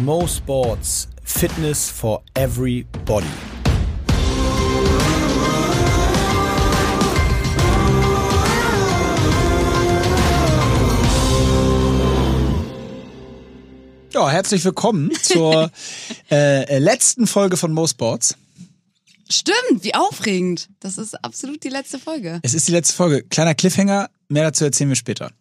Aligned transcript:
Mo 0.00 0.26
Sports 0.26 1.06
Fitness 1.22 1.90
for 1.90 2.22
Everybody. 2.34 3.26
Ja, 14.12 14.30
herzlich 14.30 14.64
willkommen 14.64 15.12
zur 15.22 15.70
äh, 16.30 16.78
letzten 16.78 17.26
Folge 17.26 17.58
von 17.58 17.72
Mo 17.72 17.86
Sports. 17.86 18.34
Stimmt, 19.28 19.84
wie 19.84 19.94
aufregend. 19.94 20.70
Das 20.80 20.96
ist 20.96 21.22
absolut 21.22 21.62
die 21.64 21.68
letzte 21.68 21.98
Folge. 21.98 22.40
Es 22.42 22.54
ist 22.54 22.66
die 22.66 22.72
letzte 22.72 22.94
Folge. 22.94 23.24
Kleiner 23.24 23.54
Cliffhanger, 23.54 24.08
mehr 24.28 24.44
dazu 24.44 24.64
erzählen 24.64 24.88
wir 24.88 24.96
später. 24.96 25.32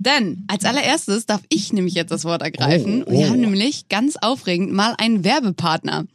Denn 0.00 0.44
als 0.48 0.64
allererstes 0.64 1.26
darf 1.26 1.42
ich 1.50 1.74
nämlich 1.74 1.92
jetzt 1.92 2.10
das 2.10 2.24
Wort 2.24 2.40
ergreifen. 2.40 3.04
Oh, 3.04 3.12
Wir 3.12 3.26
oh. 3.26 3.30
haben 3.30 3.40
nämlich 3.40 3.88
ganz 3.90 4.16
aufregend 4.16 4.72
mal 4.72 4.94
einen 4.96 5.24
Werbepartner. 5.24 6.06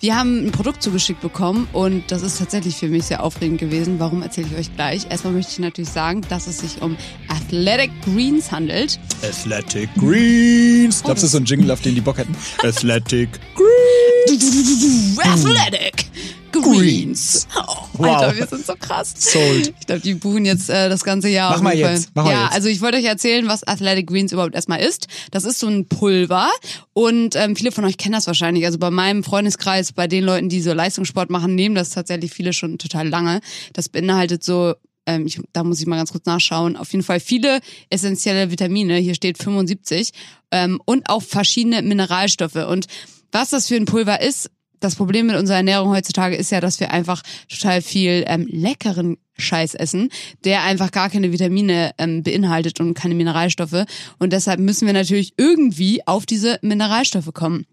Wir 0.00 0.16
haben 0.16 0.46
ein 0.46 0.52
Produkt 0.52 0.82
zugeschickt 0.82 1.20
bekommen 1.20 1.68
und 1.72 2.10
das 2.10 2.22
ist 2.22 2.38
tatsächlich 2.38 2.76
für 2.76 2.88
mich 2.88 3.04
sehr 3.04 3.22
aufregend 3.22 3.58
gewesen. 3.60 4.00
Warum 4.00 4.22
erzähle 4.22 4.48
ich 4.52 4.56
euch 4.56 4.74
gleich? 4.74 5.06
Erstmal 5.08 5.32
möchte 5.32 5.52
ich 5.52 5.58
natürlich 5.60 5.90
sagen, 5.90 6.22
dass 6.28 6.48
es 6.48 6.58
sich 6.58 6.82
um 6.82 6.96
Athletic 7.28 7.90
Greens 8.02 8.50
handelt. 8.50 8.98
Athletic 9.22 9.88
Greens. 9.96 11.02
Glaubst 11.02 11.22
du, 11.22 11.22
das 11.22 11.22
ist 11.24 11.32
so 11.32 11.38
ein 11.38 11.44
Jingle, 11.44 11.70
auf 11.70 11.80
den 11.80 11.94
die 11.94 12.00
Bock 12.00 12.18
hätten? 12.18 12.36
Athletic 12.62 13.28
Greens. 13.54 15.18
Athletic 15.18 16.06
Greens. 16.52 17.46
Oh, 17.56 17.88
Wow. 17.98 18.16
Alter, 18.16 18.36
wir 18.36 18.46
sind 18.46 18.64
so 18.64 18.74
krass. 18.78 19.12
Sold. 19.16 19.74
Ich 19.80 19.86
glaube, 19.86 20.00
die 20.00 20.14
buchen 20.14 20.44
jetzt 20.44 20.70
äh, 20.70 20.88
das 20.88 21.02
ganze 21.02 21.28
Jahr. 21.28 21.50
Mach 21.50 21.56
auf 21.56 21.62
mal 21.62 21.76
jetzt, 21.76 22.10
mach 22.14 22.24
mal 22.24 22.30
ja, 22.30 22.44
jetzt. 22.44 22.54
also 22.54 22.68
ich 22.68 22.80
wollte 22.80 22.96
euch 22.98 23.04
erzählen, 23.04 23.48
was 23.48 23.66
Athletic 23.66 24.06
Greens 24.06 24.30
überhaupt 24.30 24.54
erstmal 24.54 24.80
ist. 24.80 25.08
Das 25.32 25.44
ist 25.44 25.58
so 25.58 25.66
ein 25.66 25.88
Pulver 25.88 26.48
und 26.92 27.34
ähm, 27.34 27.56
viele 27.56 27.72
von 27.72 27.84
euch 27.84 27.96
kennen 27.96 28.12
das 28.12 28.28
wahrscheinlich. 28.28 28.64
Also 28.66 28.78
bei 28.78 28.90
meinem 28.90 29.24
Freundeskreis, 29.24 29.92
bei 29.92 30.06
den 30.06 30.22
Leuten, 30.22 30.48
die 30.48 30.60
so 30.60 30.72
Leistungssport 30.72 31.28
machen, 31.28 31.56
nehmen 31.56 31.74
das 31.74 31.90
tatsächlich 31.90 32.32
viele 32.32 32.52
schon 32.52 32.78
total 32.78 33.08
lange. 33.08 33.40
Das 33.72 33.88
beinhaltet 33.88 34.44
so 34.44 34.74
ähm, 35.06 35.26
ich, 35.26 35.40
da 35.52 35.64
muss 35.64 35.80
ich 35.80 35.86
mal 35.86 35.96
ganz 35.96 36.12
kurz 36.12 36.26
nachschauen. 36.26 36.76
Auf 36.76 36.92
jeden 36.92 37.04
Fall 37.04 37.18
viele 37.18 37.60
essentielle 37.90 38.50
Vitamine. 38.52 38.98
Hier 38.98 39.14
steht 39.14 39.38
75 39.38 40.10
ähm, 40.52 40.80
und 40.84 41.08
auch 41.08 41.22
verschiedene 41.22 41.82
Mineralstoffe. 41.82 42.54
Und 42.54 42.86
was 43.32 43.50
das 43.50 43.68
für 43.68 43.76
ein 43.76 43.86
Pulver 43.86 44.20
ist, 44.20 44.50
das 44.80 44.96
Problem 44.96 45.26
mit 45.26 45.36
unserer 45.36 45.58
Ernährung 45.58 45.90
heutzutage 45.90 46.36
ist 46.36 46.50
ja, 46.50 46.60
dass 46.60 46.80
wir 46.80 46.92
einfach 46.92 47.22
total 47.48 47.82
viel 47.82 48.24
ähm, 48.26 48.46
leckeren 48.50 49.16
Scheiß 49.36 49.74
essen, 49.74 50.10
der 50.44 50.62
einfach 50.64 50.90
gar 50.90 51.10
keine 51.10 51.32
Vitamine 51.32 51.92
ähm, 51.98 52.22
beinhaltet 52.22 52.80
und 52.80 52.94
keine 52.94 53.14
Mineralstoffe. 53.14 53.84
Und 54.18 54.32
deshalb 54.32 54.60
müssen 54.60 54.86
wir 54.86 54.92
natürlich 54.92 55.34
irgendwie 55.36 56.06
auf 56.06 56.26
diese 56.26 56.58
Mineralstoffe 56.62 57.32
kommen. 57.32 57.66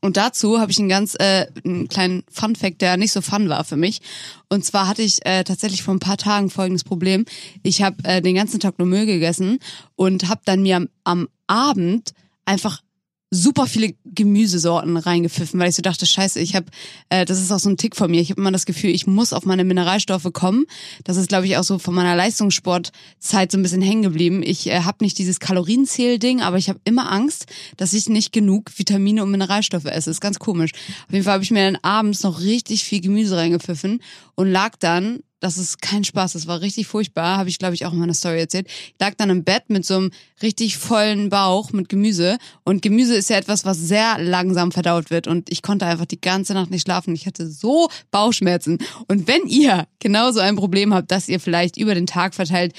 Und 0.00 0.16
dazu 0.16 0.60
habe 0.60 0.70
ich 0.70 0.78
einen 0.78 0.88
ganz 0.88 1.16
äh, 1.18 1.46
einen 1.64 1.88
kleinen 1.88 2.22
Fun 2.30 2.54
Fact, 2.54 2.80
der 2.80 2.96
nicht 2.96 3.12
so 3.12 3.22
fun 3.22 3.48
war 3.48 3.64
für 3.64 3.76
mich. 3.76 4.00
Und 4.48 4.64
zwar 4.64 4.86
hatte 4.86 5.02
ich 5.02 5.24
äh, 5.26 5.42
tatsächlich 5.42 5.82
vor 5.82 5.94
ein 5.94 6.00
paar 6.00 6.18
Tagen 6.18 6.50
folgendes 6.50 6.84
Problem. 6.84 7.24
Ich 7.62 7.82
habe 7.82 7.96
äh, 8.04 8.22
den 8.22 8.36
ganzen 8.36 8.60
Tag 8.60 8.78
nur 8.78 8.86
Müll 8.86 9.06
gegessen 9.06 9.58
und 9.96 10.28
habe 10.28 10.42
dann 10.44 10.62
mir 10.62 10.76
am, 10.76 10.88
am 11.04 11.28
Abend 11.46 12.12
einfach 12.44 12.82
super 13.30 13.66
viele 13.66 13.94
Gemüsesorten 14.04 14.96
reingepfiffen, 14.96 15.58
weil 15.58 15.68
ich 15.68 15.74
so 15.74 15.82
dachte, 15.82 16.06
scheiße, 16.06 16.38
ich 16.38 16.54
habe, 16.54 16.66
äh, 17.08 17.24
das 17.24 17.40
ist 17.40 17.50
auch 17.50 17.58
so 17.58 17.68
ein 17.68 17.76
Tick 17.76 17.96
von 17.96 18.10
mir. 18.10 18.20
Ich 18.20 18.30
habe 18.30 18.40
immer 18.40 18.52
das 18.52 18.66
Gefühl, 18.66 18.90
ich 18.90 19.06
muss 19.06 19.32
auf 19.32 19.44
meine 19.44 19.64
Mineralstoffe 19.64 20.32
kommen. 20.32 20.64
Das 21.02 21.16
ist, 21.16 21.28
glaube 21.28 21.46
ich, 21.46 21.56
auch 21.56 21.64
so 21.64 21.78
von 21.78 21.94
meiner 21.94 22.14
Leistungssportzeit 22.14 23.50
so 23.50 23.58
ein 23.58 23.62
bisschen 23.62 23.82
hängen 23.82 24.02
geblieben. 24.02 24.42
Ich 24.44 24.68
äh, 24.68 24.80
habe 24.80 25.02
nicht 25.02 25.18
dieses 25.18 25.40
Kalorienzähl-Ding, 25.40 26.40
aber 26.40 26.56
ich 26.56 26.68
habe 26.68 26.80
immer 26.84 27.10
Angst, 27.10 27.46
dass 27.76 27.92
ich 27.94 28.08
nicht 28.08 28.32
genug 28.32 28.70
Vitamine 28.76 29.24
und 29.24 29.30
Mineralstoffe 29.32 29.86
esse. 29.86 30.10
ist 30.10 30.20
ganz 30.20 30.38
komisch. 30.38 30.70
Auf 31.06 31.12
jeden 31.12 31.24
Fall 31.24 31.34
habe 31.34 31.44
ich 31.44 31.50
mir 31.50 31.64
dann 31.64 31.82
abends 31.82 32.22
noch 32.22 32.40
richtig 32.40 32.84
viel 32.84 33.00
Gemüse 33.00 33.36
reingepfiffen 33.36 34.00
und 34.36 34.50
lag 34.50 34.76
dann 34.78 35.20
das 35.40 35.58
ist 35.58 35.82
kein 35.82 36.04
Spaß, 36.04 36.32
das 36.32 36.46
war 36.46 36.60
richtig 36.60 36.86
furchtbar, 36.86 37.38
habe 37.38 37.48
ich 37.48 37.58
glaube 37.58 37.74
ich 37.74 37.86
auch 37.86 37.92
in 37.92 37.98
meiner 37.98 38.14
Story 38.14 38.40
erzählt. 38.40 38.66
Ich 38.68 38.94
lag 38.98 39.14
dann 39.16 39.30
im 39.30 39.44
Bett 39.44 39.64
mit 39.68 39.84
so 39.84 39.96
einem 39.96 40.10
richtig 40.42 40.76
vollen 40.76 41.28
Bauch 41.28 41.72
mit 41.72 41.88
Gemüse 41.88 42.38
und 42.64 42.82
Gemüse 42.82 43.14
ist 43.14 43.30
ja 43.30 43.36
etwas, 43.36 43.64
was 43.64 43.78
sehr 43.78 44.18
langsam 44.18 44.72
verdaut 44.72 45.10
wird 45.10 45.26
und 45.26 45.50
ich 45.50 45.62
konnte 45.62 45.86
einfach 45.86 46.06
die 46.06 46.20
ganze 46.20 46.54
Nacht 46.54 46.70
nicht 46.70 46.82
schlafen. 46.82 47.14
Ich 47.14 47.26
hatte 47.26 47.48
so 47.48 47.88
Bauchschmerzen 48.10 48.78
und 49.08 49.26
wenn 49.26 49.46
ihr 49.46 49.86
genauso 49.98 50.40
ein 50.40 50.56
Problem 50.56 50.94
habt, 50.94 51.10
dass 51.10 51.28
ihr 51.28 51.40
vielleicht 51.40 51.76
über 51.76 51.94
den 51.94 52.06
Tag 52.06 52.34
verteilt 52.34 52.74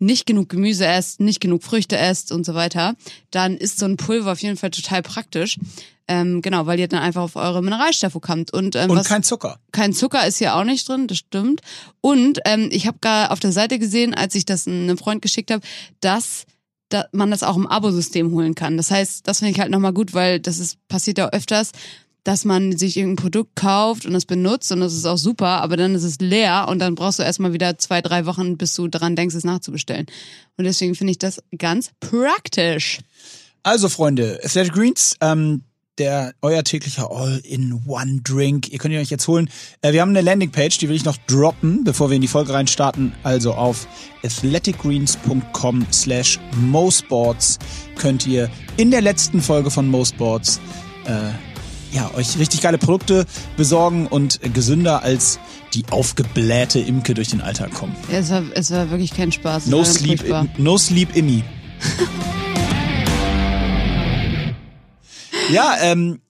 nicht 0.00 0.26
genug 0.26 0.48
Gemüse 0.48 0.86
esst, 0.86 1.20
nicht 1.20 1.40
genug 1.40 1.62
Früchte 1.62 1.96
esst 1.96 2.32
und 2.32 2.44
so 2.44 2.54
weiter, 2.54 2.96
dann 3.30 3.56
ist 3.56 3.78
so 3.78 3.86
ein 3.86 3.96
Pulver 3.96 4.32
auf 4.32 4.42
jeden 4.42 4.56
Fall 4.56 4.70
total 4.70 5.02
praktisch. 5.02 5.58
Ähm, 6.08 6.42
genau, 6.42 6.66
weil 6.66 6.80
ihr 6.80 6.88
dann 6.88 7.00
einfach 7.00 7.22
auf 7.22 7.36
eure 7.36 7.62
Mineralstoffe 7.62 8.18
kommt. 8.20 8.52
Und, 8.52 8.74
ähm, 8.74 8.90
Und 8.90 8.96
was, 8.96 9.06
kein 9.06 9.22
Zucker. 9.22 9.60
kein 9.70 9.92
Zucker 9.92 10.26
ist 10.26 10.38
hier 10.38 10.56
auch 10.56 10.64
nicht 10.64 10.88
drin, 10.88 11.06
das 11.06 11.18
stimmt. 11.18 11.60
Und 12.00 12.40
ähm, 12.46 12.68
ich 12.72 12.88
habe 12.88 12.98
gar 13.00 13.30
auf 13.30 13.38
der 13.38 13.52
Seite 13.52 13.78
gesehen, 13.78 14.12
als 14.12 14.34
ich 14.34 14.44
das 14.44 14.66
einem 14.66 14.98
Freund 14.98 15.22
geschickt 15.22 15.52
habe, 15.52 15.62
dass 16.00 16.46
da 16.88 17.04
man 17.12 17.30
das 17.30 17.44
auch 17.44 17.56
im 17.56 17.68
Abosystem 17.68 18.32
holen 18.32 18.56
kann. 18.56 18.76
Das 18.76 18.90
heißt, 18.90 19.28
das 19.28 19.38
finde 19.38 19.52
ich 19.52 19.60
halt 19.60 19.70
nochmal 19.70 19.92
gut, 19.92 20.12
weil 20.12 20.40
das 20.40 20.58
ist 20.58 20.76
passiert 20.88 21.18
ja 21.18 21.28
öfters, 21.28 21.70
dass 22.24 22.44
man 22.44 22.76
sich 22.76 22.96
irgendein 22.96 23.22
Produkt 23.22 23.56
kauft 23.56 24.06
und 24.06 24.14
es 24.14 24.26
benutzt 24.26 24.70
und 24.72 24.80
das 24.80 24.94
ist 24.94 25.06
auch 25.06 25.16
super, 25.16 25.62
aber 25.62 25.76
dann 25.76 25.94
ist 25.94 26.04
es 26.04 26.18
leer 26.20 26.66
und 26.68 26.78
dann 26.78 26.94
brauchst 26.94 27.18
du 27.18 27.22
erstmal 27.22 27.52
wieder 27.52 27.78
zwei, 27.78 28.02
drei 28.02 28.26
Wochen, 28.26 28.56
bis 28.56 28.74
du 28.74 28.88
daran 28.88 29.16
denkst, 29.16 29.34
es 29.34 29.44
nachzubestellen. 29.44 30.06
Und 30.56 30.64
deswegen 30.64 30.94
finde 30.94 31.12
ich 31.12 31.18
das 31.18 31.42
ganz 31.56 31.90
praktisch. 32.00 32.98
Also, 33.62 33.88
Freunde, 33.88 34.40
Athletic 34.42 34.72
Greens, 34.72 35.16
ähm, 35.20 35.62
der 36.00 36.32
euer 36.40 36.64
täglicher 36.64 37.10
All-in-One-Drink. 37.10 38.72
Ihr 38.72 38.78
könnt 38.78 38.94
ihn 38.94 39.00
euch 39.00 39.10
jetzt 39.10 39.28
holen. 39.28 39.50
Äh, 39.82 39.92
wir 39.92 40.00
haben 40.00 40.10
eine 40.10 40.22
Landingpage, 40.22 40.78
die 40.78 40.88
will 40.88 40.96
ich 40.96 41.04
noch 41.04 41.18
droppen, 41.26 41.84
bevor 41.84 42.08
wir 42.08 42.16
in 42.16 42.22
die 42.22 42.28
Folge 42.28 42.54
reinstarten. 42.54 43.12
Also 43.22 43.52
auf 43.52 43.86
athleticgreens.com 44.24 45.86
slash 45.92 46.40
mosports 46.56 47.58
könnt 47.98 48.26
ihr 48.26 48.50
in 48.78 48.90
der 48.90 49.02
letzten 49.02 49.42
Folge 49.42 49.70
von 49.70 49.88
mosports 49.88 50.58
äh, 51.04 51.49
ja, 51.92 52.10
euch 52.14 52.38
richtig 52.38 52.62
geile 52.62 52.78
Produkte 52.78 53.26
besorgen 53.56 54.06
und 54.06 54.40
gesünder 54.54 55.02
als 55.02 55.38
die 55.74 55.84
aufgeblähte 55.90 56.80
Imke 56.80 57.14
durch 57.14 57.28
den 57.28 57.40
Alltag 57.40 57.72
kommen. 57.74 57.94
Es 58.10 58.30
war, 58.30 58.42
es 58.54 58.70
war 58.70 58.90
wirklich 58.90 59.14
kein 59.14 59.32
Spaß. 59.32 59.66
No 59.66 59.84
sleep, 59.84 60.24
no 60.58 60.78
sleep 60.78 61.14
Immi. 61.16 61.42
ja, 65.52 65.76
ähm, 65.80 66.20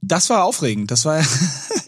das 0.00 0.30
war 0.30 0.44
aufregend. 0.44 0.90
Das 0.90 1.04
war 1.04 1.22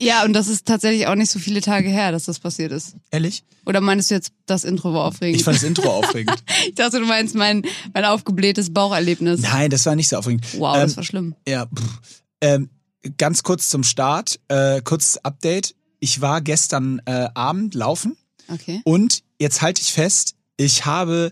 Ja, 0.03 0.25
und 0.25 0.32
das 0.32 0.49
ist 0.49 0.66
tatsächlich 0.66 1.06
auch 1.09 1.15
nicht 1.15 1.31
so 1.31 1.38
viele 1.38 1.60
Tage 1.60 1.91
her, 1.91 2.10
dass 2.10 2.25
das 2.25 2.38
passiert 2.38 2.72
ist. 2.72 2.97
ehrlich. 3.10 3.44
Oder 3.66 3.82
meinst 3.82 4.10
du 4.10 4.15
jetzt, 4.15 4.32
das 4.47 4.65
Intro 4.65 4.94
war 4.94 5.04
aufregend? 5.04 5.37
Ich 5.37 5.44
fand 5.44 5.59
das 5.59 5.62
Intro 5.62 5.91
aufregend. 5.91 6.43
Ich 6.66 6.75
dachte, 6.75 7.00
du 7.00 7.06
meinst 7.06 7.34
mein, 7.34 7.62
mein 7.93 8.06
aufgeblähtes 8.06 8.72
Baucherlebnis. 8.72 9.43
Nein, 9.43 9.69
das 9.69 9.84
war 9.84 9.94
nicht 9.97 10.09
so 10.09 10.16
aufregend. 10.16 10.47
Wow, 10.59 10.76
ähm, 10.76 10.81
das 10.82 10.97
war 10.97 11.04
schlimm. 11.04 11.34
Ja, 11.47 11.66
pff. 11.66 12.22
ähm, 12.41 12.70
ganz 13.19 13.43
kurz 13.43 13.69
zum 13.69 13.83
Start, 13.83 14.41
äh, 14.49 14.81
kurzes 14.83 15.25
Update. 15.25 15.75
Ich 16.00 16.21
war 16.21 16.41
gestern 16.41 17.00
äh, 17.05 17.28
Abend 17.34 17.75
laufen 17.75 18.16
Okay. 18.49 18.81
und 18.84 19.22
jetzt 19.38 19.62
halte 19.62 19.81
ich 19.83 19.93
fest, 19.93 20.34
ich 20.56 20.84
habe 20.87 21.31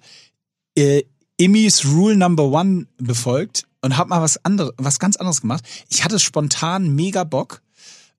äh, 0.77 1.03
Immys 1.37 1.84
Rule 1.87 2.17
Number 2.17 2.45
One 2.45 2.87
befolgt 2.99 3.65
und 3.83 3.97
habe 3.97 4.11
mal 4.11 4.23
was 4.23 4.45
anderes, 4.45 4.73
was 4.77 4.99
ganz 4.99 5.17
anderes 5.17 5.41
gemacht. 5.41 5.65
Ich 5.89 6.05
hatte 6.05 6.19
spontan 6.19 6.95
mega 6.95 7.25
Bock 7.25 7.62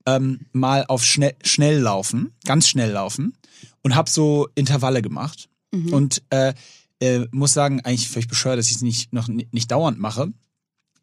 ähm, 0.05 0.41
mal 0.53 0.85
auf 0.87 1.03
schnell, 1.03 1.35
schnell 1.43 1.79
laufen, 1.79 2.31
ganz 2.45 2.67
schnell 2.67 2.91
laufen 2.91 3.33
und 3.83 3.95
habe 3.95 4.09
so 4.09 4.47
Intervalle 4.55 5.01
gemacht 5.01 5.49
und 5.91 6.21
äh, 6.31 6.53
äh, 6.99 7.27
muss 7.31 7.53
sagen, 7.53 7.79
eigentlich 7.81 8.09
völlig 8.09 8.27
bescheuert, 8.27 8.57
dass 8.57 8.67
ich 8.69 8.77
es 8.77 8.81
nicht 8.81 9.13
noch 9.13 9.27
ni- 9.27 9.47
nicht 9.51 9.69
dauernd 9.71 9.99
mache. 9.99 10.33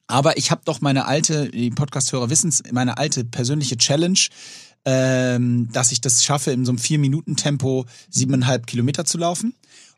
Aber 0.07 0.37
ich 0.37 0.51
habe 0.51 0.63
doch 0.65 0.81
meine 0.81 1.07
alte, 1.07 1.51
die 1.51 1.71
Podcast-Hörer 1.71 2.31
wissen 2.31 2.49
es, 2.49 2.63
meine 2.71 2.99
alte 2.99 3.25
persönliche 3.25 3.77
Challenge, 3.77 4.19
ähm, 4.85 5.69
dass 5.73 5.91
ich 5.91 6.01
das 6.01 6.25
schaffe, 6.25 6.53
in 6.53 6.65
so 6.65 6.71
einem 6.71 6.79
vier 6.79 6.99
minuten 6.99 7.37
tempo 7.37 7.87
siebeneinhalb 8.09 8.67
Kilometer 8.67 9.05
zu 9.05 9.19
laufen. 9.19 9.55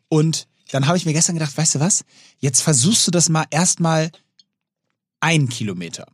Und 0.08 0.48
dann 0.70 0.86
habe 0.86 0.96
ich 0.96 1.04
mir 1.04 1.12
gestern 1.12 1.34
gedacht, 1.34 1.56
weißt 1.56 1.76
du 1.76 1.80
was? 1.80 2.04
Jetzt 2.38 2.62
versuchst 2.62 3.06
du 3.06 3.10
das 3.10 3.28
mal 3.28 3.44
erstmal 3.50 4.10
ein 5.20 5.48
Kilometer. 5.48 6.06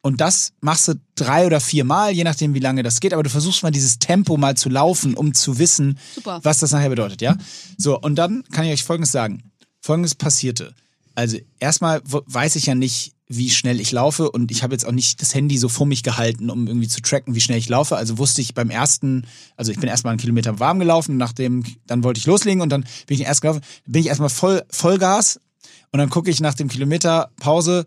Und 0.00 0.20
das 0.20 0.52
machst 0.60 0.88
du 0.88 0.94
drei 1.14 1.46
oder 1.46 1.60
vier 1.60 1.84
Mal, 1.84 2.12
je 2.12 2.24
nachdem, 2.24 2.52
wie 2.52 2.60
lange 2.60 2.82
das 2.82 3.00
geht. 3.00 3.14
Aber 3.14 3.22
du 3.22 3.30
versuchst 3.30 3.62
mal 3.62 3.70
dieses 3.70 3.98
Tempo 3.98 4.36
mal 4.36 4.54
zu 4.54 4.68
laufen, 4.68 5.14
um 5.14 5.32
zu 5.32 5.58
wissen, 5.58 5.98
Super. 6.14 6.40
was 6.42 6.58
das 6.58 6.72
nachher 6.72 6.90
bedeutet, 6.90 7.22
ja? 7.22 7.38
So, 7.78 7.98
und 7.98 8.16
dann 8.16 8.44
kann 8.52 8.66
ich 8.66 8.72
euch 8.72 8.84
Folgendes 8.84 9.12
sagen. 9.12 9.50
Folgendes 9.80 10.14
passierte. 10.14 10.74
Also, 11.14 11.38
erstmal 11.60 12.02
weiß 12.04 12.56
ich 12.56 12.66
ja 12.66 12.74
nicht, 12.74 13.14
wie 13.26 13.50
schnell 13.50 13.80
ich 13.80 13.90
laufe 13.90 14.30
und 14.30 14.50
ich 14.50 14.62
habe 14.62 14.74
jetzt 14.74 14.86
auch 14.86 14.92
nicht 14.92 15.22
das 15.22 15.34
Handy 15.34 15.56
so 15.56 15.68
vor 15.68 15.86
mich 15.86 16.02
gehalten, 16.02 16.50
um 16.50 16.66
irgendwie 16.66 16.88
zu 16.88 17.00
tracken, 17.00 17.34
wie 17.34 17.40
schnell 17.40 17.58
ich 17.58 17.68
laufe. 17.68 17.96
Also 17.96 18.18
wusste 18.18 18.42
ich 18.42 18.54
beim 18.54 18.70
ersten, 18.70 19.26
also 19.56 19.72
ich 19.72 19.78
bin 19.78 19.88
erstmal 19.88 20.12
einen 20.12 20.20
Kilometer 20.20 20.60
warm 20.60 20.78
gelaufen, 20.78 21.16
nachdem, 21.16 21.64
dann 21.86 22.04
wollte 22.04 22.18
ich 22.18 22.26
loslegen 22.26 22.60
und 22.60 22.68
dann 22.68 22.82
bin 23.06 23.18
ich 23.18 23.22
erst 23.22 23.40
gelaufen, 23.40 23.62
bin 23.86 24.02
ich 24.02 24.08
erstmal 24.08 24.28
voll, 24.28 24.62
Vollgas 24.70 25.40
Und 25.90 25.98
dann 26.00 26.10
gucke 26.10 26.30
ich 26.30 26.40
nach 26.40 26.54
dem 26.54 26.68
Kilometer 26.68 27.30
Pause, 27.40 27.86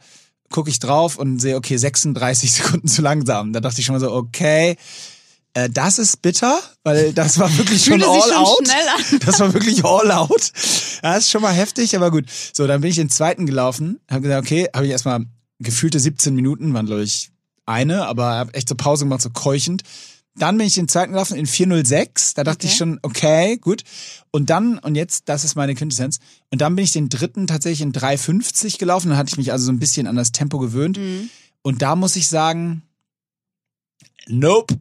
gucke 0.50 0.72
ich 0.72 0.80
drauf 0.80 1.18
und 1.18 1.40
sehe, 1.40 1.56
okay, 1.56 1.78
36 1.78 2.52
Sekunden 2.54 2.88
zu 2.88 3.04
langsam. 3.04 3.54
Da 3.54 3.60
dachte 3.60 3.80
ich 3.80 3.86
schon 3.86 3.94
mal 3.94 4.00
so, 4.00 4.12
okay, 4.12 4.76
äh, 5.58 5.70
das 5.72 5.98
ist 5.98 6.22
bitter, 6.22 6.60
weil 6.84 7.14
das 7.14 7.40
war 7.40 7.56
wirklich 7.58 7.84
schon 7.84 8.04
all 8.04 8.22
schon 8.22 8.34
out. 8.34 8.70
Das 9.26 9.40
war 9.40 9.54
wirklich 9.54 9.84
all 9.84 10.12
out. 10.12 10.52
Das 11.02 11.18
ist 11.20 11.32
schon 11.32 11.42
mal 11.42 11.54
heftig, 11.54 11.96
aber 11.96 12.12
gut. 12.12 12.26
So, 12.54 12.68
dann 12.68 12.82
bin 12.82 12.92
ich 12.92 12.98
den 12.98 13.10
zweiten 13.10 13.48
gelaufen, 13.48 14.00
habe 14.10 14.22
gesagt, 14.22 14.46
okay, 14.46 14.68
habe 14.76 14.86
ich 14.86 14.92
erstmal 14.92 15.26
gefühlte 15.60 16.00
17 16.00 16.36
Minuten, 16.36 16.74
waren 16.76 16.86
glaube 16.86 17.02
ich 17.04 17.32
eine, 17.66 18.06
aber 18.06 18.36
habe 18.36 18.54
echt 18.54 18.70
so 18.70 18.76
Pause 18.76 19.06
gemacht, 19.06 19.22
so 19.24 19.32
keuchend. 19.32 19.82
Dann 20.36 20.60
bin 20.60 20.68
ich 20.68 20.76
den 20.76 20.88
zweiten 20.88 21.14
gelaufen 21.14 21.36
in 21.36 21.48
406. 21.48 22.36
Da 22.36 22.44
dachte 22.44 22.60
Okay. 22.60 22.68
ich 22.68 22.78
schon, 22.78 23.00
okay, 23.02 23.58
gut. 23.58 23.82
Und 24.30 24.52
dann, 24.52 24.78
und 24.78 24.94
jetzt, 24.94 25.24
das 25.28 25.44
ist 25.44 25.56
meine 25.56 25.74
Quintessenz. 25.74 26.20
Und 26.52 26.62
dann 26.62 26.76
bin 26.76 26.86
ich 26.86 26.92
den 26.92 27.10
dritten 27.10 27.48
tatsächlich 27.48 27.82
in 27.82 27.92
350 27.94 28.78
gelaufen. 28.78 29.10
Dann 29.10 29.18
hatte 29.18 29.30
ich 29.30 29.38
mich 29.38 29.52
also 29.52 29.66
so 29.66 29.72
ein 29.72 29.80
bisschen 29.80 30.06
an 30.06 30.16
das 30.16 30.32
Tempo 30.32 30.60
gewöhnt. 30.60 31.00
Mhm. 31.00 31.32
Und 31.64 31.82
da 31.82 31.96
muss 31.96 32.16
ich 32.16 32.30
sagen, 32.30 32.84
nope. 34.28 34.76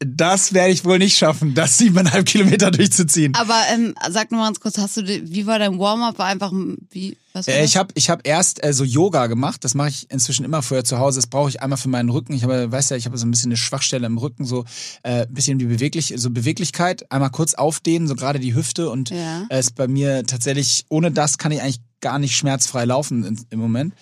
Das 0.00 0.52
werde 0.52 0.72
ich 0.72 0.84
wohl 0.84 0.98
nicht 0.98 1.16
schaffen, 1.16 1.54
das 1.54 1.78
siebeneinhalb 1.78 2.26
Kilometer 2.26 2.70
durchzuziehen. 2.70 3.34
Aber 3.34 3.58
ähm, 3.72 3.94
sag 4.10 4.30
nur 4.30 4.40
mal 4.40 4.46
ganz 4.46 4.60
kurz, 4.60 4.78
hast 4.78 4.96
du, 4.96 5.06
wie 5.06 5.46
war 5.46 5.58
dein 5.58 5.78
Warm-up? 5.78 6.18
War 6.18 6.26
einfach, 6.26 6.52
wie, 6.90 7.16
was 7.32 7.46
war 7.46 7.54
Äh, 7.54 7.64
ich 7.64 7.76
habe 7.76 7.92
ich 7.94 8.10
hab 8.10 8.26
erst 8.26 8.64
äh, 8.64 8.72
so 8.72 8.84
Yoga 8.84 9.26
gemacht. 9.26 9.64
Das 9.64 9.74
mache 9.74 9.88
ich 9.88 10.10
inzwischen 10.10 10.44
immer 10.44 10.62
vorher 10.62 10.84
zu 10.84 10.98
Hause. 10.98 11.18
Das 11.18 11.26
brauche 11.26 11.48
ich 11.48 11.62
einmal 11.62 11.76
für 11.78 11.88
meinen 11.88 12.08
Rücken. 12.10 12.32
Ich 12.32 12.42
habe, 12.44 12.70
weißt 12.70 12.90
ja, 12.90 12.96
ich 12.96 13.06
habe 13.06 13.18
so 13.18 13.26
ein 13.26 13.30
bisschen 13.30 13.48
eine 13.50 13.56
Schwachstelle 13.56 14.06
im 14.06 14.18
Rücken, 14.18 14.44
so 14.44 14.64
äh, 15.02 15.22
ein 15.26 15.32
bisschen 15.32 15.58
die 15.58 15.66
beweglich, 15.66 16.12
so 16.16 16.30
Beweglichkeit. 16.30 17.10
Einmal 17.10 17.30
kurz 17.30 17.54
aufdehnen, 17.54 18.08
so 18.08 18.14
gerade 18.14 18.38
die 18.38 18.54
Hüfte 18.54 18.90
und 18.90 19.10
Ja. 19.10 19.46
äh, 19.50 19.58
ist 19.60 19.74
bei 19.74 19.88
mir 19.88 20.24
tatsächlich 20.24 20.84
ohne 20.88 21.10
das 21.10 21.38
kann 21.38 21.52
ich 21.52 21.60
eigentlich 21.60 21.80
gar 22.00 22.18
nicht 22.18 22.36
schmerzfrei 22.36 22.84
laufen 22.84 23.38
im 23.50 23.58
Moment. 23.58 23.94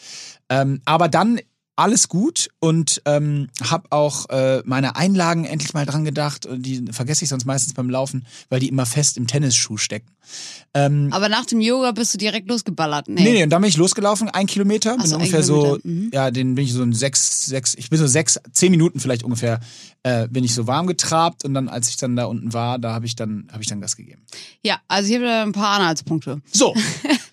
Ähm, 0.49 0.81
aber 0.85 1.09
dann 1.09 1.39
alles 1.77 2.09
gut 2.09 2.51
und 2.61 3.01
ähm, 3.07 3.49
habe 3.63 3.91
auch 3.91 4.29
äh, 4.29 4.63
meine 4.65 4.97
Einlagen 4.97 5.45
endlich 5.45 5.73
mal 5.73 5.87
dran 5.87 6.05
gedacht. 6.05 6.45
Und 6.45 6.63
Die 6.63 6.85
vergesse 6.93 7.25
ich 7.25 7.31
sonst 7.31 7.45
meistens 7.47 7.75
beim 7.75 7.89
Laufen, 7.89 8.27
weil 8.51 8.61
die 8.61 8.69
immer 8.69 8.87
fest 8.87 9.17
im 9.17 9.27
Tennisschuh 9.27 9.79
stecken. 9.79 10.11
Ähm, 10.75 11.09
Aber 11.13 11.29
nach 11.29 11.47
dem 11.47 11.61
Yoga 11.61 11.93
bist 11.93 12.15
du 12.15 12.19
direkt 12.19 12.49
losgeballert. 12.49 13.09
Nee. 13.09 13.23
Nee, 13.23 13.33
nee, 13.33 13.43
und 13.43 13.51
dann 13.51 13.61
bin 13.61 13.69
ich 13.69 13.77
losgelaufen, 13.77 14.29
ein 14.29 14.47
Kilometer, 14.47 14.97
bin 14.97 15.07
so, 15.07 15.17
ungefähr 15.17 15.43
so, 15.43 15.79
mhm. 15.83 16.11
ja, 16.13 16.31
den 16.31 16.55
bin 16.55 16.65
ich 16.65 16.73
so 16.73 16.83
in 16.83 16.93
sechs, 16.93 17.47
sechs, 17.47 17.75
ich 17.75 17.91
bin 17.91 17.99
so 17.99 18.07
sechs, 18.07 18.39
zehn 18.53 18.71
Minuten 18.71 19.01
vielleicht 19.01 19.25
ungefähr, 19.25 19.61
äh, 20.03 20.29
bin 20.29 20.45
ich 20.45 20.55
so 20.55 20.67
warm 20.67 20.87
getrabt 20.87 21.45
und 21.45 21.55
dann, 21.55 21.69
als 21.69 21.89
ich 21.89 21.97
dann 21.97 22.17
da 22.17 22.25
unten 22.27 22.53
war, 22.53 22.79
da 22.79 22.93
habe 22.93 23.07
ich 23.07 23.17
dann, 23.17 23.49
habe 23.53 23.63
ich 23.63 23.69
dann 23.69 23.81
Gas 23.81 23.97
gegeben. 23.97 24.23
Ja, 24.63 24.81
also 24.89 25.09
ich 25.09 25.17
habe 25.17 25.27
da 25.27 25.43
ein 25.43 25.53
paar 25.53 25.79
Anhaltspunkte. 25.79 26.41
So, 26.51 26.75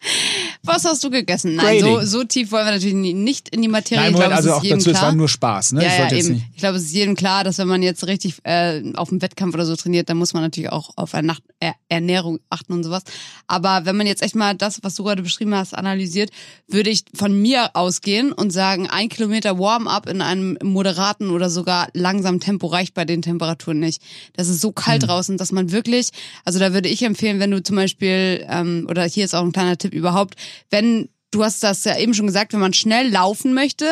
Was 0.63 0.83
hast 0.83 1.03
du 1.03 1.09
gegessen? 1.09 1.55
Nein, 1.55 1.79
so, 1.79 2.01
so 2.01 2.23
tief 2.25 2.51
wollen 2.51 2.65
wir 2.65 2.73
natürlich 2.73 2.93
nicht 2.93 3.49
in 3.49 3.61
die 3.61 3.69
Materie. 3.69 4.01
nein, 4.01 4.11
ich 4.11 4.13
Moment, 4.13 4.31
glaube, 4.31 4.35
also 4.35 4.49
es 4.49 4.55
auch 4.55 4.63
dazu, 4.63 4.89
es 4.89 4.97
klar. 4.97 5.09
war 5.09 5.15
nur 5.15 5.29
Spaß, 5.29 5.71
ne? 5.71 5.85
ja, 5.85 6.11
ich 6.11 6.27
ja. 6.27 6.35
Ich 6.53 6.57
glaube, 6.57 6.77
es 6.77 6.83
ist 6.83 6.93
jedem 6.93 7.15
klar, 7.15 7.45
dass 7.45 7.57
wenn 7.59 7.67
man 7.67 7.81
jetzt 7.81 8.05
richtig 8.07 8.35
äh, 8.43 8.83
auf 8.95 9.09
dem 9.09 9.21
Wettkampf 9.21 9.53
oder 9.53 9.65
so 9.65 9.75
trainiert, 9.77 10.09
dann 10.09 10.17
muss 10.17 10.33
man 10.33 10.43
natürlich 10.43 10.69
auch 10.69 10.91
auf 10.97 11.13
eine 11.13 11.27
Nacht 11.27 11.43
er 11.61 11.75
Ernährung 11.87 12.39
achten 12.49 12.73
und 12.73 12.83
sowas. 12.83 13.03
Aber 13.47 13.85
wenn 13.85 13.97
man 13.97 14.05
jetzt 14.05 14.21
echt 14.21 14.35
mal 14.35 14.55
das, 14.55 14.83
was 14.83 14.95
du 14.95 15.03
gerade 15.03 15.23
beschrieben 15.23 15.55
hast, 15.55 15.73
analysiert, 15.73 16.29
würde 16.67 16.89
ich 16.89 17.03
von 17.13 17.41
mir 17.41 17.71
ausgehen 17.73 18.31
und 18.31 18.51
sagen, 18.51 18.89
ein 18.89 19.09
Kilometer 19.09 19.57
Warm-up 19.59 20.07
in 20.07 20.21
einem 20.21 20.57
moderaten 20.61 21.29
oder 21.29 21.49
sogar 21.49 21.87
langsamen 21.93 22.39
Tempo 22.39 22.67
reicht 22.67 22.93
bei 22.93 23.05
den 23.05 23.21
Temperaturen 23.21 23.79
nicht. 23.79 24.01
Das 24.35 24.47
ist 24.49 24.61
so 24.61 24.71
kalt 24.71 25.07
draußen, 25.07 25.37
dass 25.37 25.51
man 25.51 25.71
wirklich, 25.71 26.09
also 26.45 26.59
da 26.59 26.73
würde 26.73 26.89
ich 26.89 27.01
empfehlen, 27.03 27.39
wenn 27.39 27.51
du 27.51 27.63
zum 27.63 27.75
Beispiel, 27.75 28.45
ähm, 28.49 28.85
oder 28.89 29.03
hier 29.03 29.25
ist 29.25 29.33
auch 29.33 29.43
ein 29.43 29.51
kleiner 29.51 29.77
Tipp 29.77 29.93
überhaupt, 29.93 30.35
wenn 30.69 31.09
Du 31.31 31.43
hast 31.43 31.61
das 31.61 31.83
ja 31.83 31.95
eben 31.95 32.15
schon 32.15 32.25
gesagt, 32.25 32.53
wenn 32.53 32.59
man 32.59 32.73
schnell 32.73 33.07
laufen 33.07 33.53
möchte, 33.53 33.85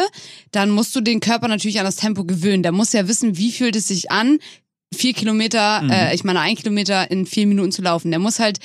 dann 0.51 0.71
musst 0.71 0.95
du 0.95 1.01
den 1.01 1.19
Körper 1.19 1.47
natürlich 1.47 1.77
an 1.77 1.85
das 1.85 1.97
Tempo 1.97 2.23
gewöhnen. 2.23 2.63
Der 2.63 2.71
muss 2.71 2.93
ja 2.93 3.07
wissen, 3.07 3.37
wie 3.37 3.51
fühlt 3.51 3.75
es 3.75 3.89
sich 3.89 4.09
an, 4.09 4.39
vier 4.91 5.13
Kilometer, 5.13 5.83
äh, 5.87 6.15
ich 6.15 6.23
meine 6.23 6.39
ein 6.39 6.55
Kilometer 6.55 7.11
in 7.11 7.27
vier 7.27 7.45
Minuten 7.45 7.71
zu 7.71 7.83
laufen. 7.83 8.09
Der 8.09 8.19
muss 8.19 8.39
halt 8.39 8.59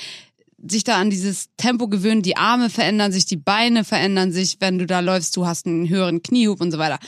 sich 0.65 0.83
da 0.83 0.97
an 0.97 1.09
dieses 1.09 1.49
Tempo 1.57 1.87
gewöhnen, 1.87 2.21
die 2.21 2.37
Arme 2.37 2.69
verändern 2.69 3.11
sich, 3.11 3.25
die 3.25 3.37
Beine 3.37 3.83
verändern 3.83 4.31
sich, 4.31 4.57
wenn 4.59 4.79
du 4.79 4.85
da 4.85 5.01
läufst, 5.01 5.35
du 5.35 5.45
hast 5.45 5.67
einen 5.67 5.89
höheren 5.89 6.23
Kniehub 6.23 6.61
und 6.61 6.71
so 6.71 6.77
weiter. 6.77 6.99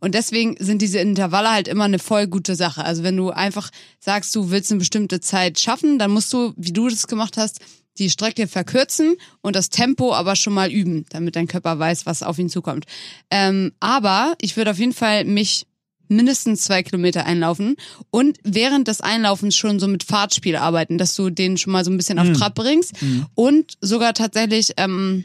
Und 0.00 0.14
deswegen 0.14 0.56
sind 0.58 0.80
diese 0.80 0.98
Intervalle 0.98 1.50
halt 1.50 1.68
immer 1.68 1.84
eine 1.84 1.98
voll 1.98 2.26
gute 2.26 2.56
Sache. 2.56 2.84
Also 2.84 3.02
wenn 3.02 3.16
du 3.16 3.30
einfach 3.30 3.70
sagst, 4.00 4.34
du 4.34 4.50
willst 4.50 4.72
eine 4.72 4.78
bestimmte 4.78 5.20
Zeit 5.20 5.60
schaffen, 5.60 5.98
dann 5.98 6.10
musst 6.10 6.32
du, 6.32 6.54
wie 6.56 6.72
du 6.72 6.88
das 6.88 7.06
gemacht 7.06 7.36
hast, 7.36 7.60
die 7.98 8.10
Strecke 8.10 8.48
verkürzen 8.48 9.16
und 9.42 9.56
das 9.56 9.70
Tempo 9.70 10.14
aber 10.14 10.36
schon 10.36 10.54
mal 10.54 10.70
üben, 10.70 11.04
damit 11.10 11.36
dein 11.36 11.46
Körper 11.46 11.78
weiß, 11.78 12.06
was 12.06 12.22
auf 12.22 12.38
ihn 12.38 12.48
zukommt. 12.48 12.86
Ähm, 13.30 13.72
aber 13.80 14.34
ich 14.40 14.56
würde 14.56 14.70
auf 14.70 14.78
jeden 14.78 14.94
Fall 14.94 15.24
mich 15.24 15.66
mindestens 16.08 16.62
zwei 16.62 16.82
Kilometer 16.82 17.26
einlaufen 17.26 17.76
und 18.10 18.38
während 18.44 18.88
des 18.88 19.00
Einlaufens 19.00 19.56
schon 19.56 19.80
so 19.80 19.88
mit 19.88 20.02
Fahrtspiel 20.04 20.56
arbeiten, 20.56 20.98
dass 20.98 21.14
du 21.14 21.30
den 21.30 21.56
schon 21.56 21.72
mal 21.72 21.84
so 21.84 21.90
ein 21.90 21.96
bisschen 21.96 22.18
auf 22.18 22.30
Trab 22.32 22.54
bringst 22.54 22.94
und 23.34 23.78
sogar 23.80 24.12
tatsächlich 24.12 24.72
ähm, 24.76 25.24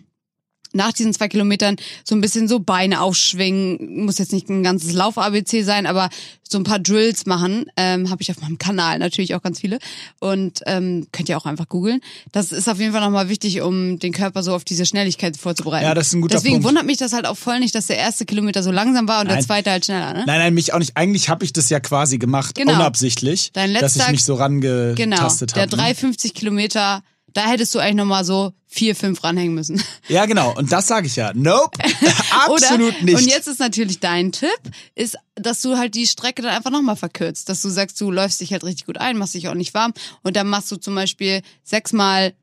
nach 0.77 0.93
diesen 0.93 1.13
zwei 1.13 1.27
Kilometern 1.27 1.75
so 2.05 2.15
ein 2.15 2.21
bisschen 2.21 2.47
so 2.47 2.59
Beine 2.59 3.01
aufschwingen, 3.01 4.05
muss 4.05 4.17
jetzt 4.17 4.31
nicht 4.31 4.47
ein 4.49 4.63
ganzes 4.63 4.93
Lauf-ABC 4.93 5.63
sein, 5.63 5.85
aber 5.85 6.09
so 6.49 6.57
ein 6.57 6.63
paar 6.63 6.79
Drills 6.79 7.25
machen, 7.25 7.65
ähm, 7.75 8.09
habe 8.09 8.21
ich 8.21 8.31
auf 8.31 8.39
meinem 8.39 8.57
Kanal 8.57 8.99
natürlich 8.99 9.35
auch 9.35 9.41
ganz 9.41 9.59
viele 9.59 9.79
und 10.21 10.61
ähm, 10.65 11.07
könnt 11.11 11.27
ihr 11.27 11.37
auch 11.37 11.45
einfach 11.45 11.67
googeln. 11.67 11.99
Das 12.31 12.53
ist 12.53 12.69
auf 12.69 12.79
jeden 12.79 12.93
Fall 12.93 13.01
nochmal 13.01 13.27
wichtig, 13.27 13.59
um 13.61 13.99
den 13.99 14.13
Körper 14.13 14.43
so 14.43 14.55
auf 14.55 14.63
diese 14.63 14.85
Schnelligkeit 14.85 15.35
vorzubereiten. 15.35 15.83
Ja, 15.85 15.93
das 15.93 16.07
ist 16.07 16.13
ein 16.13 16.21
guter 16.21 16.35
Deswegen 16.35 16.55
Punkt. 16.55 16.67
wundert 16.69 16.85
mich 16.85 16.95
das 16.95 17.11
halt 17.11 17.25
auch 17.25 17.35
voll 17.35 17.59
nicht, 17.59 17.75
dass 17.75 17.87
der 17.87 17.97
erste 17.97 18.25
Kilometer 18.25 18.63
so 18.63 18.71
langsam 18.71 19.09
war 19.09 19.19
und 19.19 19.27
der 19.27 19.35
Nein. 19.35 19.45
zweite 19.45 19.71
halt 19.71 19.83
schneller, 19.83 20.13
ne? 20.13 20.23
Nein, 20.25 20.39
nein, 20.39 20.53
mich 20.53 20.73
auch 20.73 20.79
nicht. 20.79 20.95
Eigentlich 20.95 21.27
habe 21.27 21.43
ich 21.43 21.51
das 21.51 21.69
ja 21.69 21.81
quasi 21.81 22.17
gemacht, 22.17 22.55
Genau. 22.55 22.75
unabsichtlich, 22.75 23.51
Dein 23.51 23.73
dass 23.73 23.91
ich 23.93 23.97
letzter- 23.97 24.11
mich 24.11 24.23
so 24.23 24.35
Genau, 24.35 24.43
rangetastet 24.45 25.55
der 25.55 25.63
habe. 25.63 25.75
350 25.75 26.33
Kilometer, 26.33 27.03
da 27.33 27.47
hättest 27.47 27.75
du 27.75 27.79
eigentlich 27.79 27.95
nochmal 27.95 28.25
so 28.25 28.53
vier, 28.65 28.95
fünf 28.95 29.23
ranhängen 29.23 29.53
müssen. 29.53 29.81
Ja, 30.07 30.25
genau. 30.25 30.55
Und 30.55 30.71
das 30.71 30.87
sage 30.87 31.07
ich 31.07 31.15
ja. 31.15 31.31
Nope, 31.33 31.77
Oder, 32.49 32.69
absolut 32.69 33.01
nicht. 33.01 33.17
Und 33.17 33.27
jetzt 33.27 33.47
ist 33.47 33.59
natürlich 33.59 33.99
dein 33.99 34.31
Tipp, 34.31 34.59
ist, 34.95 35.17
dass 35.35 35.61
du 35.61 35.77
halt 35.77 35.95
die 35.95 36.07
Strecke 36.07 36.41
dann 36.41 36.51
einfach 36.51 36.71
nochmal 36.71 36.95
verkürzt. 36.95 37.49
Dass 37.49 37.61
du 37.61 37.69
sagst, 37.69 37.99
du 38.01 38.11
läufst 38.11 38.41
dich 38.41 38.51
halt 38.51 38.63
richtig 38.63 38.85
gut 38.85 38.97
ein, 38.97 39.17
machst 39.17 39.33
dich 39.33 39.47
auch 39.47 39.53
nicht 39.53 39.73
warm 39.73 39.93
und 40.23 40.35
dann 40.35 40.47
machst 40.47 40.71
du 40.71 40.77
zum 40.77 40.95
Beispiel 40.95 41.41
sechsmal 41.63 42.33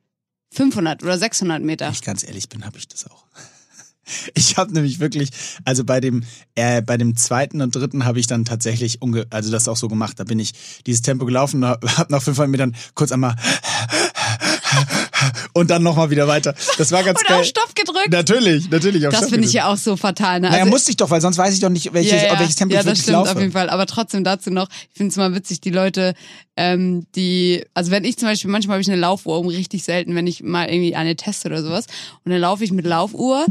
500 0.53 1.03
oder 1.03 1.19
600 1.19 1.63
Meter. 1.63 1.87
Wenn 1.87 1.93
ich 1.93 2.03
ganz 2.03 2.23
ehrlich 2.23 2.49
bin, 2.49 2.65
habe 2.65 2.79
ich 2.79 2.89
das 2.89 3.07
auch. 3.07 3.25
Ich 4.35 4.59
habe 4.59 4.71
nämlich 4.75 5.01
wirklich, 5.01 5.31
also 5.65 5.83
bei 5.83 5.99
dem, 5.99 6.25
äh, 6.57 6.83
bei 6.83 6.99
dem 6.99 7.17
zweiten 7.17 7.63
und 7.63 7.75
dritten 7.75 8.05
habe 8.05 8.21
ich 8.21 8.27
dann 8.27 8.45
tatsächlich, 8.45 9.01
unge 9.01 9.27
also 9.31 9.51
das 9.51 9.67
auch 9.67 9.79
so 9.79 9.89
gemacht. 9.89 10.21
Da 10.21 10.25
bin 10.25 10.39
ich 10.39 10.53
dieses 10.87 11.01
Tempo 11.01 11.25
gelaufen, 11.25 11.65
habe 11.65 12.07
nach 12.11 12.23
500 12.23 12.51
Metern 12.51 12.77
kurz 12.95 13.13
einmal 13.13 13.35
und 15.53 15.71
dann 15.71 15.83
nochmal 15.83 16.11
wieder 16.11 16.27
weiter. 16.29 16.55
Das 16.79 16.91
war 16.93 17.03
ganz 17.03 17.21
Und 17.21 17.29
geil. 17.29 17.41
auf 17.41 17.47
Stopp 17.47 17.75
gedrückt. 17.75 18.11
Natürlich, 18.11 18.69
natürlich 18.71 19.07
auf 19.07 19.13
Das 19.15 19.29
finde 19.31 19.47
ich 19.47 19.53
ja 19.53 19.67
auch 19.73 19.77
so 19.77 19.97
fatal. 19.97 20.41
Ne? 20.41 20.49
Naja, 20.49 20.61
Also- 20.61 20.71
musste 20.71 20.91
ich 20.91 20.97
doch, 20.97 21.11
weil 21.11 21.21
sonst 21.21 21.39
weiß 21.39 21.55
ich 21.55 21.61
doch 21.61 21.69
nicht, 21.71 21.93
welches, 21.93 22.23
ja, 22.23 22.33
ja. 22.33 22.39
welches 22.39 22.57
Tempo 22.57 22.75
ja, 22.75 22.81
ich 22.81 22.87
das 22.87 22.93
wirklich 22.93 23.03
stimmt 23.03 23.19
laufe. 23.19 23.31
auf 23.33 23.41
jeden 23.41 23.53
Fall. 23.53 23.71
Aber 23.71 23.87
trotzdem 23.87 24.25
dazu 24.25 24.51
noch, 24.51 24.69
ich 24.91 24.97
finde 24.97 25.11
es 25.11 25.17
mal 25.17 25.35
witzig, 25.35 25.61
die 25.61 25.71
Leute, 25.71 26.15
ähm, 26.57 27.07
die, 27.15 27.65
also 27.75 27.91
wenn 27.91 28.05
ich 28.05 28.17
zum 28.19 28.29
Beispiel, 28.29 28.51
manchmal 28.51 28.75
habe 28.75 28.83
ich 28.83 28.89
eine 28.91 29.01
Laufuhr, 29.01 29.39
um 29.39 29.49
richtig 29.49 29.85
selten, 29.85 30.15
wenn 30.15 30.27
ich 30.27 30.43
mal 30.43 30.69
irgendwie 30.69 30.95
eine 30.97 31.17
teste 31.17 31.49
oder 31.49 31.63
sowas, 31.63 31.87
und 32.25 32.33
dann 32.33 32.41
laufe 32.41 32.65
ich 32.65 32.73
mit 32.73 32.87
Laufuhr 32.87 33.47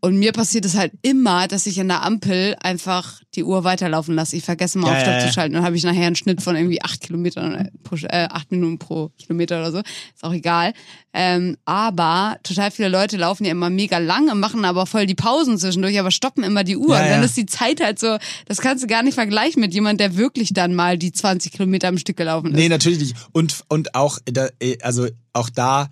und 0.00 0.18
mir 0.18 0.32
passiert 0.32 0.64
es 0.64 0.76
halt 0.76 0.92
immer, 1.02 1.48
dass 1.48 1.66
ich 1.66 1.80
an 1.80 1.88
der 1.88 2.04
Ampel 2.04 2.54
einfach 2.60 3.20
die 3.34 3.42
Uhr 3.42 3.64
weiterlaufen 3.64 4.14
lasse. 4.14 4.36
Ich 4.36 4.44
vergesse 4.44 4.78
mal 4.78 4.88
Ja, 4.88 4.94
auf 4.94 5.00
Stopp 5.00 5.12
ja, 5.14 5.18
ja. 5.20 5.26
zu 5.26 5.32
schalten. 5.32 5.54
Dann 5.54 5.64
habe 5.64 5.76
ich 5.76 5.82
nachher 5.82 6.06
einen 6.06 6.16
Schnitt 6.16 6.40
von 6.40 6.54
irgendwie 6.54 6.80
acht 6.82 7.00
Kilometern, 7.00 7.54
äh, 7.54 7.70
pro, 7.82 7.96
acht 8.10 8.50
Minuten 8.52 8.78
pro 8.78 9.10
Kilometer 9.18 9.58
oder 9.58 9.72
so. 9.72 9.78
Ist 9.78 10.22
auch 10.22 10.32
egal. 10.32 10.72
Ähm, 11.12 11.56
aber 11.64 12.38
total 12.44 12.70
viele 12.70 12.88
Leute 12.88 13.16
laufen 13.16 13.44
ja 13.44 13.50
immer 13.50 13.70
mega 13.70 13.98
lang 13.98 14.30
und 14.30 14.38
machen 14.38 14.64
aber 14.64 14.86
voll 14.86 15.06
die 15.06 15.16
Pausen 15.16 15.58
zwischendurch, 15.58 15.98
aber 15.98 16.10
stoppen 16.10 16.44
immer 16.44 16.62
die 16.62 16.76
Uhr. 16.76 16.94
Und 16.96 17.08
dann 17.08 17.22
ist 17.22 17.36
die 17.36 17.46
Zeit 17.46 17.82
halt 17.82 17.98
so, 17.98 18.18
das 18.46 18.58
kannst 18.58 18.84
du 18.84 18.88
gar 18.88 19.02
nicht 19.02 19.14
vergleichen 19.14 19.60
mit 19.60 19.74
jemand, 19.74 20.00
der 20.00 20.16
wirklich 20.16 20.52
dann 20.52 20.74
mal 20.74 20.96
die 20.96 21.10
20 21.12 21.52
Kilometer 21.52 21.88
am 21.88 21.98
Stück 21.98 22.16
gelaufen 22.16 22.52
ist. 22.52 22.56
Nee, 22.56 22.68
natürlich 22.68 23.00
nicht. 23.00 23.16
Und, 23.32 23.64
und 23.68 23.94
auch, 23.94 24.18
da, 24.26 24.48
äh, 24.60 24.78
also 24.82 25.08
auch 25.32 25.50
da, 25.50 25.88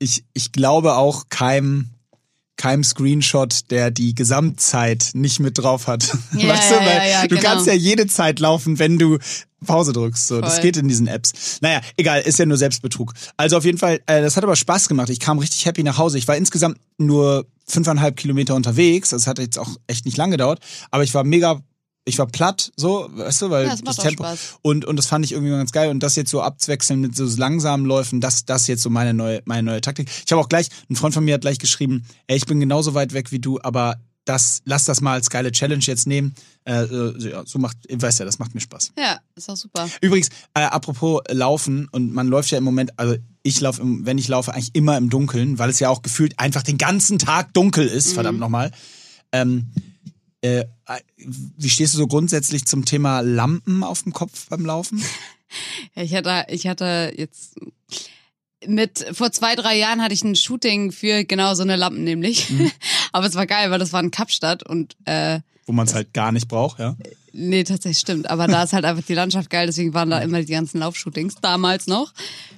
ich, 0.00 0.24
ich 0.32 0.50
glaube 0.52 0.96
auch 0.96 1.28
keinem, 1.28 1.90
keinem 2.58 2.84
Screenshot, 2.84 3.70
der 3.70 3.90
die 3.90 4.14
Gesamtzeit 4.14 5.10
nicht 5.14 5.40
mit 5.40 5.56
drauf 5.56 5.86
hat. 5.86 6.12
Ja, 6.36 6.48
weißt 6.54 6.70
du, 6.70 6.74
ja, 6.74 6.80
weil 6.86 7.10
ja, 7.10 7.22
du 7.22 7.28
genau. 7.28 7.40
kannst 7.40 7.66
ja 7.66 7.72
jede 7.72 8.06
Zeit 8.06 8.40
laufen, 8.40 8.78
wenn 8.78 8.98
du 8.98 9.18
Pause 9.64 9.92
drückst. 9.92 10.28
So, 10.28 10.40
das 10.40 10.54
Voll. 10.54 10.62
geht 10.62 10.76
in 10.76 10.88
diesen 10.88 11.06
Apps. 11.06 11.58
Naja, 11.62 11.80
egal, 11.96 12.20
ist 12.20 12.38
ja 12.38 12.46
nur 12.46 12.56
Selbstbetrug. 12.56 13.14
Also 13.36 13.56
auf 13.56 13.64
jeden 13.64 13.78
Fall, 13.78 14.00
äh, 14.06 14.20
das 14.20 14.36
hat 14.36 14.44
aber 14.44 14.56
Spaß 14.56 14.88
gemacht. 14.88 15.08
Ich 15.08 15.20
kam 15.20 15.38
richtig 15.38 15.64
happy 15.66 15.82
nach 15.82 15.98
Hause. 15.98 16.18
Ich 16.18 16.28
war 16.28 16.36
insgesamt 16.36 16.78
nur 16.98 17.46
fünfeinhalb 17.66 18.16
Kilometer 18.16 18.54
unterwegs. 18.54 19.10
Das 19.10 19.26
hat 19.26 19.38
jetzt 19.38 19.58
auch 19.58 19.76
echt 19.86 20.04
nicht 20.04 20.16
lang 20.16 20.30
gedauert. 20.30 20.60
Aber 20.90 21.02
ich 21.02 21.14
war 21.14 21.24
mega 21.24 21.62
ich 22.08 22.18
war 22.18 22.26
platt, 22.26 22.72
so, 22.76 23.08
weißt 23.12 23.42
du, 23.42 23.50
weil 23.50 23.66
Ja, 23.66 23.76
das 23.76 23.98
auch 23.98 24.02
Tempo 24.02 24.24
und 24.62 24.84
und 24.84 24.96
das 24.96 25.06
fand 25.06 25.24
ich 25.24 25.32
irgendwie 25.32 25.50
ganz 25.50 25.72
geil 25.72 25.90
und 25.90 26.02
das 26.02 26.16
jetzt 26.16 26.30
so 26.30 26.40
abzuwechseln 26.40 27.00
mit 27.00 27.14
so 27.14 27.24
langsamen 27.24 27.86
Läufen, 27.86 28.20
das 28.20 28.44
das 28.44 28.66
jetzt 28.66 28.82
so 28.82 28.90
meine 28.90 29.14
neue 29.14 29.42
meine 29.44 29.62
neue 29.62 29.80
Taktik. 29.80 30.10
Ich 30.24 30.32
habe 30.32 30.40
auch 30.40 30.48
gleich 30.48 30.68
ein 30.90 30.96
Freund 30.96 31.14
von 31.14 31.24
mir 31.24 31.34
hat 31.34 31.42
gleich 31.42 31.58
geschrieben, 31.58 32.04
ey, 32.26 32.36
ich 32.36 32.46
bin 32.46 32.60
genauso 32.60 32.94
weit 32.94 33.12
weg 33.12 33.30
wie 33.30 33.38
du, 33.38 33.60
aber 33.62 33.96
das 34.24 34.60
lass 34.64 34.84
das 34.84 35.00
mal 35.00 35.14
als 35.14 35.30
geile 35.30 35.52
Challenge 35.52 35.82
jetzt 35.82 36.06
nehmen. 36.06 36.34
Äh, 36.64 36.82
äh, 36.82 37.42
so 37.46 37.58
macht, 37.58 37.78
ich 37.86 38.00
weiß 38.00 38.18
ja, 38.18 38.26
das 38.26 38.38
macht 38.38 38.54
mir 38.54 38.60
Spaß. 38.60 38.92
Ja, 38.98 39.18
ist 39.34 39.48
auch 39.48 39.56
super. 39.56 39.88
Übrigens, 40.02 40.28
äh, 40.52 40.60
apropos 40.60 41.22
Laufen, 41.30 41.88
und 41.92 42.12
man 42.12 42.28
läuft 42.28 42.50
ja 42.50 42.58
im 42.58 42.64
Moment, 42.64 42.92
also 42.98 43.16
ich 43.42 43.60
laufe, 43.60 43.80
wenn 43.82 44.18
ich 44.18 44.28
laufe, 44.28 44.52
eigentlich 44.52 44.74
immer 44.74 44.98
im 44.98 45.08
Dunkeln, 45.08 45.58
weil 45.58 45.70
es 45.70 45.80
ja 45.80 45.88
auch 45.88 46.02
gefühlt 46.02 46.38
einfach 46.38 46.62
den 46.62 46.76
ganzen 46.76 47.18
Tag 47.18 47.54
dunkel 47.54 47.86
ist, 47.86 48.12
verdammt 48.12 48.38
nochmal. 48.38 48.70
Ähm, 49.32 49.68
äh, 50.42 50.64
wie 51.16 51.70
stehst 51.70 51.94
du 51.94 51.98
so 51.98 52.06
grundsätzlich 52.06 52.66
zum 52.66 52.84
Thema 52.84 53.20
Lampen 53.20 53.82
auf 53.82 54.02
dem 54.02 54.12
Kopf 54.12 54.48
beim 54.48 54.64
Laufen? 54.64 55.02
Ja, 55.94 56.02
ich 56.04 56.14
hatte, 56.14 56.46
ich 56.48 56.66
hatte 56.66 57.12
jetzt 57.16 57.56
mit 58.66 59.06
vor 59.12 59.30
zwei, 59.32 59.54
drei 59.54 59.76
Jahren 59.76 60.02
hatte 60.02 60.14
ich 60.14 60.24
ein 60.24 60.36
Shooting 60.36 60.92
für 60.92 61.24
genau 61.24 61.54
so 61.54 61.62
eine 61.62 61.76
Lampen 61.76 62.04
nämlich. 62.04 62.50
Mhm. 62.50 62.70
Aber 63.12 63.26
es 63.26 63.34
war 63.34 63.46
geil, 63.46 63.70
weil 63.70 63.78
das 63.78 63.92
war 63.92 64.00
in 64.00 64.10
Kapstadt 64.10 64.62
und 64.62 64.96
äh, 65.04 65.40
Wo 65.66 65.72
man 65.72 65.86
es 65.86 65.94
halt 65.94 66.12
gar 66.12 66.32
nicht 66.32 66.48
braucht, 66.48 66.78
ja? 66.78 66.96
Nee, 67.38 67.64
tatsächlich 67.64 67.98
stimmt. 68.00 68.28
Aber 68.30 68.46
da 68.46 68.62
ist 68.64 68.72
halt 68.72 68.84
einfach 68.84 69.04
die 69.04 69.14
Landschaft 69.14 69.48
geil, 69.50 69.66
deswegen 69.66 69.94
waren 69.94 70.10
da 70.10 70.18
immer 70.20 70.40
die 70.42 70.52
ganzen 70.52 70.78
Laufshootings, 70.80 71.36
damals 71.40 71.86
noch. 71.86 72.12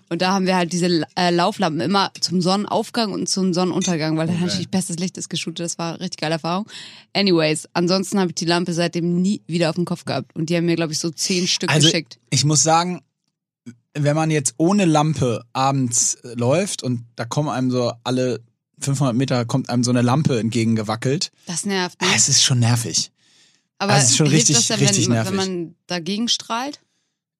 Und 0.08 0.22
da 0.22 0.32
haben 0.32 0.46
wir 0.46 0.56
halt 0.56 0.72
diese 0.72 1.06
äh, 1.16 1.30
Lauflampen 1.30 1.80
immer 1.80 2.10
zum 2.20 2.40
Sonnenaufgang 2.40 3.12
und 3.12 3.28
zum 3.28 3.54
Sonnenuntergang, 3.54 4.16
weil 4.16 4.26
da 4.26 4.32
Okay. 4.32 4.42
natürlich 4.44 4.68
bestes 4.68 4.96
Licht 4.98 5.16
ist 5.18 5.28
geshootet. 5.28 5.64
Das 5.66 5.78
war 5.78 5.90
eine 5.94 6.00
richtig 6.00 6.20
geile 6.20 6.34
Erfahrung. 6.34 6.66
Anyways, 7.12 7.68
ansonsten 7.74 8.18
habe 8.18 8.30
ich 8.30 8.34
die 8.34 8.44
Lampe 8.46 8.72
seitdem 8.72 9.20
nie 9.22 9.40
wieder 9.46 9.70
auf 9.70 9.76
dem 9.76 9.84
Kopf 9.84 10.04
gehabt. 10.04 10.34
Und 10.34 10.50
die 10.50 10.56
haben 10.56 10.64
mir, 10.66 10.76
glaube 10.76 10.92
ich, 10.92 10.98
so 10.98 11.10
zehn 11.10 11.46
Stück 11.46 11.70
Also 11.70 11.86
geschickt. 11.86 12.18
ich 12.30 12.44
muss 12.44 12.62
sagen, 12.64 13.02
wenn 13.94 14.16
man 14.16 14.30
jetzt 14.30 14.54
ohne 14.56 14.84
Lampe 14.84 15.44
abends 15.52 16.14
äh, 16.16 16.34
läuft 16.34 16.82
und 16.82 17.04
da 17.16 17.24
kommen 17.24 17.48
einem 17.48 17.70
so 17.70 17.92
alle 18.04 18.40
500 18.80 19.14
Meter 19.14 19.44
kommt 19.44 19.68
einem 19.68 19.84
so 19.84 19.90
eine 19.90 20.00
Lampe 20.02 20.40
entgegengewackelt, 20.40 21.30
Das 21.46 21.66
nervt. 21.66 22.00
Ne? 22.00 22.08
ah, 22.10 22.14
es 22.16 22.28
ist 22.28 22.42
schon 22.42 22.60
nervig. 22.60 23.10
Aber 23.80 23.94
Also 23.94 24.08
ist 24.08 24.16
schon 24.18 24.26
richtig- 24.28 24.56
das 24.56 24.66
denn, 24.68 24.78
richtig 24.78 25.06
wenn, 25.06 25.12
nervig. 25.14 25.30
wenn 25.30 25.36
man 25.36 25.74
dagegen 25.86 26.28
strahlt? 26.28 26.80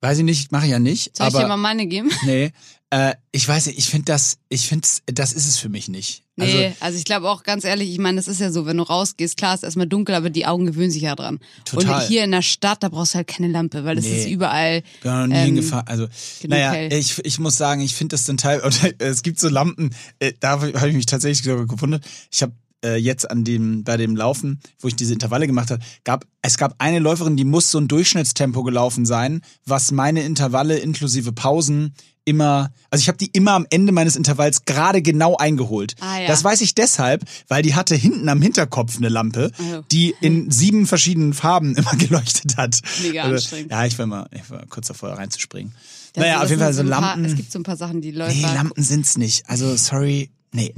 Weiß 0.00 0.16
ich 0.18 0.25
nicht, 0.25 0.50
mache 0.50 0.64
ich 0.64 0.70
ja 0.73 0.78
nicht. 0.78 1.14
Soll 1.16 1.28
ich 1.28 1.35
aber 1.35 1.42
dir 1.44 1.49
mal 1.49 1.56
meine 1.59 1.87
geben? 1.87 2.11
Nee, 2.25 2.52
äh, 2.88 3.14
ich 3.30 3.47
weiß 3.47 3.66
nicht, 3.66 3.78
ich 3.78 3.87
finde 3.90 4.06
das, 4.06 4.38
ich 4.49 4.66
finde, 4.66 4.88
das 5.06 5.35
ist 5.35 5.47
es 5.47 5.59
für 5.59 5.68
mich 5.68 5.88
nicht. 5.88 6.25
Also, 6.38 6.56
Nee, 6.56 6.75
also 6.80 6.97
ich 6.97 7.04
glaube 7.04 7.28
auch 7.28 7.42
ganz 7.42 7.64
ehrlich, 7.64 7.90
ich 7.90 7.99
meine, 7.99 8.16
das 8.16 8.26
ist 8.26 8.40
ja 8.40 8.50
so, 8.50 8.64
wenn 8.64 8.78
du 8.78 8.82
rausgehst, 8.85 9.37
klar 9.37 9.54
ist 9.54 9.62
erstmal 9.62 9.87
dunkel, 9.87 10.14
aber 10.14 10.30
die 10.30 10.47
Augen 10.47 10.64
gewöhnen 10.64 10.90
sich 10.90 11.02
ja 11.02 11.14
dran. 11.14 11.38
Total. 11.66 12.00
Und 12.00 12.09
hier 12.09 12.25
in 12.25 12.30
der 12.30 12.40
Stadt, 12.40 12.82
da 12.82 12.88
brauchst 12.88 13.12
du 13.12 13.16
halt 13.18 13.26
keine 13.28 13.49
Lampe, 13.49 13.85
weil 13.85 13.97
das 13.97 14.06
Nee. 14.06 14.23
ist 14.23 14.28
überall. 14.30 14.82
bin 15.02 15.12
noch 15.12 15.26
nie 15.26 15.35
ähm, 15.35 15.44
hingefahren. 15.44 15.87
Also, 15.87 16.09
naja, 16.49 16.73
hell. 16.73 16.92
ich, 16.94 17.23
ich 17.23 17.38
muss 17.38 17.59
sagen, 17.59 17.82
ich 17.82 17.94
finde 17.94 18.14
das 18.14 18.25
dann 18.25 18.38
Teil, 18.38 18.61
oder 18.64 18.75
es 18.99 19.23
gibt 19.23 19.38
so 19.38 19.50
Lampen, 19.50 19.94
äh, 20.18 20.32
da 20.40 20.52
habe 20.62 20.88
ich 20.88 20.94
mich 20.97 21.04
tatsächlich 21.06 21.42
gewundert. 21.42 22.02
Ich 22.32 22.40
habe 22.42 22.54
äh, 22.84 22.96
jetzt 22.96 23.30
an 23.30 23.44
dem, 23.44 23.84
bei 23.84 23.96
dem 23.96 24.16
Laufen, 24.16 24.60
wo 24.78 24.88
ich 24.88 24.96
diese 24.96 25.12
Intervalle 25.12 25.46
gemacht 25.46 25.70
habe, 25.70 25.82
gab, 26.04 26.25
es 26.42 26.56
gab 26.58 26.75
eine 26.78 26.99
Läuferin, 26.99 27.37
die 27.37 27.44
muss 27.44 27.70
so 27.70 27.78
ein 27.78 27.88
Durchschnittstempo 27.88 28.62
gelaufen 28.62 29.04
sein, 29.06 29.42
was 29.66 29.92
meine 29.92 30.22
Intervalle 30.22 30.78
inklusive 30.78 31.32
Pausen 31.32 31.94
immer, 32.26 32.70
also 32.90 33.00
ich 33.02 33.08
habe 33.08 33.18
die 33.18 33.30
immer 33.32 33.52
am 33.52 33.66
Ende 33.70 33.92
meines 33.92 34.14
Intervalls 34.14 34.64
gerade 34.64 35.02
genau 35.02 35.37
eingeholt. 35.37 35.94
Ah, 36.00 36.20
ja. 36.20 36.26
Das 36.28 36.44
weiß 36.44 36.60
ich 36.60 36.75
deshalb, 36.75 37.25
weil 37.49 37.62
die 37.62 37.75
hatte 37.75 37.94
hinten 37.96 38.28
am 38.28 38.40
Hinterkopf 38.42 38.99
eine 38.99 39.08
Lampe, 39.08 39.50
Oh. 39.58 39.82
die 39.90 40.14
in 40.20 40.50
sieben 40.50 40.87
verschiedenen 40.87 41.32
Farben 41.32 41.75
immer 41.76 41.96
geleuchtet 41.96 42.56
hat. 42.56 42.80
Mega 43.02 43.22
Also, 43.22 43.34
anstrengend. 43.37 43.72
Ja, 43.72 43.84
ich 43.87 43.99
war 43.99 44.06
mal, 44.06 44.26
ich 44.32 44.49
war 44.50 44.64
kurz 44.66 44.88
davor 44.88 45.10
reinzuspringen. 45.10 45.75
Das- 46.12 46.22
naja, 46.22 46.42
auf 46.42 46.50
jeden 46.50 46.60
Fall 46.60 46.72
so 46.75 46.82
ein 46.82 46.90
paar, 46.90 47.00
Lampen. 47.00 47.25
Es 47.25 47.34
gibt 47.37 47.50
so 47.50 47.58
ein 47.58 47.62
paar 47.64 47.76
Sachen, 47.76 48.00
die 48.00 48.10
Läufer. 48.12 48.32
nee, 48.34 48.42
Lampen 48.42 48.82
sind's 48.82 49.16
nicht. 49.16 49.49
Also 49.49 49.75
sorry, 49.76 50.30
nee. 50.52 50.75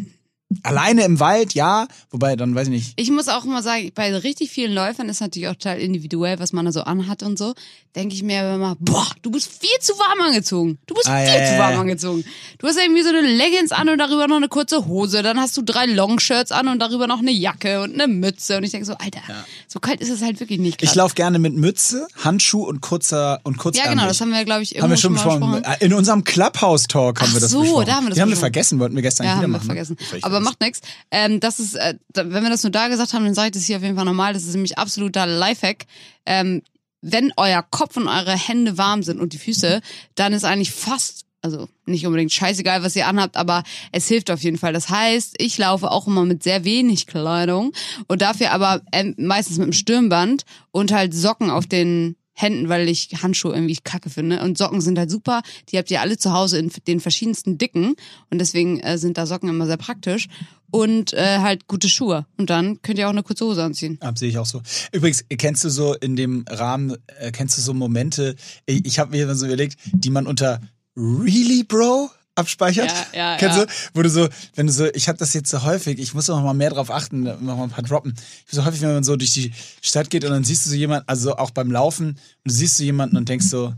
Alleine 0.62 1.04
im 1.04 1.20
Wald, 1.20 1.54
ja. 1.54 1.86
Wobei, 2.10 2.36
dann 2.36 2.54
weiß 2.54 2.68
ich 2.68 2.72
nicht. 2.72 2.92
Ich 2.96 3.10
muss 3.10 3.28
auch 3.28 3.44
immer 3.44 3.62
sagen, 3.62 3.90
bei 3.94 4.14
richtig 4.16 4.50
vielen 4.50 4.72
Läufern 4.72 5.08
ist 5.08 5.20
natürlich 5.20 5.48
auch 5.48 5.54
total 5.54 5.78
individuell, 5.78 6.38
was 6.38 6.52
man 6.52 6.64
da 6.64 6.72
so 6.72 6.82
anhat 6.82 7.22
und 7.22 7.38
so. 7.38 7.54
Denke 7.94 8.14
ich 8.14 8.22
mir 8.22 8.54
immer, 8.54 8.74
boah, 8.80 9.06
du 9.20 9.30
bist 9.30 9.50
viel 9.52 9.68
zu 9.80 9.92
warm 9.98 10.20
angezogen. 10.26 10.78
Du 10.86 10.94
bist 10.94 11.06
Ah, 11.08 11.18
viel 11.18 11.26
ja, 11.28 11.40
ja, 11.42 11.52
zu 11.52 11.58
warm 11.58 11.72
ja. 11.74 11.80
angezogen. 11.80 12.24
Du 12.58 12.66
hast 12.66 12.78
irgendwie 12.78 13.02
so 13.02 13.10
eine 13.10 13.20
Leggings 13.20 13.70
an 13.70 13.88
und 13.90 13.98
darüber 13.98 14.26
noch 14.28 14.36
eine 14.38 14.48
kurze 14.48 14.86
Hose. 14.86 15.22
Dann 15.22 15.38
hast 15.38 15.56
du 15.58 15.62
drei 15.62 15.84
Longshirts 15.86 16.52
an 16.52 16.68
und 16.68 16.78
darüber 16.78 17.06
noch 17.06 17.18
eine 17.18 17.30
Jacke 17.32 17.82
und 17.82 17.92
eine 17.92 18.08
Mütze. 18.08 18.56
Und 18.56 18.64
ich 18.64 18.70
denke 18.70 18.86
so, 18.86 18.94
Alter, 18.94 19.20
so 19.68 19.78
kalt 19.78 20.00
ist 20.00 20.08
es 20.08 20.22
halt 20.22 20.40
wirklich 20.40 20.58
nicht. 20.58 20.80
Ich 20.82 20.88
grad. 20.88 20.96
laufe 20.96 21.14
gerne 21.14 21.38
mit 21.38 21.54
Mütze, 21.54 22.06
Handschuh 22.24 22.62
und 22.64 22.80
kurzer 22.80 23.40
und 23.44 23.56
Ja, 23.56 23.62
kurzärmlich. 23.62 23.92
genau, 23.98 24.06
das 24.08 24.20
haben 24.22 24.30
wir, 24.32 24.44
glaube 24.46 24.62
ich, 24.62 24.74
irgendwo 24.74 24.84
haben 24.84 24.90
wir 24.92 24.96
schon 24.96 25.12
mal 25.12 25.24
besprochen. 25.60 25.62
In 25.80 25.92
unserem 25.92 26.24
Clubhouse-Talk 26.24 27.20
haben 27.20 27.28
Ach 27.30 27.34
wir 27.34 27.40
das 27.40 27.50
so, 27.50 27.60
besprochen. 27.60 27.86
da 27.86 27.94
haben 27.96 28.04
wir 28.06 28.08
das 28.10 28.16
Die 28.16 28.22
haben 28.22 28.30
wir 28.30 28.36
vergessen, 28.38 28.78
wollten 28.80 28.94
wir 28.96 29.02
gestern 29.02 29.26
Ja, 29.26 29.32
wieder 29.32 29.42
haben 29.42 29.50
wir 29.50 29.58
machen. 29.58 29.66
ne? 29.68 29.84
vergessen. 29.84 29.96
Aber. 30.22 30.40
Macht 30.42 30.60
nichts. 30.60 30.80
Ähm, 31.10 31.40
das 31.40 31.60
ist, 31.60 31.74
äh, 31.74 31.94
wenn 32.14 32.42
wir 32.42 32.50
das 32.50 32.62
nur 32.62 32.70
da 32.70 32.88
gesagt 32.88 33.12
haben, 33.12 33.24
dann 33.24 33.34
sage 33.34 33.48
ich 33.48 33.54
das 33.54 33.64
hier 33.64 33.76
auf 33.76 33.82
jeden 33.82 33.96
Fall 33.96 34.04
normal. 34.04 34.32
Das 34.34 34.44
ist 34.44 34.54
nämlich 34.54 34.78
absoluter 34.78 35.26
Lifehack. 35.26 35.86
Ähm, 36.26 36.62
wenn 37.02 37.32
euer 37.36 37.62
Kopf 37.62 37.96
und 37.96 38.08
eure 38.08 38.36
Hände 38.36 38.78
warm 38.78 39.02
sind 39.02 39.20
und 39.20 39.32
die 39.32 39.38
Füße, 39.38 39.80
dann 40.14 40.32
ist 40.32 40.44
eigentlich 40.44 40.70
fast, 40.70 41.24
also 41.42 41.68
nicht 41.84 42.06
unbedingt 42.06 42.32
scheißegal, 42.32 42.84
was 42.84 42.94
ihr 42.94 43.08
anhabt, 43.08 43.36
aber 43.36 43.64
es 43.90 44.06
hilft 44.06 44.30
auf 44.30 44.42
jeden 44.42 44.56
Fall. 44.56 44.72
Das 44.72 44.88
heißt, 44.88 45.34
ich 45.38 45.58
laufe 45.58 45.90
auch 45.90 46.06
immer 46.06 46.24
mit 46.24 46.44
sehr 46.44 46.64
wenig 46.64 47.08
Kleidung 47.08 47.72
und 48.06 48.22
dafür 48.22 48.52
aber 48.52 48.82
ähm, 48.92 49.14
meistens 49.18 49.58
mit 49.58 49.64
einem 49.64 49.72
Stirnband 49.72 50.44
und 50.70 50.92
halt 50.92 51.12
Socken 51.12 51.50
auf 51.50 51.66
den 51.66 52.16
Händen, 52.34 52.68
weil 52.68 52.88
ich 52.88 53.10
Handschuhe 53.22 53.54
irgendwie 53.54 53.76
kacke 53.82 54.10
finde. 54.10 54.40
Und 54.42 54.58
Socken 54.58 54.80
sind 54.80 54.98
halt 54.98 55.10
super. 55.10 55.42
Die 55.68 55.78
habt 55.78 55.90
ihr 55.90 56.00
alle 56.00 56.16
zu 56.16 56.32
Hause 56.32 56.58
in 56.58 56.70
den 56.86 57.00
verschiedensten 57.00 57.58
Dicken. 57.58 57.94
Und 58.30 58.38
deswegen 58.38 58.80
äh, 58.80 58.98
sind 58.98 59.18
da 59.18 59.26
Socken 59.26 59.48
immer 59.48 59.66
sehr 59.66 59.76
praktisch. 59.76 60.28
Und 60.70 61.12
äh, 61.12 61.38
halt 61.38 61.68
gute 61.68 61.88
Schuhe. 61.88 62.26
Und 62.38 62.48
dann 62.48 62.80
könnt 62.80 62.98
ihr 62.98 63.06
auch 63.06 63.12
eine 63.12 63.22
kurze 63.22 63.44
Hose 63.44 63.62
anziehen. 63.62 63.98
Ab, 64.00 64.18
sehe 64.18 64.30
ich 64.30 64.38
auch 64.38 64.46
so. 64.46 64.62
Übrigens, 64.92 65.24
kennst 65.28 65.64
du 65.64 65.68
so 65.68 65.94
in 65.94 66.16
dem 66.16 66.44
Rahmen, 66.48 66.96
äh, 67.18 67.30
kennst 67.30 67.58
du 67.58 67.62
so 67.62 67.74
Momente, 67.74 68.36
ich, 68.64 68.86
ich 68.86 68.98
habe 68.98 69.10
mir 69.10 69.26
dann 69.26 69.36
so 69.36 69.46
überlegt, 69.46 69.78
die 69.92 70.10
man 70.10 70.26
unter 70.26 70.60
Really 70.96 71.64
Bro 71.64 72.10
abspeichert? 72.34 72.90
Ja, 73.12 73.32
ja, 73.32 73.36
Kennst 73.38 73.58
ja. 73.58 73.64
du? 73.66 73.72
Wo 73.94 74.02
du 74.02 74.10
so, 74.10 74.28
wenn 74.54 74.66
du 74.66 74.72
so, 74.72 74.86
ich 74.94 75.08
habe 75.08 75.18
das 75.18 75.32
jetzt 75.34 75.50
so 75.50 75.62
häufig, 75.62 75.98
ich 75.98 76.14
muss 76.14 76.28
noch 76.28 76.42
mal 76.42 76.54
mehr 76.54 76.70
drauf 76.70 76.90
achten, 76.90 77.22
noch 77.22 77.40
mal 77.40 77.64
ein 77.64 77.70
paar 77.70 77.84
droppen. 77.84 78.14
So 78.50 78.64
häufig, 78.64 78.80
wenn 78.80 78.94
man 78.94 79.04
so 79.04 79.16
durch 79.16 79.32
die 79.32 79.52
Stadt 79.80 80.10
geht 80.10 80.24
und 80.24 80.30
dann 80.30 80.44
siehst 80.44 80.66
du 80.66 80.70
so 80.70 80.76
jemanden, 80.76 81.08
also 81.08 81.36
auch 81.36 81.50
beim 81.50 81.70
Laufen, 81.70 82.08
und 82.08 82.18
du 82.44 82.52
siehst 82.52 82.78
du 82.78 82.84
jemanden 82.84 83.16
und 83.16 83.28
denkst 83.28 83.46
so, 83.46 83.74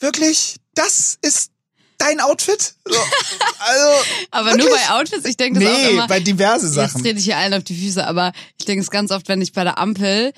wirklich? 0.00 0.56
Das 0.74 1.18
ist 1.22 1.50
dein 1.98 2.20
Outfit? 2.20 2.74
So, 2.84 2.94
also, 3.58 4.04
Aber 4.30 4.56
nur 4.56 4.66
Wirklich? 4.66 4.86
bei 4.86 4.94
Outfits, 4.94 5.24
ich 5.24 5.36
denke 5.36 5.60
das 5.60 5.68
auch 5.68 5.78
nee, 5.78 5.90
immer. 5.90 6.06
bei 6.06 6.20
diverse 6.20 6.66
Jetzt 6.66 6.74
Sachen. 6.74 7.02
trete 7.02 7.18
ich 7.18 7.24
hier 7.24 7.38
allen 7.38 7.54
auf 7.54 7.64
die 7.64 7.74
Füße, 7.76 8.06
aber 8.06 8.32
ich 8.58 8.64
denke 8.66 8.82
es 8.82 8.90
ganz 8.90 9.10
oft, 9.10 9.28
wenn 9.28 9.40
ich 9.40 9.52
bei 9.52 9.64
der 9.64 9.78
Ampel 9.78 10.32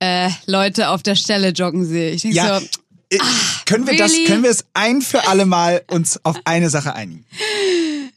äh, 0.00 0.30
Leute 0.46 0.88
auf 0.88 1.02
der 1.02 1.14
Stelle 1.14 1.50
joggen 1.50 1.84
sehe. 1.86 2.10
Ich 2.10 2.22
denke 2.22 2.36
Ja, 2.36 2.60
so, 2.60 2.66
Äh, 3.12 3.18
können 3.66 3.86
wir 3.86 3.96
das, 3.96 4.12
really? 4.12 4.24
können 4.24 4.42
wir 4.42 4.50
es 4.50 4.64
ein 4.74 5.02
für 5.02 5.28
alle 5.28 5.46
Mal 5.46 5.82
uns 5.90 6.20
auf 6.24 6.36
eine 6.44 6.70
Sache 6.70 6.94
einigen? 6.94 7.24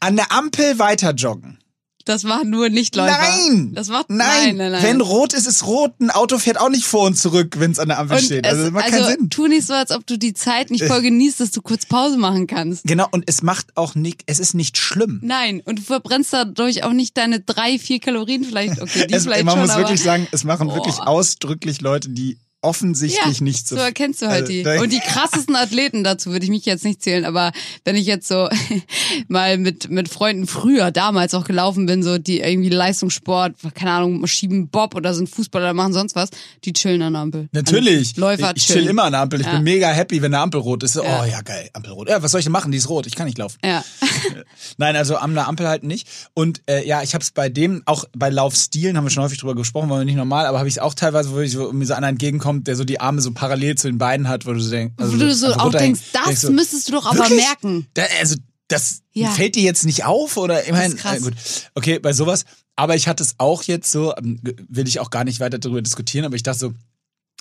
An 0.00 0.16
der 0.16 0.32
Ampel 0.32 0.78
weiter 0.78 1.12
joggen. 1.12 1.58
das 2.04 2.22
machen 2.22 2.50
nur 2.50 2.68
Nichtläufer. 2.68 3.18
Nein! 3.18 3.72
Das 3.74 3.88
macht 3.88 4.10
nein, 4.10 4.18
nein, 4.18 4.56
nein, 4.56 4.72
nein. 4.72 4.82
Wenn 4.82 5.00
rot 5.00 5.32
ist, 5.32 5.46
ist 5.46 5.66
rot. 5.66 5.94
Ein 6.00 6.10
Auto 6.10 6.38
fährt 6.38 6.58
auch 6.60 6.68
nicht 6.68 6.84
vor 6.84 7.06
und 7.06 7.16
zurück, 7.16 7.56
wenn 7.58 7.72
es 7.72 7.78
an 7.78 7.88
der 7.88 7.98
Ampel 7.98 8.18
und 8.18 8.24
steht. 8.24 8.46
Also 8.46 8.58
es, 8.58 8.64
das 8.66 8.72
macht 8.72 8.84
also, 8.84 9.04
keinen 9.04 9.18
Sinn. 9.18 9.30
tu 9.30 9.46
nicht 9.48 9.66
so, 9.66 9.74
als 9.74 9.90
ob 9.90 10.06
du 10.06 10.16
die 10.16 10.32
Zeit 10.32 10.70
nicht 10.70 10.84
voll 10.84 11.02
genießt, 11.02 11.40
dass 11.40 11.50
du 11.50 11.62
kurz 11.62 11.84
Pause 11.84 12.16
machen 12.16 12.46
kannst. 12.46 12.84
Genau, 12.84 13.08
und 13.10 13.24
es 13.26 13.42
macht 13.42 13.76
auch 13.76 13.94
nicht, 13.94 14.22
es 14.26 14.38
ist 14.38 14.54
nicht 14.54 14.78
schlimm. 14.78 15.20
Nein, 15.22 15.62
und 15.64 15.80
du 15.80 15.82
verbrennst 15.82 16.32
dadurch 16.32 16.84
auch 16.84 16.92
nicht 16.92 17.16
deine 17.16 17.40
drei, 17.40 17.78
vier 17.78 17.98
Kalorien 17.98 18.44
vielleicht. 18.44 18.80
Okay, 18.80 19.06
die 19.08 19.14
Es, 19.16 19.24
vielleicht 19.24 19.44
man 19.44 19.54
schon, 19.54 19.66
muss 19.66 19.76
wirklich 19.76 20.00
sagen, 20.00 20.28
es 20.30 20.44
machen 20.44 20.68
Boah. 20.68 20.76
wirklich 20.76 20.98
ausdrücklich 20.98 21.80
Leute, 21.80 22.10
die 22.10 22.38
offensichtlich 22.66 23.38
ja, 23.38 23.44
nicht 23.44 23.66
so. 23.68 23.76
so 23.76 23.82
erkennst 23.82 24.20
du 24.22 24.26
halt 24.26 24.42
Also, 24.42 24.52
die. 24.52 24.64
Und 24.66 24.92
die 24.92 25.00
krassesten 25.00 25.56
Athleten 25.56 26.04
dazu 26.04 26.30
würde 26.32 26.44
ich 26.44 26.50
mich 26.50 26.64
jetzt 26.66 26.84
nicht 26.84 27.02
zählen, 27.02 27.24
aber 27.24 27.52
wenn 27.84 27.96
ich 27.96 28.06
jetzt 28.06 28.28
so 28.28 28.48
mal 29.28 29.56
mit 29.58 29.88
mit 29.90 30.08
Freunden 30.08 30.46
früher 30.46 30.90
damals 30.90 31.34
auch 31.34 31.44
gelaufen 31.44 31.86
bin, 31.86 32.02
so 32.02 32.18
die 32.18 32.40
irgendwie 32.40 32.68
Leistungssport, 32.68 33.54
keine 33.74 33.92
Ahnung, 33.92 34.26
schieben 34.26 34.68
Bob 34.68 34.94
oder 34.94 35.14
sind 35.14 35.28
Fußballer 35.28 35.66
oder 35.66 35.74
machen 35.74 35.92
sonst 35.92 36.16
was, 36.16 36.30
die 36.64 36.72
chillen 36.72 37.02
an 37.02 37.12
der 37.14 37.22
Ampel. 37.22 37.48
Natürlich. 37.52 38.08
Also 38.10 38.20
Läufer 38.20 38.50
ich, 38.50 38.62
ich 38.62 38.66
chill 38.66 38.76
chillen. 38.76 38.88
immer 38.90 39.04
an 39.04 39.12
der 39.12 39.20
Ampel. 39.22 39.40
Ich 39.40 39.46
Ja. 39.46 39.52
bin 39.54 39.62
mega 39.62 39.88
happy, 39.90 40.20
wenn 40.22 40.34
eine 40.34 40.42
Ampel 40.42 40.60
rot 40.60 40.82
ist. 40.82 40.94
So, 40.94 41.02
Ja. 41.02 41.22
Oh 41.22 41.24
ja, 41.24 41.40
geil, 41.42 41.70
Ampel 41.72 41.92
rot. 41.92 42.08
Ja, 42.08 42.22
was 42.22 42.32
soll 42.32 42.40
ich 42.40 42.44
denn 42.46 42.52
machen? 42.52 42.72
Die 42.72 42.78
ist 42.78 42.88
rot. 42.88 43.06
Ich 43.06 43.14
kann 43.14 43.26
nicht 43.26 43.38
laufen. 43.38 43.58
Ja. 43.64 43.84
Nein, 44.78 44.96
also 44.96 45.16
an 45.16 45.34
der 45.34 45.48
Ampel 45.48 45.68
halt 45.68 45.84
nicht. 45.84 46.08
Und 46.34 46.62
äh, 46.66 46.86
ja, 46.86 47.02
ich 47.02 47.14
habe 47.14 47.22
es 47.22 47.30
bei 47.30 47.48
dem, 47.48 47.82
auch 47.86 48.04
bei 48.16 48.30
Laufstilen, 48.30 48.96
haben 48.96 49.04
wir 49.04 49.10
schon 49.10 49.22
häufig 49.22 49.38
drüber 49.38 49.54
gesprochen, 49.54 49.88
war 49.90 49.98
mir 49.98 50.04
nicht 50.04 50.16
normal, 50.16 50.46
aber 50.46 50.58
habe 50.58 50.68
ich 50.68 50.74
es 50.74 50.78
auch 50.78 50.94
teilweise, 50.94 51.30
wo 51.32 51.40
ich 51.40 51.52
so, 51.52 51.72
mir 51.72 51.86
so 51.86 51.94
einer 51.94 52.08
entgegenkommt, 52.08 52.55
der 52.64 52.76
so 52.76 52.84
die 52.84 53.00
Arme 53.00 53.20
so 53.20 53.32
parallel 53.32 53.76
zu 53.76 53.88
den 53.88 53.98
Beinen 53.98 54.28
hat, 54.28 54.46
wo 54.46 54.52
du 54.52 54.60
so 54.60 54.70
denkst, 54.70 54.94
also 54.98 55.12
Wo 55.14 55.18
du 55.18 55.34
so 55.34 55.46
einfach 55.48 55.64
auch 55.64 55.70
denkst, 55.72 56.00
das 56.12 56.24
Denkst 56.24 56.40
so, 56.42 56.50
müsstest 56.52 56.88
du 56.88 56.92
doch 56.92 57.06
aber 57.06 57.18
wirklich? 57.18 57.44
merken. 57.44 57.86
Da, 57.94 58.04
also 58.20 58.36
das 58.68 59.02
Ja. 59.12 59.30
fällt 59.30 59.54
dir 59.54 59.62
jetzt 59.62 59.84
nicht 59.84 60.04
auf 60.04 60.36
oder 60.36 60.64
ich 60.64 60.72
meine, 60.72 60.94
äh, 60.94 61.20
gut. 61.20 61.34
Okay, 61.74 61.98
bei 61.98 62.12
sowas, 62.12 62.44
Aber 62.78 62.94
ich 62.94 63.08
hatte 63.08 63.22
es 63.22 63.36
auch 63.38 63.62
jetzt 63.62 63.90
so, 63.90 64.14
ähm, 64.16 64.38
will 64.68 64.86
ich 64.86 65.00
auch 65.00 65.08
gar 65.10 65.24
nicht 65.24 65.40
weiter 65.40 65.58
darüber 65.58 65.80
diskutieren, 65.80 66.26
aber 66.26 66.36
ich 66.36 66.42
dachte 66.42 66.58
so, 66.58 66.74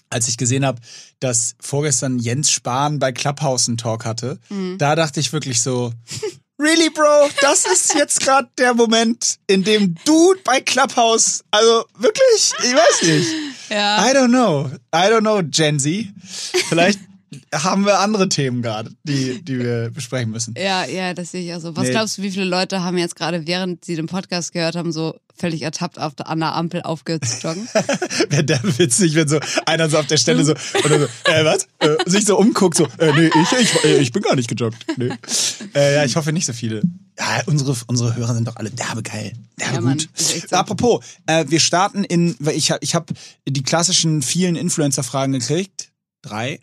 als 0.09 0.27
ich 0.29 0.37
gesehen 0.37 0.63
habe, 0.65 0.79
dass 1.19 1.55
vorgestern 1.59 2.19
Jens 2.19 2.51
Spahn 2.51 2.99
bei 2.99 3.11
Clubhouse 3.11 3.67
einen 3.67 3.75
Talk 3.77 4.05
hatte, 4.05 4.39
Mhm. 4.49 4.77
da 4.77 4.95
dachte 4.95 5.19
ich 5.19 5.33
wirklich 5.33 5.61
so, 5.61 5.91
really, 6.57 6.89
Bro, 6.89 7.29
das 7.41 7.65
ist 7.65 7.93
jetzt 7.95 8.21
gerade 8.21 8.49
der 8.57 8.73
Moment, 8.73 9.37
in 9.47 9.63
dem 9.63 9.95
du 10.05 10.35
bei 10.43 10.61
Clubhouse, 10.61 11.43
also 11.51 11.85
wirklich, 11.97 12.53
ich 12.63 12.73
weiß 12.73 13.01
nicht. 13.03 13.29
Ja. 13.69 14.05
I 14.05 14.13
don't 14.13 14.29
know. 14.29 14.69
I 14.93 15.09
don't 15.09 15.21
know, 15.21 15.41
Gen 15.43 15.79
Z. 15.79 16.07
Vielleicht 16.69 16.99
haben 17.53 17.85
wir 17.85 17.99
andere 17.99 18.29
Themen 18.29 18.61
gerade, 18.61 18.91
die, 19.03 19.41
die 19.43 19.59
wir 19.59 19.89
besprechen 19.91 20.31
müssen. 20.31 20.55
Ja, 20.57 20.85
ja, 20.85 21.13
das 21.13 21.31
sehe 21.31 21.43
ich 21.43 21.53
auch 21.53 21.61
so. 21.61 21.75
Was 21.75 21.83
Nee. 21.85 21.91
glaubst 21.91 22.17
du, 22.17 22.21
wie 22.21 22.31
viele 22.31 22.45
Leute 22.45 22.83
haben 22.83 22.97
jetzt 22.97 23.15
gerade, 23.15 23.47
während 23.47 23.85
sie 23.85 23.95
den 23.95 24.07
Podcast 24.07 24.51
gehört 24.53 24.75
haben, 24.75 24.91
so 24.91 25.15
völlig 25.37 25.63
ertappt 25.63 25.99
auf 25.99 26.15
der, 26.15 26.29
an 26.29 26.39
der 26.39 26.55
Ampel 26.55 26.81
aufgehört 26.83 27.25
zu 27.25 27.35
joggen? 27.47 27.67
Wäre 28.29 28.43
der 28.43 28.61
witzig, 28.77 29.15
wenn 29.15 29.27
so 29.27 29.39
einer 29.65 29.89
so 29.89 29.97
auf 29.97 30.07
der 30.07 30.17
Stelle 30.17 30.43
so, 30.45 30.53
oder 30.85 30.99
so, 30.99 31.05
äh, 31.31 31.43
was? 31.45 31.67
Äh, 31.79 31.95
sich 32.09 32.25
so 32.25 32.37
umguckt, 32.37 32.77
so, 32.77 32.87
äh, 32.99 33.11
nee, 33.13 33.29
ich, 33.41 33.59
ich, 33.59 33.83
äh, 33.83 33.97
ich 33.97 34.11
bin 34.11 34.21
gar 34.23 34.35
nicht 34.35 34.47
gejoggt. 34.49 34.85
Nee. 34.97 35.09
Äh, 35.73 35.95
ja, 35.95 36.05
ich 36.05 36.15
hoffe 36.15 36.31
nicht 36.31 36.45
so 36.45 36.53
viele. 36.53 36.81
Ja, 37.19 37.41
unsere, 37.45 37.75
unsere 37.87 38.15
Hörer 38.15 38.33
sind 38.33 38.47
doch 38.47 38.55
alle 38.57 38.71
derbe 38.71 39.01
geil. 39.03 39.33
Derbe 39.59 39.75
Ja, 39.75 39.79
gut. 39.93 40.09
so. 40.17 40.55
Apropos, 40.55 41.03
äh, 41.27 41.45
wir 41.47 41.59
starten 41.59 42.03
in, 42.03 42.35
weil 42.39 42.55
ich 42.55 42.71
habe 42.71 42.79
ich 42.83 42.95
hab 42.95 43.11
die 43.47 43.63
klassischen 43.63 44.21
vielen 44.21 44.55
Influencer-Fragen 44.55 45.33
gekriegt. 45.33 45.91
Drei. 46.21 46.59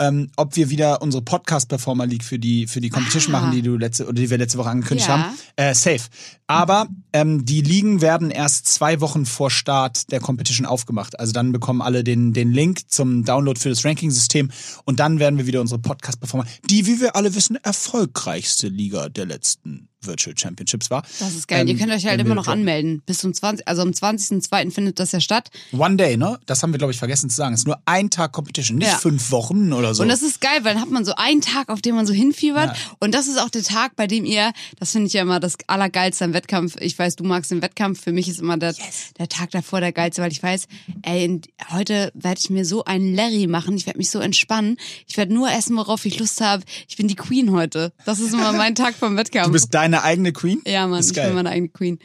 Ähm, 0.00 0.28
ob 0.36 0.56
wir 0.56 0.70
wieder 0.70 1.02
unsere 1.02 1.22
Podcast-Performer 1.22 2.06
League 2.06 2.24
für 2.24 2.38
die, 2.40 2.66
für 2.66 2.80
die 2.80 2.90
Competition 2.90 3.32
Ah. 3.34 3.40
machen, 3.40 3.52
die 3.52 3.62
du 3.62 3.76
letzte, 3.76 4.04
oder 4.04 4.14
die 4.14 4.28
wir 4.28 4.38
letzte 4.38 4.58
Woche 4.58 4.70
angekündigt 4.70 5.08
Ja. 5.08 5.18
haben. 5.28 5.34
Äh, 5.54 5.72
safe. 5.74 6.00
Aber 6.48 6.88
ähm, 7.12 7.44
die 7.44 7.62
Ligen 7.62 8.00
werden 8.00 8.30
erst 8.32 8.66
zwei 8.66 9.00
Wochen 9.00 9.24
vor 9.24 9.50
Start 9.52 10.10
der 10.10 10.18
Competition 10.18 10.66
aufgemacht. 10.66 11.18
Also 11.20 11.32
dann 11.32 11.52
bekommen 11.52 11.80
alle 11.80 12.02
den, 12.02 12.32
den 12.32 12.52
Link 12.52 12.90
zum 12.90 13.24
Download 13.24 13.58
für 13.58 13.68
das 13.68 13.84
Ranking-System 13.84 14.50
und 14.84 14.98
dann 14.98 15.20
werden 15.20 15.38
wir 15.38 15.46
wieder 15.46 15.60
unsere 15.60 15.80
Podcast-Performer, 15.80 16.44
die, 16.68 16.86
wie 16.86 17.00
wir 17.00 17.14
alle 17.14 17.34
wissen, 17.36 17.56
erfolgreichste 17.62 18.66
Liga 18.68 19.08
der 19.08 19.26
letzten 19.26 19.88
Virtual 20.06 20.36
Championships 20.36 20.90
war. 20.90 21.02
Das 21.18 21.34
ist 21.34 21.48
geil. 21.48 21.62
Ähm, 21.62 21.68
Ihr 21.68 21.76
könnt 21.78 21.92
euch 21.92 22.06
halt 22.06 22.20
immer 22.20 22.34
noch 22.34 22.48
anmelden. 22.48 23.02
Bis 23.06 23.18
zum 23.18 23.32
20, 23.34 23.66
also 23.68 23.82
am 23.82 23.90
20.02. 23.90 24.70
findet 24.70 24.98
das 25.00 25.12
ja 25.12 25.20
statt. 25.20 25.50
One 25.72 25.96
Day, 25.96 26.16
ne? 26.16 26.38
Das 26.46 26.62
haben 26.62 26.72
wir, 26.72 26.78
glaube 26.78 26.92
ich, 26.92 26.98
vergessen 26.98 27.30
zu 27.30 27.36
sagen. 27.36 27.54
Es 27.54 27.60
ist 27.60 27.66
nur 27.66 27.78
ein 27.86 28.10
Tag 28.10 28.32
Competition, 28.32 28.78
nicht 28.78 28.88
Ja. 28.88 28.98
fünf 28.98 29.30
Wochen 29.30 29.72
oder 29.72 29.94
so. 29.94 30.02
Und 30.02 30.08
das 30.08 30.22
ist 30.22 30.40
geil, 30.40 30.60
weil 30.62 30.74
dann 30.74 30.82
hat 30.82 30.90
man 30.90 31.04
so 31.04 31.14
einen 31.16 31.40
Tag, 31.40 31.68
auf 31.68 31.80
den 31.82 31.94
man 31.94 32.06
so 32.06 32.12
hinfiebert. 32.12 32.76
Ja. 32.76 32.82
Und 33.00 33.14
das 33.14 33.26
ist 33.28 33.38
auch 33.40 33.48
der 33.50 33.62
Tag, 33.62 33.96
bei 33.96 34.06
dem 34.06 34.24
ihr, 34.24 34.52
das 34.78 34.92
finde 34.92 35.06
ich 35.08 35.12
ja 35.12 35.22
immer 35.22 35.40
das 35.40 35.54
Allergeilste 35.66 36.24
am 36.24 36.32
Wettkampf. 36.34 36.76
Ich 36.80 36.98
weiß, 36.98 37.16
du 37.16 37.24
magst 37.24 37.50
den 37.50 37.62
Wettkampf. 37.62 38.02
Für 38.02 38.12
mich 38.12 38.28
ist 38.28 38.40
immer 38.40 38.56
der, 38.56 38.74
der 39.18 39.28
Tag 39.28 39.50
davor 39.50 39.80
der 39.80 39.92
geilste, 39.92 40.22
weil 40.22 40.32
ich 40.32 40.42
weiß, 40.42 40.66
ey, 41.02 41.40
heute 41.70 42.10
werde 42.14 42.40
ich 42.42 42.50
mir 42.50 42.64
so 42.64 42.84
einen 42.84 43.14
Larry 43.14 43.46
machen. 43.46 43.76
Ich 43.76 43.86
werde 43.86 43.98
mich 43.98 44.10
so 44.10 44.18
entspannen. 44.18 44.76
Ich 45.06 45.16
werde 45.16 45.32
nur 45.34 45.50
essen, 45.50 45.76
worauf 45.76 46.04
ich 46.04 46.18
Lust 46.18 46.40
habe. 46.40 46.62
Ich 46.88 46.96
bin 46.96 47.08
die 47.08 47.14
Queen 47.14 47.50
heute. 47.52 47.92
Das 48.04 48.18
ist 48.18 48.32
immer 48.34 48.52
mein 48.52 48.74
Tag 48.74 48.94
vom 48.94 49.16
Wettkampf. 49.16 49.46
du 49.46 49.52
bist 49.52 49.72
deine 49.74 49.93
eigene 50.02 50.32
Queen? 50.32 50.60
ja, 50.66 50.86
Mann, 50.86 51.00
ist 51.00 51.10
ich 51.10 51.14
geil. 51.14 51.26
bin 51.26 51.36
meine 51.36 51.50
eigene 51.50 51.68
Queen. 51.68 51.98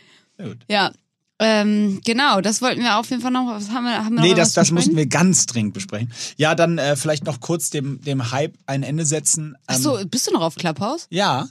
Ja. 0.70 0.92
Ähm, 1.42 2.02
genau, 2.04 2.42
das 2.42 2.62
wollten 2.62 2.82
wir 2.82 2.98
auf 2.98 3.10
jeden 3.10 3.22
Fall 3.22 3.32
noch. 3.32 3.48
Was 3.48 3.70
haben 3.70 3.86
wir, 3.86 4.04
haben 4.04 4.16
wir 4.16 4.22
Nee, 4.22 4.30
noch 4.32 4.38
das, 4.38 4.54
das 4.54 4.72
mussten 4.72 4.98
wir 4.98 5.06
ganz 5.08 5.46
dringend 5.46 5.74
besprechen. 5.74 6.12
Ja, 6.36 6.54
dann 6.54 6.78
äh, 6.78 6.98
vielleicht 6.98 7.24
noch 7.26 7.40
kurz 7.40 7.70
dem, 7.70 8.02
dem 8.02 8.32
Hype 8.32 8.58
ein 8.66 8.84
Ende 8.84 9.06
setzen. 9.06 9.58
Ähm, 9.70 9.78
so, 9.82 9.98
bist 10.06 10.28
du 10.28 10.32
noch 10.34 10.42
auf 10.42 10.56
Clubhouse? 10.56 11.08
Ja. 11.10 11.48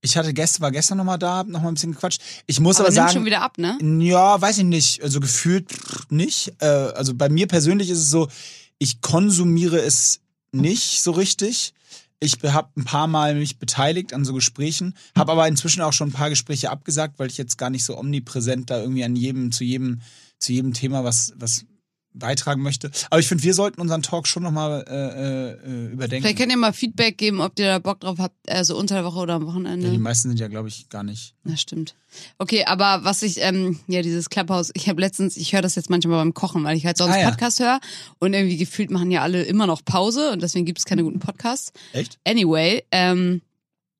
Ich 0.00 0.16
hatte 0.16 0.32
gestern, 0.32 0.62
war 0.62 0.70
gestern 0.70 0.98
nochmal 0.98 1.18
da, 1.18 1.38
hab 1.38 1.48
noch 1.48 1.60
mal 1.62 1.68
ein 1.68 1.74
bisschen 1.74 1.92
gequatscht. 1.92 2.20
Ich 2.46 2.60
muss 2.60 2.76
Aber 2.76 2.86
aber, 2.86 2.94
sagen, 2.94 3.12
schon 3.12 3.24
wieder 3.24 3.42
ab, 3.42 3.58
ne? 3.58 3.78
ja, 4.00 4.40
weiß 4.40 4.58
ich 4.58 4.64
nicht. 4.64 5.02
Also 5.02 5.18
gefühlt 5.20 5.68
nicht. 6.10 6.52
Äh, 6.60 6.66
also 6.66 7.14
bei 7.14 7.28
mir 7.28 7.46
persönlich 7.48 7.90
ist 7.90 7.98
es 7.98 8.10
so, 8.10 8.28
ich 8.78 9.00
konsumiere 9.00 9.80
es 9.80 10.20
nicht 10.52 11.02
so 11.02 11.12
richtig. 11.12 11.72
Ich 12.22 12.38
habe 12.44 12.70
ein 12.76 12.84
paar 12.84 13.08
Mal 13.08 13.34
mich 13.34 13.58
beteiligt 13.58 14.14
an 14.14 14.24
so 14.24 14.32
Gesprächen, 14.32 14.94
habe 15.18 15.32
aber 15.32 15.48
inzwischen 15.48 15.82
auch 15.82 15.92
schon 15.92 16.10
ein 16.10 16.12
paar 16.12 16.30
Gespräche 16.30 16.70
abgesagt, 16.70 17.18
weil 17.18 17.26
ich 17.26 17.36
jetzt 17.36 17.58
gar 17.58 17.68
nicht 17.68 17.84
so 17.84 17.98
omnipräsent 17.98 18.70
da 18.70 18.80
irgendwie 18.80 19.02
an 19.02 19.16
jedem, 19.16 19.50
zu 19.50 19.64
jedem, 19.64 20.02
zu 20.38 20.52
jedem 20.52 20.72
Thema 20.72 21.02
was, 21.02 21.32
was 21.34 21.64
beitragen 22.14 22.62
möchte. 22.62 22.90
Aber 23.10 23.20
ich 23.20 23.26
finde, 23.28 23.42
wir 23.44 23.54
sollten 23.54 23.80
unseren 23.80 24.02
Talk 24.02 24.26
schon 24.26 24.42
nochmal 24.42 24.84
äh, 24.88 25.52
äh, 25.52 25.92
überdenken. 25.92 26.22
Vielleicht 26.22 26.38
könnt 26.38 26.52
ihr 26.52 26.58
mal 26.58 26.72
Feedback 26.72 27.16
geben, 27.18 27.40
ob 27.40 27.58
ihr 27.58 27.66
da 27.66 27.78
Bock 27.78 28.00
drauf 28.00 28.18
habt, 28.18 28.36
also 28.50 28.76
unter 28.76 28.96
der 28.96 29.04
Woche 29.04 29.18
oder 29.20 29.34
am 29.34 29.42
Ja, 29.42 29.46
die 29.46 29.52
Wochenende. 29.54 29.98
meisten 29.98 30.28
sind 30.28 30.38
ja, 30.40 30.48
glaube 30.48 30.68
ich, 30.68 30.88
gar 30.88 31.02
nicht. 31.02 31.34
Das 31.44 31.60
stimmt. 31.60 31.94
Okay, 32.38 32.64
aber 32.66 33.04
was 33.04 33.22
ich, 33.22 33.40
ähm, 33.40 33.80
ja, 33.86 34.02
dieses 34.02 34.28
Clubhouse, 34.28 34.70
ich 34.74 34.88
habe 34.88 35.00
letztens, 35.00 35.36
ich 35.36 35.52
höre 35.54 35.62
das 35.62 35.74
jetzt 35.74 35.88
manchmal 35.90 36.18
beim 36.18 36.34
Kochen, 36.34 36.64
weil 36.64 36.76
ich 36.76 36.84
halt 36.84 36.98
sonst 36.98 37.14
Ah, 37.14 37.20
ja. 37.20 37.30
Podcast 37.30 37.60
höre 37.60 37.80
und 38.18 38.34
irgendwie 38.34 38.58
gefühlt 38.58 38.90
machen 38.90 39.10
ja 39.10 39.22
alle 39.22 39.42
immer 39.44 39.66
noch 39.66 39.82
Pause 39.84 40.30
und 40.32 40.42
deswegen 40.42 40.66
gibt 40.66 40.78
es 40.78 40.84
keine 40.84 41.04
guten 41.04 41.20
Podcasts. 41.20 41.72
Echt? 41.94 42.18
Anyway, 42.26 42.84
ähm, 42.90 43.40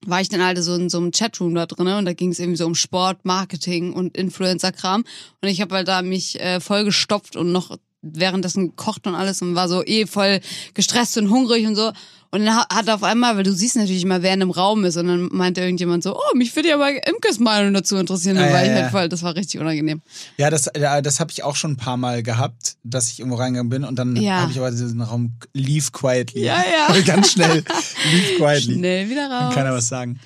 war 0.05 0.21
ich 0.21 0.29
dann 0.29 0.45
halt 0.45 0.59
so 0.63 0.75
in 0.75 0.91
so 0.91 0.99
einem 0.99 1.13
Chatroom 1.13 1.55
da 1.55 1.65
drin 1.65 1.87
und 1.87 2.05
da 2.05 2.13
ging 2.13 2.31
es 2.33 2.41
irgendwie 2.41 2.57
so 2.59 2.67
um 2.67 2.75
Sport, 2.75 3.25
Marketing 3.25 3.93
und 3.93 4.17
Influencer-Kram 4.17 5.05
und 5.41 5.49
ich 5.49 5.61
habe 5.61 5.75
halt 5.77 5.89
da 5.89 6.03
mich 6.03 6.41
äh, 6.41 6.61
voll 6.61 6.85
gestopft 6.85 7.37
und 7.37 7.53
noch 7.53 7.77
währenddessen 8.03 8.69
gekocht 8.69 9.07
und 9.07 9.15
alles 9.15 9.41
und 9.43 9.55
war 9.55 9.69
so 9.69 9.85
eh 9.85 10.07
voll 10.07 10.41
gestresst 10.75 11.17
und 11.19 11.31
hungrig 11.31 11.67
und 11.67 11.77
so. 11.77 11.93
Und 12.35 12.47
dann 12.47 12.57
ha- 12.57 12.67
hat 12.73 12.89
auf 12.89 13.03
einmal, 13.03 13.37
weil 13.37 13.43
du 13.43 13.53
siehst 13.53 13.77
natürlich 13.77 14.03
immer, 14.05 14.23
wer 14.23 14.33
in 14.33 14.41
einem 14.41 14.51
Raum 14.53 14.87
ist 14.87 14.97
und 14.97 15.07
dann 15.07 15.29
meinte 15.33 15.61
irgendjemand 15.61 16.03
so, 16.03 16.17
oh, 16.17 16.35
mich 16.35 16.57
würde 16.57 16.71
ja 16.71 16.79
mal 16.79 16.93
Imkes 17.07 17.39
Meinung 17.39 17.75
dazu 17.75 17.97
interessieren. 17.97 18.37
Dann 18.37 18.49
Ah, 18.49 18.53
war 18.55 18.65
ich 18.65 18.71
halt 18.71 18.91
voll, 18.91 19.09
das 19.11 19.23
war 19.23 19.37
richtig 19.37 19.61
unangenehm. 19.61 20.01
Ja, 20.39 20.49
das, 20.49 20.71
ja, 20.75 21.03
das 21.03 21.21
habe 21.21 21.31
ich 21.31 21.45
auch 21.45 21.57
schon 21.57 21.73
ein 21.73 21.77
paar 21.77 21.99
Mal 21.99 22.23
gehabt, 22.23 22.77
dass 22.85 23.11
ich 23.11 23.19
irgendwo 23.19 23.37
reingegangen 23.37 23.69
bin 23.69 23.85
und 23.85 23.97
dann 23.99 24.17
Ja. 24.17 24.41
habe 24.41 24.51
ich 24.51 24.57
aber 24.59 24.71
diesen 24.71 25.03
Raum 25.03 25.35
leave 25.53 25.91
quietly. 25.93 26.45
Ja, 26.47 26.57
ja. 26.89 26.99
Ganz 27.05 27.33
schnell 27.33 27.63
leave 28.11 28.37
quietly. 28.39 28.75
Schnell 28.77 29.11
wieder 29.11 29.29
Kann 29.29 29.45
raus. 29.45 29.55
keiner 29.55 29.73
was 29.75 29.89
sagen. 29.89 30.19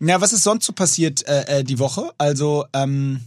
Ja, 0.00 0.20
was 0.20 0.32
ist 0.32 0.42
sonst 0.42 0.66
so 0.66 0.72
passiert 0.72 1.24
äh, 1.28 1.60
äh, 1.60 1.64
die 1.64 1.78
Woche? 1.78 2.10
Also 2.18 2.64
ähm, 2.72 3.20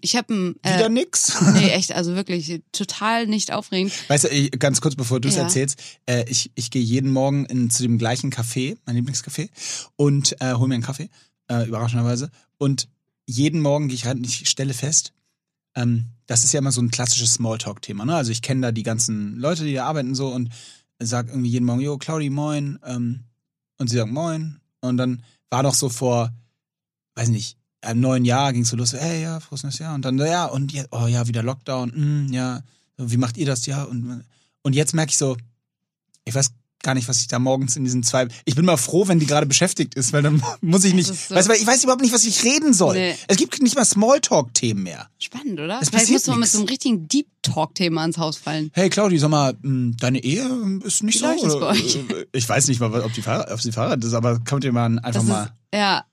Ich 0.00 0.16
habe 0.16 0.34
ein, 0.34 0.54
wieder 0.62 0.86
äh, 0.86 0.88
nix. 0.90 1.40
nee, 1.54 1.70
echt, 1.70 1.92
also 1.92 2.14
wirklich 2.14 2.62
total 2.72 3.26
nicht 3.26 3.52
aufregend. 3.52 3.92
Weißt 4.08 4.24
du, 4.24 4.28
ich, 4.28 4.50
ganz 4.52 4.80
kurz 4.80 4.94
bevor 4.94 5.20
du 5.20 5.28
es 5.28 5.36
Ja. 5.36 5.42
erzählst, 5.42 5.78
äh, 6.06 6.24
ich, 6.28 6.50
ich 6.54 6.70
gehe 6.70 6.82
jeden 6.82 7.10
Morgen 7.10 7.44
in, 7.46 7.70
zu 7.70 7.82
dem 7.82 7.98
gleichen 7.98 8.30
Café, 8.30 8.76
mein 8.86 8.96
Lieblingscafé, 8.96 9.48
und 9.96 10.40
äh, 10.40 10.54
hole 10.54 10.68
mir 10.68 10.74
einen 10.74 10.82
Kaffee, 10.82 11.08
äh, 11.48 11.66
überraschenderweise. 11.66 12.30
Und 12.58 12.88
jeden 13.26 13.60
Morgen 13.60 13.88
gehe 13.88 13.94
ich 13.96 14.06
rein 14.06 14.18
und 14.18 14.26
ich 14.26 14.48
stelle 14.48 14.74
fest, 14.74 15.12
ähm, 15.74 16.06
das 16.26 16.44
ist 16.44 16.52
ja 16.52 16.58
immer 16.60 16.72
so 16.72 16.80
ein 16.80 16.90
klassisches 16.90 17.34
Smalltalk-Thema. 17.34 18.04
Ne? 18.04 18.14
Also 18.14 18.30
ich 18.32 18.42
kenne 18.42 18.60
da 18.62 18.72
die 18.72 18.82
ganzen 18.82 19.36
Leute, 19.38 19.64
die 19.64 19.74
da 19.74 19.86
arbeiten 19.86 20.14
so 20.14 20.28
und 20.28 20.50
sag 21.00 21.28
irgendwie 21.28 21.50
jeden 21.50 21.64
Morgen, 21.66 21.80
jo, 21.80 21.98
Claudi, 21.98 22.30
moin. 22.30 22.78
Ähm, 22.84 23.24
und 23.78 23.88
sie 23.90 23.96
sagt 23.96 24.10
moin. 24.10 24.60
Und 24.80 24.96
dann 24.96 25.22
war 25.50 25.62
doch 25.62 25.74
so 25.74 25.88
vor, 25.88 26.32
weiß 27.16 27.28
nicht, 27.28 27.56
einem 27.84 28.00
neuen 28.00 28.24
Jahr 28.24 28.52
ging 28.52 28.62
es 28.62 28.68
so 28.70 28.76
los, 28.76 28.92
hey, 28.94 29.22
ja, 29.22 29.40
frohes 29.40 29.62
neues 29.62 29.78
Jahr. 29.78 29.94
Und 29.94 30.04
dann, 30.04 30.18
ja, 30.18 30.46
und 30.46 30.72
jetzt, 30.72 30.88
oh 30.92 31.06
ja, 31.06 31.26
wieder 31.28 31.42
Lockdown, 31.42 32.26
mm, 32.28 32.32
ja, 32.32 32.62
wie 32.98 33.16
macht 33.16 33.36
ihr 33.36 33.46
das? 33.46 33.66
Ja, 33.66 33.84
und, 33.84 34.24
und 34.62 34.72
jetzt 34.74 34.94
merke 34.94 35.10
ich 35.10 35.16
so, 35.16 35.36
ich 36.24 36.34
weiß 36.34 36.50
gar 36.82 36.92
nicht, 36.94 37.08
was 37.08 37.20
ich 37.22 37.28
da 37.28 37.38
morgens 37.38 37.76
in 37.76 37.84
diesen 37.84 38.02
zwei. 38.02 38.28
Ich 38.44 38.54
bin 38.56 38.66
mal 38.66 38.76
froh, 38.76 39.08
wenn 39.08 39.18
die 39.18 39.24
gerade 39.24 39.46
beschäftigt 39.46 39.94
ist, 39.94 40.12
weil 40.12 40.22
dann 40.22 40.42
muss 40.60 40.84
ich 40.84 40.92
nicht. 40.92 41.08
Ist 41.08 41.28
so- 41.28 41.34
weißt 41.34 41.48
du, 41.48 41.52
ich 41.54 41.66
weiß 41.66 41.82
überhaupt 41.82 42.02
nicht, 42.02 42.12
was 42.12 42.24
ich 42.24 42.44
reden 42.44 42.74
soll. 42.74 42.94
Nee. 42.96 43.14
Es 43.26 43.38
gibt 43.38 43.60
nicht 43.62 43.74
mal 43.74 43.86
Smalltalk-Themen 43.86 44.82
mehr. 44.82 45.08
Spannend, 45.18 45.58
oder? 45.60 45.78
Es 45.80 45.88
Vielleicht 45.88 46.10
muss 46.10 46.26
man 46.26 46.40
mit 46.40 46.48
so 46.50 46.58
einem 46.58 46.68
richtigen 46.68 47.08
Deep 47.08 47.26
Talk-Thema 47.40 48.02
ans 48.02 48.18
Haus 48.18 48.36
fallen. 48.36 48.70
Hey 48.74 48.90
Claudi, 48.90 49.18
sag 49.18 49.30
mal, 49.30 49.54
mh, 49.62 49.94
deine 49.98 50.22
Ehe 50.22 50.46
ist 50.84 51.02
nicht 51.02 51.22
Wie 51.22 51.48
so. 51.48 51.56
oder? 51.56 51.74
Äh, 51.74 52.26
Ich 52.32 52.46
weiß 52.48 52.68
nicht 52.68 52.80
mal, 52.80 52.92
ob, 53.00 53.12
die 53.14 53.22
Fahrrad, 53.22 53.50
ob 53.50 53.60
sie 53.62 53.72
Fahrrad 53.72 54.04
ist, 54.04 54.12
aber 54.12 54.40
kommt 54.40 54.64
ihr 54.64 54.72
mal 54.72 54.84
einfach 54.98 55.12
Das 55.12 55.24
mal. 55.24 55.44
ist, 55.44 55.52
ja. 55.78 56.04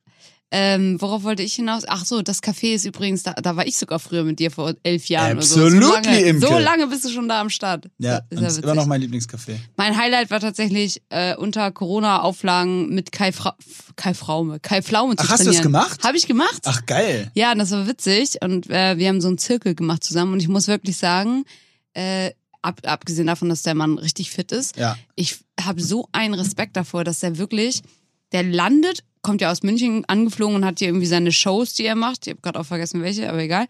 Ähm, 0.54 1.00
worauf 1.00 1.24
wollte 1.24 1.44
ich 1.44 1.54
hinaus? 1.54 1.84
Ach 1.88 2.04
so, 2.06 2.22
das 2.22 2.44
Café 2.44 2.74
ist 2.74 2.84
übrigens, 2.86 3.24
da, 3.24 3.32
da 3.34 3.56
war 3.56 3.66
ich 3.66 3.78
sogar 3.78 4.00
früher 4.00 4.26
mit 4.26 4.38
dir 4.40 4.52
vor 4.52 4.74
elf 4.84 5.06
Jahren. 5.08 5.38
oder 5.38 5.42
so. 5.46 5.70
So 5.70 5.80
lange, 5.80 6.40
so 6.42 6.58
lange 6.58 6.88
bist 6.88 7.06
du 7.06 7.10
schon 7.10 7.30
da 7.30 7.40
am 7.40 7.50
Start. 7.50 7.90
Ja, 8.00 8.20
ist 8.30 8.42
ja 8.42 8.48
ist 8.48 8.58
immer 8.60 8.76
noch 8.76 8.86
mein 8.86 9.02
Lieblingscafé. 9.02 9.56
Mein 9.78 9.96
Highlight 9.98 10.30
war 10.30 10.42
tatsächlich 10.42 11.02
äh, 11.10 11.36
unter 11.38 11.72
Corona-Auflagen 11.72 12.94
mit 12.94 13.12
Kai, 13.14 13.32
Fra 13.32 13.56
Kai 13.96 14.14
Fraume, 14.14 14.60
Kai 14.60 14.82
Pflaume 14.82 15.16
zu 15.16 15.24
Ach, 15.26 15.30
hast 15.32 15.40
du 15.40 15.46
trainieren. 15.46 15.64
das 15.64 15.88
gemacht? 15.88 16.04
Habe 16.04 16.18
ich 16.18 16.28
gemacht. 16.28 16.62
Ach, 16.66 16.86
geil. 16.86 17.32
Ja, 17.34 17.54
und 17.54 17.60
das 17.60 17.72
war 17.72 17.88
witzig 17.88 18.36
und 18.44 18.70
äh, 18.70 18.98
wir 18.98 19.08
haben 19.08 19.22
so 19.22 19.30
einen 19.30 19.38
Zirkel 19.38 19.74
gemacht 19.74 20.04
zusammen 20.04 20.34
und 20.34 20.42
ich 20.42 20.50
muss 20.50 20.68
wirklich 20.68 20.98
sagen, 20.98 21.46
äh, 21.94 22.32
ab, 22.62 22.82
abgesehen 22.86 23.28
davon, 23.28 23.48
dass 23.50 23.64
der 23.64 23.76
Mann 23.76 23.98
richtig 23.98 24.32
fit 24.32 24.52
ist, 24.52 24.76
Ja. 24.78 24.98
ich 25.16 25.38
habe 25.60 25.82
so 25.82 26.10
einen 26.12 26.34
Respekt 26.34 26.76
davor, 26.76 27.04
dass 27.06 27.24
er 27.24 27.38
wirklich, 27.38 27.82
der 28.34 28.44
landet, 28.44 29.04
kommt 29.22 29.42
ja 29.42 29.52
aus 29.52 29.64
München 29.64 30.04
angeflogen 30.06 30.56
und 30.56 30.66
hat 30.66 30.80
hier 30.80 30.88
irgendwie 30.90 31.08
seine 31.08 31.32
Shows, 31.32 31.74
die 31.74 31.86
er 31.86 31.96
macht. 31.96 32.28
Ich 32.28 32.32
habe 32.32 32.42
gerade 32.42 32.60
auch 32.60 32.66
vergessen 32.66 33.02
welche, 33.02 33.30
aber 33.30 33.40
egal. 33.40 33.68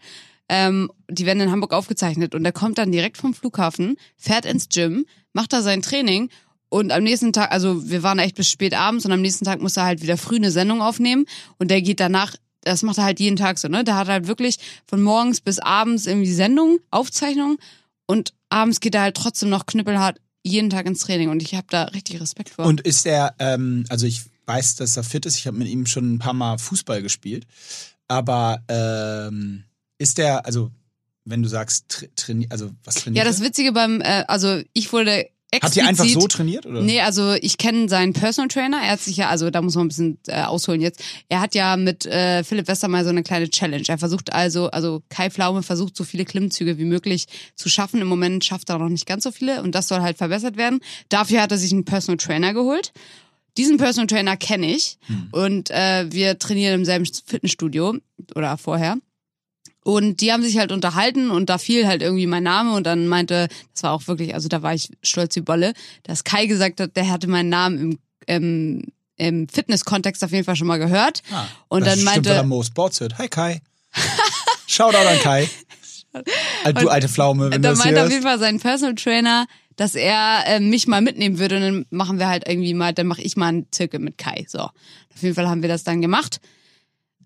Ähm, 0.48 0.90
die 1.08 1.24
werden 1.24 1.40
in 1.40 1.50
Hamburg 1.50 1.72
aufgezeichnet 1.72 2.34
und 2.34 2.44
er 2.44 2.52
kommt 2.52 2.78
dann 2.78 2.92
direkt 2.92 3.16
vom 3.16 3.32
Flughafen, 3.32 3.96
fährt 4.16 4.44
ins 4.44 4.68
Gym, 4.68 5.06
macht 5.32 5.52
da 5.52 5.62
sein 5.62 5.82
Training 5.82 6.30
und 6.68 6.90
am 6.90 7.02
nächsten 7.02 7.32
Tag, 7.32 7.52
also 7.52 7.88
wir 7.88 8.02
waren 8.02 8.18
echt 8.18 8.34
bis 8.34 8.50
spät 8.50 8.74
abends 8.74 9.04
und 9.04 9.12
am 9.12 9.20
nächsten 9.20 9.44
Tag 9.44 9.60
muss 9.60 9.76
er 9.76 9.84
halt 9.84 10.02
wieder 10.02 10.16
früh 10.16 10.36
eine 10.36 10.50
Sendung 10.50 10.82
aufnehmen 10.82 11.26
und 11.58 11.70
der 11.70 11.82
geht 11.82 12.00
danach 12.00 12.34
das 12.64 12.82
macht 12.82 12.98
er 12.98 13.04
halt 13.04 13.20
jeden 13.20 13.36
Tag 13.36 13.58
so, 13.58 13.68
ne? 13.68 13.82
Da 13.84 13.96
hat 13.96 14.08
halt 14.08 14.28
wirklich 14.28 14.56
von 14.86 15.02
morgens 15.02 15.40
bis 15.40 15.58
abends 15.58 16.06
irgendwie 16.06 16.32
Sendungen, 16.32 16.78
Aufzeichnungen 16.90 17.58
und 18.06 18.34
abends 18.50 18.80
geht 18.80 18.94
er 18.94 19.02
halt 19.02 19.16
trotzdem 19.16 19.48
noch 19.48 19.66
knüppelhart 19.66 20.20
jeden 20.44 20.70
Tag 20.70 20.86
ins 20.86 21.00
Training 21.00 21.28
und 21.28 21.42
ich 21.42 21.54
habe 21.54 21.66
da 21.70 21.84
richtig 21.84 22.20
Respekt 22.20 22.50
vor. 22.50 22.66
Und 22.66 22.80
ist 22.80 23.06
er, 23.06 23.34
ähm, 23.38 23.84
also 23.88 24.06
ich 24.06 24.22
weiß, 24.46 24.76
dass 24.76 24.96
er 24.96 25.04
fit 25.04 25.26
ist, 25.26 25.38
ich 25.38 25.46
habe 25.46 25.58
mit 25.58 25.68
ihm 25.68 25.86
schon 25.86 26.14
ein 26.14 26.18
paar 26.18 26.34
Mal 26.34 26.58
Fußball 26.58 27.02
gespielt, 27.02 27.46
aber 28.08 28.62
ähm, 28.68 29.64
ist 29.98 30.18
der, 30.18 30.44
also 30.46 30.70
wenn 31.24 31.42
du 31.42 31.48
sagst, 31.48 31.88
tra 31.88 32.06
trainiert, 32.16 32.52
also 32.52 32.70
was 32.84 32.96
trainiert 32.96 33.24
ja, 33.24 33.30
das? 33.30 33.40
Witzige 33.42 33.72
beim, 33.72 34.00
äh, 34.00 34.24
also 34.26 34.60
ich 34.72 34.92
wurde 34.92 35.28
explizit... 35.52 35.62
Habt 35.62 35.76
ihr 35.76 35.86
einfach 35.86 36.20
so 36.20 36.26
trainiert? 36.26 36.66
Oder? 36.66 36.80
Nee, 36.82 37.00
also 37.00 37.34
ich 37.34 37.58
kenne 37.58 37.88
seinen 37.88 38.12
Personal 38.12 38.48
Trainer. 38.48 38.78
Er 38.82 38.92
hat 38.92 39.00
sich 39.00 39.16
ja, 39.16 39.28
also 39.28 39.50
da 39.50 39.62
muss 39.62 39.74
man 39.74 39.84
ein 39.84 39.88
bisschen 39.88 40.18
äh, 40.26 40.42
ausholen 40.42 40.80
jetzt. 40.80 41.02
Er 41.28 41.40
hat 41.40 41.54
ja 41.54 41.76
mit 41.76 42.06
äh, 42.06 42.42
Philipp 42.42 42.66
Westermeier 42.68 43.04
so 43.04 43.10
eine 43.10 43.22
kleine 43.22 43.48
Challenge. 43.48 43.84
Er 43.86 43.98
versucht 43.98 44.32
also, 44.32 44.70
also 44.70 45.02
Kai 45.10 45.30
Pflaume 45.30 45.62
versucht 45.62 45.96
so 45.96 46.04
viele 46.04 46.24
Klimmzüge 46.24 46.78
wie 46.78 46.84
möglich 46.84 47.26
zu 47.54 47.68
schaffen. 47.68 48.00
Im 48.00 48.08
Moment 48.08 48.44
schafft 48.44 48.70
er 48.70 48.78
noch 48.78 48.88
nicht 48.88 49.06
ganz 49.06 49.24
so 49.24 49.30
viele 49.30 49.62
und 49.62 49.74
das 49.74 49.88
soll 49.88 50.00
halt 50.00 50.18
verbessert 50.18 50.56
werden. 50.56 50.80
Dafür 51.08 51.42
hat 51.42 51.52
er 51.52 51.58
sich 51.58 51.72
einen 51.72 51.84
Personal 51.84 52.16
Trainer 52.16 52.54
geholt. 52.54 52.92
Diesen 53.58 53.76
Personal 53.76 54.06
Trainer 54.06 54.36
kenne 54.36 54.66
ich 54.74 54.98
und 55.30 55.70
äh, 55.70 56.06
wir 56.10 56.38
trainieren 56.38 56.74
im 56.74 56.84
selben 56.84 57.04
Fitnessstudio 57.04 57.96
oder 58.34 58.56
vorher. 58.56 58.96
Und 59.84 60.20
die 60.20 60.32
haben 60.32 60.42
sich 60.44 60.58
halt 60.58 60.70
unterhalten 60.72 61.30
und 61.30 61.50
da 61.50 61.58
fiel 61.58 61.86
halt 61.88 62.02
irgendwie 62.02 62.26
mein 62.28 62.44
Name 62.44 62.72
und 62.74 62.84
dann 62.86 63.08
meinte, 63.08 63.48
das 63.74 63.82
war 63.82 63.92
auch 63.92 64.06
wirklich, 64.06 64.32
also 64.34 64.48
da 64.48 64.62
war 64.62 64.72
ich 64.74 64.90
stolz 65.02 65.34
wie 65.36 65.40
Bolle, 65.40 65.72
dass 66.04 66.22
Kai 66.24 66.46
gesagt 66.46 66.80
hat, 66.80 66.96
der 66.96 67.10
hatte 67.10 67.26
meinen 67.28 67.48
Namen 67.48 67.78
im, 67.78 67.98
im, 68.26 68.82
im 69.16 69.48
Fitness-Kontext 69.48 70.22
auf 70.22 70.30
jeden 70.30 70.44
Fall 70.44 70.54
schon 70.56 70.68
mal 70.68 70.78
gehört. 70.78 71.22
Ah, 71.32 71.46
und 71.68 71.80
das 71.80 71.88
dann 71.90 71.98
stimmt, 71.98 72.14
meinte, 72.14 72.30
weil 72.30 72.36
er 72.36 72.42
Mo 72.44 72.62
Sports 72.62 73.00
hört. 73.00 73.18
Hi 73.18 73.28
Kai. 73.28 73.60
Shoutout 74.66 74.96
an 74.98 75.18
Kai. 75.18 75.50
Al- 76.64 76.74
Du 76.74 76.88
alte 76.88 77.08
Pflaume, 77.08 77.44
wenn 77.50 77.60
du 77.62 77.68
da 77.68 77.70
das 77.70 77.78
meinte 77.78 78.04
auf 78.04 78.10
jeden. 78.10 78.22
Fall 78.22 78.38
sein 78.38 78.60
Personal 78.60 78.94
Trainer, 78.94 79.46
dass 79.76 79.94
er 79.94 80.44
äh, 80.46 80.60
mich 80.60 80.86
mal 80.86 81.00
mitnehmen 81.00 81.38
würde 81.38 81.56
und 81.56 81.62
dann 81.62 81.86
machen 81.90 82.18
wir 82.18 82.28
halt 82.28 82.48
irgendwie 82.48 82.74
mal, 82.74 82.92
dann 82.92 83.06
mache 83.06 83.22
ich 83.22 83.36
mal 83.36 83.48
einen 83.48 83.66
Zirkel 83.70 84.00
mit 84.00 84.18
Kai. 84.18 84.44
So. 84.48 84.60
Auf 84.60 85.22
jeden 85.22 85.34
Fall 85.34 85.48
haben 85.48 85.62
wir 85.62 85.68
das 85.68 85.84
dann 85.84 86.00
gemacht. 86.00 86.40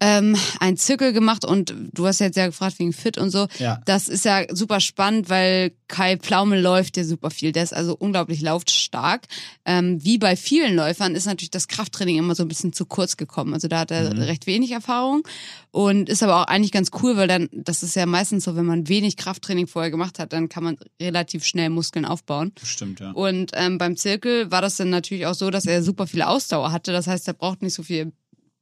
Ähm, 0.00 0.36
ein 0.60 0.76
Zirkel 0.76 1.12
gemacht 1.12 1.44
und 1.44 1.74
du 1.92 2.06
hast 2.06 2.18
jetzt 2.20 2.36
ja 2.36 2.46
gefragt 2.46 2.78
wegen 2.78 2.92
Fit 2.92 3.18
und 3.18 3.30
so. 3.30 3.46
Ja. 3.58 3.80
Das 3.84 4.08
ist 4.08 4.24
ja 4.24 4.42
super 4.54 4.80
spannend, 4.80 5.28
weil 5.28 5.72
Kai 5.88 6.16
Pflaume 6.16 6.60
läuft 6.60 6.96
ja 6.96 7.04
super 7.04 7.30
viel. 7.30 7.52
Der 7.52 7.62
ist 7.62 7.72
also 7.74 7.96
unglaublich 7.96 8.40
laufstark. 8.40 9.26
Ähm, 9.64 10.02
wie 10.04 10.18
bei 10.18 10.36
vielen 10.36 10.74
Läufern 10.76 11.14
ist 11.14 11.26
natürlich 11.26 11.50
das 11.50 11.68
Krafttraining 11.68 12.18
immer 12.18 12.34
so 12.34 12.42
ein 12.42 12.48
bisschen 12.48 12.72
zu 12.72 12.86
kurz 12.86 13.16
gekommen. 13.16 13.54
Also 13.54 13.68
da 13.68 13.80
hat 13.80 13.90
er 13.90 14.12
Mhm. 14.14 14.20
recht 14.22 14.46
wenig 14.46 14.72
Erfahrung 14.72 15.22
und 15.70 16.08
ist 16.08 16.22
aber 16.22 16.42
auch 16.42 16.46
eigentlich 16.46 16.72
ganz 16.72 16.90
cool, 17.02 17.16
weil 17.16 17.28
dann, 17.28 17.48
das 17.52 17.82
ist 17.82 17.96
ja 17.96 18.06
meistens 18.06 18.44
so, 18.44 18.56
wenn 18.56 18.66
man 18.66 18.88
wenig 18.88 19.16
Krafttraining 19.16 19.66
vorher 19.66 19.90
gemacht 19.90 20.18
hat, 20.18 20.32
dann 20.32 20.48
kann 20.48 20.64
man 20.64 20.76
relativ 21.00 21.44
schnell 21.44 21.70
Muskeln 21.70 22.04
aufbauen. 22.04 22.52
Stimmt, 22.62 23.00
ja. 23.00 23.12
Und 23.12 23.52
ähm, 23.54 23.78
beim 23.78 23.96
Zirkel 23.96 24.50
war 24.50 24.62
das 24.62 24.76
dann 24.76 24.90
natürlich 24.90 25.26
auch 25.26 25.34
so, 25.34 25.50
dass 25.50 25.66
er 25.66 25.82
super 25.82 26.06
viel 26.06 26.22
Ausdauer 26.22 26.72
hatte. 26.72 26.92
Das 26.92 27.06
heißt, 27.06 27.26
er 27.28 27.34
braucht 27.34 27.62
nicht 27.62 27.74
so 27.74 27.82
viel 27.82 28.12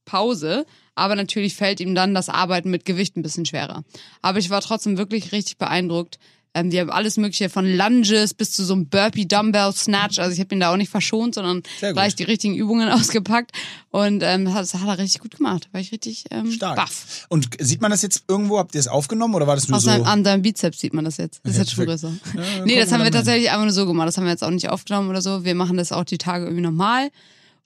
Pause. 0.05 0.67
Aber 0.95 1.17
natürlich 1.17 1.55
fällt 1.55 1.81
ihm 1.81 1.95
dann 1.95 2.15
das 2.15 2.29
Arbeiten 2.29 2.71
mit 2.71 2.85
Gewicht 2.85 3.17
ein 3.17 3.23
bisschen 3.23 3.47
schwerer. 3.47 3.85
Aber 4.23 4.39
ich 4.39 4.51
war 4.51 4.61
trotzdem 4.61 4.97
wirklich 4.97 5.33
richtig 5.33 5.59
beeindruckt. 5.59 6.19
Ähm, 6.57 6.71
die 6.71 6.79
haben 6.79 6.91
alles 6.91 7.17
Mögliche 7.17 7.51
von 7.51 7.67
Lunges 7.67 8.33
bis 8.33 8.53
zu 8.53 8.65
so 8.65 8.75
einem 8.75 8.87
Burpee 8.87 9.25
Dumbbell 9.25 9.73
Snatch. 9.73 10.21
Also 10.21 10.33
ich 10.33 10.39
habe 10.39 10.55
ihn 10.55 10.61
da 10.61 10.73
auch 10.73 10.77
nicht 10.77 10.91
verschont, 10.91 11.35
sondern 11.35 11.65
gleich 11.81 12.15
die 12.15 12.23
richtigen 12.23 12.55
Übungen 12.55 12.89
ausgepackt. 12.91 13.51
Und 13.91 14.23
ähm, 14.23 14.45
das 14.45 14.73
hat 14.75 14.87
er 14.87 14.99
richtig 14.99 15.21
gut 15.21 15.37
gemacht. 15.37 15.69
War 15.73 15.81
ich 15.81 15.91
richtig 15.91 16.27
ähm, 16.31 16.53
Stark. 16.53 16.77
baff. 16.77 17.27
Und 17.29 17.49
sieht 17.59 17.81
man 17.81 17.91
das 17.91 18.03
jetzt 18.03 18.25
irgendwo? 18.29 18.59
Habt 18.59 18.77
ihr 18.77 18.79
es 18.79 18.87
aufgenommen 18.87 19.35
oder 19.35 19.49
war 19.49 19.57
das 19.57 19.69
nur 19.69 19.79
Aus 19.79 19.83
so? 19.83 19.91
seinem, 19.91 20.05
an 20.05 20.25
seinem 20.25 20.43
Bizeps 20.43 20.79
sieht 20.79 20.95
man 20.95 21.05
das 21.05 21.17
jetzt. 21.17 21.41
Das 21.43 21.55
ist 21.55 21.59
jetzt 21.59 21.73
schon 21.73 21.87
größer. 21.87 22.13
Ja, 22.35 22.65
nee, 22.65 22.79
das 22.79 22.93
haben 22.93 23.01
wir 23.01 23.07
wir 23.07 23.13
tatsächlich 23.13 23.51
einfach 23.51 23.65
nur 23.65 23.73
so 23.73 23.87
gemacht. 23.87 24.07
Das 24.07 24.17
haben 24.17 24.25
wir 24.25 24.31
jetzt 24.31 24.45
auch 24.45 24.51
nicht 24.51 24.69
aufgenommen 24.69 25.11
oder 25.11 25.23
so. 25.23 25.45
Wir 25.45 25.57
machen 25.57 25.77
das 25.77 25.91
auch 25.91 26.05
die 26.05 26.19
Tage 26.19 26.45
irgendwie 26.45 26.63
normal. 26.63 27.11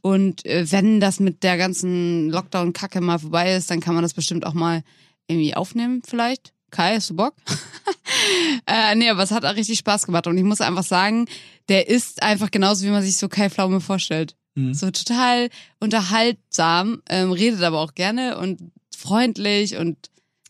Und 0.00 0.44
äh, 0.46 0.70
wenn 0.70 1.00
das 1.00 1.20
mit 1.20 1.42
der 1.42 1.56
ganzen 1.56 2.30
Lockdown-Kacke 2.30 3.00
mal 3.00 3.18
vorbei 3.18 3.54
ist, 3.54 3.70
dann 3.70 3.80
kann 3.80 3.94
man 3.94 4.02
das 4.02 4.14
bestimmt 4.14 4.46
auch 4.46 4.54
mal 4.54 4.82
irgendwie 5.26 5.54
aufnehmen 5.54 6.02
vielleicht. 6.06 6.52
Kai, 6.70 6.96
hast 6.96 7.10
du 7.10 7.16
Bock? 7.16 7.34
äh, 8.66 8.94
nee, 8.94 9.08
aber 9.08 9.22
es 9.22 9.30
hat 9.30 9.44
auch 9.44 9.56
richtig 9.56 9.78
Spaß 9.78 10.06
gemacht. 10.06 10.26
Und 10.26 10.36
ich 10.36 10.44
muss 10.44 10.60
einfach 10.60 10.84
sagen, 10.84 11.26
der 11.68 11.88
ist 11.88 12.22
einfach 12.22 12.50
genauso, 12.50 12.84
wie 12.84 12.90
man 12.90 13.02
sich 13.02 13.16
so 13.16 13.28
Kai 13.28 13.48
Pflaume 13.50 13.80
vorstellt. 13.80 14.36
Mhm. 14.54 14.74
So 14.74 14.90
total 14.90 15.48
unterhaltsam, 15.80 17.02
ähm, 17.08 17.32
redet 17.32 17.62
aber 17.62 17.80
auch 17.80 17.94
gerne 17.94 18.38
und 18.38 18.60
freundlich 18.94 19.76
und 19.76 19.96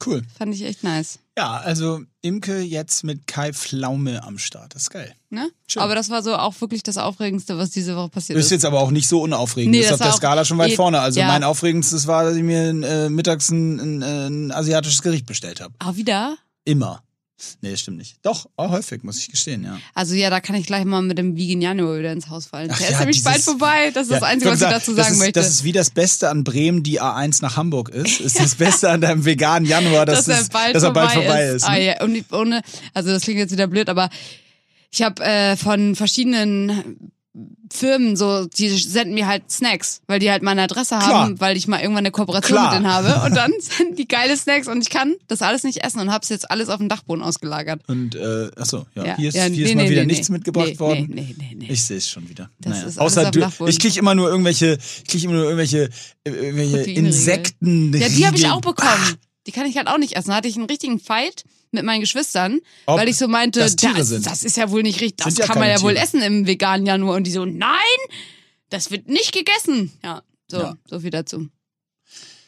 Cool. 0.04 0.22
fand 0.36 0.54
ich 0.54 0.62
echt 0.64 0.82
nice. 0.82 1.20
Ja, 1.38 1.52
also 1.58 2.00
Imke 2.20 2.58
jetzt 2.62 3.04
mit 3.04 3.28
Kai 3.28 3.52
Pflaume 3.52 4.24
am 4.24 4.38
Start. 4.38 4.74
Das 4.74 4.82
ist 4.82 4.90
geil. 4.90 5.14
Ne? 5.30 5.48
Schön. 5.68 5.80
Aber 5.80 5.94
das 5.94 6.10
war 6.10 6.20
so 6.24 6.34
auch 6.34 6.60
wirklich 6.60 6.82
das 6.82 6.98
Aufregendste, 6.98 7.56
was 7.58 7.70
diese 7.70 7.94
Woche 7.94 8.08
passiert 8.08 8.36
ist 8.36 8.46
ist. 8.46 8.50
jetzt 8.50 8.64
aber 8.64 8.80
auch 8.80 8.90
nicht 8.90 9.06
so 9.06 9.22
unaufregend. 9.22 9.70
Nee, 9.70 9.82
das 9.82 9.92
ist 9.92 9.92
das 9.92 10.00
auf 10.00 10.06
der 10.14 10.16
Skala 10.16 10.44
schon 10.44 10.58
weit 10.58 10.72
eh- 10.72 10.74
vorne. 10.74 10.98
Also 10.98 11.20
ja. 11.20 11.28
mein 11.28 11.44
aufregendstes 11.44 12.08
war, 12.08 12.24
dass 12.24 12.34
ich 12.34 12.42
mir 12.42 12.70
äh, 12.70 13.08
mittags 13.08 13.50
ein, 13.50 13.78
ein, 13.78 14.02
ein 14.02 14.50
asiatisches 14.50 15.00
Gericht 15.00 15.26
bestellt 15.26 15.60
habe. 15.60 15.72
Auch 15.78 15.94
wieder? 15.94 16.36
Immer. 16.64 17.04
Nee, 17.60 17.70
das 17.70 17.80
stimmt 17.80 17.98
nicht. 17.98 18.16
Doch, 18.22 18.48
häufig, 18.58 19.04
muss 19.04 19.18
ich 19.18 19.30
gestehen, 19.30 19.62
ja. 19.62 19.78
Also 19.94 20.14
ja, 20.14 20.28
da 20.28 20.40
kann 20.40 20.56
ich 20.56 20.66
gleich 20.66 20.84
mal 20.84 21.02
mit 21.02 21.18
dem 21.18 21.36
Vegan 21.36 21.60
Januar 21.60 21.98
wieder 21.98 22.12
ins 22.12 22.28
Haus 22.28 22.46
fallen. 22.46 22.68
Ach 22.72 22.78
Der 22.78 22.86
ja, 22.88 22.92
ist 22.94 22.98
nämlich 22.98 23.16
dieses- 23.18 23.30
bald 23.32 23.42
vorbei. 23.42 23.90
Das 23.92 24.04
ist 24.04 24.12
das 24.12 24.20
Ja, 24.22 24.26
Einzige, 24.26 24.50
was 24.50 24.60
ich 24.60 24.66
dazu 24.68 24.94
das 24.94 25.04
sagen 25.06 25.14
ist, 25.14 25.20
möchte. 25.20 25.40
Das 25.40 25.48
ist 25.48 25.64
wie 25.64 25.72
das 25.72 25.90
Beste 25.90 26.28
an 26.30 26.42
Bremen, 26.42 26.82
die 26.82 27.00
A1 27.00 27.40
nach 27.42 27.56
Hamburg 27.56 27.90
ist. 27.90 28.20
Ist 28.28 28.40
das 28.40 28.56
Beste 28.56 28.90
an 28.90 29.00
deinem 29.00 29.24
veganen 29.24 29.68
Januar, 29.68 30.04
dass, 30.04 30.24
dass, 30.24 30.40
es, 30.40 30.48
er 30.48 30.52
bald 30.52 30.74
dass 30.74 30.82
er 30.82 30.86
vorbei 30.88 31.00
bald 31.06 31.12
vorbei 31.14 31.44
ist. 31.46 31.62
Ah, 31.64 31.72
ne? 31.74 31.84
ja. 31.86 32.02
Und 32.02 32.32
ohne, 32.32 32.62
also 32.94 33.10
das 33.10 33.22
klingt 33.22 33.38
jetzt 33.38 33.52
wieder 33.52 33.66
blöd, 33.68 33.88
aber 33.88 34.10
ich 34.90 35.02
habe 35.02 35.22
äh, 35.22 35.56
von 35.56 35.94
verschiedenen 35.94 37.12
Firmen 37.70 38.16
so, 38.16 38.46
die 38.46 38.68
senden 38.70 39.14
mir 39.14 39.26
halt 39.26 39.50
Snacks, 39.50 40.00
weil 40.06 40.18
die 40.18 40.30
halt 40.30 40.42
meine 40.42 40.62
Adresse 40.62 40.96
Klar. 40.96 41.24
haben, 41.24 41.40
weil 41.40 41.56
ich 41.56 41.68
mal 41.68 41.78
irgendwann 41.80 41.98
eine 41.98 42.10
Kooperation 42.10 42.56
Klar. 42.56 42.70
mit 42.72 42.78
denen 42.80 42.92
habe. 42.92 43.22
Und 43.26 43.36
dann 43.36 43.52
senden 43.60 43.94
die 43.96 44.08
geile 44.08 44.36
Snacks 44.36 44.66
und 44.66 44.80
ich 44.82 44.90
kann 44.90 45.14
das 45.28 45.42
alles 45.42 45.62
nicht 45.62 45.84
essen 45.84 46.00
und 46.00 46.10
hab's 46.10 46.30
jetzt 46.30 46.50
alles 46.50 46.68
auf 46.68 46.78
dem 46.78 46.88
Dachboden 46.88 47.22
ausgelagert. 47.22 47.82
Und 47.86 48.14
äh, 48.16 48.50
achso, 48.56 48.86
ja, 48.94 49.04
Ja, 49.06 49.16
hier 49.16 49.28
ist, 49.28 49.34
ja, 49.36 49.44
hier 49.44 49.66
ist 49.66 49.70
nee, 49.70 49.74
mal 49.76 49.82
nee, 49.84 49.90
wieder 49.90 50.00
nee, 50.00 50.06
nichts 50.06 50.28
mitgebracht 50.30 50.80
worden. 50.80 51.06
nee, 51.10 51.34
nee, 51.38 51.46
nee, 51.50 51.54
nee. 51.58 51.72
Ich 51.72 51.84
sehe 51.84 51.98
es 51.98 52.08
schon 52.08 52.28
wieder. 52.28 52.50
Das 52.60 52.70
naja. 52.72 52.86
ist 52.88 52.98
alles 52.98 53.12
Außer 53.12 53.22
auf 53.22 53.30
dem 53.30 53.40
du, 53.40 53.40
Dachboden. 53.46 53.70
ich 53.70 53.78
kriege 53.78 53.98
immer 53.98 54.14
nur 54.14 54.28
irgendwelche, 54.30 54.78
ich 55.04 55.04
kriege 55.08 55.24
immer 55.24 55.34
nur 55.34 55.44
irgendwelche, 55.44 55.90
äh, 56.24 56.30
irgendwelche 56.30 56.76
Proteinriegel. 56.78 57.04
Insekten. 57.06 57.94
Ja, 57.94 58.08
die 58.08 58.26
habe 58.26 58.36
ich 58.36 58.48
auch 58.48 58.60
bekommen. 58.60 59.16
Die 59.46 59.52
kann 59.52 59.66
ich 59.66 59.76
halt 59.76 59.88
auch 59.88 59.98
nicht 59.98 60.16
essen. 60.16 60.30
Da 60.30 60.36
hatte 60.36 60.48
ich 60.48 60.56
einen 60.56 60.66
richtigen 60.66 60.98
Fight 60.98 61.44
mit 61.72 61.84
meinen 61.84 62.00
Geschwistern, 62.00 62.60
Ob 62.86 62.98
weil 62.98 63.08
ich 63.08 63.16
so 63.16 63.28
meinte, 63.28 63.60
das 63.60 63.76
das, 63.76 64.20
das 64.22 64.42
ist 64.44 64.56
ja 64.56 64.70
wohl 64.70 64.82
nicht 64.82 65.00
richtig, 65.00 65.24
das 65.24 65.34
Sind 65.34 65.40
ja 65.40 65.46
kann 65.46 65.58
man 65.60 65.68
ja 65.68 65.80
wohl 65.82 65.92
Tiere. 65.92 66.04
essen 66.04 66.22
im 66.22 66.46
veganen 66.46 66.86
Januar. 66.86 67.16
Und 67.16 67.24
die 67.26 67.30
so, 67.30 67.44
nein, 67.44 67.68
das 68.70 68.90
wird 68.90 69.08
nicht 69.08 69.32
gegessen. 69.32 69.92
Ja, 70.04 70.22
so, 70.50 70.58
Ja. 70.58 70.76
so 70.88 71.00
viel 71.00 71.10
dazu. 71.10 71.48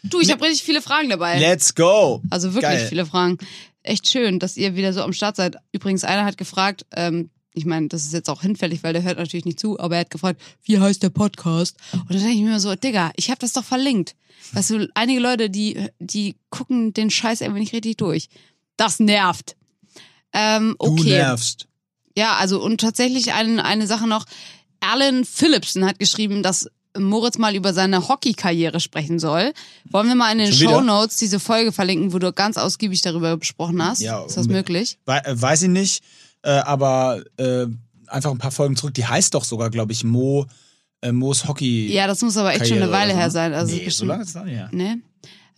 Du, 0.02 0.20
ich 0.20 0.30
habe 0.30 0.42
richtig 0.44 0.62
viele 0.62 0.80
Fragen 0.80 1.10
dabei. 1.10 1.38
Let's 1.38 1.74
go. 1.74 2.22
Also 2.30 2.54
wirklich 2.54 2.62
Geil. 2.62 2.86
viele 2.88 3.04
Fragen. 3.06 3.36
Echt 3.82 4.08
schön, 4.08 4.38
dass 4.38 4.56
ihr 4.56 4.74
wieder 4.76 4.92
so 4.92 5.02
am 5.02 5.12
Start 5.12 5.36
seid. 5.36 5.56
Übrigens, 5.72 6.04
einer 6.04 6.24
hat 6.24 6.38
gefragt, 6.38 6.86
ähm, 6.96 7.30
ich 7.52 7.64
meine, 7.66 7.88
das 7.88 8.04
ist 8.04 8.12
jetzt 8.12 8.30
auch 8.30 8.42
hinfällig, 8.42 8.82
weil 8.82 8.92
der 8.92 9.02
hört 9.02 9.18
natürlich 9.18 9.44
nicht 9.44 9.58
zu, 9.60 9.78
aber 9.78 9.96
er 9.96 10.00
hat 10.02 10.10
gefragt, 10.10 10.40
wie 10.62 10.78
heißt 10.78 11.02
der 11.02 11.10
Podcast? 11.10 11.76
Und 11.92 12.10
dann 12.10 12.18
denke 12.18 12.32
ich 12.34 12.40
mir 12.40 12.48
immer 12.48 12.60
so, 12.60 12.74
Digga, 12.74 13.10
ich 13.16 13.28
habe 13.28 13.40
das 13.40 13.52
doch 13.52 13.64
verlinkt. 13.64 14.14
Weißt 14.52 14.70
du, 14.70 14.88
einige 14.94 15.20
Leute, 15.20 15.50
die, 15.50 15.86
die 15.98 16.36
gucken 16.48 16.92
den 16.94 17.10
Scheiß 17.10 17.42
einfach 17.42 17.58
nicht 17.58 17.72
richtig 17.74 17.96
durch. 17.98 18.28
Das 18.80 18.98
nervt. 18.98 19.56
Ähm, 20.32 20.74
Du 20.80 20.92
okay. 20.92 21.10
nervst. 21.10 21.66
Ja, 22.16 22.36
also 22.36 22.62
und 22.62 22.80
tatsächlich 22.80 23.34
eine, 23.34 23.62
eine 23.62 23.86
Sache 23.86 24.08
noch. 24.08 24.24
Alan 24.80 25.26
Phillipson 25.26 25.84
hat 25.84 25.98
geschrieben, 25.98 26.42
dass 26.42 26.66
Moritz 26.98 27.36
mal 27.36 27.54
über 27.54 27.74
seine 27.74 28.08
Hockey-Karriere 28.08 28.80
sprechen 28.80 29.18
soll. 29.18 29.52
Wollen 29.90 30.08
wir 30.08 30.14
mal 30.14 30.32
in 30.32 30.38
den? 30.38 30.52
Show 30.52 30.80
Notes 30.80 31.18
diese 31.18 31.40
Folge 31.40 31.72
verlinken, 31.72 32.14
wo 32.14 32.18
du 32.18 32.32
ganz 32.32 32.56
ausgiebig 32.56 33.02
darüber 33.02 33.36
gesprochen 33.36 33.84
hast? 33.84 34.00
Ja, 34.00 34.24
Ist 34.24 34.38
das 34.38 34.48
möglich? 34.48 34.96
Äh, 35.04 35.20
weiß 35.26 35.62
ich 35.62 35.68
nicht, 35.68 36.02
äh, 36.40 36.50
aber 36.50 37.22
äh, 37.36 37.66
einfach 38.06 38.30
ein 38.30 38.38
paar 38.38 38.50
Folgen 38.50 38.76
zurück. 38.76 38.94
Die 38.94 39.06
heißt 39.06 39.34
doch 39.34 39.44
sogar, 39.44 39.68
glaube 39.68 39.92
ich, 39.92 40.04
Mo, 40.04 40.46
Moos 41.12 41.46
Hockey. 41.46 41.92
Ja, 41.92 42.06
das 42.06 42.22
muss 42.22 42.38
aber 42.38 42.54
echt 42.54 42.66
schon 42.66 42.78
eine 42.78 42.90
Weile 42.90 43.14
her 43.14 43.26
ne? 43.26 43.30
sein. 43.30 43.52
Also 43.52 43.76
nee, 43.76 43.90
so 43.90 44.06
lange 44.06 44.22
ist 44.22 44.34
das 44.34 44.44
nicht 44.44 44.54
her. 44.54 44.70
Nee. 44.72 44.96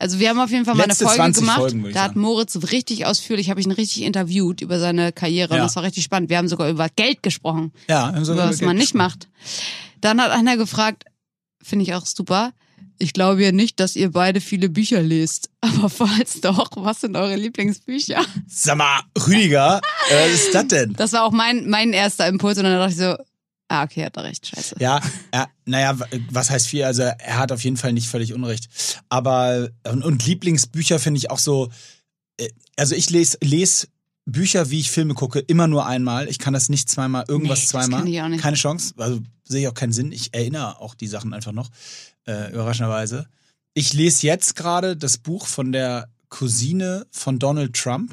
Also 0.03 0.19
wir 0.19 0.31
haben 0.31 0.41
auf 0.41 0.51
jeden 0.51 0.65
Fall 0.65 0.75
mal 0.75 0.83
eine 0.83 0.97
Folge 0.97 1.15
20 1.15 1.43
gemacht. 1.45 1.59
Folgen, 1.61 1.93
da 1.93 2.03
hat. 2.03 2.17
Moritz 2.17 2.59
richtig 2.73 3.07
ausführlich, 3.07 3.51
habe 3.51 3.61
ich 3.61 3.67
ihn 3.67 3.73
richtig 3.73 4.03
interviewt 4.03 4.61
über 4.61 4.81
seine 4.81 5.13
Karriere 5.13 5.55
Ja. 5.55 5.61
und 5.61 5.67
das 5.69 5.77
war 5.77 5.85
richtig 5.85 6.03
spannend. 6.03 6.29
Wir 6.29 6.39
haben 6.39 6.49
sogar 6.49 6.69
über 6.69 6.89
Geld 6.97 7.23
gesprochen. 7.23 7.71
Ja, 7.89 8.07
haben 8.13 8.25
sogar 8.25 8.49
was 8.49 8.57
über 8.57 8.67
man 8.67 8.77
Geld 8.79 8.89
nicht 8.89 8.95
macht. 8.97 9.29
Dann 10.01 10.21
hat 10.21 10.33
einer 10.33 10.57
gefragt, 10.57 11.05
finde 11.63 11.85
ich 11.85 11.95
auch 11.95 12.05
super. 12.05 12.53
Ich 12.99 13.13
glaube 13.13 13.45
ja 13.45 13.53
nicht, 13.53 13.79
dass 13.79 13.95
ihr 13.95 14.11
beide 14.11 14.41
viele 14.41 14.69
Bücher 14.69 15.03
lest. 15.03 15.51
Aber 15.61 15.89
falls 15.89 16.41
doch, 16.41 16.69
was 16.75 17.01
sind 17.03 17.17
eure 17.17 17.37
Lieblingsbücher? 17.37 18.25
Sag 18.49 18.79
mal, 18.79 19.03
Rüdiger, 19.29 19.81
äh, 20.11 20.25
was 20.25 20.33
ist 20.35 20.53
das 20.53 20.67
denn? 20.67 20.95
Das 20.95 21.13
war 21.13 21.23
auch 21.23 21.31
mein, 21.33 21.71
mein 21.71 21.93
erster 21.93 22.27
Impuls 22.27 22.59
und 22.59 22.65
dann 22.65 22.73
dachte 22.77 22.91
ich 22.93 22.99
so, 22.99 23.15
Ah, 23.73 23.85
okay, 23.85 24.05
hat 24.05 24.17
er 24.19 24.25
recht, 24.25 24.47
scheiße. 24.47 24.77
Ja, 24.81 25.01
er, 25.31 25.49
naja, 25.65 25.97
was 26.31 26.51
heißt 26.51 26.67
viel? 26.69 26.85
Also 26.85 27.03
er 27.03 27.39
hat 27.39 27.53
auf 27.53 27.65
jeden 27.65 27.77
Fall 27.79 27.93
nicht 27.95 28.09
völlig 28.09 28.35
Unrecht. 28.35 28.69
Aber 29.09 29.71
und, 29.91 30.05
und 30.05 30.27
Lieblingsbücher 30.27 30.99
finde 30.99 31.19
ich 31.19 31.31
auch 31.31 31.39
so. 31.39 31.71
äh, 32.37 32.49
Also 32.77 32.95
ich 32.95 33.09
lese 33.09 33.39
les 33.43 33.89
Bücher, 34.27 34.71
wie 34.71 34.79
ich 34.81 34.91
Filme 34.91 35.15
gucke, 35.15 35.39
immer 35.39 35.67
nur 35.69 35.87
einmal. 35.87 36.29
Ich 36.29 36.39
kann 36.39 36.53
das 36.53 36.69
nicht 36.69 36.91
zweimal, 36.91 37.25
irgendwas 37.29 37.59
Nee, 37.59 37.63
das 37.63 37.71
zweimal. 37.71 38.01
kann 38.01 38.09
ich 38.09 38.21
auch 38.23 38.29
nicht. 38.29 38.43
Keine 38.43 38.57
Chance. 38.57 38.93
Also 38.99 39.21
sehe 39.45 39.63
ich 39.63 39.69
auch 39.69 39.75
keinen 39.75 39.93
Sinn. 39.93 40.13
Ich 40.13 40.35
erinnere 40.35 40.79
auch 40.81 40.95
die 40.95 41.09
Sachen 41.09 41.33
einfach 41.33 41.53
noch. 41.53 41.71
Äh, 42.27 42.53
überraschenderweise. 42.53 43.27
Ich 43.75 43.95
lese 43.95 44.27
jetzt 44.27 44.55
gerade 44.55 44.97
das 44.99 45.17
Buch 45.17 45.47
von 45.47 45.73
der 45.73 46.09
Cousine 46.29 47.07
von 47.11 47.39
Donald 47.39 47.75
Trump. 47.75 48.13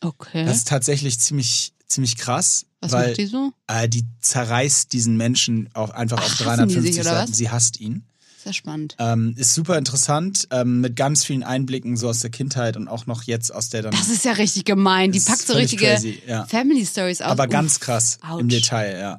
Okay. 0.00 0.44
Das 0.44 0.56
ist 0.58 0.68
tatsächlich 0.68 1.20
ziemlich, 1.20 1.72
ziemlich 1.88 2.16
krass. 2.16 2.66
Was 2.80 2.92
weil 2.92 3.08
macht 3.08 3.18
die 3.18 3.26
so? 3.26 3.52
äh, 3.66 3.88
die 3.88 4.04
zerreißt 4.20 4.92
diesen 4.92 5.16
Menschen 5.16 5.68
auf, 5.74 5.92
einfach 5.92 6.18
auf 6.18 6.30
Ach, 6.32 6.36
die 6.38 6.44
350 6.44 6.94
sich, 6.94 7.04
Seiten. 7.04 7.32
Sie 7.32 7.50
hasst 7.50 7.80
ihn. 7.80 8.04
Sehr 8.42 8.52
spannend. 8.52 8.94
Ähm, 9.00 9.34
ist 9.36 9.54
super 9.54 9.76
interessant, 9.76 10.46
ähm, 10.52 10.80
mit 10.80 10.94
ganz 10.94 11.24
vielen 11.24 11.42
Einblicken 11.42 11.96
so 11.96 12.08
aus 12.08 12.20
der 12.20 12.30
Kindheit 12.30 12.76
und 12.76 12.86
auch 12.86 13.06
noch 13.06 13.24
jetzt 13.24 13.52
aus 13.52 13.70
der 13.70 13.82
dann. 13.82 13.90
Das 13.90 14.08
ist 14.08 14.24
ja 14.24 14.32
richtig 14.32 14.64
gemein. 14.64 15.10
Die 15.10 15.18
packt 15.18 15.40
so 15.46 15.54
richtige 15.54 15.86
crazy, 15.86 16.22
ja. 16.28 16.46
Family 16.46 16.86
Stories 16.86 17.22
aus. 17.22 17.32
aber 17.32 17.44
Uff. 17.44 17.50
ganz 17.50 17.80
krass 17.80 18.18
im 18.22 18.30
ouch. 18.30 18.48
Detail, 18.48 18.98
ja. 19.00 19.18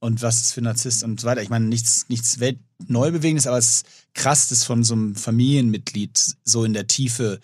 Und 0.00 0.22
was 0.22 0.42
ist 0.42 0.52
für 0.52 0.60
ein 0.60 0.64
Narzisst 0.64 1.04
und 1.04 1.20
so 1.20 1.26
weiter. 1.26 1.40
Ich 1.40 1.50
meine, 1.50 1.66
nichts, 1.66 2.06
nichts 2.08 2.40
Weltneubewegendes, 2.40 3.46
aber 3.46 3.58
es 3.58 3.76
ist 3.76 3.86
krass, 4.12 4.48
das 4.48 4.64
von 4.64 4.82
so 4.82 4.94
einem 4.94 5.14
Familienmitglied 5.14 6.34
so 6.44 6.64
in 6.64 6.72
der 6.72 6.88
Tiefe 6.88 7.40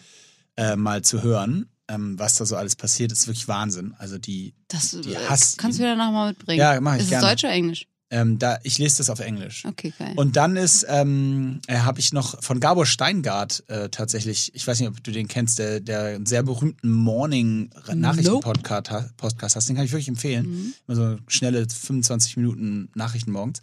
äh, 0.56 0.76
mal 0.76 1.02
zu 1.02 1.22
hören, 1.22 1.69
ähm, 1.90 2.18
was 2.18 2.36
da 2.36 2.46
so 2.46 2.56
alles 2.56 2.76
passiert, 2.76 3.12
ist 3.12 3.26
wirklich 3.26 3.48
Wahnsinn. 3.48 3.94
Also 3.98 4.16
die, 4.18 4.54
Das 4.68 4.96
die 5.04 5.12
äh, 5.14 5.28
hasst 5.28 5.58
kannst 5.58 5.78
du 5.78 5.82
wieder 5.82 5.96
nachher 5.96 6.12
mal 6.12 6.28
mitbringen. 6.30 6.60
Ja, 6.60 6.80
mach 6.80 6.94
ich 6.94 7.00
Ist 7.00 7.04
es 7.06 7.10
gerne. 7.10 7.26
Deutsch 7.28 7.44
oder 7.44 7.52
Englisch? 7.52 7.86
Ähm, 8.12 8.40
da, 8.40 8.58
ich 8.64 8.76
lese 8.78 8.98
das 8.98 9.08
auf 9.08 9.20
Englisch. 9.20 9.64
Okay, 9.64 9.92
geil. 9.96 10.14
Und 10.16 10.34
dann 10.36 10.56
ist, 10.56 10.84
ähm, 10.88 11.60
äh, 11.68 11.78
habe 11.78 12.00
ich 12.00 12.12
noch 12.12 12.42
von 12.42 12.58
Gabor 12.58 12.84
Steingart 12.84 13.62
äh, 13.68 13.88
tatsächlich, 13.88 14.50
ich 14.52 14.66
weiß 14.66 14.80
nicht, 14.80 14.88
ob 14.88 15.02
du 15.04 15.12
den 15.12 15.28
kennst, 15.28 15.60
der, 15.60 15.78
der 15.78 16.16
einen 16.16 16.26
sehr 16.26 16.42
berühmten 16.42 16.90
Morning-Nachrichten-Podcast 16.90 18.90
ha- 18.90 19.08
Podcast 19.16 19.56
hast. 19.56 19.68
Den 19.68 19.76
kann 19.76 19.84
ich 19.84 19.92
wirklich 19.92 20.08
empfehlen. 20.08 20.46
Mhm. 20.46 20.74
Immer 20.88 20.96
so 20.96 21.16
schnelle 21.28 21.66
25 21.68 22.36
Minuten 22.36 22.88
Nachrichten 22.94 23.32
morgens. 23.32 23.60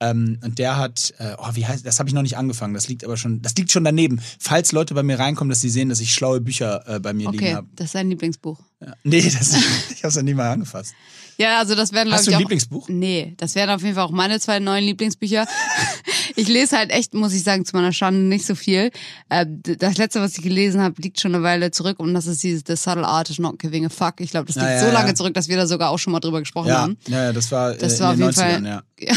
Ähm, 0.00 0.38
und 0.44 0.58
der 0.58 0.76
hat, 0.76 1.12
äh, 1.18 1.34
oh, 1.38 1.48
wie 1.54 1.66
heißt, 1.66 1.84
das 1.84 1.98
habe 1.98 2.08
ich 2.08 2.14
noch 2.14 2.22
nicht 2.22 2.36
angefangen. 2.36 2.74
Das 2.74 2.88
liegt 2.88 3.04
aber 3.04 3.16
schon, 3.16 3.42
das 3.42 3.54
liegt 3.56 3.72
schon 3.72 3.82
daneben. 3.84 4.20
Falls 4.38 4.70
Leute 4.72 4.94
bei 4.94 5.02
mir 5.02 5.18
reinkommen, 5.18 5.50
dass 5.50 5.60
sie 5.60 5.70
sehen, 5.70 5.88
dass 5.88 5.98
ich 6.00 6.14
schlaue 6.14 6.40
Bücher 6.40 6.84
äh, 6.86 7.00
bei 7.00 7.12
mir 7.12 7.30
liegen 7.30 7.44
Okay, 7.44 7.54
habe. 7.54 7.66
das 7.74 7.86
ist 7.86 7.94
dein 7.96 8.08
Lieblingsbuch. 8.08 8.60
Ja. 8.80 8.94
Nee, 9.02 9.22
das, 9.22 9.54
ich 9.90 9.98
habe 9.98 10.08
es 10.08 10.16
noch 10.16 10.22
nie 10.22 10.34
mal 10.34 10.52
angefasst. 10.52 10.94
Ja, 11.40 11.60
also 11.60 11.74
das 11.76 11.92
werden, 11.92 12.08
glaube 12.08 12.18
Hast 12.18 12.26
du 12.26 12.32
ein 12.32 12.38
Lieblingsbuch? 12.40 12.88
Nee, 12.88 13.34
das 13.36 13.54
wären 13.54 13.70
auf 13.70 13.82
jeden 13.82 13.94
Fall 13.94 14.04
auch 14.04 14.10
meine 14.10 14.40
zwei 14.40 14.58
neuen 14.58 14.84
Lieblingsbücher. 14.84 15.46
ich 16.36 16.48
lese 16.48 16.76
halt 16.76 16.90
echt, 16.90 17.14
muss 17.14 17.32
ich 17.32 17.44
sagen, 17.44 17.64
zu 17.64 17.76
meiner 17.76 17.92
Schande 17.92 18.20
nicht 18.20 18.44
so 18.44 18.54
viel. 18.56 18.90
Äh, 19.28 19.46
Das 19.48 19.96
letzte, 19.98 20.20
was 20.20 20.36
ich 20.36 20.42
gelesen 20.42 20.80
habe, 20.82 21.00
liegt 21.00 21.20
schon 21.20 21.34
eine 21.34 21.44
Weile 21.44 21.70
zurück 21.70 22.00
und 22.00 22.12
das 22.12 22.26
ist 22.26 22.42
dieses 22.42 22.64
The 22.66 22.74
Subtle 22.74 23.06
Art 23.06 23.30
of 23.30 23.38
Not 23.38 23.58
Giving 23.60 23.86
a 23.86 23.88
Fuck. 23.88 24.14
Ich 24.20 24.30
glaube, 24.30 24.46
das 24.46 24.56
liegt 24.56 24.68
ja, 24.68 24.84
so 24.84 24.90
lange 24.92 25.14
zurück, 25.14 25.34
dass 25.34 25.46
wir 25.48 25.56
da 25.56 25.66
sogar 25.68 25.90
auch 25.90 25.98
schon 25.98 26.12
mal 26.12 26.20
drüber 26.20 26.40
gesprochen 26.40 26.72
haben. 26.72 26.96
ja, 27.06 27.24
ja, 27.26 27.32
das 27.32 27.52
war, 27.52 27.72
Das 27.74 28.00
war 28.00 28.14
in 28.14 28.18
den 28.20 28.28
auf 28.30 28.36
jeden 28.36 28.46
90ern, 28.46 28.62
Fall- 28.64 28.82
ja. 29.00 29.12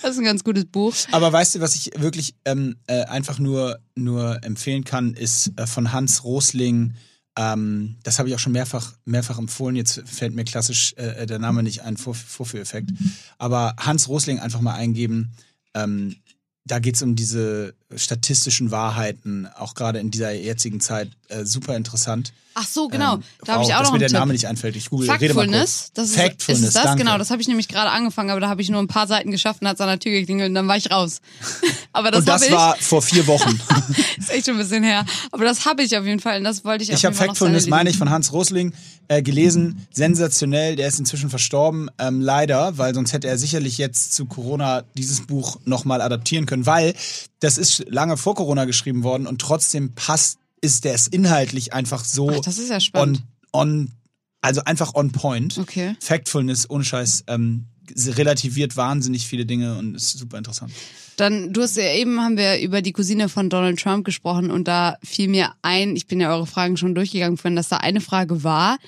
Das 0.00 0.12
ist 0.12 0.18
ein 0.18 0.24
ganz 0.24 0.44
gutes 0.44 0.64
Buch. 0.64 0.94
Aber 1.10 1.30
weißt 1.32 1.56
du, 1.56 1.60
was 1.60 1.74
ich 1.74 1.90
wirklich 1.96 2.34
ähm, 2.46 2.76
äh, 2.86 3.02
einfach 3.04 3.38
nur, 3.38 3.78
nur 3.96 4.38
empfehlen 4.42 4.84
kann, 4.84 5.12
ist 5.12 5.52
äh, 5.56 5.66
von 5.66 5.92
Hans 5.92 6.24
Rosling. 6.24 6.94
Ähm, 7.38 7.94
das 8.02 8.18
habe 8.18 8.28
ich 8.28 8.34
auch 8.34 8.40
schon 8.40 8.52
mehrfach, 8.52 8.94
mehrfach 9.04 9.38
empfohlen. 9.38 9.76
Jetzt 9.76 10.02
fällt 10.04 10.34
mir 10.34 10.44
klassisch 10.44 10.92
äh, 10.96 11.24
der 11.24 11.38
Name 11.38 11.62
nicht 11.62 11.82
ein, 11.82 11.96
Vor 11.96 12.14
Vorführeffekt. 12.14 12.90
Aber 13.38 13.76
Hans 13.78 14.08
Rosling 14.08 14.40
einfach 14.40 14.60
mal 14.60 14.74
eingeben. 14.74 15.30
Ähm, 15.72 16.16
da 16.64 16.80
geht 16.80 16.96
es 16.96 17.02
um 17.02 17.14
diese 17.14 17.74
statistischen 17.94 18.72
Wahrheiten, 18.72 19.46
auch 19.46 19.74
gerade 19.74 20.00
in 20.00 20.10
dieser 20.10 20.32
jetzigen 20.32 20.80
Zeit. 20.80 21.10
Äh, 21.28 21.44
super 21.44 21.76
interessant. 21.76 22.32
Ach 22.54 22.66
so, 22.66 22.88
genau. 22.88 23.14
Ähm, 23.14 23.22
da 23.44 23.52
habe 23.54 23.64
ich 23.64 23.74
auch 23.74 23.82
noch 23.82 23.92
mir 23.92 23.98
der 23.98 24.08
Tipp. 24.08 24.18
Name 24.18 24.32
nicht 24.32 24.46
einfällt. 24.46 24.74
Ich 24.74 24.90
google, 24.90 25.08
rede 25.10 25.32
mal 25.32 25.42
Factfulness, 25.42 25.78
kurz. 25.78 25.92
das 25.92 26.08
ist, 26.08 26.16
Factfulness, 26.16 26.64
ist 26.68 26.76
das, 26.76 26.84
danke. 26.84 27.04
genau, 27.04 27.16
das 27.18 27.30
habe 27.30 27.40
ich 27.40 27.46
nämlich 27.46 27.68
gerade 27.68 27.90
angefangen, 27.90 28.30
aber 28.30 28.40
da 28.40 28.48
habe 28.48 28.62
ich 28.62 28.68
nur 28.70 28.80
ein 28.80 28.88
paar 28.88 29.06
Seiten 29.06 29.30
geschafft 29.30 29.62
und 29.62 29.68
hat 29.68 29.76
es 29.76 29.80
an 29.80 29.88
der 29.88 30.00
Tür 30.00 30.10
geklingelt 30.12 30.48
und 30.48 30.54
dann 30.54 30.66
war 30.66 30.76
ich 30.76 30.90
raus. 30.90 31.20
aber 31.92 32.10
das, 32.10 32.20
Und 32.20 32.28
das 32.28 32.42
ich, 32.42 32.52
war 32.52 32.76
vor 32.76 33.00
vier 33.00 33.26
Wochen. 33.28 33.60
ist 34.18 34.30
echt 34.30 34.46
schon 34.46 34.54
ein 34.54 34.58
bisschen 34.58 34.82
her, 34.82 35.04
aber 35.30 35.44
das 35.44 35.66
habe 35.66 35.82
ich 35.82 35.96
auf 35.96 36.04
jeden 36.04 36.18
Fall 36.18 36.38
und 36.38 36.44
das 36.44 36.64
wollte 36.64 36.82
ich 36.82 36.90
Ich 36.90 37.04
habe 37.04 37.14
Factfulness, 37.14 37.68
meine 37.68 37.90
ich, 37.90 37.98
von 37.98 38.10
Hans 38.10 38.32
Rosling 38.32 38.72
äh, 39.08 39.22
gelesen. 39.22 39.86
Sensationell. 39.92 40.76
Der 40.76 40.88
ist 40.88 40.98
inzwischen 40.98 41.30
verstorben. 41.30 41.90
Ähm, 41.98 42.20
leider, 42.20 42.76
weil 42.76 42.94
sonst 42.94 43.12
hätte 43.12 43.28
er 43.28 43.38
sicherlich 43.38 43.78
jetzt 43.78 44.14
zu 44.14 44.26
Corona 44.26 44.84
dieses 44.96 45.26
Buch 45.26 45.58
nochmal 45.64 46.00
adaptieren 46.00 46.46
können, 46.46 46.66
weil 46.66 46.94
das 47.40 47.58
ist 47.58 47.84
lange 47.88 48.16
vor 48.16 48.34
Corona 48.34 48.64
geschrieben 48.64 49.02
worden 49.02 49.26
und 49.26 49.40
trotzdem 49.40 49.94
passt, 49.94 50.38
ist 50.60 50.84
der 50.84 50.94
es 50.94 51.06
inhaltlich 51.06 51.72
einfach 51.72 52.04
so 52.04 52.30
Ach, 52.30 52.40
das 52.40 52.58
ist 52.58 52.70
ja 52.70 52.80
spannend. 52.80 53.22
on, 53.52 53.68
on, 53.68 53.92
also 54.40 54.62
einfach 54.64 54.94
on 54.94 55.12
point. 55.12 55.58
Okay. 55.58 55.96
Factfulness, 56.00 56.68
ohne 56.70 56.84
Scheiß, 56.84 57.24
ähm, 57.26 57.66
relativiert 57.96 58.76
wahnsinnig 58.76 59.26
viele 59.26 59.46
Dinge 59.46 59.78
und 59.78 59.94
ist 59.94 60.18
super 60.18 60.38
interessant. 60.38 60.72
Dann, 61.16 61.52
du 61.52 61.62
hast 61.62 61.76
ja 61.76 61.92
eben, 61.94 62.20
haben 62.20 62.36
wir 62.36 62.60
über 62.60 62.82
die 62.82 62.92
Cousine 62.92 63.28
von 63.28 63.50
Donald 63.50 63.80
Trump 63.80 64.04
gesprochen 64.04 64.50
und 64.50 64.68
da 64.68 64.98
fiel 65.02 65.28
mir 65.28 65.52
ein, 65.62 65.96
ich 65.96 66.06
bin 66.06 66.20
ja 66.20 66.32
eure 66.32 66.46
Fragen 66.46 66.76
schon 66.76 66.94
durchgegangen 66.94 67.36
vorhin, 67.36 67.56
dass 67.56 67.68
da 67.68 67.78
eine 67.78 68.00
Frage 68.00 68.44
war, 68.44 68.78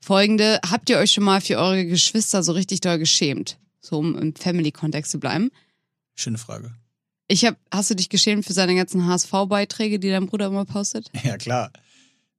folgende, 0.00 0.60
habt 0.68 0.90
ihr 0.90 0.98
euch 0.98 1.12
schon 1.12 1.24
mal 1.24 1.40
für 1.40 1.56
eure 1.56 1.84
Geschwister 1.86 2.42
so 2.42 2.52
richtig 2.52 2.80
doll 2.80 2.98
geschämt? 2.98 3.58
So 3.80 3.98
um 3.98 4.16
im 4.16 4.34
Family-Kontext 4.34 5.10
zu 5.10 5.18
bleiben. 5.18 5.50
Schöne 6.14 6.38
Frage. 6.38 6.74
Ich 7.26 7.44
hab, 7.44 7.56
hast 7.72 7.90
du 7.90 7.94
dich 7.94 8.08
geschämt 8.08 8.44
für 8.44 8.52
seine 8.52 8.74
ganzen 8.74 9.06
HSV-Beiträge, 9.06 9.98
die 9.98 10.10
dein 10.10 10.26
Bruder 10.26 10.46
immer 10.46 10.64
postet? 10.64 11.10
Ja, 11.24 11.36
klar. 11.36 11.70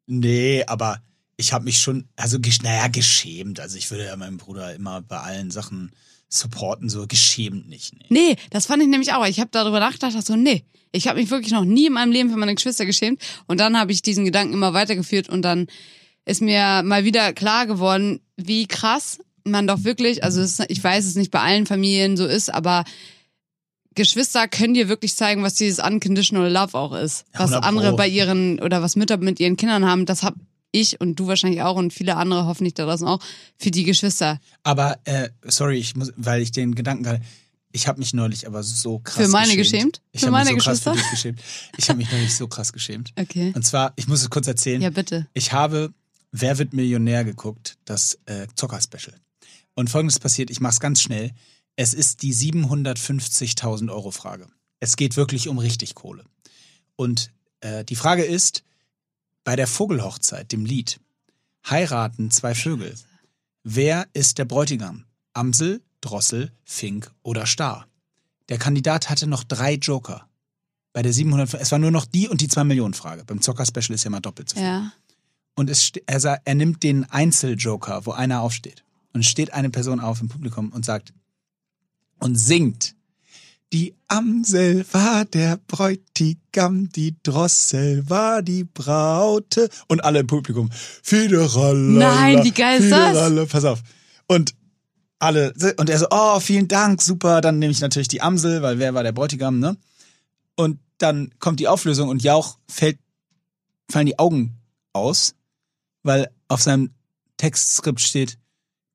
Nee, 0.07 0.63
aber 0.67 1.01
ich 1.37 1.53
habe 1.53 1.65
mich 1.65 1.79
schon, 1.79 2.07
also 2.15 2.37
naja, 2.61 2.87
geschämt. 2.87 3.59
Also 3.59 3.77
ich 3.77 3.89
würde 3.89 4.05
ja 4.05 4.15
meinen 4.15 4.37
Bruder 4.37 4.75
immer 4.75 5.01
bei 5.01 5.19
allen 5.19 5.49
Sachen 5.49 5.91
supporten, 6.29 6.89
so 6.89 7.07
geschämt 7.07 7.67
nicht. 7.67 7.93
Nee. 7.93 8.05
Nee, 8.09 8.35
das 8.51 8.67
fand 8.67 8.83
ich 8.83 8.89
nämlich 8.89 9.13
auch. 9.13 9.25
Ich 9.25 9.39
habe 9.39 9.49
darüber 9.51 9.79
nachgedacht, 9.79 10.13
dachte 10.13 10.25
so, 10.25 10.35
nee, 10.35 10.63
ich 10.91 11.07
habe 11.07 11.19
mich 11.19 11.29
wirklich 11.29 11.51
noch 11.51 11.65
nie 11.65 11.87
in 11.87 11.93
meinem 11.93 12.11
Leben 12.11 12.29
für 12.29 12.37
meine 12.37 12.55
Geschwister 12.55 12.85
geschämt. 12.85 13.21
Und 13.47 13.59
dann 13.59 13.77
habe 13.77 13.91
ich 13.91 14.01
diesen 14.01 14.25
Gedanken 14.25 14.53
immer 14.53 14.73
weitergeführt 14.73 15.29
und 15.29 15.41
dann 15.41 15.67
ist 16.25 16.41
mir 16.41 16.81
mal 16.83 17.03
wieder 17.05 17.33
klar 17.33 17.67
geworden, 17.67 18.21
wie 18.37 18.67
krass 18.67 19.19
man 19.43 19.67
doch 19.67 19.83
wirklich, 19.83 20.23
also 20.23 20.41
es, 20.41 20.59
ich 20.67 20.83
weiß 20.83 21.05
es 21.05 21.15
nicht 21.15 21.31
bei 21.31 21.39
allen 21.39 21.65
Familien 21.67 22.17
so 22.17 22.25
ist, 22.25 22.51
aber 22.51 22.83
Geschwister 23.95 24.47
können 24.47 24.73
dir 24.73 24.89
wirklich 24.89 25.15
zeigen, 25.15 25.43
was 25.43 25.55
dieses 25.55 25.79
unconditional 25.79 26.51
love 26.51 26.77
auch 26.77 26.93
ist. 26.93 27.25
Was 27.34 27.51
100 27.51 27.62
Pro. 27.62 27.67
andere 27.67 27.95
bei 27.95 28.08
ihren 28.08 28.60
oder 28.60 28.81
was 28.81 28.95
Mütter 28.95 29.17
mit 29.17 29.39
ihren 29.39 29.58
Kindern 29.58 29.86
haben, 29.86 30.05
das 30.05 30.23
hab 30.23 30.36
ich 30.71 30.99
und 30.99 31.15
du 31.15 31.27
wahrscheinlich 31.27 31.62
auch 31.62 31.77
und 31.77 31.93
viele 31.93 32.17
andere 32.17 32.45
hoffentlich 32.45 32.73
da 32.73 32.86
draußen 32.86 33.08
auch 33.08 33.19
für 33.58 33.71
die 33.71 33.84
Geschwister. 33.86 34.39
Aber, 34.63 34.99
äh, 35.05 35.29
sorry, 35.45 35.77
ich 35.77 35.95
muss, 35.95 36.12
weil 36.17 36.41
ich 36.41 36.51
den 36.51 36.75
Gedanken 36.75 37.03
gerade, 37.03 37.21
ich 37.71 37.88
habe 37.88 37.99
mich 37.99 38.13
neulich 38.13 38.45
aber 38.47 38.62
so 38.63 38.99
krass 38.99 39.15
Für 39.25 39.29
meine 39.29 39.55
geschämt. 39.55 39.99
geschämt? 39.99 40.01
Ich 40.12 40.21
Für 40.21 40.27
habe 40.27 40.38
mich 40.38 40.45
meine 40.45 40.60
so 40.60 40.63
krass 40.65 40.79
für 40.81 40.91
Geschwister? 40.91 41.01
dich 41.01 41.10
geschämt. 41.12 41.41
Ich 41.77 41.89
habe 41.89 41.97
mich 41.97 42.12
neulich 42.12 42.36
so 42.36 42.47
krass 42.47 42.73
geschämt. 42.73 43.13
Okay. 43.17 43.51
Und 43.55 43.65
zwar, 43.65 43.93
ich 43.95 44.08
muss 44.08 44.21
es 44.21 44.29
kurz 44.29 44.47
erzählen. 44.47 44.81
Ja, 44.81 44.89
bitte. 44.89 45.27
Ich 45.34 45.51
habe 45.53 45.93
Wer 46.38 46.58
wird 46.58 46.73
Millionär 46.73 47.23
geguckt, 47.23 47.77
das 47.86 48.19
äh, 48.25 48.47
Zocker-Special. 48.55 49.15
Und 49.73 49.89
folgendes 49.89 50.19
passiert, 50.19 50.49
ich 50.49 50.60
mach's 50.60 50.81
ganz 50.81 51.01
schnell. 51.01 51.31
Es 51.75 51.93
ist 51.93 52.21
die 52.21 52.33
750.000 52.33 53.91
Euro 53.91 54.11
Frage. 54.11 54.47
Es 54.79 54.95
geht 54.95 55.17
wirklich 55.17 55.47
um 55.47 55.57
richtig 55.57 55.95
Kohle. 55.95 56.23
Und 56.95 57.31
äh, 57.61 57.83
die 57.83 57.95
Frage 57.95 58.23
ist, 58.23 58.63
bei 59.43 59.55
der 59.55 59.67
Vogelhochzeit, 59.67 60.51
dem 60.51 60.65
Lied, 60.65 60.99
heiraten 61.69 62.31
zwei 62.31 62.55
Vögel. 62.55 62.95
Wer 63.63 64.07
ist 64.13 64.38
der 64.38 64.45
Bräutigam? 64.45 65.05
Amsel, 65.33 65.81
Drossel, 66.01 66.51
Fink 66.63 67.11
oder 67.23 67.45
Star? 67.45 67.88
Der 68.49 68.57
Kandidat 68.57 69.09
hatte 69.09 69.27
noch 69.27 69.43
drei 69.43 69.73
Joker. 69.73 70.27
Bei 70.93 71.01
der 71.01 71.11
700, 71.11 71.55
es 71.55 71.71
war 71.71 71.79
nur 71.79 71.91
noch 71.91 72.05
die 72.05 72.29
und 72.29 72.39
die 72.41 72.47
2 72.47 72.63
Millionen 72.63 72.93
Frage. 72.93 73.25
Beim 73.25 73.41
Zocker-Special 73.41 73.95
ist 73.95 74.03
ja 74.05 74.09
mal 74.09 74.21
doppelt 74.21 74.49
so 74.49 74.55
viel. 74.55 74.63
Ja. 74.63 74.91
Und 75.55 75.69
es, 75.69 75.91
er, 76.05 76.19
sa- 76.19 76.39
er 76.45 76.55
nimmt 76.55 76.83
den 76.83 77.03
Einzeljoker, 77.05 78.05
wo 78.05 78.11
einer 78.11 78.41
aufsteht. 78.41 78.83
Und 79.13 79.21
es 79.21 79.27
steht 79.27 79.51
eine 79.53 79.69
Person 79.69 79.99
auf 79.99 80.21
im 80.21 80.29
Publikum 80.29 80.69
und 80.71 80.85
sagt 80.85 81.11
und 82.19 82.36
singt. 82.36 82.95
Die 83.73 83.95
Amsel 84.08 84.86
war 84.91 85.25
der 85.25 85.60
Bräutigam, 85.67 86.89
die 86.89 87.15
Drossel 87.23 88.10
war 88.10 88.41
die 88.41 88.63
Braute. 88.63 89.69
Und 89.88 90.04
alle 90.04 90.19
im 90.19 90.28
Publikum. 90.28 90.69
Fideralla. 91.04 91.73
Nein, 91.73 92.43
wie 92.43 92.51
geil 92.51 92.82
ist 92.82 92.91
das? 92.91 93.49
Pass 93.49 93.65
auf. 93.65 93.82
Und 94.28 94.56
alle, 95.19 95.54
und 95.78 95.89
er 95.89 95.99
so, 95.99 96.08
oh, 96.12 96.39
vielen 96.39 96.67
Dank, 96.67 97.01
super. 97.01 97.41
Dann 97.41 97.60
nehme 97.60 97.71
ich 97.71 97.82
natürlich 97.82 98.08
die 98.08 98.21
Amsel, 98.21 98.62
weil 98.62 98.80
wer 98.80 98.93
war 98.93 99.04
der 99.04 99.12
Bräutigam, 99.12 99.60
ne? 99.60 99.78
Und 100.56 100.80
dann 100.97 101.32
kommt 101.39 101.60
die 101.60 101.67
Auflösung 101.67 102.10
und 102.10 102.23
Jauch 102.23 102.58
fällt, 102.69 102.99
fallen 103.89 104.06
die 104.06 104.19
Augen 104.19 104.58
aus, 104.93 105.36
weil 106.04 106.30
auf 106.47 106.62
seinem 106.62 106.91
Textskript 107.38 107.99
steht, 107.99 108.38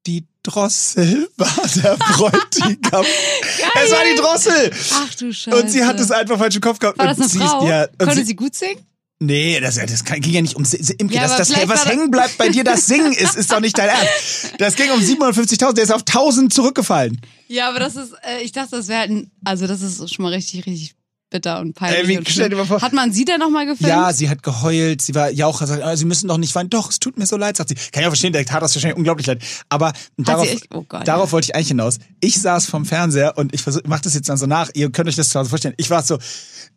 die 0.07 0.27
Drossel 0.43 1.29
war 1.37 1.69
der 1.77 1.97
Bräutigam. 1.97 3.05
es 3.85 3.91
war 3.91 4.05
die 4.05 4.19
Drossel. 4.19 4.71
Ach 4.93 5.15
du 5.15 5.33
Scheiße. 5.33 5.57
Und 5.57 5.71
sie 5.71 5.85
hat 5.85 6.01
es 6.01 6.11
einfach 6.11 6.39
falsch 6.39 6.57
im 6.57 6.63
Kopf 6.63 6.79
gehabt. 6.79 6.99
War 6.99 7.07
das 7.07 7.19
und 7.19 7.25
eine 7.25 7.33
sie 7.33 7.39
Frau? 7.39 7.63
Ist, 7.63 7.69
ja, 7.69 7.83
und 7.83 7.99
Konnte 7.99 8.15
sie, 8.17 8.25
sie 8.25 8.37
gut 8.37 8.55
singen? 8.55 8.87
Nee, 9.23 9.61
das, 9.61 9.75
das 9.75 10.05
ging 10.05 10.33
ja 10.33 10.41
nicht 10.41 10.57
um 10.57 10.65
Imke. 10.97 11.15
Ja, 11.15 11.29
das, 11.29 11.53
aber 11.53 11.67
das, 11.67 11.69
was 11.69 11.87
hängen 11.87 12.11
bleibt 12.11 12.39
bei 12.39 12.49
dir, 12.49 12.65
das 12.65 12.87
Singen 12.87 13.13
ist, 13.13 13.37
ist 13.37 13.53
doch 13.53 13.61
nicht 13.61 13.77
dein 13.77 13.91
Ernst. 13.91 14.55
Das 14.57 14.77
ging 14.77 14.91
um 14.91 14.99
750.000, 15.01 15.75
der 15.75 15.85
ist 15.85 15.93
auf 15.93 16.01
1000 16.01 16.55
zurückgefallen. 16.55 17.21
Ja, 17.47 17.69
aber 17.69 17.81
das 17.81 17.97
ist, 17.97 18.15
äh, 18.23 18.41
ich 18.43 18.53
dachte, 18.53 18.77
das 18.77 18.89
wäre 18.89 19.01
halt 19.01 19.11
ein, 19.11 19.31
also 19.45 19.67
das 19.67 19.83
ist 19.83 20.15
schon 20.15 20.23
mal 20.23 20.33
richtig, 20.33 20.65
richtig 20.65 20.95
bitter 21.31 21.61
und 21.61 21.75
peinlich. 21.75 22.09
Wie- 22.09 22.19
und 22.19 22.29
schlimm. 22.29 22.69
Hat 22.69 22.93
man 22.93 23.12
sie 23.12 23.25
denn 23.25 23.38
nochmal 23.40 23.66
gefilmt? 23.66 23.88
Ja, 23.88 24.12
sie 24.12 24.29
hat 24.29 24.43
geheult, 24.43 25.01
sie 25.01 25.14
war 25.14 25.31
Jauch, 25.31 25.61
sagt, 25.61 25.83
ah, 25.83 25.97
sie 25.97 26.05
müssen 26.05 26.29
doch 26.29 26.37
nicht 26.37 26.55
weinen. 26.55 26.69
Doch, 26.69 26.90
es 26.90 26.99
tut 26.99 27.19
mir 27.19 27.27
so 27.27 27.37
leid, 27.37 27.57
sagt 27.57 27.71
sie. 27.71 27.75
Kann 27.75 28.03
ich 28.03 28.07
auch 28.07 28.11
verstehen, 28.11 28.33
der 28.33 28.45
tat 28.45 28.62
das 28.62 28.75
wahrscheinlich 28.75 28.99
unglaublich 28.99 29.27
leid. 29.27 29.43
Aber 29.69 29.93
darauf? 30.19 30.49
Oh 30.75 30.85
Gott, 30.88 31.07
darauf 31.07 31.29
ja. 31.29 31.33
wollte 31.33 31.47
ich 31.47 31.55
eigentlich 31.55 31.69
hinaus. 31.69 31.99
Ich 32.21 32.40
saß 32.40 32.66
vom 32.66 32.85
Fernseher 32.85 33.38
und 33.38 33.55
ich 33.55 33.62
versuch, 33.62 33.81
mach 33.87 34.01
das 34.01 34.14
jetzt 34.14 34.29
dann 34.29 34.37
so 34.37 34.47
nach. 34.47 34.71
Ihr 34.75 34.90
könnt 34.90 35.09
euch 35.09 35.16
das 35.16 35.29
zu 35.31 35.38
Hause 35.38 35.49
vorstellen. 35.49 35.75
Ich 35.79 35.88
war 35.88 36.03
so, 36.03 36.19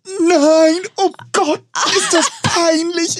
nein, 0.06 0.76
oh 0.98 1.12
Gott, 1.32 1.64
ist 1.98 2.14
das 2.14 2.28
peinlich. 2.44 3.18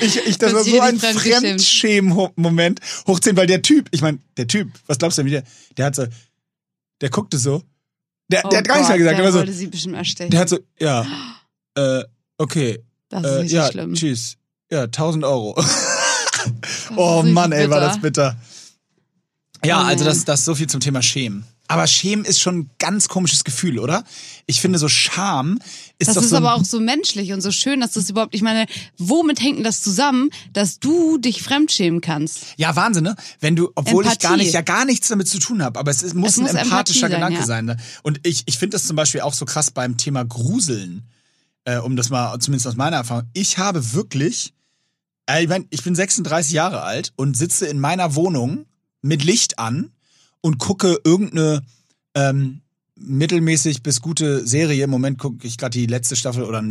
Ich, 0.00 0.26
ich, 0.26 0.38
das 0.38 0.54
war 0.54 0.64
so 0.64 0.80
ein. 0.80 0.98
Fremdschämen-Moment. 0.98 2.80
Hochziehen, 3.06 3.36
weil 3.36 3.46
der 3.46 3.62
Typ, 3.62 3.88
ich 3.90 4.02
meine, 4.02 4.18
der 4.36 4.46
Typ, 4.46 4.70
was 4.86 4.98
glaubst 4.98 5.18
du 5.18 5.22
denn, 5.22 5.26
wie 5.26 5.32
der, 5.32 5.42
der 5.76 5.86
hat 5.86 5.96
so, 5.96 6.06
der 7.00 7.10
guckte 7.10 7.38
so, 7.38 7.62
der, 8.28 8.44
oh 8.44 8.48
der 8.48 8.58
hat 8.58 8.68
gar 8.68 8.76
nichts 8.76 8.88
mehr 8.88 8.98
gesagt, 8.98 9.18
der 9.18 9.18
der 9.18 9.24
war 9.24 9.32
so, 9.32 9.38
wollte 9.38 9.52
sie 9.52 9.66
bestimmt 9.66 9.94
erstechen. 9.94 10.30
der 10.30 10.40
hat 10.40 10.48
so, 10.48 10.58
ja, 10.78 11.06
äh, 11.74 12.02
okay, 12.38 12.82
das 13.08 13.22
ist 13.22 13.28
äh, 13.28 13.34
richtig 13.34 13.52
ja, 13.52 13.70
schlimm. 13.70 13.94
tschüss. 13.94 14.36
Ja, 14.70 14.82
1000 14.82 15.24
Euro. 15.24 15.56
Oh 16.96 17.22
ist 17.24 17.32
Mann, 17.32 17.50
ey, 17.50 17.68
war 17.68 17.80
bitter. 17.80 17.88
das 17.88 18.00
bitter. 18.00 18.36
Ja, 19.64 19.82
Oh 19.82 19.84
also 19.84 20.04
das, 20.04 20.24
das 20.24 20.44
so 20.44 20.54
viel 20.54 20.68
zum 20.68 20.78
Thema 20.80 21.02
Schämen. 21.02 21.44
Aber 21.68 21.86
Schämen 21.86 22.24
ist 22.24 22.40
schon 22.40 22.58
ein 22.58 22.70
ganz 22.78 23.08
komisches 23.08 23.44
Gefühl, 23.44 23.78
oder? 23.78 24.04
Ich 24.46 24.60
finde 24.60 24.78
so 24.78 24.88
Scham 24.88 25.58
ist 25.98 26.08
Das 26.08 26.16
ist 26.16 26.30
so 26.30 26.36
ein- 26.36 26.44
aber 26.44 26.54
auch 26.54 26.64
so 26.64 26.78
menschlich 26.78 27.32
und 27.32 27.40
so 27.40 27.50
schön, 27.50 27.80
dass 27.80 27.92
das 27.92 28.08
überhaupt, 28.10 28.34
ich 28.34 28.42
meine, 28.42 28.66
womit 28.98 29.40
hängt 29.42 29.56
denn 29.58 29.64
das 29.64 29.82
zusammen, 29.82 30.30
dass 30.52 30.78
du 30.78 31.18
dich 31.18 31.42
fremdschämen 31.42 32.00
kannst? 32.00 32.40
Ja, 32.56 32.76
Wahnsinn, 32.76 33.04
ne? 33.04 33.16
Wenn 33.40 33.56
du, 33.56 33.70
obwohl 33.74 34.04
ich 34.04 34.10
Empathie. 34.12 34.26
gar 34.28 34.36
nicht, 34.36 34.52
ja 34.52 34.60
gar 34.60 34.84
nichts 34.84 35.08
damit 35.08 35.28
zu 35.28 35.38
tun 35.38 35.62
habe, 35.62 35.78
aber 35.78 35.90
es 35.90 36.02
ist, 36.02 36.14
muss 36.14 36.32
Es 36.32 36.38
ein 36.38 36.42
muss 36.42 36.52
empathischer 36.54 37.06
Empathie 37.06 37.10
sein, 37.10 37.10
Gedanke 37.10 37.38
ja. 37.40 37.46
sein. 37.46 37.64
Ne? 37.64 37.76
Und 38.02 38.20
ich, 38.24 38.42
ich 38.46 38.58
finde 38.58 38.76
das 38.76 38.86
zum 38.86 38.94
Beispiel 38.96 39.22
auch 39.22 39.34
so 39.34 39.44
krass 39.44 39.70
beim 39.70 39.96
Thema 39.96 40.24
Gruseln, 40.24 41.02
äh, 41.64 41.78
um 41.78 41.96
das 41.96 42.10
mal, 42.10 42.38
zumindest 42.38 42.66
aus 42.68 42.76
meiner 42.76 42.98
Erfahrung. 42.98 43.24
Ich 43.32 43.58
habe 43.58 43.92
wirklich, 43.94 44.52
äh, 45.28 45.42
ich, 45.42 45.48
mein, 45.48 45.66
ich 45.70 45.82
bin 45.82 45.94
36 45.94 46.52
Jahre 46.52 46.82
alt 46.82 47.12
und 47.16 47.36
sitze 47.36 47.66
in 47.66 47.80
meiner 47.80 48.14
Wohnung 48.14 48.66
mit 49.02 49.24
Licht 49.24 49.58
an 49.58 49.90
und 50.46 50.58
gucke 50.58 51.00
irgendeine 51.02 51.60
ähm, 52.14 52.60
mittelmäßig 52.94 53.82
bis 53.82 54.00
gute 54.00 54.46
Serie. 54.46 54.84
Im 54.84 54.90
Moment 54.90 55.18
gucke 55.18 55.44
ich 55.44 55.58
gerade 55.58 55.76
die 55.76 55.86
letzte 55.86 56.14
Staffel 56.14 56.44
oder 56.44 56.62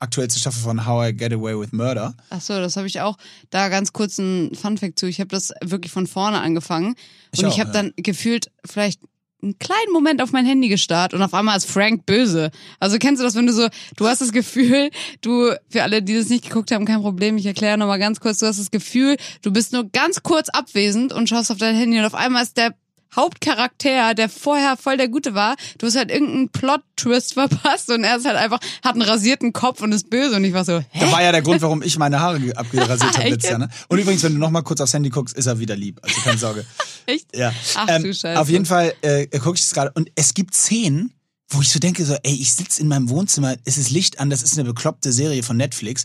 aktuellste 0.00 0.38
Staffel 0.38 0.60
von 0.60 0.84
How 0.84 1.08
I 1.08 1.16
Get 1.16 1.32
Away 1.32 1.58
with 1.58 1.72
Murder. 1.72 2.14
Ach 2.28 2.42
so, 2.42 2.52
das 2.58 2.76
habe 2.76 2.88
ich 2.88 3.00
auch. 3.00 3.16
Da 3.48 3.70
ganz 3.70 3.94
kurz 3.94 4.18
ein 4.18 4.54
Funfact 4.54 4.98
zu. 4.98 5.06
Ich 5.06 5.18
habe 5.18 5.28
das 5.28 5.54
wirklich 5.62 5.90
von 5.90 6.06
vorne 6.06 6.42
angefangen 6.42 6.94
Ich 7.32 7.38
und 7.40 7.46
auch, 7.46 7.54
ich 7.54 7.60
habe 7.60 7.70
ja. 7.70 7.72
dann 7.72 7.92
gefühlt 7.96 8.52
vielleicht 8.66 9.00
einen 9.42 9.58
kleinen 9.58 9.92
Moment 9.92 10.20
auf 10.20 10.32
mein 10.32 10.44
Handy 10.44 10.68
gestarrt 10.68 11.14
und 11.14 11.22
auf 11.22 11.32
einmal 11.32 11.56
ist 11.56 11.68
Frank 11.70 12.04
böse. 12.04 12.50
Also 12.78 12.98
kennst 12.98 13.20
du 13.20 13.24
das, 13.24 13.34
wenn 13.34 13.46
du 13.46 13.52
so, 13.54 13.66
du 13.96 14.06
hast 14.06 14.20
das 14.20 14.32
Gefühl, 14.32 14.90
du, 15.22 15.52
für 15.70 15.82
alle, 15.82 16.02
die 16.02 16.14
das 16.14 16.28
nicht 16.28 16.44
geguckt 16.44 16.70
haben, 16.70 16.84
kein 16.84 17.00
Problem, 17.00 17.38
ich 17.38 17.46
erkläre 17.46 17.78
nochmal 17.78 17.98
ganz 17.98 18.20
kurz, 18.20 18.38
du 18.38 18.46
hast 18.46 18.60
das 18.60 18.70
Gefühl, 18.70 19.16
du 19.40 19.52
bist 19.52 19.72
nur 19.72 19.88
ganz 19.90 20.22
kurz 20.22 20.48
abwesend 20.50 21.12
und 21.12 21.28
schaust 21.28 21.50
auf 21.50 21.58
dein 21.58 21.74
Handy 21.74 21.98
und 21.98 22.04
auf 22.04 22.14
einmal 22.14 22.42
ist 22.42 22.56
der 22.56 22.74
Hauptcharakter, 23.14 24.14
der 24.14 24.28
vorher 24.28 24.76
voll 24.76 24.96
der 24.96 25.08
Gute 25.08 25.34
war, 25.34 25.56
du 25.78 25.86
hast 25.86 25.96
halt 25.96 26.10
irgendeinen 26.10 26.48
Plot-Twist 26.50 27.34
verpasst 27.34 27.90
und 27.90 28.04
er 28.04 28.16
ist 28.16 28.24
halt 28.26 28.36
einfach, 28.36 28.60
hat 28.84 28.92
einen 28.94 29.02
rasierten 29.02 29.52
Kopf 29.52 29.80
und 29.82 29.92
ist 29.92 30.10
böse 30.10 30.36
und 30.36 30.44
ich 30.44 30.52
war 30.52 30.64
so, 30.64 30.78
hä? 30.78 31.00
Da 31.00 31.12
war 31.12 31.22
ja 31.22 31.32
der 31.32 31.42
Grund, 31.42 31.60
warum 31.62 31.82
ich 31.82 31.98
meine 31.98 32.20
Haare 32.20 32.40
ge- 32.40 32.54
abgerasiert 32.54 33.14
habe 33.18 33.28
letztes 33.30 33.50
Jahr. 33.50 33.58
Ne? 33.58 33.68
Und 33.88 33.98
übrigens, 33.98 34.22
wenn 34.22 34.32
du 34.34 34.38
noch 34.38 34.50
mal 34.50 34.62
kurz 34.62 34.80
aufs 34.80 34.94
Handy 34.94 35.10
guckst, 35.10 35.36
ist 35.36 35.46
er 35.46 35.58
wieder 35.58 35.76
lieb. 35.76 35.98
Also 36.02 36.20
keine 36.20 36.38
Sorge. 36.38 36.64
Echt? 37.06 37.34
Ja. 37.36 37.52
Ach 37.76 37.86
ähm, 37.88 38.02
du 38.04 38.14
Scheiße. 38.14 38.40
Auf 38.40 38.48
jeden 38.48 38.66
Fall 38.66 38.92
äh, 39.02 39.26
gucke 39.38 39.56
ich 39.56 39.62
das 39.62 39.72
gerade. 39.72 39.90
Und 39.94 40.10
es 40.14 40.34
gibt 40.34 40.54
Szenen, 40.54 41.12
wo 41.48 41.60
ich 41.60 41.70
so 41.70 41.78
denke, 41.78 42.04
so, 42.04 42.14
ey, 42.22 42.34
ich 42.34 42.52
sitze 42.54 42.80
in 42.80 42.88
meinem 42.88 43.08
Wohnzimmer, 43.10 43.56
es 43.64 43.76
ist 43.76 43.90
Licht 43.90 44.20
an, 44.20 44.30
das 44.30 44.42
ist 44.42 44.58
eine 44.58 44.64
bekloppte 44.68 45.12
Serie 45.12 45.42
von 45.42 45.56
Netflix. 45.56 46.04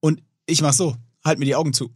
Und 0.00 0.22
ich 0.46 0.62
mach 0.62 0.72
so, 0.72 0.96
halt 1.24 1.38
mir 1.38 1.44
die 1.44 1.54
Augen 1.54 1.72
zu. 1.72 1.92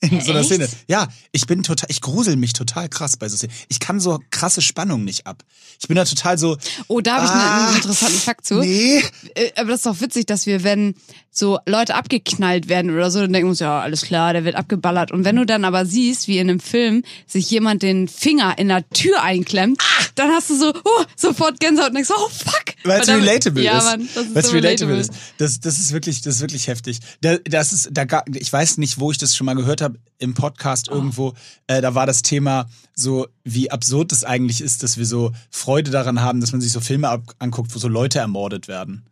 In 0.00 0.20
so 0.20 0.30
einer 0.30 0.40
Echt? 0.40 0.50
Szene. 0.50 0.68
Ja, 0.86 1.08
ich 1.32 1.46
bin 1.46 1.64
total, 1.64 1.90
ich 1.90 2.00
grusel 2.00 2.36
mich 2.36 2.52
total 2.52 2.88
krass 2.88 3.16
bei 3.16 3.28
so 3.28 3.36
Szenen. 3.36 3.52
Ich 3.68 3.80
kann 3.80 3.98
so 3.98 4.20
krasse 4.30 4.62
Spannung 4.62 5.04
nicht 5.04 5.26
ab. 5.26 5.42
Ich 5.80 5.88
bin 5.88 5.96
da 5.96 6.04
total 6.04 6.38
so. 6.38 6.56
Oh, 6.86 7.00
da 7.00 7.16
habe 7.16 7.24
ich 7.24 7.30
einen 7.32 7.40
ah, 7.40 7.72
interessanten 7.74 8.18
Fakt 8.18 8.46
zu. 8.46 8.60
Nee. 8.60 9.02
Äh, 9.34 9.50
Aber 9.56 9.70
das 9.70 9.80
ist 9.80 9.86
doch 9.86 10.00
witzig, 10.00 10.26
dass 10.26 10.46
wir, 10.46 10.62
wenn 10.62 10.94
so 11.30 11.58
Leute 11.66 11.94
abgeknallt 11.94 12.68
werden 12.68 12.92
oder 12.92 13.10
so, 13.10 13.20
dann 13.20 13.32
denken 13.32 13.46
wir 13.46 13.50
uns, 13.50 13.60
ja, 13.60 13.80
alles 13.80 14.02
klar, 14.02 14.32
der 14.32 14.44
wird 14.44 14.56
abgeballert. 14.56 15.12
Und 15.12 15.24
wenn 15.24 15.36
du 15.36 15.46
dann 15.46 15.64
aber 15.64 15.86
siehst, 15.86 16.28
wie 16.28 16.38
in 16.38 16.48
einem 16.48 16.60
Film 16.60 17.02
sich 17.26 17.50
jemand 17.50 17.82
den 17.82 18.08
Finger 18.08 18.58
in 18.58 18.68
der 18.68 18.88
Tür 18.90 19.22
einklemmt, 19.22 19.80
dann 20.14 20.30
hast 20.30 20.50
du 20.50 20.56
so, 20.56 20.72
oh, 20.72 21.04
sofort 21.16 21.60
Gänsehaut 21.60 21.88
und 21.88 21.94
denkst, 21.94 22.10
oh, 22.12 22.28
fuck. 22.28 22.74
Weil 22.84 23.00
es 23.00 23.08
relatable 23.08 23.62
ja, 23.62 23.78
ist. 23.78 23.84
Mann, 23.84 24.08
das 24.14 24.26
ist 24.26 24.34
Weil 24.34 24.42
es 24.42 24.48
so 24.48 24.52
relatable 24.52 24.94
relatable. 24.94 25.16
ist. 25.16 25.38
Das, 25.38 25.60
das 25.60 25.78
ist 25.78 25.92
wirklich, 25.92 26.22
das 26.22 26.36
ist 26.36 26.40
wirklich 26.40 26.66
heftig. 26.66 26.98
Da, 27.20 27.36
das 27.38 27.72
ist, 27.72 27.88
da, 27.92 28.04
ich 28.34 28.52
weiß 28.52 28.78
nicht, 28.78 28.98
wo 28.98 29.10
ich 29.10 29.18
das 29.18 29.36
schon 29.36 29.44
mal 29.44 29.54
gehört 29.54 29.80
habe, 29.80 29.87
im 30.18 30.30
Oh. 30.32 30.40
Podcast 30.40 30.88
irgendwo. 30.88 31.34
Äh, 31.66 31.80
da 31.80 31.94
war 31.94 32.06
das 32.06 32.22
Thema 32.22 32.68
so, 32.94 33.28
wie 33.44 33.70
absurd 33.70 34.12
es 34.12 34.24
eigentlich 34.24 34.60
ist, 34.60 34.82
dass 34.82 34.96
wir 34.98 35.06
so 35.06 35.32
Freude 35.50 35.90
daran 35.90 36.20
haben, 36.20 36.40
dass 36.40 36.52
man 36.52 36.60
sich 36.60 36.72
so 36.72 36.80
Filme 36.80 37.22
anguckt, 37.38 37.74
wo 37.74 37.78
so 37.78 37.88
Leute 37.88 38.18
ermordet 38.18 38.66
werden. 38.68 39.04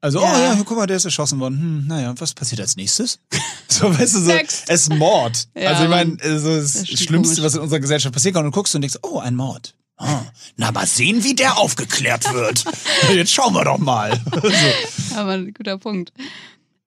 Also, 0.00 0.20
Ja. 0.20 0.32
oh 0.32 0.38
ja, 0.38 0.62
guck 0.64 0.76
mal, 0.76 0.86
der 0.86 0.96
ist 0.96 1.04
erschossen 1.04 1.40
worden. 1.40 1.58
Hm, 1.60 1.86
naja, 1.88 2.14
was 2.18 2.32
passiert 2.34 2.60
als 2.60 2.76
nächstes? 2.76 3.18
So, 3.70 3.96
weißt 3.96 4.14
du, 4.14 4.20
so, 4.20 4.26
Next. 4.32 4.64
es 4.68 4.80
ist 4.82 4.94
Mord. 4.94 5.46
Ja, 5.54 5.68
also, 5.70 5.84
ich 5.84 5.90
meine, 5.90 6.12
Mann. 6.16 6.38
so 6.40 6.56
das, 6.56 6.72
Das 6.72 6.88
Schlimmste, 6.88 7.34
komisch. 7.36 7.42
was 7.44 7.54
in 7.54 7.60
unserer 7.60 7.80
Gesellschaft 7.80 8.14
passieren 8.14 8.34
kann. 8.34 8.46
Und 8.46 8.52
du 8.52 8.56
guckst 8.58 8.74
und 8.74 8.80
denkst, 8.80 8.96
oh, 9.02 9.18
ein 9.18 9.36
Mord. 9.36 9.74
Ah, 9.98 10.22
na, 10.56 10.72
mal 10.72 10.86
sehen, 10.86 11.22
wie 11.22 11.34
der 11.34 11.58
aufgeklärt 11.58 12.32
wird. 12.32 12.64
Jetzt 13.14 13.30
schauen 13.30 13.52
wir 13.52 13.64
doch 13.64 13.76
mal. 13.78 14.18
so. 14.32 15.16
Aber 15.16 15.32
ein 15.32 15.52
guter 15.52 15.76
Punkt. 15.78 16.12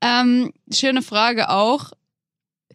Ähm, 0.01 0.51
schöne 0.73 1.01
Frage 1.03 1.49
auch. 1.49 1.91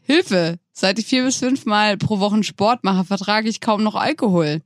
Hilfe. 0.06 0.58
Seit 0.72 0.98
ich 0.98 1.06
vier 1.06 1.24
bis 1.24 1.36
fünfmal 1.36 1.96
pro 1.96 2.18
Woche 2.20 2.42
Sport 2.44 2.84
mache, 2.84 3.04
vertrage 3.04 3.48
ich 3.48 3.60
kaum 3.60 3.82
noch 3.82 3.94
Alkohol. 3.94 4.62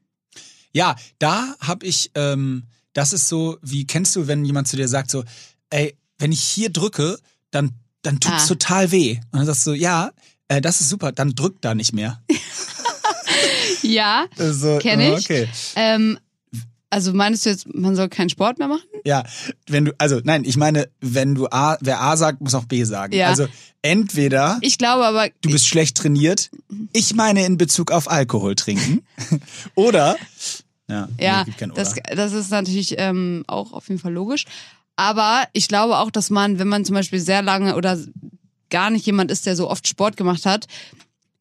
Ja, 0.72 0.96
da 1.18 1.54
hab 1.60 1.82
ich, 1.82 2.10
ähm, 2.14 2.64
das 2.92 3.12
ist 3.12 3.28
so, 3.28 3.56
wie 3.62 3.86
kennst 3.86 4.14
du, 4.16 4.26
wenn 4.26 4.44
jemand 4.44 4.68
zu 4.68 4.76
dir 4.76 4.88
sagt 4.88 5.10
so, 5.10 5.24
ey, 5.70 5.96
wenn 6.18 6.32
ich 6.32 6.42
hier 6.42 6.70
drücke, 6.70 7.18
dann, 7.50 7.72
dann 8.02 8.20
tut's 8.20 8.44
Ah. 8.44 8.48
total 8.48 8.90
weh. 8.92 9.18
Und 9.32 9.38
dann 9.38 9.46
sagst 9.46 9.66
du, 9.66 9.72
ja, 9.72 10.10
äh, 10.48 10.60
das 10.60 10.80
ist 10.80 10.88
super, 10.90 11.12
dann 11.12 11.34
drück 11.34 11.60
da 11.60 11.74
nicht 11.74 11.92
mehr. 11.92 12.22
Ja, 13.82 14.26
Also, 14.38 14.78
Kenn 14.78 15.00
äh, 15.00 15.16
ich. 15.16 15.24
Okay. 15.24 15.48
ähm, 15.76 16.18
also 16.90 17.12
meinst 17.12 17.46
du 17.46 17.50
jetzt, 17.50 17.72
man 17.72 17.94
soll 17.94 18.08
keinen 18.08 18.28
Sport 18.28 18.58
mehr 18.58 18.68
machen? 18.68 18.82
Ja, 19.04 19.24
wenn 19.68 19.86
du, 19.86 19.92
also 19.98 20.20
nein, 20.24 20.44
ich 20.44 20.56
meine, 20.56 20.88
wenn 21.00 21.34
du 21.36 21.46
A, 21.50 21.78
wer 21.80 22.00
A 22.00 22.16
sagt, 22.16 22.40
muss 22.40 22.54
auch 22.54 22.64
B 22.64 22.82
sagen. 22.84 23.14
Ja. 23.14 23.28
Also 23.28 23.46
entweder 23.82 24.58
Ich 24.60 24.76
glaube 24.76 25.06
aber, 25.06 25.28
du 25.40 25.50
bist 25.50 25.66
schlecht 25.66 25.96
trainiert, 25.96 26.50
ich 26.92 27.14
meine 27.14 27.46
in 27.46 27.56
Bezug 27.56 27.92
auf 27.92 28.10
Alkohol 28.10 28.56
trinken, 28.56 29.02
oder, 29.76 30.16
ja, 30.88 31.08
ja, 31.18 31.38
nee, 31.38 31.44
gibt 31.46 31.58
kein 31.58 31.72
das, 31.74 31.94
das 32.14 32.32
ist 32.32 32.50
natürlich 32.50 32.96
ähm, 32.98 33.44
auch 33.46 33.72
auf 33.72 33.88
jeden 33.88 34.00
Fall 34.00 34.12
logisch. 34.12 34.44
Aber 34.96 35.44
ich 35.52 35.68
glaube 35.68 35.96
auch, 35.96 36.10
dass 36.10 36.28
man, 36.28 36.58
wenn 36.58 36.68
man 36.68 36.84
zum 36.84 36.94
Beispiel 36.94 37.20
sehr 37.20 37.40
lange 37.40 37.76
oder 37.76 37.98
gar 38.68 38.90
nicht 38.90 39.06
jemand 39.06 39.30
ist, 39.30 39.46
der 39.46 39.56
so 39.56 39.70
oft 39.70 39.88
Sport 39.88 40.16
gemacht 40.16 40.44
hat, 40.44 40.66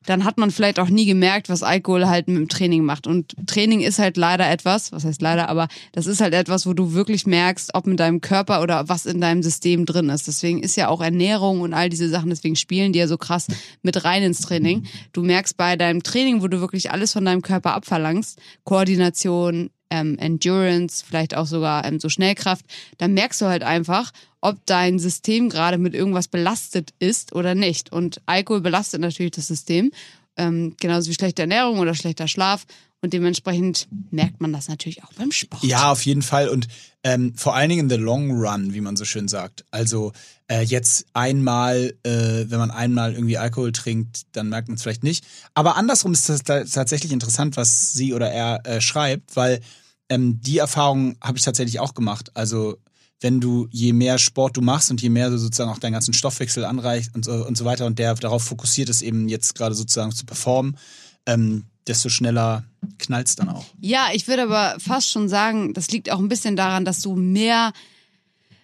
dann 0.06 0.24
hat 0.24 0.38
man 0.38 0.50
vielleicht 0.50 0.80
auch 0.80 0.90
nie 0.90 1.06
gemerkt, 1.06 1.50
was 1.50 1.62
Alkohol 1.62 2.08
halt 2.08 2.28
mit 2.28 2.38
dem 2.38 2.50
Training 2.50 2.84
macht. 2.84 3.06
Und 3.06 3.36
Training 3.48 3.82
ist 3.82 4.00
halt 4.00 4.18
leider 4.18 4.50
etwas, 4.50 4.92
was 4.92 5.04
heißt 5.04 5.22
leider, 5.22 5.50
aber 5.50 5.68
das 5.92 6.08
ist 6.08 6.22
halt 6.22 6.34
etwas, 6.34 6.66
wo 6.66 6.74
du 6.74 6.94
wirklich 6.94 7.28
merkst, 7.28 7.76
ob 7.76 7.86
mit 7.86 8.00
deinem 8.00 8.22
Körper 8.22 8.62
oder 8.62 8.88
was 8.88 9.06
in 9.06 9.20
deinem 9.20 9.44
System 9.44 9.86
drin 9.86 10.10
ist. 10.10 10.28
Deswegen 10.28 10.64
ist 10.64 10.78
ja 10.78 10.88
auch 10.88 11.02
Ernährung 11.02 11.62
und 11.62 11.74
all 11.74 11.90
diese 11.90 12.10
Sachen, 12.10 12.30
deswegen 12.30 12.56
spielen 12.56 12.94
die 12.94 13.00
ja 13.00 13.08
so 13.08 13.18
krass 13.18 13.48
mit 13.82 14.04
rein 14.06 14.24
ins 14.24 14.42
Training. 14.42 14.88
Du 15.12 15.22
merkst 15.22 15.58
bei 15.58 15.76
deinem 15.76 16.02
Training, 16.02 16.42
wo 16.42 16.48
du 16.48 16.62
wirklich 16.62 16.92
alles 16.92 17.14
von 17.14 17.26
deinem 17.26 17.42
Körper 17.42 17.74
abverlangst, 17.74 18.40
Koordination, 18.64 19.70
ähm, 19.90 20.18
Endurance, 20.20 21.04
vielleicht 21.06 21.36
auch 21.36 21.46
sogar 21.46 21.86
ähm, 21.86 22.00
so 22.00 22.10
Schnellkraft, 22.10 22.66
dann 22.98 23.14
merkst 23.14 23.42
du 23.42 23.48
halt 23.48 23.64
einfach, 23.64 24.12
ob 24.42 24.66
dein 24.66 25.00
System 25.00 25.50
gerade 25.50 25.78
mit 25.78 25.94
irgendwas 25.94 26.28
belastet 26.28 26.94
ist 27.00 27.34
oder 27.34 27.56
nicht. 27.56 27.92
Und 27.92 28.22
Alkohol 28.26 28.62
belastet 28.62 29.02
natürlich 29.02 29.32
das 29.32 29.48
System. 29.48 29.92
Ähm, 30.38 30.76
genauso 30.80 31.10
wie 31.10 31.16
schlechte 31.16 31.42
Ernährung 31.42 31.80
oder 31.80 31.94
schlechter 31.96 32.28
Schlaf. 32.28 32.66
Und 33.02 33.14
dementsprechend 33.14 33.88
merkt 34.12 34.42
man 34.42 34.52
das 34.52 34.68
natürlich 34.68 35.04
auch 35.04 35.14
beim 35.14 35.32
Sport. 35.32 35.64
Ja, 35.64 35.92
auf 35.92 36.06
jeden 36.06 36.22
Fall. 36.22 36.50
Und 36.50 36.68
ähm, 37.04 37.34
vor 37.36 37.56
allen 37.56 37.70
Dingen 37.70 37.90
in 37.90 37.90
the 37.90 37.96
long 37.96 38.32
run, 38.32 38.74
wie 38.74 38.82
man 38.82 38.98
so 38.98 39.06
schön 39.06 39.30
sagt. 39.30 39.64
Also 39.72 40.12
äh, 40.48 40.64
jetzt 40.64 41.06
einmal, 41.14 41.94
äh, 42.04 42.46
wenn 42.48 42.60
man 42.60 42.72
einmal 42.72 43.14
irgendwie 43.14 43.38
Alkohol 43.38 43.72
trinkt, 43.72 44.24
dann 44.34 44.50
merkt 44.50 44.68
man 44.68 44.76
es 44.76 44.84
vielleicht 44.84 45.04
nicht. 45.04 45.26
Aber 45.54 45.78
andersrum 45.78 46.12
ist 46.12 46.28
das 46.28 46.44
tatsächlich 46.44 47.14
interessant, 47.14 47.56
was 47.56 47.94
sie 47.94 48.14
oder 48.14 48.32
er 48.32 48.66
äh, 48.66 48.82
schreibt, 48.82 49.38
weil 49.38 49.62
ähm, 50.10 50.42
die 50.42 50.58
Erfahrung 50.58 51.16
habe 51.22 51.38
ich 51.38 51.46
tatsächlich 51.46 51.80
auch 51.80 51.94
gemacht. 51.94 52.32
Also 52.34 52.78
wenn 53.22 53.42
du 53.42 53.68
je 53.72 53.94
mehr 53.94 54.18
Sport 54.18 54.58
du 54.58 54.62
machst 54.62 54.92
und 54.92 55.02
je 55.02 55.10
mehr 55.10 55.30
du 55.30 55.38
sozusagen 55.38 55.70
auch 55.70 55.80
deinen 55.80 55.94
ganzen 55.94 56.14
Stoffwechsel 56.14 56.66
anreicht 56.66 57.14
und 57.16 57.26
so, 57.26 57.46
und 57.46 57.58
so 57.58 57.66
weiter 57.66 57.86
und 57.86 58.00
der 58.00 58.16
darauf 58.16 58.44
fokussiert 58.44 58.90
ist, 58.90 59.02
eben 59.02 59.28
jetzt 59.28 59.56
gerade 59.56 59.76
sozusagen 59.76 60.12
zu 60.12 60.26
performen, 60.26 60.78
ähm, 61.26 61.66
desto 61.88 62.10
schneller 62.10 62.64
knallt's 62.98 63.36
dann 63.36 63.50
auch. 63.50 63.66
Ja, 63.82 64.10
ich 64.14 64.28
würde 64.28 64.44
aber 64.44 64.80
fast 64.80 65.10
schon 65.10 65.28
sagen, 65.28 65.74
das 65.74 65.90
liegt 65.92 66.12
auch 66.12 66.20
ein 66.20 66.30
bisschen 66.30 66.56
daran, 66.56 66.86
dass 66.86 67.02
du 67.02 67.16
mehr 67.16 67.74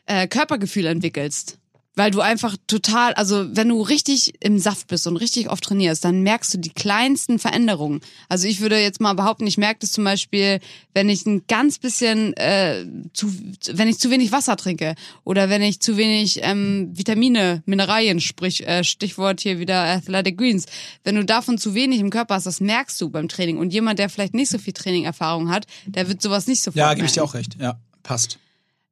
äh, 0.06 0.28
Körpergefühl 0.28 0.86
entwickelst 0.86 1.58
weil 1.96 2.12
du 2.12 2.22
einfach 2.22 2.56
total, 2.68 3.14
also 3.14 3.46
wenn 3.56 3.70
du 3.70 3.82
richtig 3.82 4.34
im 4.42 4.60
Saft 4.60 4.88
bist 4.88 5.08
und 5.08 5.18
richtig 5.18 5.50
oft 5.50 5.64
trainierst, 5.64 6.04
dann 6.04 6.22
merkst 6.22 6.54
du 6.54 6.58
die 6.58 6.70
kleinsten 6.70 7.40
Veränderungen. 7.40 8.02
Also 8.30 8.48
ich 8.48 8.60
würde 8.60 8.80
jetzt 8.80 9.00
mal 9.00 9.14
behaupten, 9.14 9.48
ich 9.48 9.58
merke 9.58 9.80
das 9.80 9.94
zum 9.94 10.04
Beispiel, 10.04 10.60
wenn 10.94 11.10
ich 11.10 11.26
ein 11.26 11.44
ganz 11.48 11.80
bisschen 11.80 12.34
äh, 12.38 12.86
zu, 13.14 13.34
wenn 13.72 13.88
ich 13.88 14.00
zu 14.00 14.12
wenig 14.12 14.32
Wasser 14.32 14.58
trinke 14.58 14.96
oder 15.24 15.50
wenn 15.50 15.62
ich 15.62 15.80
zu 15.80 15.98
wenig 15.98 16.40
ähm, 16.44 16.92
Vitamine, 16.94 17.64
Mineralien, 17.66 18.20
sprich 18.20 18.68
äh, 18.68 18.84
Stichwort 18.84 19.40
hier 19.40 19.60
wieder 19.60 19.84
Athletic 19.84 20.38
Greens, 20.38 20.66
wenn 21.04 21.16
du 21.16 21.24
davon 21.24 21.58
zu 21.58 21.74
wenig 21.76 22.00
im 22.00 22.10
Körper 22.10 22.36
hast, 22.36 22.46
das 22.46 22.60
merkst 22.60 23.00
du 23.00 23.10
beim 23.10 23.30
Training. 23.30 23.58
Und 23.58 23.74
jemand, 23.74 24.00
der 24.00 24.10
vielleicht 24.10 24.34
nicht 24.34 24.50
so 24.50 24.58
viel 24.58 24.74
Training-Erfahrung 24.74 25.50
hat, 25.50 25.66
der 25.86 26.08
wird 26.08 26.22
sowas 26.22 26.48
nicht 26.48 26.62
sofort. 26.62 26.78
Ja, 26.78 26.94
gebe 26.94 27.06
ich 27.06 27.14
dir 27.14 27.24
auch 27.24 27.34
recht. 27.34 27.56
Ja, 27.60 27.80
passt. 28.04 28.38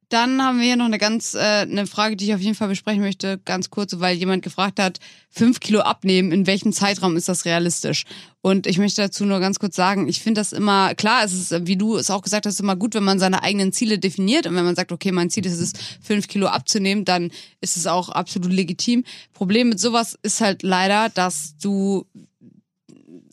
Dann 0.08 0.42
haben 0.42 0.58
wir 0.58 0.66
hier 0.66 0.76
noch 0.76 0.84
eine 0.84 0.98
ganz 0.98 1.34
äh, 1.34 1.38
eine 1.38 1.86
Frage, 1.86 2.16
die 2.16 2.26
ich 2.26 2.34
auf 2.34 2.40
jeden 2.40 2.54
Fall 2.54 2.68
besprechen 2.68 3.02
möchte, 3.02 3.38
ganz 3.44 3.70
kurz, 3.70 3.98
weil 3.98 4.16
jemand 4.16 4.42
gefragt 4.42 4.78
hat, 4.78 5.00
fünf 5.30 5.60
Kilo 5.60 5.80
abnehmen, 5.80 6.32
in 6.32 6.46
welchem 6.46 6.72
Zeitraum 6.72 7.16
ist 7.16 7.28
das 7.28 7.44
realistisch? 7.44 8.04
Und 8.40 8.66
ich 8.66 8.78
möchte 8.78 9.00
dazu 9.00 9.24
nur 9.24 9.40
ganz 9.40 9.58
kurz 9.58 9.74
sagen, 9.74 10.06
ich 10.06 10.20
finde 10.20 10.40
das 10.40 10.52
immer, 10.52 10.94
klar, 10.94 11.24
es 11.24 11.32
ist, 11.32 11.66
wie 11.66 11.76
du 11.76 11.96
es 11.96 12.10
auch 12.10 12.22
gesagt 12.22 12.46
hast, 12.46 12.60
immer 12.60 12.76
gut, 12.76 12.94
wenn 12.94 13.02
man 13.02 13.18
seine 13.18 13.42
eigenen 13.42 13.72
Ziele 13.72 13.98
definiert 13.98 14.46
und 14.46 14.54
wenn 14.54 14.64
man 14.64 14.76
sagt, 14.76 14.92
okay, 14.92 15.12
mein 15.12 15.30
Ziel 15.30 15.46
ist 15.46 15.60
es, 15.60 15.72
fünf 16.02 16.28
Kilo 16.28 16.46
abzunehmen, 16.48 17.04
dann 17.04 17.30
ist 17.60 17.76
es 17.76 17.86
auch 17.86 18.10
absolut 18.10 18.52
legitim. 18.52 19.04
Problem 19.32 19.70
mit 19.70 19.80
sowas 19.80 20.18
ist 20.22 20.40
halt 20.40 20.62
leider, 20.62 21.08
dass 21.08 21.56
du 21.56 22.06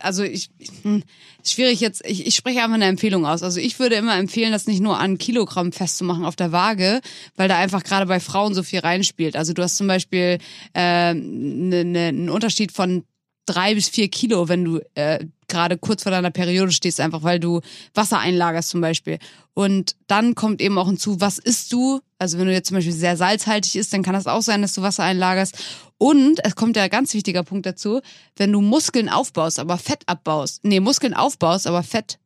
also 0.03 0.23
ich, 0.23 0.49
hm, 0.83 1.03
schwierig 1.43 1.79
jetzt, 1.79 2.05
ich, 2.05 2.27
ich 2.27 2.35
spreche 2.35 2.59
einfach 2.61 2.75
eine 2.75 2.85
Empfehlung 2.85 3.25
aus. 3.25 3.43
Also 3.43 3.59
ich 3.59 3.79
würde 3.79 3.95
immer 3.95 4.17
empfehlen, 4.17 4.51
das 4.51 4.67
nicht 4.67 4.81
nur 4.81 4.99
an 4.99 5.17
Kilogramm 5.17 5.71
festzumachen 5.71 6.25
auf 6.25 6.35
der 6.35 6.51
Waage, 6.51 7.01
weil 7.35 7.47
da 7.47 7.57
einfach 7.57 7.83
gerade 7.83 8.05
bei 8.05 8.19
Frauen 8.19 8.53
so 8.53 8.63
viel 8.63 8.79
reinspielt. 8.79 9.35
Also 9.35 9.53
du 9.53 9.63
hast 9.63 9.77
zum 9.77 9.87
Beispiel 9.87 10.37
äh, 10.73 11.13
ne, 11.13 11.83
ne, 11.85 12.07
einen 12.07 12.29
Unterschied 12.29 12.71
von 12.71 13.03
drei 13.45 13.75
bis 13.75 13.89
vier 13.89 14.09
Kilo, 14.09 14.47
wenn 14.47 14.63
du 14.63 14.79
äh, 14.95 15.25
gerade 15.47 15.77
kurz 15.77 16.03
vor 16.03 16.11
deiner 16.11 16.31
Periode 16.31 16.71
stehst, 16.71 16.99
einfach 16.99 17.23
weil 17.23 17.39
du 17.39 17.61
Wasser 17.93 18.19
einlagerst 18.19 18.69
zum 18.69 18.81
Beispiel. 18.81 19.19
Und 19.53 19.95
dann 20.07 20.35
kommt 20.35 20.61
eben 20.61 20.77
auch 20.77 20.87
hinzu, 20.87 21.19
was 21.19 21.37
isst 21.37 21.73
du? 21.73 21.99
Also 22.19 22.37
wenn 22.37 22.47
du 22.47 22.53
jetzt 22.53 22.67
zum 22.67 22.77
Beispiel 22.77 22.93
sehr 22.93 23.17
salzhaltig 23.17 23.75
isst, 23.75 23.93
dann 23.93 24.03
kann 24.03 24.13
das 24.13 24.27
auch 24.27 24.41
sein, 24.41 24.61
dass 24.61 24.73
du 24.73 24.81
Wasser 24.81 25.03
einlagerst. 25.03 25.57
Und 25.97 26.43
es 26.43 26.55
kommt 26.55 26.75
ja 26.77 26.83
ein 26.83 26.89
ganz 26.89 27.13
wichtiger 27.13 27.43
Punkt 27.43 27.65
dazu, 27.65 28.01
wenn 28.37 28.51
du 28.51 28.61
Muskeln 28.61 29.09
aufbaust, 29.09 29.59
aber 29.59 29.77
Fett 29.77 30.03
abbaust, 30.07 30.63
nee, 30.63 30.79
Muskeln 30.79 31.13
aufbaust, 31.13 31.67
aber 31.67 31.83
Fett 31.83 32.17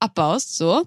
abbaust, 0.00 0.56
so, 0.56 0.82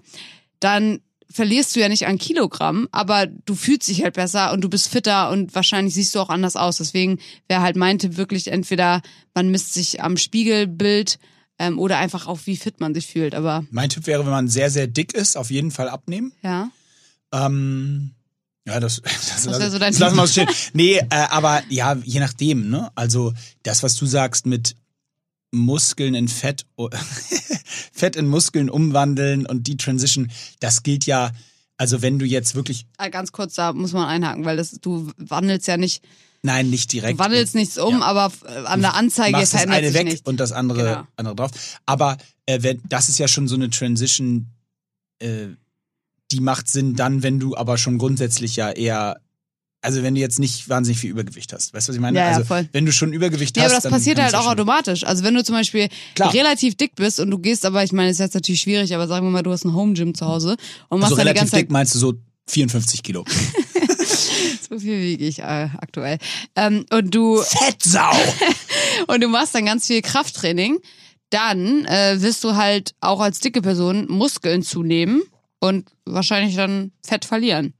dann 0.60 1.00
verlierst 1.30 1.76
du 1.76 1.80
ja 1.80 1.88
nicht 1.88 2.06
an 2.06 2.18
Kilogramm, 2.18 2.88
aber 2.90 3.26
du 3.26 3.54
fühlst 3.54 3.88
dich 3.88 4.02
halt 4.02 4.14
besser 4.14 4.52
und 4.52 4.62
du 4.62 4.68
bist 4.68 4.88
fitter 4.88 5.30
und 5.30 5.54
wahrscheinlich 5.54 5.94
siehst 5.94 6.14
du 6.14 6.20
auch 6.20 6.30
anders 6.30 6.56
aus. 6.56 6.78
Deswegen 6.78 7.18
wäre 7.48 7.60
halt 7.60 7.76
mein 7.76 7.98
Tipp 7.98 8.16
wirklich 8.16 8.48
entweder 8.48 9.02
man 9.34 9.50
misst 9.50 9.74
sich 9.74 10.02
am 10.02 10.16
Spiegelbild 10.16 11.18
ähm, 11.58 11.78
oder 11.78 11.98
einfach 11.98 12.26
auch 12.26 12.40
wie 12.44 12.56
fit 12.56 12.80
man 12.80 12.94
sich 12.94 13.06
fühlt. 13.06 13.34
Aber 13.34 13.64
mein 13.70 13.90
Tipp 13.90 14.06
wäre, 14.06 14.24
wenn 14.24 14.32
man 14.32 14.48
sehr 14.48 14.70
sehr 14.70 14.86
dick 14.86 15.14
ist, 15.14 15.36
auf 15.36 15.50
jeden 15.50 15.70
Fall 15.70 15.88
abnehmen. 15.88 16.32
Ja. 16.42 16.70
Ähm, 17.32 18.14
ja, 18.66 18.80
das, 18.80 19.00
das, 19.02 19.44
das, 19.44 19.58
das, 19.58 19.72
so 19.72 19.78
lassen 19.78 20.16
wir 20.16 20.26
stehen. 20.26 20.48
Nee, 20.72 20.98
äh, 20.98 21.06
aber 21.10 21.62
ja, 21.68 21.96
je 22.04 22.20
nachdem, 22.20 22.70
ne? 22.70 22.90
Also 22.94 23.32
das, 23.62 23.82
was 23.82 23.96
du 23.96 24.06
sagst 24.06 24.46
mit 24.46 24.76
Muskeln 25.50 26.14
in 26.14 26.28
Fett, 26.28 26.66
Fett 27.92 28.16
in 28.16 28.28
Muskeln 28.28 28.70
umwandeln 28.70 29.46
und 29.46 29.66
die 29.66 29.76
Transition, 29.76 30.30
das 30.60 30.82
gilt 30.82 31.06
ja, 31.06 31.32
also 31.76 32.02
wenn 32.02 32.18
du 32.18 32.26
jetzt 32.26 32.54
wirklich. 32.54 32.86
Ah, 32.96 33.08
ganz 33.08 33.32
kurz, 33.32 33.54
da 33.54 33.72
muss 33.72 33.92
man 33.92 34.06
einhaken, 34.06 34.44
weil 34.44 34.56
das, 34.56 34.72
du 34.72 35.10
wandelst 35.16 35.66
ja 35.68 35.76
nicht. 35.76 36.02
Nein, 36.42 36.70
nicht 36.70 36.92
direkt. 36.92 37.18
Du 37.18 37.24
wandelst 37.24 37.54
nichts 37.54 37.78
um, 37.78 38.00
ja. 38.00 38.02
aber 38.02 38.32
an 38.66 38.80
der 38.80 38.94
Anzeige 38.94 39.32
machst 39.32 39.50
verändert 39.52 39.78
das 39.82 39.86
eine 39.86 39.94
weg 39.94 40.04
nicht. 40.04 40.26
und 40.26 40.38
das 40.38 40.52
andere, 40.52 40.82
Genau. 40.84 41.06
andere 41.16 41.34
drauf. 41.34 41.50
Aber 41.84 42.16
äh, 42.46 42.62
wenn, 42.62 42.80
das 42.88 43.08
ist 43.08 43.18
ja 43.18 43.26
schon 43.26 43.48
so 43.48 43.56
eine 43.56 43.70
Transition, 43.70 44.46
äh, 45.18 45.48
die 46.30 46.40
macht 46.40 46.68
Sinn 46.68 46.94
dann, 46.94 47.22
wenn 47.22 47.40
du 47.40 47.56
aber 47.56 47.76
schon 47.78 47.98
grundsätzlich 47.98 48.54
ja 48.54 48.70
eher 48.70 49.20
also 49.80 50.02
wenn 50.02 50.14
du 50.14 50.20
jetzt 50.20 50.38
nicht 50.38 50.68
wahnsinnig 50.68 50.98
viel 51.00 51.10
Übergewicht 51.10 51.52
hast. 51.52 51.72
Weißt 51.72 51.86
du, 51.88 51.90
was 51.90 51.96
ich 51.96 52.00
meine? 52.00 52.18
Ja, 52.18 52.24
ja, 52.30 52.36
also 52.36 52.44
voll. 52.44 52.68
wenn 52.72 52.84
du 52.84 52.92
schon 52.92 53.12
Übergewicht 53.12 53.56
Ja, 53.56 53.62
hast, 53.64 53.70
aber 53.70 53.74
das 53.76 53.82
dann 53.84 53.92
passiert 53.92 54.18
halt 54.18 54.34
auch 54.34 54.38
ja 54.38 54.42
schon- 54.44 54.52
automatisch. 54.52 55.04
Also 55.04 55.22
wenn 55.24 55.34
du 55.34 55.44
zum 55.44 55.54
Beispiel 55.54 55.88
Klar. 56.14 56.32
relativ 56.34 56.74
dick 56.76 56.94
bist 56.96 57.20
und 57.20 57.30
du 57.30 57.38
gehst, 57.38 57.64
aber 57.64 57.84
ich 57.84 57.92
meine, 57.92 58.08
es 58.10 58.16
ist 58.16 58.20
jetzt 58.20 58.34
natürlich 58.34 58.60
schwierig, 58.60 58.94
aber 58.94 59.06
sagen 59.06 59.26
wir 59.26 59.30
mal, 59.30 59.42
du 59.42 59.52
hast 59.52 59.64
ein 59.64 59.74
Home 59.74 59.92
Gym 59.94 60.14
zu 60.14 60.26
Hause 60.26 60.56
und 60.88 60.98
machst 61.00 61.12
Also 61.12 61.16
relativ 61.22 61.42
ganze 61.42 61.56
dick 61.56 61.70
meinst 61.70 61.94
du 61.94 61.98
so 62.00 62.14
54 62.48 63.02
Kilo. 63.02 63.24
So 64.70 64.78
viel 64.78 65.00
wiege 65.00 65.24
ich 65.26 65.38
äh, 65.38 65.42
aktuell. 65.78 66.18
Ähm, 66.54 66.84
und 66.90 67.14
du 67.14 67.40
Fettsau! 67.42 68.10
und 69.06 69.22
du 69.22 69.28
machst 69.28 69.54
dann 69.54 69.64
ganz 69.64 69.86
viel 69.86 70.02
Krafttraining, 70.02 70.78
dann 71.30 71.84
äh, 71.86 72.20
wirst 72.20 72.44
du 72.44 72.54
halt 72.54 72.94
auch 73.00 73.20
als 73.20 73.40
dicke 73.40 73.62
Person 73.62 74.06
Muskeln 74.08 74.62
zunehmen 74.62 75.22
und 75.60 75.88
wahrscheinlich 76.04 76.54
dann 76.56 76.92
Fett 77.02 77.24
verlieren. 77.24 77.72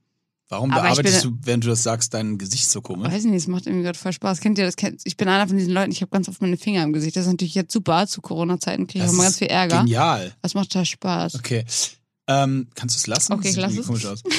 Warum 0.49 0.71
Aber 0.71 0.81
bearbeitest 0.81 1.21
bin- 1.23 1.31
du, 1.31 1.37
während 1.43 1.63
du 1.63 1.67
das 1.69 1.83
sagst, 1.83 2.13
dein 2.13 2.37
Gesicht 2.39 2.69
so 2.69 2.81
komisch? 2.81 3.11
Weiß 3.11 3.23
ich 3.23 3.29
nicht, 3.29 3.43
es 3.43 3.47
macht 3.47 3.67
irgendwie 3.67 3.83
gerade 3.83 3.97
voll 3.99 4.11
Spaß. 4.13 4.39
Kennt 4.39 4.57
ihr 4.57 4.65
das? 4.65 4.75
Ich 5.03 5.15
bin 5.15 5.27
einer 5.27 5.47
von 5.47 5.55
diesen 5.57 5.71
Leuten, 5.73 5.91
ich 5.91 6.01
habe 6.01 6.09
ganz 6.09 6.27
oft 6.27 6.41
meine 6.41 6.57
Finger 6.57 6.83
im 6.83 6.91
Gesicht. 6.91 7.15
Das 7.15 7.25
ist 7.25 7.31
natürlich 7.31 7.53
jetzt 7.55 7.71
super. 7.71 8.07
Zu 8.07 8.21
Corona-Zeiten 8.21 8.87
kriege 8.87 8.99
ich 8.99 9.05
Das 9.05 9.13
auch 9.13 9.17
mal 9.17 9.23
ganz 9.23 9.37
viel 9.37 9.47
Ärger. 9.47 9.79
Genial. 9.81 10.33
Das 10.41 10.55
macht 10.55 10.71
total 10.71 10.85
Spaß. 10.85 11.35
Okay. 11.35 11.65
Ähm, 12.27 12.67
kannst 12.75 12.95
du 12.95 12.99
es 12.99 13.07
lassen? 13.07 13.33
Okay, 13.33 13.41
Das 13.43 13.49
ich 13.49 13.53
sieht 13.55 13.61
lass 13.61 13.77
es. 13.77 13.85
komisch 13.87 14.05
aus. 14.05 14.23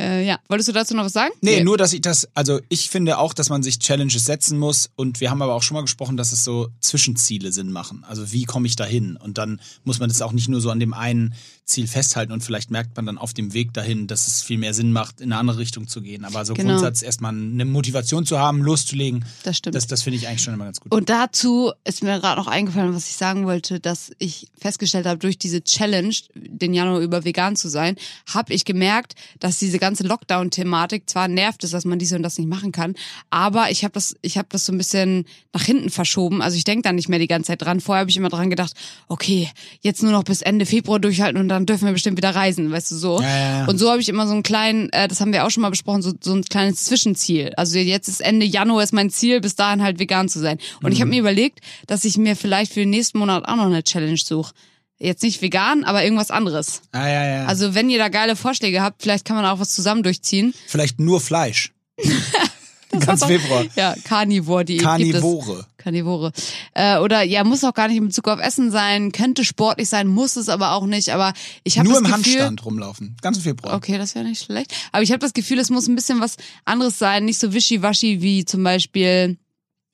Äh, 0.00 0.26
ja, 0.26 0.40
wolltest 0.48 0.68
du 0.68 0.72
dazu 0.72 0.94
noch 0.96 1.04
was 1.04 1.12
sagen? 1.12 1.32
Nee, 1.42 1.62
nur, 1.62 1.76
dass 1.76 1.92
ich 1.92 2.00
das, 2.00 2.26
also 2.34 2.60
ich 2.70 2.88
finde 2.88 3.18
auch, 3.18 3.34
dass 3.34 3.50
man 3.50 3.62
sich 3.62 3.78
Challenges 3.78 4.24
setzen 4.24 4.58
muss 4.58 4.90
und 4.96 5.20
wir 5.20 5.30
haben 5.30 5.42
aber 5.42 5.54
auch 5.54 5.62
schon 5.62 5.74
mal 5.76 5.82
gesprochen, 5.82 6.16
dass 6.16 6.32
es 6.32 6.42
so 6.42 6.68
Zwischenziele 6.80 7.52
Sinn 7.52 7.70
machen. 7.70 8.02
Also 8.08 8.32
wie 8.32 8.44
komme 8.44 8.66
ich 8.66 8.74
dahin? 8.74 9.16
Und 9.16 9.36
dann 9.38 9.60
muss 9.84 10.00
man 10.00 10.08
das 10.08 10.22
auch 10.22 10.32
nicht 10.32 10.48
nur 10.48 10.60
so 10.62 10.70
an 10.70 10.80
dem 10.80 10.94
einen 10.94 11.34
Ziel 11.64 11.86
festhalten 11.86 12.32
und 12.32 12.42
vielleicht 12.42 12.70
merkt 12.70 12.96
man 12.96 13.06
dann 13.06 13.18
auf 13.18 13.32
dem 13.34 13.52
Weg 13.54 13.72
dahin, 13.72 14.06
dass 14.06 14.26
es 14.26 14.42
viel 14.42 14.58
mehr 14.58 14.74
Sinn 14.74 14.92
macht, 14.92 15.20
in 15.20 15.32
eine 15.32 15.38
andere 15.38 15.58
Richtung 15.58 15.86
zu 15.88 16.02
gehen. 16.02 16.24
Aber 16.24 16.44
so 16.44 16.54
Genau. 16.54 16.70
Grundsatz 16.70 17.02
erstmal 17.02 17.32
eine 17.32 17.64
Motivation 17.64 18.26
zu 18.26 18.38
haben, 18.38 18.62
loszulegen, 18.62 19.24
Das 19.44 19.58
stimmt. 19.58 19.76
das, 19.76 19.86
das 19.86 20.02
finde 20.02 20.18
ich 20.18 20.26
eigentlich 20.28 20.42
schon 20.42 20.54
immer 20.54 20.64
ganz 20.64 20.80
gut. 20.80 20.92
Und 20.92 21.08
dazu 21.08 21.72
ist 21.84 22.02
mir 22.02 22.18
gerade 22.18 22.40
noch 22.40 22.48
eingefallen, 22.48 22.94
was 22.94 23.08
ich 23.08 23.16
sagen 23.16 23.46
wollte, 23.46 23.78
dass 23.80 24.10
ich 24.18 24.48
festgestellt 24.60 25.06
habe, 25.06 25.18
durch 25.18 25.38
diese 25.38 25.62
Challenge, 25.62 26.14
den 26.34 26.74
Januar 26.74 27.00
über 27.00 27.24
vegan 27.24 27.54
zu 27.56 27.68
sein, 27.68 27.96
habe 28.32 28.52
ich 28.52 28.64
gemerkt, 28.64 29.14
dass 29.38 29.58
diese 29.58 29.78
ganze 29.78 30.02
Lockdown-Thematik 30.04 31.08
zwar 31.08 31.28
nervt 31.28 31.62
es, 31.64 31.70
dass 31.70 31.84
man 31.84 31.98
dies 31.98 32.12
und 32.12 32.22
das 32.22 32.38
nicht 32.38 32.48
machen 32.48 32.72
kann, 32.72 32.94
aber 33.30 33.70
ich 33.70 33.84
habe 33.84 33.92
das, 33.94 34.16
ich 34.22 34.36
habe 34.36 34.48
das 34.50 34.66
so 34.66 34.72
ein 34.72 34.78
bisschen 34.78 35.26
nach 35.52 35.62
hinten 35.62 35.90
verschoben. 35.90 36.42
Also 36.42 36.56
ich 36.56 36.64
denke 36.64 36.82
da 36.82 36.92
nicht 36.92 37.08
mehr 37.08 37.18
die 37.18 37.28
ganze 37.28 37.48
Zeit 37.48 37.62
dran. 37.62 37.80
Vorher 37.80 38.00
habe 38.00 38.10
ich 38.10 38.16
immer 38.16 38.28
dran 38.30 38.50
gedacht, 38.50 38.72
okay, 39.08 39.48
jetzt 39.80 40.02
nur 40.02 40.12
noch 40.12 40.24
bis 40.24 40.42
Ende 40.42 40.66
Februar 40.66 40.98
durchhalten 40.98 41.40
und 41.40 41.48
dann 41.52 41.66
dürfen 41.66 41.86
wir 41.86 41.92
bestimmt 41.92 42.16
wieder 42.16 42.34
reisen, 42.34 42.70
weißt 42.70 42.90
du 42.90 42.96
so. 42.96 43.20
Ja, 43.20 43.28
ja. 43.28 43.64
Und 43.66 43.78
so 43.78 43.90
habe 43.90 44.00
ich 44.00 44.08
immer 44.08 44.26
so 44.26 44.32
einen 44.32 44.42
kleinen, 44.42 44.90
äh, 44.90 45.08
das 45.08 45.20
haben 45.20 45.32
wir 45.32 45.44
auch 45.44 45.50
schon 45.50 45.62
mal 45.62 45.70
besprochen, 45.70 46.02
so, 46.02 46.12
so 46.20 46.34
ein 46.34 46.42
kleines 46.44 46.84
Zwischenziel. 46.84 47.52
Also 47.56 47.78
jetzt 47.78 48.08
ist 48.08 48.20
Ende 48.20 48.44
Januar 48.46 48.82
ist 48.82 48.92
mein 48.92 49.10
Ziel, 49.10 49.40
bis 49.40 49.54
dahin 49.54 49.82
halt 49.82 49.98
vegan 49.98 50.28
zu 50.28 50.40
sein. 50.40 50.58
Und 50.82 50.92
ich 50.92 51.00
habe 51.00 51.10
mir 51.10 51.20
überlegt, 51.20 51.60
dass 51.86 52.04
ich 52.04 52.16
mir 52.18 52.36
vielleicht 52.36 52.72
für 52.72 52.80
den 52.80 52.90
nächsten 52.90 53.18
Monat 53.18 53.46
auch 53.46 53.56
noch 53.56 53.66
eine 53.66 53.82
Challenge 53.82 54.16
suche. 54.16 54.52
Jetzt 54.98 55.22
nicht 55.22 55.42
vegan, 55.42 55.84
aber 55.84 56.04
irgendwas 56.04 56.30
anderes. 56.30 56.82
Ah, 56.92 57.08
ja, 57.08 57.26
ja. 57.26 57.44
Also 57.46 57.74
wenn 57.74 57.90
ihr 57.90 57.98
da 57.98 58.08
geile 58.08 58.36
Vorschläge 58.36 58.82
habt, 58.82 59.02
vielleicht 59.02 59.24
kann 59.24 59.34
man 59.36 59.44
auch 59.44 59.58
was 59.58 59.70
zusammen 59.70 60.02
durchziehen. 60.02 60.54
vielleicht 60.66 61.00
nur 61.00 61.20
Fleisch. 61.20 61.72
Ganz 63.00 63.24
Februar. 63.24 63.64
Ja, 63.74 63.94
Carnivore, 64.04 64.64
es. 64.68 64.82
Karnivore. 64.82 65.66
Karnivore. 65.78 66.32
Äh, 66.74 66.98
oder 66.98 67.22
ja, 67.22 67.42
muss 67.42 67.64
auch 67.64 67.72
gar 67.72 67.88
nicht 67.88 67.96
in 67.96 68.06
Bezug 68.06 68.28
auf 68.28 68.38
Essen 68.38 68.70
sein, 68.70 69.12
könnte 69.12 69.44
sportlich 69.44 69.88
sein, 69.88 70.08
muss 70.08 70.36
es 70.36 70.48
aber 70.48 70.72
auch 70.72 70.86
nicht. 70.86 71.12
Aber 71.12 71.32
ich 71.64 71.78
habe 71.78 71.88
Nur 71.88 72.00
das 72.00 72.10
im 72.10 72.16
Gefühl, 72.16 72.32
Handstand 72.32 72.64
rumlaufen. 72.64 73.16
Ganz 73.22 73.38
Februar. 73.38 73.74
Okay, 73.74 73.96
das 73.96 74.14
wäre 74.14 74.26
nicht 74.26 74.44
schlecht. 74.44 74.74
Aber 74.92 75.02
ich 75.02 75.10
habe 75.10 75.20
das 75.20 75.32
Gefühl, 75.32 75.58
es 75.58 75.70
muss 75.70 75.88
ein 75.88 75.94
bisschen 75.94 76.20
was 76.20 76.36
anderes 76.64 76.98
sein, 76.98 77.24
nicht 77.24 77.38
so 77.38 77.52
wischiwaschi 77.52 78.20
wie 78.20 78.44
zum 78.44 78.62
Beispiel. 78.62 79.38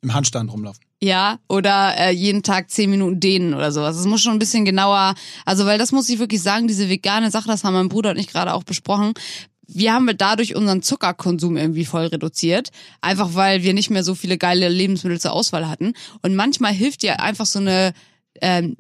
Im 0.03 0.14
Handstand 0.14 0.53
rumlaufen. 0.53 0.82
Ja, 1.01 1.38
oder 1.49 1.96
äh, 1.96 2.11
jeden 2.11 2.42
Tag 2.42 2.70
zehn 2.70 2.90
Minuten 2.90 3.20
dehnen 3.20 3.55
oder 3.55 3.70
sowas. 3.70 3.96
Das 3.96 4.07
muss 4.07 4.20
schon 4.20 4.32
ein 4.32 4.40
bisschen 4.40 4.64
genauer, 4.64 5.14
also 5.44 5.64
weil 5.64 5.78
das 5.78 5.92
muss 5.92 6.09
ich 6.09 6.18
wirklich 6.18 6.42
sagen, 6.42 6.66
diese 6.66 6.88
vegane 6.88 7.30
Sache, 7.30 7.46
das 7.46 7.62
haben 7.62 7.74
mein 7.74 7.88
Bruder 7.88 8.11
und 8.11 8.18
ich 8.18 8.26
gerade 8.26 8.53
auch 8.53 8.64
besprochen. 8.64 9.14
Wir 9.71 9.93
haben 9.93 10.11
dadurch 10.16 10.57
unseren 10.57 10.83
Zuckerkonsum 10.83 11.57
irgendwie 11.57 11.85
voll 11.85 12.07
reduziert, 12.07 12.71
einfach 13.01 13.35
weil 13.35 13.62
wir 13.62 13.75
nicht 13.75 13.91
mehr 13.91 14.03
so 14.03 14.14
viele 14.14 14.39
geile 14.39 14.69
Lebensmittel 14.69 15.21
zur 15.21 15.33
Auswahl 15.33 15.69
hatten. 15.69 15.93
Und 16.23 16.35
manchmal 16.35 16.73
hilft 16.73 17.03
dir 17.03 17.21
einfach 17.21 17.47
so 17.47 17.59
eine 17.59 17.93
ähm, 18.41 18.77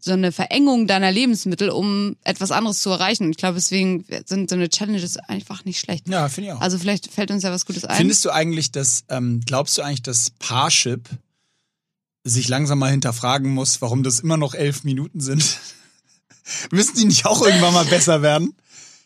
so 0.00 0.12
eine 0.12 0.32
Verengung 0.32 0.86
deiner 0.86 1.10
Lebensmittel, 1.10 1.70
um 1.70 2.16
etwas 2.24 2.52
anderes 2.52 2.80
zu 2.80 2.90
erreichen. 2.90 3.24
Und 3.24 3.30
ich 3.30 3.36
glaube, 3.36 3.56
deswegen 3.56 4.04
sind 4.26 4.48
so 4.50 4.56
eine 4.56 4.68
Challenges 4.68 5.16
einfach 5.16 5.64
nicht 5.64 5.80
schlecht. 5.80 6.08
Ja, 6.08 6.28
finde 6.28 6.50
ich 6.50 6.54
auch. 6.54 6.60
Also 6.60 6.78
vielleicht 6.78 7.12
fällt 7.12 7.30
uns 7.30 7.42
ja 7.42 7.50
was 7.50 7.66
Gutes 7.66 7.84
ein. 7.84 7.96
Findest 7.96 8.24
du 8.24 8.30
eigentlich, 8.30 8.70
dass, 8.70 9.04
ähm, 9.08 9.40
glaubst 9.44 9.76
du 9.78 9.82
eigentlich, 9.82 10.02
dass 10.02 10.30
Parship 10.38 11.08
sich 12.24 12.48
langsam 12.48 12.78
mal 12.78 12.90
hinterfragen 12.90 13.52
muss, 13.52 13.82
warum 13.82 14.02
das 14.02 14.20
immer 14.20 14.36
noch 14.36 14.54
elf 14.54 14.84
Minuten 14.84 15.20
sind? 15.20 15.58
Müssen 16.70 16.96
die 16.96 17.04
nicht 17.06 17.26
auch 17.26 17.42
irgendwann 17.42 17.74
mal 17.74 17.84
besser 17.86 18.22
werden? 18.22 18.54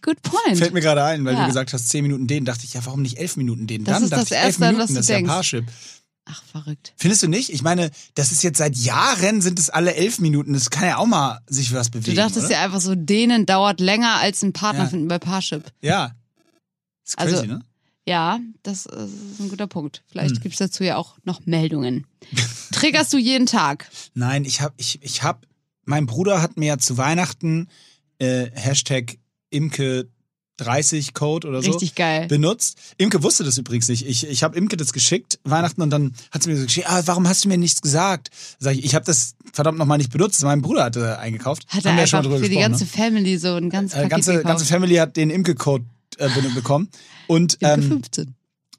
Good 0.03 0.23
point. 0.23 0.59
Fällt 0.59 0.73
mir 0.75 0.81
gerade 0.81 1.03
ein, 1.05 1.25
weil 1.25 1.35
Ja. 1.35 1.41
du 1.43 1.47
gesagt 1.49 1.73
hast, 1.73 1.89
zehn 1.89 2.03
Minuten 2.03 2.27
den, 2.27 2.45
dachte 2.45 2.65
ich, 2.65 2.75
ja, 2.75 2.85
warum 2.87 3.03
nicht 3.03 3.19
elf 3.19 3.37
Minuten 3.37 3.67
den? 3.67 3.85
Das 3.85 3.95
Dann 3.95 4.03
ist 4.05 4.11
dachte 4.13 4.23
das 4.23 4.31
ich, 4.31 4.37
elf 4.37 4.45
Erste, 4.47 4.67
an 4.67 4.75
Minuten, 4.75 4.81
das 4.81 4.89
du 4.89 4.95
das 4.95 5.05
ist 5.05 5.09
ja 5.11 5.17
denkst. 5.17 5.31
Parship. 5.33 5.67
Ach, 6.29 6.43
verrückt. 6.51 6.93
Findest 6.97 7.23
du 7.23 7.29
nicht? 7.29 7.51
Ich 7.51 7.63
meine, 7.63 7.91
das 8.15 8.33
ist 8.33 8.43
jetzt 8.43 8.59
seit 8.59 8.77
Jahren 8.77 9.41
sind 9.41 9.59
es 9.61 9.71
alle 9.71 9.95
elf 9.95 10.19
Minuten. 10.19 10.55
Das 10.55 10.71
kann 10.71 10.85
ja 10.89 10.97
auch 10.99 11.07
mal 11.07 11.39
sich 11.47 11.73
was 11.73 11.91
Du 11.91 12.01
bewegen. 12.01 12.17
dachtest 12.17 12.47
oder? 12.47 12.51
ja 12.51 12.65
einfach 12.65 12.81
so, 12.81 12.95
denen 12.97 13.47
dauert 13.47 13.79
länger 13.81 14.17
als 14.17 14.43
einen 14.43 14.53
Partner 14.53 14.85
Ja. 14.85 14.89
finden 14.91 15.07
bei 15.09 15.19
Parship. 15.21 15.65
Ja. 15.81 16.17
Ist 17.05 17.17
crazy, 17.17 17.35
Also- 17.37 17.47
ne? 17.47 17.61
Ja, 18.09 18.39
das 18.63 18.87
ist 18.87 19.41
ein 19.41 19.49
guter 19.49 19.67
Punkt. 19.67 20.03
Vielleicht 20.07 20.37
Hm. 20.37 20.41
gibt's 20.43 20.59
dazu 20.59 20.85
ja 20.85 20.97
auch 20.97 21.17
noch 21.25 21.45
Meldungen. 21.45 22.07
Triggerst 22.73 23.13
du 23.13 23.19
jeden 23.19 23.47
Tag? 23.47 23.89
Nein, 24.15 24.45
ich 24.45 24.61
hab, 24.61 24.75
ich, 24.77 25.01
ich 25.03 25.23
hab, 25.25 25.45
mein 25.85 26.07
Bruder 26.07 26.41
hat 26.41 26.57
mir 26.57 26.67
ja 26.67 26.79
zu 26.79 26.99
Weihnachten 26.99 27.69
äh, 28.19 28.49
Hashtag 28.53 29.19
Imke 29.51 30.09
30 30.59 31.13
Code 31.13 31.49
oder 31.49 31.61
so 31.63 31.71
Richtig 31.71 31.95
geil. 31.97 32.29
benutzt. 32.29 32.79
Imke 32.97 33.23
wusste 33.23 33.45
das 33.45 33.59
übrigens 33.59 33.89
nicht. 33.89 34.07
Ich, 34.07 34.27
ich 34.27 34.43
habe 34.43 34.57
Imke 34.57 34.79
das 34.79 34.95
geschickt, 34.95 35.39
Weihnachten, 35.45 35.83
und 35.83 35.91
dann 35.91 36.15
hat 36.31 36.43
sie 36.43 36.49
mir 36.51 36.57
so 36.57 36.65
geschickt, 36.65 36.89
ah, 36.89 37.03
warum 37.05 37.29
hast 37.29 37.45
du 37.45 37.49
mir 37.49 37.59
nichts 37.59 37.83
gesagt? 37.83 38.31
Sag 38.59 38.75
ich, 38.75 38.85
ich 38.85 38.95
habe 38.95 39.05
das 39.05 39.35
verdammt 39.53 39.77
nochmal 39.79 39.99
nicht 39.99 40.11
benutzt. 40.11 40.43
Mein 40.45 40.63
Bruder 40.63 40.85
hatte 40.85 41.19
eingekauft. 41.19 41.67
Hat 41.69 41.85
Haben 41.85 41.91
er 41.91 41.95
wir 41.97 42.01
ja 42.01 42.07
schon 42.07 42.19
mal 42.21 42.23
für 42.25 42.29
drüber 42.37 42.49
die 42.49 42.57
ganze 42.61 42.85
ne? 42.85 42.91
Family 42.91 43.37
so 43.37 43.55
ein 43.55 43.69
ganz 43.69 43.93
Äh, 43.95 44.09
ganze, 44.09 44.33
gekauft. 44.33 44.47
ganze 44.47 44.65
Family 44.65 44.95
hat 44.97 45.17
den 45.19 45.29
Imke-Code 45.29 45.85
äh, 46.17 46.29
be- 46.31 46.49
bekommen. 46.55 46.89
Und 47.27 47.55
Imke 47.61 47.75
ähm, 47.75 47.83
15. 47.83 48.35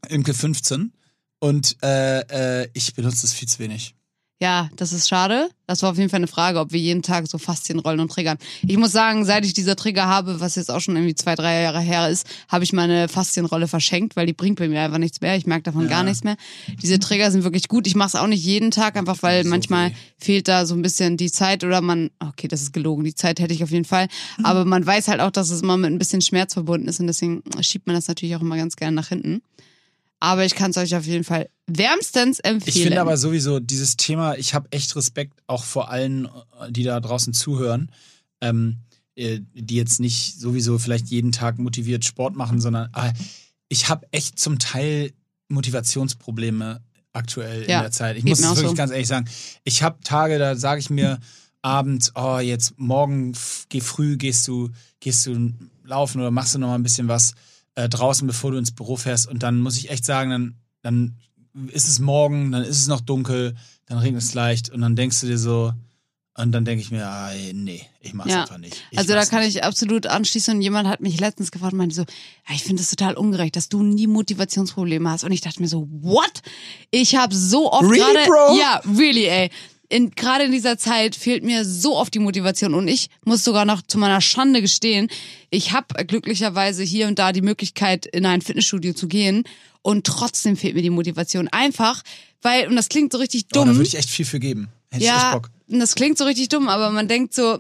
Imke 0.10 0.34
15. 0.34 0.94
Und 1.40 1.78
äh, 1.84 2.62
äh, 2.64 2.70
ich 2.74 2.96
benutze 2.96 3.22
das 3.22 3.34
viel 3.34 3.48
zu 3.48 3.60
wenig. 3.60 3.94
Ja, 4.40 4.70
das 4.76 4.94
ist 4.94 5.08
schade. 5.10 5.50
Das 5.66 5.82
war 5.82 5.90
auf 5.90 5.98
jeden 5.98 6.12
Fall 6.12 6.18
eine 6.20 6.28
Frage, 6.28 6.60
ob 6.60 6.72
wir 6.72 6.80
jeden 6.80 7.02
Tag 7.02 7.28
so 7.28 7.40
Faszien 7.40 7.80
rollen 7.80 8.00
und 8.00 8.12
triggern. 8.12 8.38
Ich 8.68 8.78
muss 8.78 8.92
sagen, 8.92 9.26
seit 9.26 9.44
ich 9.46 9.54
diese 9.54 9.76
Trigger 9.76 10.06
habe, 10.06 10.40
was 10.40 10.54
jetzt 10.56 10.70
auch 10.70 10.80
schon 10.80 10.96
irgendwie 10.96 11.16
zwei, 11.16 11.34
drei 11.34 11.64
Jahre 11.64 11.80
her 11.82 12.08
ist, 12.08 12.28
habe 12.48 12.64
ich 12.64 12.72
meine 12.72 13.08
Faszienrolle 13.10 13.68
verschenkt, 13.68 14.16
weil 14.16 14.28
die 14.28 14.34
bringt 14.34 14.60
bei 14.60 14.68
mir 14.70 14.82
einfach 14.82 15.00
nichts 15.00 15.22
mehr. 15.22 15.36
Ich 15.36 15.48
merke 15.48 15.64
davon 15.64 15.84
Ja. 15.86 15.90
gar 15.90 16.04
nichts 16.04 16.24
mehr. 16.24 16.38
Diese 16.84 17.00
Trigger 17.00 17.32
sind 17.32 17.44
wirklich 17.46 17.68
gut. 17.68 17.88
Ich 17.88 17.96
mache 17.96 18.10
es 18.10 18.16
auch 18.16 18.28
nicht 18.28 18.46
jeden 18.46 18.70
Tag, 18.70 18.96
einfach 18.96 19.18
weil 19.24 19.44
So 19.44 19.50
manchmal 19.50 19.90
weh. 19.90 19.94
fehlt 20.20 20.48
da 20.48 20.68
so 20.68 20.76
ein 20.76 20.84
bisschen 20.84 21.18
die 21.18 21.32
Zeit 21.32 21.64
oder 21.64 21.82
man, 21.82 22.12
okay, 22.20 22.48
das 22.48 22.62
ist 22.62 22.74
gelogen, 22.74 23.04
die 23.06 23.16
Zeit 23.16 23.40
hätte 23.40 23.56
ich 23.56 23.64
auf 23.64 23.72
jeden 23.72 23.86
Fall. 23.86 24.08
Mhm. 24.38 24.46
Aber 24.46 24.66
man 24.66 24.86
weiß 24.86 25.08
halt 25.08 25.20
auch, 25.20 25.32
dass 25.32 25.50
es 25.50 25.64
immer 25.64 25.78
mit 25.78 25.92
ein 25.92 25.98
bisschen 25.98 26.22
Schmerz 26.22 26.54
verbunden 26.54 26.88
ist 26.88 27.00
und 27.00 27.08
deswegen 27.08 27.42
schiebt 27.62 27.88
man 27.88 27.96
das 27.96 28.08
natürlich 28.08 28.36
auch 28.36 28.42
immer 28.42 28.56
ganz 28.58 28.76
gerne 28.76 28.96
nach 28.96 29.08
hinten. 29.08 29.42
Aber 30.20 30.46
ich 30.46 30.56
kann 30.56 30.72
es 30.72 30.78
euch 30.78 30.96
auf 30.96 31.06
jeden 31.06 31.24
Fall 31.24 31.50
wärmstens 31.68 32.40
empfehlen. 32.40 32.76
Ich 32.76 32.84
finde 32.84 33.02
aber 33.02 33.18
sowieso 33.18 33.60
dieses 33.60 33.98
Thema, 33.98 34.36
ich 34.36 34.54
habe 34.54 34.68
echt 34.72 34.96
Respekt 34.96 35.42
auch 35.48 35.64
vor 35.64 35.90
allen, 35.92 36.26
äh, 36.26 36.72
die 36.72 36.84
da 36.84 37.00
draußen 37.00 37.34
zuhören, 37.34 37.92
ähm, 38.42 38.78
äh, 39.16 39.40
die 39.54 39.76
jetzt 39.76 40.00
nicht 40.00 40.40
sowieso 40.40 40.80
vielleicht 40.80 41.08
jeden 41.08 41.32
Tag 41.32 41.60
motiviert 41.60 42.06
Sport 42.06 42.36
machen, 42.36 42.60
sondern 42.62 42.90
äh, 42.96 43.14
ich 43.70 43.90
habe 43.90 44.08
echt 44.12 44.40
zum 44.40 44.60
Teil 44.60 45.14
Motivationsprobleme 45.50 46.82
aktuell 47.14 47.64
in 47.64 47.70
Ja, 47.70 47.82
der 47.82 47.92
Zeit. 47.92 48.18
Ich 48.18 48.24
muss 48.24 48.40
es 48.40 48.46
wirklich 48.46 48.70
so. 48.70 48.74
ganz 48.76 48.92
ehrlich 48.92 49.08
sagen. 49.08 49.28
Ich 49.64 49.84
habe 49.84 50.00
Tage, 50.04 50.40
da 50.40 50.56
sage 50.56 50.80
ich 50.80 50.90
mir 50.90 51.20
abends, 51.62 52.12
oh, 52.16 52.40
jetzt 52.40 52.74
morgen 52.78 53.34
geh 53.70 53.82
früh, 53.82 54.18
gehst 54.18 54.48
du, 54.48 54.70
gehst 55.00 55.26
du 55.26 55.52
laufen 55.84 56.22
oder 56.22 56.32
machst 56.32 56.56
du 56.56 56.60
noch 56.60 56.68
mal 56.68 56.76
ein 56.76 56.84
bisschen 56.84 57.08
was 57.08 57.34
äh, 57.78 57.88
draußen, 57.88 58.26
bevor 58.28 58.52
du 58.52 58.58
ins 58.58 58.72
Büro 58.72 58.96
fährst. 58.98 59.28
Und 59.28 59.44
dann 59.44 59.60
muss 59.62 59.78
ich 59.78 59.90
echt 59.92 60.04
sagen, 60.04 60.30
dann, 60.32 60.56
dann 60.82 61.18
ist 61.72 61.88
es 61.88 62.00
morgen, 62.00 62.52
dann 62.52 62.64
ist 62.64 62.80
es 62.82 62.88
noch 62.88 63.02
dunkel, 63.02 63.56
dann 63.86 64.00
regnet 64.00 64.22
es 64.24 64.34
leicht 64.34 64.70
und 64.70 64.82
dann 64.82 64.96
denkst 64.96 65.22
du 65.22 65.28
dir 65.28 65.38
so, 65.38 65.74
und 66.40 66.52
dann 66.52 66.66
denke 66.66 66.82
ich 66.84 66.92
mir, 66.92 67.08
ah, 67.08 67.32
nee, 67.54 67.82
ich 68.00 68.14
mach's 68.14 68.30
Ja. 68.32 68.42
einfach 68.42 68.60
nicht. 68.60 68.84
Ich 68.92 68.98
Also 69.00 69.14
da 69.14 69.26
kann 69.26 69.44
nicht. 69.44 69.56
ich 69.56 69.64
absolut 69.64 70.06
anschließen. 70.06 70.56
Und 70.56 70.62
jemand 70.62 70.88
hat 70.88 71.02
mich 71.02 71.20
letztens 71.20 71.50
gefragt 71.50 71.74
und 71.74 71.80
meinte 71.80 71.96
so, 71.96 72.04
ja, 72.04 72.54
ich 72.54 72.64
finde 72.64 72.84
es 72.84 72.92
total 72.92 73.16
ungerecht, 73.16 73.56
dass 73.56 73.70
du 73.70 73.82
nie 73.82 74.06
Motivationsprobleme 74.06 75.10
hast. 75.10 75.24
Und 75.24 75.32
ich 75.32 75.42
dachte 75.42 75.60
mir 75.64 75.68
so, 75.68 75.88
what? 75.90 76.42
Ich 76.92 77.16
habe 77.16 77.34
so 77.34 77.72
oft 77.72 77.86
Really, 77.90 77.98
gerade, 78.00 78.26
bro? 78.28 78.56
ja, 78.60 78.82
really, 78.98 79.26
ey. 79.26 79.50
In, 79.90 80.12
gerade 80.12 80.44
in 80.44 80.52
dieser 80.52 80.78
Zeit 80.78 81.16
fehlt 81.16 81.44
mir 81.46 81.64
so 81.64 81.96
oft 81.96 82.14
die 82.14 82.20
Motivation 82.20 82.74
und 82.74 82.90
ich 82.90 83.08
muss 83.24 83.44
sogar 83.46 83.64
noch 83.64 83.82
zu 83.82 83.98
meiner 83.98 84.20
Schande 84.20 84.62
gestehen, 84.62 85.08
ich 85.50 85.72
habe 85.72 86.04
glücklicherweise 86.06 86.84
hier 86.84 87.08
und 87.08 87.18
da 87.20 87.32
die 87.32 87.42
Möglichkeit, 87.42 88.06
in 88.06 88.26
ein 88.26 88.42
Fitnessstudio 88.42 88.94
zu 88.94 89.08
gehen 89.08 89.44
und 89.82 90.06
trotzdem 90.06 90.58
fehlt 90.58 90.76
mir 90.76 90.82
die 90.82 90.90
Motivation. 90.90 91.48
Einfach, 91.48 92.04
weil, 92.42 92.68
und 92.68 92.76
das 92.76 92.90
klingt 92.90 93.14
so 93.14 93.18
richtig 93.20 93.44
Oh, 93.46 93.48
da 93.54 93.64
dumm. 93.66 93.76
würde 93.78 93.88
ich 93.88 93.96
echt 93.96 94.10
viel 94.10 94.26
für 94.26 94.40
geben. 94.42 94.68
Hätte 94.90 95.06
ich 95.06 95.10
echt 95.10 95.18
Ja, 95.22 95.34
Bock. 95.36 95.50
das 95.70 95.96
klingt 95.96 96.18
so 96.18 96.26
richtig 96.26 96.50
dumm, 96.50 96.68
aber 96.68 96.90
man 96.92 97.08
denkt 97.08 97.34
so, 97.34 97.60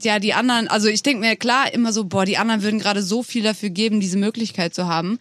ja, 0.00 0.20
die 0.20 0.34
anderen, 0.34 0.68
also 0.68 0.86
ich 0.86 1.02
denke 1.02 1.18
mir 1.20 1.34
klar 1.34 1.74
immer 1.74 1.92
so, 1.92 2.04
boah, 2.04 2.24
die 2.24 2.38
anderen 2.38 2.62
würden 2.62 2.78
gerade 2.78 3.02
so 3.02 3.24
viel 3.24 3.42
dafür 3.42 3.70
geben, 3.70 3.98
diese 3.98 4.18
Möglichkeit 4.18 4.72
zu 4.72 4.86
haben. 4.86 5.18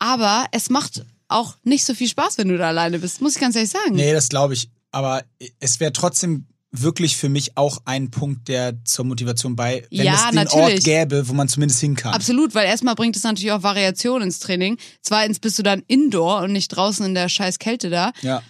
Aber 0.00 0.46
es 0.50 0.70
macht 0.70 1.04
auch 1.28 1.54
nicht 1.62 1.84
so 1.84 1.94
viel 1.94 2.08
Spaß, 2.08 2.36
wenn 2.38 2.48
du 2.48 2.58
da 2.58 2.66
alleine 2.68 2.98
bist, 2.98 3.20
muss 3.20 3.36
ich 3.36 3.40
ganz 3.40 3.54
ehrlich 3.54 3.70
sagen. 3.70 3.94
Nee, 3.94 4.12
das 4.12 4.28
glaube 4.28 4.54
ich. 4.54 4.68
Aber 4.90 5.22
es 5.60 5.80
wäre 5.80 5.92
trotzdem 5.92 6.46
wirklich 6.70 7.16
für 7.16 7.28
mich 7.28 7.56
auch 7.56 7.78
ein 7.86 8.10
Punkt, 8.10 8.48
der 8.48 8.84
zur 8.84 9.04
Motivation 9.06 9.56
bei, 9.56 9.86
wenn 9.90 10.04
Ja, 10.04 10.14
es 10.14 10.26
den 10.26 10.34
natürlich. 10.34 10.74
Ort 10.74 10.84
gäbe, 10.84 11.28
wo 11.28 11.32
man 11.32 11.48
zumindest 11.48 11.80
hin 11.80 11.94
kann. 11.96 12.12
Absolut, 12.12 12.54
weil 12.54 12.66
erstmal 12.66 12.94
bringt 12.94 13.16
es 13.16 13.22
natürlich 13.22 13.52
auch 13.52 13.62
Variation 13.62 14.20
ins 14.22 14.38
Training. 14.38 14.76
Zweitens 15.00 15.38
bist 15.38 15.58
du 15.58 15.62
dann 15.62 15.82
indoor 15.86 16.40
und 16.42 16.52
nicht 16.52 16.68
draußen 16.68 17.04
in 17.06 17.14
der 17.14 17.28
scheiß 17.28 17.58
Kälte 17.58 17.88
da. 17.90 18.12
Ja. 18.20 18.42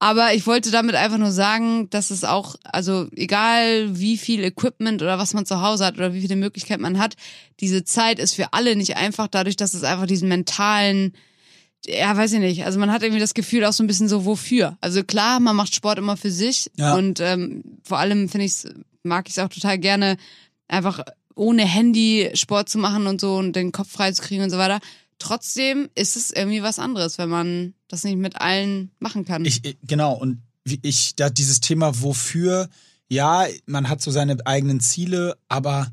Aber 0.00 0.32
ich 0.32 0.46
wollte 0.46 0.70
damit 0.70 0.94
einfach 0.94 1.18
nur 1.18 1.32
sagen, 1.32 1.90
dass 1.90 2.10
es 2.10 2.22
auch, 2.22 2.54
also 2.62 3.08
egal 3.16 3.98
wie 3.98 4.16
viel 4.16 4.44
Equipment 4.44 5.02
oder 5.02 5.18
was 5.18 5.34
man 5.34 5.44
zu 5.44 5.60
Hause 5.60 5.84
hat 5.84 5.96
oder 5.98 6.14
wie 6.14 6.20
viele 6.20 6.36
Möglichkeiten 6.36 6.82
man 6.82 7.00
hat, 7.00 7.16
diese 7.58 7.82
Zeit 7.84 8.20
ist 8.20 8.34
für 8.34 8.52
alle 8.52 8.76
nicht 8.76 8.96
einfach, 8.96 9.26
dadurch, 9.26 9.56
dass 9.56 9.74
es 9.74 9.82
einfach 9.82 10.06
diesen 10.06 10.28
mentalen, 10.28 11.14
ja, 11.86 12.16
weiß 12.16 12.32
ich 12.34 12.40
nicht. 12.40 12.64
Also 12.64 12.78
man 12.78 12.90
hat 12.92 13.02
irgendwie 13.02 13.20
das 13.20 13.34
Gefühl 13.34 13.64
auch 13.64 13.72
so 13.72 13.82
ein 13.82 13.86
bisschen 13.86 14.08
so, 14.08 14.24
wofür? 14.24 14.76
Also 14.80 15.02
klar, 15.04 15.40
man 15.40 15.56
macht 15.56 15.74
Sport 15.74 15.98
immer 15.98 16.16
für 16.16 16.30
sich 16.30 16.70
Ja. 16.76 16.94
und 16.96 17.20
ähm, 17.20 17.62
vor 17.82 17.98
allem 17.98 18.28
finde 18.28 18.46
ich 18.46 18.54
mag 19.04 19.26
ich 19.28 19.36
es 19.36 19.38
auch 19.38 19.48
total 19.48 19.78
gerne, 19.78 20.16
einfach 20.66 21.00
ohne 21.34 21.64
Handy 21.64 22.30
Sport 22.34 22.68
zu 22.68 22.78
machen 22.78 23.06
und 23.06 23.20
so 23.20 23.36
und 23.36 23.54
den 23.54 23.72
Kopf 23.72 23.90
frei 23.90 24.12
zu 24.12 24.22
kriegen 24.22 24.42
und 24.42 24.50
so 24.50 24.58
weiter. 24.58 24.80
Trotzdem 25.18 25.88
ist 25.94 26.16
es 26.16 26.30
irgendwie 26.30 26.62
was 26.62 26.78
anderes, 26.78 27.16
wenn 27.18 27.28
man 27.28 27.74
das 27.88 28.04
nicht 28.04 28.18
mit 28.18 28.40
allen 28.40 28.90
machen 28.98 29.24
kann. 29.24 29.44
Ich, 29.44 29.64
ich- 29.64 29.78
genau, 29.82 30.14
und 30.14 30.42
ich, 30.82 31.16
da 31.16 31.30
dieses 31.30 31.60
Thema 31.60 32.02
wofür, 32.02 32.68
ja, 33.08 33.46
man 33.66 33.88
hat 33.88 34.02
so 34.02 34.10
seine 34.10 34.36
eigenen 34.46 34.80
Ziele, 34.80 35.36
aber 35.48 35.90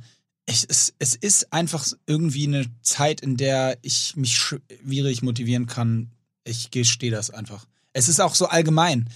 ich, 0.48 0.66
es, 0.70 0.94
es 1.00 1.16
ist 1.16 1.52
einfach 1.52 1.86
irgendwie 2.06 2.48
eine 2.48 2.66
Zeit, 2.82 3.22
in 3.22 3.38
der 3.38 3.78
ich 3.82 4.16
mich 4.16 4.38
schwierig 4.38 5.22
motivieren 5.24 5.66
kann. 5.66 6.12
Ich 6.44 6.70
gestehe 6.72 7.12
das 7.12 7.30
einfach. 7.32 7.66
Es 7.94 8.08
ist 8.10 8.20
auch 8.20 8.36
so 8.36 8.46
allgemein. 8.48 9.10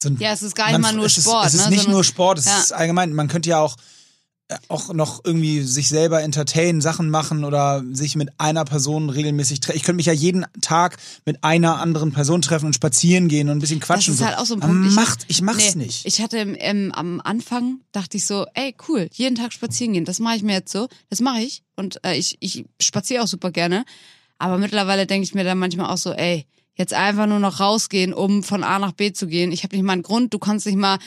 So 0.00 0.10
ein- 0.10 0.18
Ja, 0.18 0.32
es 0.32 0.42
ist 0.42 0.54
gar 0.54 0.68
nicht 0.70 0.80
mal 0.80 0.92
nur 0.94 1.08
Sport, 1.08 1.46
Ist, 1.46 1.54
es 1.54 1.60
ist 1.60 1.64
ne, 1.66 1.70
nicht 1.70 1.78
sondern- 1.80 1.92
nur 1.94 2.04
Sport, 2.04 2.38
es 2.38 2.44
Ja. 2.44 2.58
ist 2.60 2.72
allgemein. 2.72 3.12
Man 3.12 3.26
könnte 3.28 3.48
ja 3.50 3.58
auch 3.58 3.76
auch 4.68 4.94
noch 4.94 5.22
irgendwie 5.24 5.60
sich 5.62 5.88
selber 5.88 6.22
entertainen, 6.22 6.80
Sachen 6.80 7.10
machen 7.10 7.44
oder 7.44 7.84
sich 7.92 8.16
mit 8.16 8.30
einer 8.38 8.64
Person 8.64 9.10
regelmäßig 9.10 9.60
treffen. 9.60 9.76
Ich 9.76 9.82
könnte 9.82 9.96
mich 9.96 10.06
ja 10.06 10.12
jeden 10.14 10.46
Tag 10.62 10.96
mit 11.26 11.44
einer 11.44 11.80
anderen 11.80 12.12
Person 12.12 12.40
treffen 12.40 12.66
und 12.66 12.74
spazieren 12.74 13.28
gehen 13.28 13.48
und 13.50 13.58
ein 13.58 13.60
bisschen 13.60 13.80
Das 13.80 13.86
quatschen. 13.88 14.14
ist 14.14 14.20
und 14.20 14.26
halt 14.26 14.38
auch 14.38 14.46
so 14.46 14.54
ein 14.54 14.62
Aber 14.62 14.72
Punkt. 14.72 14.88
Ich- 14.88 14.94
Macht, 14.94 15.24
ich 15.28 15.42
mach's 15.42 15.74
Nee, 15.74 15.84
nicht. 15.84 16.06
Ich 16.06 16.22
hatte 16.22 16.38
ähm, 16.38 16.92
am 16.94 17.20
Anfang, 17.22 17.80
dachte 17.92 18.16
ich 18.16 18.24
so, 18.26 18.46
ey, 18.54 18.74
cool, 18.88 19.08
jeden 19.12 19.36
Tag 19.36 19.52
spazieren 19.52 19.92
gehen. 19.92 20.04
Das 20.06 20.18
mache 20.18 20.36
ich 20.36 20.42
mir 20.42 20.54
jetzt 20.54 20.72
so. 20.72 20.88
Das 21.10 21.20
mache 21.20 21.40
ich. 21.40 21.62
Und 21.76 22.00
äh, 22.04 22.16
ich, 22.16 22.38
ich 22.40 22.64
spaziere 22.80 23.22
auch 23.22 23.28
super 23.28 23.50
gerne. 23.50 23.84
Aber 24.38 24.56
mittlerweile 24.56 25.06
denke 25.06 25.24
ich 25.24 25.34
mir 25.34 25.44
dann 25.44 25.58
manchmal 25.58 25.90
auch 25.90 25.98
so, 25.98 26.12
ey, 26.12 26.46
jetzt 26.74 26.94
einfach 26.94 27.26
nur 27.26 27.40
noch 27.40 27.60
rausgehen, 27.60 28.14
um 28.14 28.42
von 28.44 28.62
A 28.64 28.78
nach 28.78 28.92
B 28.92 29.12
zu 29.12 29.26
gehen. 29.26 29.52
Ich 29.52 29.62
habe 29.64 29.74
nicht 29.76 29.84
mal 29.84 29.92
einen 29.94 30.02
Grund. 30.02 30.32
Du 30.32 30.38
kannst 30.38 30.64
nicht 30.64 30.78
mal, 30.78 30.98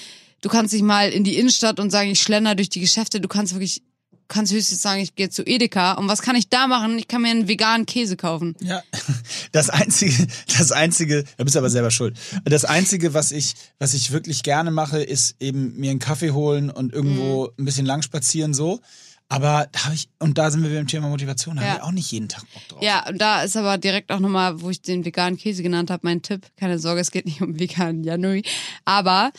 du 0.42 0.50
kannst 0.50 0.74
nicht 0.74 0.84
mal 0.84 1.10
in 1.10 1.24
die 1.24 1.38
Innenstadt 1.38 1.80
und 1.80 1.90
sagen, 1.92 2.10
ich 2.12 2.22
schlender 2.22 2.56
durch 2.56 2.70
die 2.70 2.80
Geschäfte. 2.82 3.22
Du 3.22 3.28
kannst 3.28 3.54
wirklich 3.54 3.82
kannst 4.28 4.54
höchstens 4.54 4.82
sagen, 4.82 5.02
ich 5.02 5.16
gehe 5.16 5.30
zu 5.30 5.44
Edeka. 5.46 5.92
Und 5.94 6.08
was 6.08 6.22
kann 6.22 6.38
ich 6.38 6.48
da 6.48 6.66
machen? 6.66 6.98
Ich 6.98 7.10
kann 7.10 7.22
mir 7.22 7.32
einen 7.32 7.50
veganen 7.50 7.86
Käse 7.86 8.16
kaufen. 8.16 8.56
Ja, 8.62 8.82
das 9.52 9.70
einzige, 9.70 10.26
das 10.58 10.72
einzige, 10.72 11.26
da 11.36 11.44
bist 11.44 11.56
du 11.56 11.60
aber 11.60 11.70
selber 11.70 11.92
schuld. 11.92 12.18
Das 12.46 12.64
einzige, 12.64 13.14
was 13.14 13.34
ich, 13.34 13.56
was 13.78 13.94
ich 13.94 14.12
wirklich 14.12 14.42
gerne 14.44 14.72
mache, 14.72 15.04
ist 15.04 15.36
eben 15.42 15.76
mir 15.78 15.92
einen 15.92 16.00
Kaffee 16.00 16.32
holen 16.32 16.70
und 16.70 16.94
irgendwo 16.94 17.48
Mhm. 17.48 17.50
ein 17.60 17.66
bisschen 17.66 17.86
lang 17.86 18.04
spazieren 18.04 18.54
so. 18.54 18.80
Aber 19.28 19.68
da 19.74 19.84
habe 19.86 19.96
ich, 19.96 20.08
und 20.20 20.38
da 20.38 20.50
sind 20.50 20.64
wir 20.64 20.70
beim 20.74 20.88
Thema 20.88 21.10
Motivation, 21.10 21.58
da 21.58 21.62
Ja. 21.64 21.68
habe 21.70 21.78
ich 21.80 21.84
auch 21.84 21.92
nicht 21.92 22.12
jeden 22.14 22.30
Tag 22.30 22.44
Bock 22.54 22.68
drauf. 22.70 22.82
Ja, 22.84 23.08
und 23.10 23.18
da 23.20 23.44
ist 23.44 23.58
aber 23.58 23.78
direkt 23.78 24.12
auch 24.14 24.20
nochmal, 24.20 24.62
wo 24.62 24.70
ich 24.70 24.82
den 24.82 25.04
veganen 25.04 25.38
Käse 25.38 25.62
genannt 25.62 25.90
habe, 25.92 26.02
mein 26.06 26.22
Tipp. 26.22 26.46
Keine 26.58 26.80
Sorge, 26.80 27.02
es 27.02 27.12
geht 27.12 27.26
nicht 27.26 27.42
um 27.42 27.60
veganen 27.60 28.04
Januari. 28.06 28.44
Aber 28.86 29.32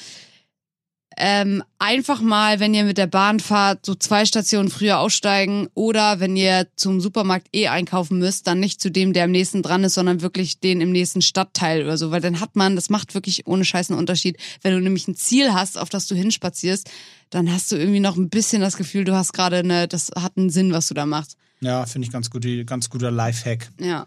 ähm, 1.16 1.62
einfach 1.78 2.20
mal, 2.20 2.60
wenn 2.60 2.74
ihr 2.74 2.84
mit 2.84 2.98
der 2.98 3.06
Bahn 3.06 3.40
fahrt, 3.40 3.84
so 3.84 3.94
zwei 3.94 4.24
Stationen 4.24 4.70
früher 4.70 4.98
aussteigen 4.98 5.68
oder 5.74 6.20
wenn 6.20 6.36
ihr 6.36 6.68
zum 6.76 7.00
Supermarkt 7.00 7.48
eh 7.52 7.68
einkaufen 7.68 8.18
müsst, 8.18 8.46
dann 8.46 8.60
nicht 8.60 8.80
zu 8.80 8.90
dem, 8.90 9.12
der 9.12 9.24
am 9.24 9.30
nächsten 9.30 9.62
dran 9.62 9.84
ist, 9.84 9.94
sondern 9.94 10.22
wirklich 10.22 10.60
den 10.60 10.80
im 10.80 10.92
nächsten 10.92 11.22
Stadtteil 11.22 11.82
oder 11.82 11.96
so. 11.96 12.10
Weil 12.10 12.20
dann 12.20 12.40
hat 12.40 12.56
man, 12.56 12.76
das 12.76 12.90
macht 12.90 13.14
wirklich 13.14 13.46
ohne 13.46 13.64
Scheiß 13.64 13.90
einen 13.90 13.98
Unterschied. 13.98 14.36
Wenn 14.62 14.74
du 14.74 14.80
nämlich 14.80 15.08
ein 15.08 15.16
Ziel 15.16 15.52
hast, 15.52 15.78
auf 15.78 15.88
das 15.88 16.06
du 16.06 16.14
hinspazierst, 16.14 16.90
dann 17.30 17.52
hast 17.52 17.72
du 17.72 17.76
irgendwie 17.76 18.00
noch 18.00 18.16
ein 18.16 18.28
bisschen 18.28 18.60
das 18.60 18.76
Gefühl, 18.76 19.04
du 19.04 19.14
hast 19.14 19.32
gerade 19.32 19.58
eine, 19.58 19.88
das 19.88 20.10
hat 20.14 20.36
einen 20.36 20.50
Sinn, 20.50 20.72
was 20.72 20.88
du 20.88 20.94
da 20.94 21.06
machst. 21.06 21.36
Ja, 21.60 21.86
finde 21.86 22.06
ich 22.06 22.12
ganz 22.12 22.28
gut, 22.28 22.44
ganz 22.66 22.90
guter 22.90 23.10
Lifehack. 23.10 23.70
Ja. 23.80 24.06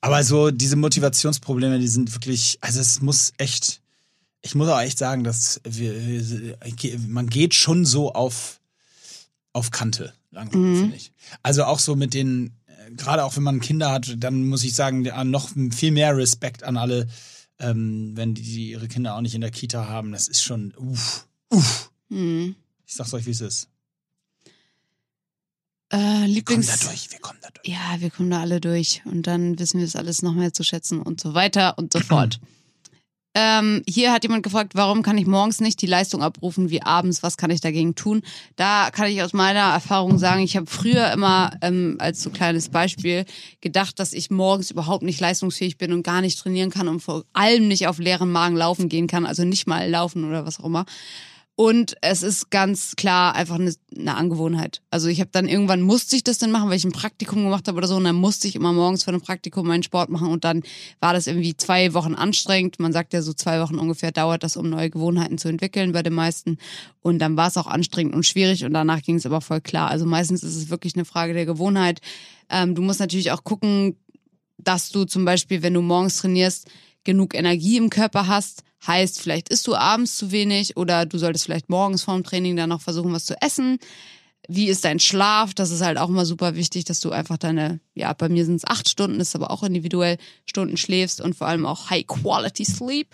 Aber 0.00 0.22
so 0.22 0.50
diese 0.50 0.76
Motivationsprobleme, 0.76 1.78
die 1.78 1.88
sind 1.88 2.12
wirklich, 2.14 2.58
also 2.60 2.80
es 2.80 3.00
muss 3.00 3.32
echt, 3.38 3.80
ich 4.44 4.54
muss 4.54 4.68
auch 4.68 4.80
echt 4.80 4.98
sagen, 4.98 5.24
dass 5.24 5.60
wir, 5.66 6.56
man 7.08 7.28
geht 7.28 7.54
schon 7.54 7.84
so 7.86 8.12
auf, 8.12 8.60
auf 9.54 9.70
Kante 9.70 10.12
langsam, 10.30 10.60
Mhm. 10.72 10.80
finde 10.80 10.96
ich. 10.96 11.12
Also 11.42 11.64
auch 11.64 11.78
so 11.78 11.96
mit 11.96 12.12
den, 12.12 12.52
äh, 12.66 12.90
gerade 12.92 13.24
auch 13.24 13.36
wenn 13.36 13.42
man 13.42 13.60
Kinder 13.60 13.90
hat, 13.90 14.14
dann 14.18 14.46
muss 14.46 14.62
ich 14.64 14.74
sagen, 14.74 15.02
noch 15.30 15.48
viel 15.72 15.92
mehr 15.92 16.16
Respekt 16.16 16.62
an 16.62 16.76
alle, 16.76 17.08
ähm, 17.58 18.12
wenn 18.16 18.34
die, 18.34 18.70
ihre 18.72 18.88
Kinder 18.88 19.14
auch 19.16 19.20
nicht 19.22 19.34
in 19.34 19.40
der 19.40 19.50
Kita 19.50 19.88
haben. 19.88 20.12
Das 20.12 20.28
ist 20.28 20.42
schon, 20.42 20.74
uff, 20.76 21.26
uff. 21.50 21.90
Mhm. 22.10 22.54
Ich 22.86 22.94
sag's 22.94 23.14
euch, 23.14 23.24
wie 23.26 23.30
es 23.30 23.40
ist. 23.40 23.68
Äh, 25.90 25.96
Wir 25.96 26.02
kommen 26.02 26.26
Lieblings. 26.26 26.66
da 26.80 26.86
durch, 26.88 27.10
wir 27.12 27.18
kommen 27.20 27.38
da 27.42 27.48
durch. 27.50 27.66
Ja, 27.68 27.96
wir 28.00 28.10
kommen 28.10 28.30
da 28.30 28.40
alle 28.40 28.60
durch 28.60 29.02
und 29.04 29.26
dann 29.26 29.58
wissen 29.58 29.78
wir 29.78 29.86
es 29.86 29.96
alles 29.96 30.22
noch 30.22 30.34
mehr 30.34 30.52
zu 30.52 30.64
schätzen 30.64 31.00
und 31.00 31.20
so 31.20 31.34
weiter 31.34 31.78
und 31.78 31.92
so 31.92 32.00
fort. 32.00 32.40
Ähm, 33.36 33.82
hier 33.88 34.12
hat 34.12 34.22
jemand 34.22 34.44
gefragt, 34.44 34.76
warum 34.76 35.02
kann 35.02 35.18
ich 35.18 35.26
morgens 35.26 35.60
nicht 35.60 35.82
die 35.82 35.86
Leistung 35.86 36.22
abrufen 36.22 36.70
wie 36.70 36.82
abends? 36.82 37.24
Was 37.24 37.36
kann 37.36 37.50
ich 37.50 37.60
dagegen 37.60 37.96
tun? 37.96 38.22
Da 38.54 38.90
kann 38.92 39.10
ich 39.10 39.22
aus 39.22 39.32
meiner 39.32 39.72
Erfahrung 39.72 40.18
sagen, 40.18 40.42
ich 40.42 40.56
habe 40.56 40.66
früher 40.66 41.10
immer 41.12 41.50
ähm, 41.60 41.96
als 41.98 42.22
so 42.22 42.30
kleines 42.30 42.68
Beispiel 42.68 43.24
gedacht, 43.60 43.98
dass 43.98 44.12
ich 44.12 44.30
morgens 44.30 44.70
überhaupt 44.70 45.02
nicht 45.02 45.18
leistungsfähig 45.18 45.78
bin 45.78 45.92
und 45.92 46.04
gar 46.04 46.20
nicht 46.20 46.38
trainieren 46.38 46.70
kann 46.70 46.86
und 46.86 47.00
vor 47.00 47.24
allem 47.32 47.66
nicht 47.66 47.88
auf 47.88 47.98
leeren 47.98 48.30
Magen 48.30 48.54
laufen 48.54 48.88
gehen 48.88 49.08
kann, 49.08 49.26
also 49.26 49.44
nicht 49.44 49.66
mal 49.66 49.90
laufen 49.90 50.24
oder 50.24 50.46
was 50.46 50.60
auch 50.60 50.66
immer. 50.66 50.86
Und 51.56 51.96
es 52.00 52.24
ist 52.24 52.50
ganz 52.50 52.96
klar 52.96 53.36
einfach 53.36 53.54
eine, 53.54 53.72
eine 53.96 54.16
Angewohnheit. 54.16 54.82
Also 54.90 55.06
ich 55.06 55.20
habe 55.20 55.30
dann 55.32 55.46
irgendwann 55.46 55.82
musste 55.82 56.16
ich 56.16 56.24
das 56.24 56.38
dann 56.38 56.50
machen, 56.50 56.68
weil 56.68 56.76
ich 56.76 56.84
ein 56.84 56.90
Praktikum 56.90 57.44
gemacht 57.44 57.68
habe 57.68 57.78
oder 57.78 57.86
so. 57.86 57.94
Und 57.94 58.04
dann 58.04 58.16
musste 58.16 58.48
ich 58.48 58.56
immer 58.56 58.72
morgens 58.72 59.04
vor 59.04 59.12
dem 59.12 59.20
Praktikum 59.20 59.68
meinen 59.68 59.84
Sport 59.84 60.10
machen. 60.10 60.28
Und 60.28 60.42
dann 60.42 60.64
war 60.98 61.12
das 61.12 61.28
irgendwie 61.28 61.56
zwei 61.56 61.94
Wochen 61.94 62.16
anstrengend. 62.16 62.80
Man 62.80 62.92
sagt 62.92 63.12
ja 63.12 63.22
so 63.22 63.32
zwei 63.32 63.60
Wochen 63.60 63.78
ungefähr 63.78 64.10
dauert 64.10 64.42
das, 64.42 64.56
um 64.56 64.68
neue 64.68 64.90
Gewohnheiten 64.90 65.38
zu 65.38 65.48
entwickeln 65.48 65.92
bei 65.92 66.02
den 66.02 66.14
meisten. 66.14 66.58
Und 67.02 67.20
dann 67.20 67.36
war 67.36 67.46
es 67.46 67.56
auch 67.56 67.68
anstrengend 67.68 68.16
und 68.16 68.26
schwierig. 68.26 68.64
Und 68.64 68.72
danach 68.72 69.02
ging 69.02 69.14
es 69.14 69.26
aber 69.26 69.40
voll 69.40 69.60
klar. 69.60 69.90
Also 69.90 70.06
meistens 70.06 70.42
ist 70.42 70.56
es 70.56 70.70
wirklich 70.70 70.96
eine 70.96 71.04
Frage 71.04 71.34
der 71.34 71.46
Gewohnheit. 71.46 72.00
Ähm, 72.50 72.74
du 72.74 72.82
musst 72.82 72.98
natürlich 72.98 73.30
auch 73.30 73.44
gucken, 73.44 73.96
dass 74.58 74.90
du 74.90 75.04
zum 75.04 75.24
Beispiel, 75.24 75.62
wenn 75.62 75.74
du 75.74 75.82
morgens 75.82 76.16
trainierst, 76.16 76.68
genug 77.04 77.34
Energie 77.34 77.76
im 77.76 77.90
Körper 77.90 78.26
hast. 78.26 78.64
Heißt, 78.86 79.20
vielleicht 79.20 79.48
isst 79.48 79.66
du 79.66 79.74
abends 79.74 80.16
zu 80.16 80.30
wenig 80.30 80.76
oder 80.76 81.06
du 81.06 81.18
solltest 81.18 81.44
vielleicht 81.44 81.68
morgens 81.70 82.02
vorm 82.02 82.22
Training 82.24 82.56
dann 82.56 82.68
noch 82.68 82.80
versuchen, 82.82 83.12
was 83.12 83.24
zu 83.24 83.40
essen. 83.40 83.78
Wie 84.46 84.68
ist 84.68 84.84
dein 84.84 85.00
Schlaf? 85.00 85.54
Das 85.54 85.70
ist 85.70 85.80
halt 85.80 85.96
auch 85.96 86.10
immer 86.10 86.26
super 86.26 86.54
wichtig, 86.54 86.84
dass 86.84 87.00
du 87.00 87.10
einfach 87.10 87.38
deine, 87.38 87.80
ja, 87.94 88.12
bei 88.12 88.28
mir 88.28 88.44
sind 88.44 88.56
es 88.56 88.66
acht 88.66 88.88
Stunden, 88.88 89.20
ist 89.20 89.34
aber 89.34 89.50
auch 89.50 89.62
individuell, 89.62 90.18
Stunden 90.44 90.76
schläfst 90.76 91.20
und 91.22 91.34
vor 91.34 91.46
allem 91.46 91.64
auch 91.64 91.88
High 91.88 92.06
Quality 92.06 92.64
Sleep. 92.66 93.08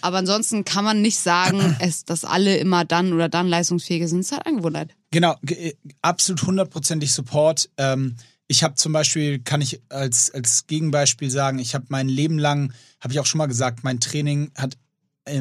Aber 0.00 0.18
ansonsten 0.18 0.64
kann 0.64 0.84
man 0.84 1.02
nicht 1.02 1.18
sagen, 1.18 1.76
es, 1.80 2.04
dass 2.04 2.24
alle 2.24 2.56
immer 2.58 2.84
dann 2.84 3.12
oder 3.12 3.28
dann 3.28 3.48
leistungsfähige 3.48 4.06
sind. 4.06 4.20
Es 4.20 4.26
ist 4.26 4.32
halt 4.32 4.46
Angewohnheit. 4.46 4.94
Genau, 5.10 5.34
ge- 5.42 5.74
absolut 6.00 6.44
hundertprozentig 6.44 7.12
Support. 7.12 7.70
Ähm, 7.76 8.14
ich 8.46 8.62
habe 8.62 8.76
zum 8.76 8.92
Beispiel, 8.92 9.40
kann 9.40 9.60
ich 9.60 9.80
als, 9.88 10.32
als 10.32 10.68
Gegenbeispiel 10.68 11.28
sagen, 11.30 11.58
ich 11.58 11.74
habe 11.74 11.86
mein 11.88 12.08
Leben 12.08 12.38
lang, 12.38 12.72
habe 13.00 13.12
ich 13.12 13.18
auch 13.18 13.26
schon 13.26 13.38
mal 13.38 13.46
gesagt, 13.46 13.82
mein 13.82 13.98
Training 13.98 14.52
hat 14.56 14.74
äh, 14.74 14.78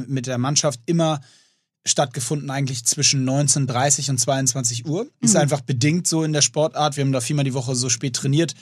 mit 0.08 0.28
der 0.28 0.38
Mannschaft 0.38 0.80
immer 0.86 1.22
stattgefunden, 1.88 2.50
eigentlich 2.50 2.86
zwischen 2.86 3.28
19.30 3.28 4.10
und 4.10 4.18
22 4.20 4.86
Uhr. 4.86 5.08
Ist 5.22 5.36
einfach 5.36 5.62
bedingt 5.62 6.08
so 6.08 6.24
in 6.24 6.34
der 6.34 6.42
Sportart. 6.42 6.98
Wir 6.98 7.04
haben 7.04 7.12
da 7.12 7.22
viermal 7.22 7.46
die 7.46 7.54
Woche 7.54 7.76
so 7.76 7.90
spät 7.90 8.16
trainiert, 8.16 8.54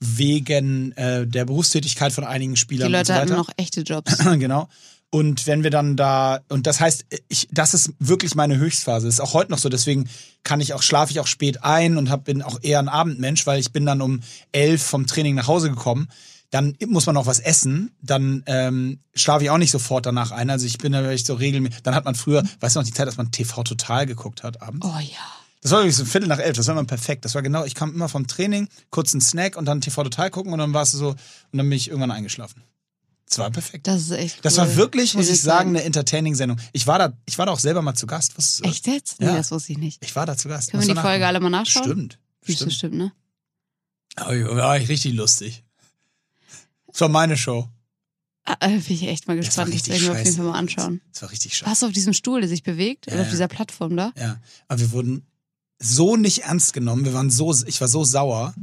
wegen 0.00 0.92
äh, 0.92 1.26
der 1.26 1.44
Berufstätigkeit 1.44 2.12
von 2.12 2.24
einigen 2.24 2.54
Die 2.54 2.60
Spielern 2.60 2.86
und 2.86 2.92
Leute 2.92 3.06
so 3.06 3.12
weiter. 3.12 3.22
hatten 3.22 3.36
noch 3.36 3.50
echte 3.56 3.82
Jobs. 3.82 4.18
genau. 4.38 4.68
Und 5.14 5.46
wenn 5.46 5.62
wir 5.62 5.70
dann 5.70 5.96
da, 5.96 6.40
und 6.48 6.66
das 6.66 6.80
heißt, 6.80 7.04
ich, 7.28 7.46
das 7.50 7.74
ist 7.74 7.92
wirklich 7.98 8.34
meine 8.34 8.56
Höchstphase. 8.56 9.06
Das 9.06 9.16
ist 9.16 9.20
auch 9.20 9.34
heute 9.34 9.50
noch 9.50 9.58
so. 9.58 9.68
Deswegen 9.68 10.08
kann 10.42 10.60
ich 10.60 10.72
auch, 10.72 10.82
schlafe 10.82 11.12
ich 11.12 11.20
auch 11.20 11.26
spät 11.26 11.62
ein 11.62 11.98
und 11.98 12.08
hab, 12.08 12.24
bin 12.24 12.40
auch 12.40 12.58
eher 12.62 12.78
ein 12.78 12.88
Abendmensch, 12.88 13.46
weil 13.46 13.60
ich 13.60 13.72
bin 13.72 13.84
dann 13.84 14.00
um 14.00 14.20
elf 14.52 14.82
vom 14.82 15.06
Training 15.06 15.34
nach 15.34 15.48
Hause 15.48 15.68
gekommen. 15.68 16.08
Dann 16.52 16.76
muss 16.86 17.06
man 17.06 17.14
noch 17.14 17.24
was 17.26 17.40
essen. 17.40 17.96
Dann 18.02 18.42
ähm, 18.46 19.00
schlafe 19.14 19.42
ich 19.42 19.50
auch 19.50 19.56
nicht 19.58 19.70
sofort 19.70 20.04
danach 20.04 20.30
ein. 20.32 20.50
Also 20.50 20.66
ich 20.66 20.76
bin 20.76 20.92
da 20.92 21.02
wirklich 21.02 21.24
so 21.24 21.32
regelmäßig. 21.34 21.82
Dann 21.82 21.94
hat 21.94 22.04
man 22.04 22.14
früher, 22.14 22.44
weißt 22.60 22.76
du 22.76 22.80
noch, 22.80 22.86
die 22.86 22.92
Zeit, 22.92 23.08
dass 23.08 23.16
man 23.16 23.32
TV 23.32 23.64
total 23.64 24.04
geguckt 24.04 24.42
hat 24.42 24.60
abends. 24.60 24.86
Oh 24.86 24.98
ja. 25.00 25.16
Das 25.62 25.70
war 25.72 25.80
wirklich 25.80 25.96
so 25.96 26.02
ein 26.02 26.06
Viertel 26.06 26.28
nach 26.28 26.40
elf, 26.40 26.56
das 26.56 26.66
war 26.66 26.74
immer 26.74 26.84
perfekt. 26.84 27.24
Das 27.24 27.34
war 27.34 27.40
genau, 27.40 27.64
ich 27.64 27.74
kam 27.74 27.94
immer 27.94 28.08
vom 28.08 28.26
Training, 28.26 28.68
kurz 28.90 29.14
einen 29.14 29.22
Snack 29.22 29.56
und 29.56 29.64
dann 29.64 29.80
TV 29.80 30.02
total 30.02 30.28
gucken 30.30 30.52
und 30.52 30.58
dann 30.58 30.74
war 30.74 30.82
es 30.82 30.90
so, 30.92 31.10
und 31.10 31.18
dann 31.52 31.68
bin 31.68 31.76
ich 31.76 31.88
irgendwann 31.88 32.10
eingeschlafen. 32.10 32.62
Das 33.28 33.38
war 33.38 33.50
perfekt. 33.50 33.86
Das 33.86 34.02
ist 34.02 34.10
echt 34.10 34.36
cool. 34.36 34.42
Das 34.42 34.58
war 34.58 34.76
wirklich, 34.76 35.14
muss 35.14 35.30
ich 35.30 35.40
sagen, 35.40 35.70
eine 35.70 35.84
Entertaining-Sendung. 35.84 36.58
Ich 36.72 36.86
war 36.86 36.98
da, 36.98 37.12
ich 37.24 37.38
war 37.38 37.46
da 37.46 37.52
auch 37.52 37.60
selber 37.60 37.80
mal 37.80 37.94
zu 37.94 38.06
Gast. 38.06 38.36
Was, 38.36 38.60
Echt 38.62 38.86
jetzt? 38.86 39.20
Nee, 39.20 39.26
Ja. 39.26 39.36
das 39.36 39.50
wusste 39.50 39.72
ich 39.72 39.78
nicht. 39.78 40.04
Ich 40.04 40.14
war 40.14 40.26
da 40.26 40.36
zu 40.36 40.48
Gast. 40.48 40.72
Können 40.72 40.86
wir 40.86 40.94
die 40.94 41.00
Folge 41.00 41.26
alle 41.26 41.40
mal 41.40 41.48
nachschauen? 41.48 41.84
Stimmt. 41.84 42.18
Stimmt. 42.46 42.72
stimmt, 42.74 42.94
ne? 42.94 43.12
Aber 44.16 44.56
war 44.56 44.76
ich 44.76 44.88
richtig 44.90 45.14
lustig. 45.14 45.64
Das 46.92 47.00
war 47.00 47.08
meine 47.08 47.36
Show. 47.36 47.68
Ah, 48.44 48.56
äh, 48.60 48.70
bin 48.70 48.82
ich 48.88 49.06
echt 49.06 49.28
mal 49.28 49.36
Das 49.36 49.46
gespannt. 49.46 49.68
Das 49.68 49.74
richtig 49.74 49.94
werden 49.94 50.04
wir 50.04 50.12
auf 50.12 50.24
jeden. 50.24 50.36
Fall 50.36 50.46
mal 50.46 50.58
anschauen. 50.58 51.00
Das 51.12 51.22
war 51.22 51.30
richtig 51.30 51.56
scheiße. 51.56 51.68
Warst 51.70 51.82
du 51.82 51.86
auf 51.86 51.92
diesem 51.92 52.12
Stuhl, 52.12 52.40
der 52.40 52.48
sich 52.48 52.62
bewegt? 52.62 53.06
Ja, 53.06 53.14
Oder 53.14 53.22
auf 53.22 53.30
dieser 53.30 53.48
Plattform 53.48 53.96
da? 53.96 54.12
Ja. 54.18 54.40
Aber 54.68 54.80
wir 54.80 54.92
wurden 54.92 55.26
so 55.78 56.16
nicht 56.16 56.44
ernst 56.44 56.72
genommen. 56.72 57.04
Wir 57.04 57.14
waren 57.14 57.30
so, 57.30 57.54
ich 57.66 57.80
war 57.80 57.88
so 57.88 58.04
sauer. 58.04 58.54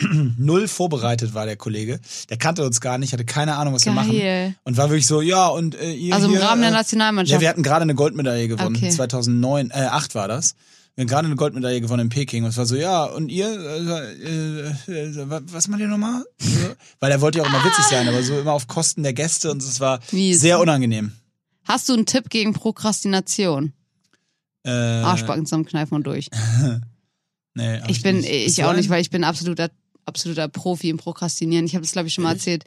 Null 0.38 0.68
vorbereitet 0.68 1.32
war 1.34 1.46
der 1.46 1.56
Kollege. 1.56 2.00
Der 2.28 2.36
kannte 2.36 2.64
uns 2.64 2.80
gar 2.80 2.98
nicht, 2.98 3.12
hatte 3.12 3.24
keine 3.24 3.56
Ahnung, 3.56 3.74
was 3.74 3.84
wir 3.84 3.92
machen. 3.92 4.12
Geil. 4.12 4.54
Und 4.64 4.76
war 4.76 4.90
wirklich 4.90 5.06
so, 5.06 5.20
ja, 5.20 5.48
und 5.48 5.74
äh, 5.74 5.92
ihr 5.92 6.14
Also 6.14 6.26
im 6.26 6.32
hier, 6.32 6.42
Rahmen 6.42 6.62
der 6.62 6.70
äh, 6.70 6.74
Nationalmannschaft. 6.74 7.34
Ja, 7.34 7.40
wir 7.40 7.48
hatten 7.48 7.62
gerade 7.62 7.82
eine 7.82 7.94
Goldmedaille 7.94 8.48
gewonnen. 8.48 8.76
Okay. 8.76 8.90
2009, 8.90 9.70
äh, 9.70 9.74
8 9.74 10.14
war 10.14 10.28
das. 10.28 10.54
Wir 10.94 11.02
haben 11.02 11.08
gerade 11.08 11.26
eine 11.26 11.36
Goldmedaille 11.36 11.80
gewonnen 11.80 12.02
in 12.02 12.08
Peking. 12.10 12.44
Und 12.44 12.50
es 12.50 12.58
war 12.58 12.66
so, 12.66 12.76
ja, 12.76 13.04
und 13.04 13.30
ihr, 13.30 13.46
äh, 13.46 14.68
äh, 14.92 15.02
äh, 15.10 15.26
was 15.28 15.68
macht 15.68 15.80
ihr 15.80 15.88
nochmal? 15.88 16.22
Weil 17.00 17.10
er 17.10 17.20
wollte 17.22 17.38
ja 17.38 17.44
auch 17.44 17.48
immer 17.48 17.64
witzig 17.64 17.84
sein, 17.86 18.06
aber 18.08 18.22
so 18.22 18.38
immer 18.38 18.52
auf 18.52 18.68
Kosten 18.68 19.02
der 19.02 19.14
Gäste 19.14 19.50
und 19.50 19.62
es 19.62 19.80
war 19.80 20.00
Mies. 20.12 20.40
sehr 20.40 20.60
unangenehm. 20.60 21.12
Hast 21.64 21.88
du 21.88 21.94
einen 21.94 22.04
Tipp 22.04 22.28
gegen 22.28 22.52
Prokrastination? 22.52 23.72
Äh, 24.64 24.70
Arschbacken 24.70 25.46
zusammenkneifen 25.46 25.96
und 25.96 26.06
durch. 26.06 26.28
Nee, 27.54 27.82
Ich 27.88 28.02
bin, 28.02 28.16
nicht. 28.16 28.30
Ich 28.30 28.64
auch 28.64 28.72
nicht, 28.74 28.88
weil 28.88 29.02
ich 29.02 29.10
bin 29.10 29.24
absoluter, 29.24 29.70
absoluter 30.06 30.48
Profi 30.48 30.88
im 30.88 30.96
Prokrastinieren. 30.96 31.66
Ich 31.66 31.74
habe 31.74 31.82
das, 31.82 31.92
glaube 31.92 32.08
ich, 32.08 32.14
schon 32.14 32.24
mal 32.24 32.32
erzählt, 32.32 32.64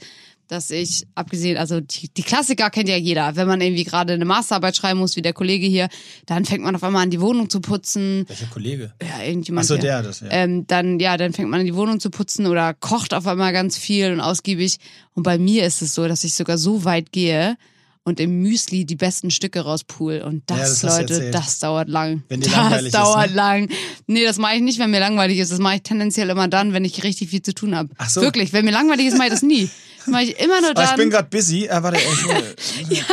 dass 0.48 0.72
ich, 0.72 1.08
abgesehen, 1.16 1.58
also 1.58 1.80
die, 1.82 2.10
die 2.10 2.24
Klassiker 2.24 2.70
kennt 2.70 2.90
ja 2.90 2.98
jeder. 2.98 3.36
Wenn 3.36 3.48
man 3.48 3.62
irgendwie 3.62 3.84
gerade 3.84 4.14
eine 4.14 4.26
Masterarbeit 4.26 4.76
schreiben 4.76 5.00
muss, 5.00 5.16
wie 5.16 5.22
der 5.22 5.34
Kollege 5.34 5.66
hier, 5.66 5.90
dann 6.26 6.46
fängt 6.46 6.64
man 6.64 6.76
auf 6.76 6.84
einmal 6.84 7.04
an, 7.04 7.10
die 7.10 7.22
Wohnung 7.22 7.50
zu 7.50 7.62
putzen. 7.62 8.26
Welcher 8.28 8.48
Kollege? 8.48 8.94
Ja, 9.02 9.24
irgendjemand. 9.24 9.66
Achso, 9.66 9.78
der, 9.78 10.04
das, 10.04 10.20
ja. 10.22 10.28
ähm, 10.32 10.68
dann 10.68 11.00
ja, 11.00 11.18
dann 11.18 11.34
fängt 11.34 11.50
man 11.50 11.62
an 11.62 11.66
die 11.66 11.76
Wohnung 11.76 12.00
zu 12.00 12.10
putzen 12.10 12.48
oder 12.48 12.74
kocht 12.74 13.14
auf 13.14 13.28
einmal 13.28 13.54
ganz 13.54 13.78
viel 13.78 14.12
und 14.12 14.22
ausgiebig. 14.22 14.78
Und 15.14 15.24
bei 15.24 15.38
mir 15.38 15.66
ist 15.66 15.82
es 15.82 15.96
so, 15.96 16.08
dass 16.08 16.24
ich 16.24 16.34
sogar 16.34 16.58
so 16.58 16.86
weit 16.86 17.12
gehe 17.12 17.58
und 18.06 18.20
im 18.20 18.42
Müsli 18.42 18.86
die 18.86 18.96
besten 18.96 19.32
Stücke 19.32 19.62
rauspool. 19.62 20.22
Und 20.22 20.44
das, 20.46 20.82
Ja, 20.82 20.90
das 20.90 21.10
Leute, 21.10 21.32
das 21.32 21.60
dauert 21.60 21.90
lang. 21.90 22.24
Wenn 22.30 22.40
dir 22.40 22.50
das 22.50 22.56
langweilig 22.56 22.86
ist, 22.86 22.96
dauert 22.96 23.30
ne? 23.32 23.36
lang. 23.36 23.70
Nee, 24.06 24.24
das 24.24 24.38
mache 24.38 24.56
ich 24.56 24.62
nicht, 24.62 24.80
wenn 24.80 24.92
mir 24.92 25.00
langweilig 25.00 25.40
ist. 25.40 25.52
Das 25.52 25.60
mache 25.60 25.76
ich 25.76 25.82
tendenziell 25.82 26.30
immer 26.30 26.48
dann, 26.48 26.72
wenn 26.72 26.86
ich 26.86 27.04
richtig 27.04 27.30
viel 27.32 27.42
zu 27.42 27.54
tun 27.54 27.76
habe. 27.76 27.90
Ach 27.98 28.10
so. 28.10 28.22
Wirklich, 28.22 28.54
wenn 28.54 28.64
mir 28.64 28.72
langweilig 28.72 29.08
ist, 29.08 29.18
mache 29.18 29.28
ich 29.28 29.34
das 29.34 29.42
nie. 29.42 29.70
Mache 30.08 30.24
ich 30.24 30.40
immer 30.40 30.62
nur 30.62 30.72
Ah, 30.72 30.74
dann. 30.74 30.90
ich 30.92 30.96
bin 30.96 31.10
gerade 31.10 31.30
busy. 31.30 31.66
Äh, 31.66 31.84
warte, 31.84 32.00
ich, 32.00 32.90
ja, 32.98 33.06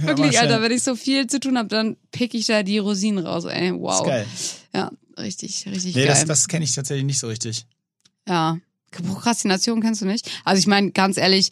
Wirklich, 0.00 0.38
Alter, 0.38 0.60
wenn 0.62 0.72
ich 0.72 0.82
so 0.82 0.94
viel 0.96 1.26
zu 1.26 1.40
tun 1.40 1.56
habe, 1.58 1.68
dann 1.68 1.96
pick 2.12 2.34
ich 2.34 2.46
da 2.46 2.62
die 2.62 2.78
Rosinen 2.78 3.24
raus. 3.24 3.44
Ey, 3.44 3.72
wow. 3.74 4.00
Ist 4.00 4.04
geil. 4.06 4.26
Ja. 4.74 4.90
richtig, 5.18 5.66
richtig 5.66 5.94
Nee, 5.94 6.04
geil. 6.04 6.08
das, 6.14 6.24
das 6.24 6.48
kenne 6.48 6.64
ich 6.64 6.72
tatsächlich 6.74 7.04
nicht 7.06 7.18
so 7.18 7.28
richtig. 7.28 7.66
Ja. 8.28 8.58
Prokrastination 8.90 9.80
kennst 9.82 10.00
du 10.02 10.06
nicht? 10.06 10.30
Also 10.44 10.58
ich 10.58 10.66
meine, 10.66 10.90
ganz 10.92 11.16
ehrlich, 11.18 11.50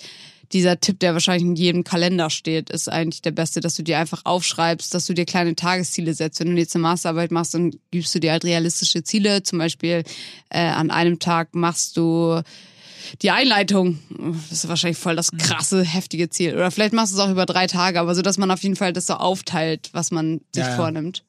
dieser 0.52 0.78
Tipp, 0.80 1.00
der 1.00 1.14
wahrscheinlich 1.14 1.44
in 1.46 1.56
jedem 1.56 1.84
Kalender 1.84 2.30
steht, 2.30 2.70
ist 2.70 2.88
eigentlich 2.88 3.22
der 3.22 3.32
beste, 3.32 3.60
dass 3.60 3.74
du 3.74 3.82
dir 3.82 3.98
einfach 3.98 4.22
aufschreibst, 4.24 4.94
dass 4.94 5.06
du 5.06 5.12
dir 5.14 5.24
kleine 5.24 5.56
Tagesziele 5.56 6.14
setzt. 6.14 6.40
Wenn 6.40 6.54
du 6.54 6.60
jetzt 6.60 6.74
eine 6.74 6.82
Masterarbeit 6.82 7.30
machst, 7.32 7.54
dann 7.54 7.72
gibst 7.90 8.14
du 8.14 8.20
dir 8.20 8.32
halt 8.32 8.44
realistische 8.44 9.02
Ziele. 9.02 9.42
Zum 9.42 9.58
Beispiel 9.58 10.04
äh, 10.50 10.60
an 10.60 10.90
einem 10.90 11.18
Tag 11.18 11.54
machst 11.54 11.96
du 11.96 12.40
die 13.22 13.30
Einleitung. 13.30 13.98
Das 14.50 14.64
ist 14.64 14.68
wahrscheinlich 14.68 14.98
voll 14.98 15.16
das 15.16 15.30
krasse, 15.38 15.82
heftige 15.84 16.28
Ziel. 16.30 16.54
Oder 16.54 16.70
vielleicht 16.70 16.92
machst 16.94 17.12
du 17.12 17.16
es 17.18 17.22
auch 17.22 17.30
über 17.30 17.46
drei 17.46 17.66
Tage, 17.66 18.00
aber 18.00 18.14
so, 18.14 18.22
dass 18.22 18.38
man 18.38 18.50
auf 18.50 18.62
jeden 18.62 18.76
Fall 18.76 18.92
das 18.92 19.06
so 19.06 19.14
aufteilt, 19.14 19.90
was 19.92 20.10
man 20.10 20.40
sich 20.54 20.64
Ja, 20.64 20.76
vornimmt. 20.76 21.24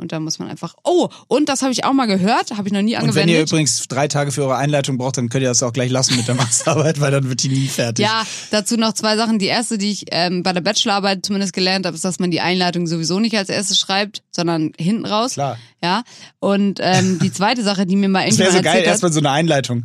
Und 0.00 0.12
da 0.12 0.20
muss 0.20 0.38
man 0.38 0.46
einfach. 0.48 0.76
Oh, 0.84 1.08
und 1.26 1.48
das 1.48 1.62
habe 1.62 1.72
ich 1.72 1.84
auch 1.84 1.92
mal 1.92 2.06
gehört, 2.06 2.56
habe 2.56 2.68
ich 2.68 2.72
noch 2.72 2.82
nie 2.82 2.94
Und 2.94 3.02
wenn 3.02 3.08
angewendet. 3.08 3.34
ihr 3.34 3.42
übrigens 3.42 3.88
drei 3.88 4.06
Tage 4.06 4.30
für 4.30 4.42
eure 4.44 4.54
Einleitung 4.56 4.96
braucht, 4.96 5.16
dann 5.16 5.28
könnt 5.28 5.42
ihr 5.42 5.48
das 5.48 5.60
auch 5.64 5.72
gleich 5.72 5.90
lassen 5.90 6.14
mit 6.14 6.28
der 6.28 6.34
Masterarbeit, 6.36 7.00
weil 7.00 7.10
dann 7.10 7.28
wird 7.28 7.42
die 7.42 7.48
nie 7.48 7.66
fertig. 7.66 8.04
Ja, 8.06 8.24
dazu 8.52 8.76
noch 8.76 8.92
zwei 8.92 9.16
Sachen. 9.16 9.40
Die 9.40 9.46
erste, 9.46 9.76
die 9.76 9.90
ich 9.90 10.04
ähm, 10.12 10.44
bei 10.44 10.52
der 10.52 10.60
Bachelorarbeit 10.60 11.26
zumindest 11.26 11.52
gelernt 11.52 11.84
habe, 11.84 11.96
ist, 11.96 12.04
dass 12.04 12.20
man 12.20 12.30
die 12.30 12.40
Einleitung 12.40 12.86
sowieso 12.86 13.18
nicht 13.18 13.36
als 13.36 13.48
erstes 13.48 13.76
schreibt, 13.80 14.22
sondern 14.30 14.70
hinten 14.78 15.04
raus. 15.04 15.32
Klar. 15.32 15.58
Ja. 15.82 16.04
Und 16.38 16.78
ähm, 16.80 17.18
die 17.20 17.32
zweite 17.38 17.64
Sache, 17.64 17.84
die 17.84 17.96
mir 17.96 18.08
mal 18.08 18.24
Das 18.24 18.38
wäre 18.38 18.52
so 18.52 18.62
geil, 18.62 18.84
erstmal 18.84 19.12
so 19.12 19.18
eine 19.18 19.30
Einleitung. 19.32 19.82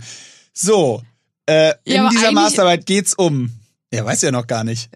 So, 0.54 1.02
äh, 1.46 1.74
in 1.84 1.94
Ja, 1.96 2.02
aber 2.02 2.10
dieser 2.10 2.32
Masterarbeit 2.32 2.86
geht's 2.86 3.14
um. 3.14 3.52
Ja, 3.94 4.06
weiß 4.06 4.22
ja 4.24 4.32
noch 4.32 4.48
gar 4.48 4.64
nicht. 4.64 4.90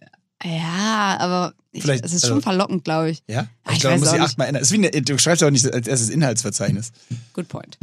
Ja, 0.43 1.18
aber 1.20 1.54
ich, 1.72 1.84
Vielleicht, 1.84 2.06
es 2.06 2.14
ist 2.14 2.24
also- 2.24 2.36
schon 2.36 2.41
verlockend, 2.43 2.84
glaube 2.84 3.10
ich. 3.12 3.24
Ja? 3.28 3.48
Ah, 3.64 3.74
ich 3.74 3.80
glaube, 3.80 3.95
man 3.98 4.00
muss 4.06 4.12
nicht. 4.12 4.22
achtmal 4.22 4.48
ändern. 4.48 4.64
Eine, 4.72 4.89
du 5.02 5.18
schreibst 5.18 5.41
ja 5.41 5.48
auch 5.48 5.52
nicht 5.52 5.72
als 5.72 5.88
erstes 5.88 6.10
Inhaltsverzeichnis. 6.10 6.91
Good 7.34 7.48
point. 7.48 7.78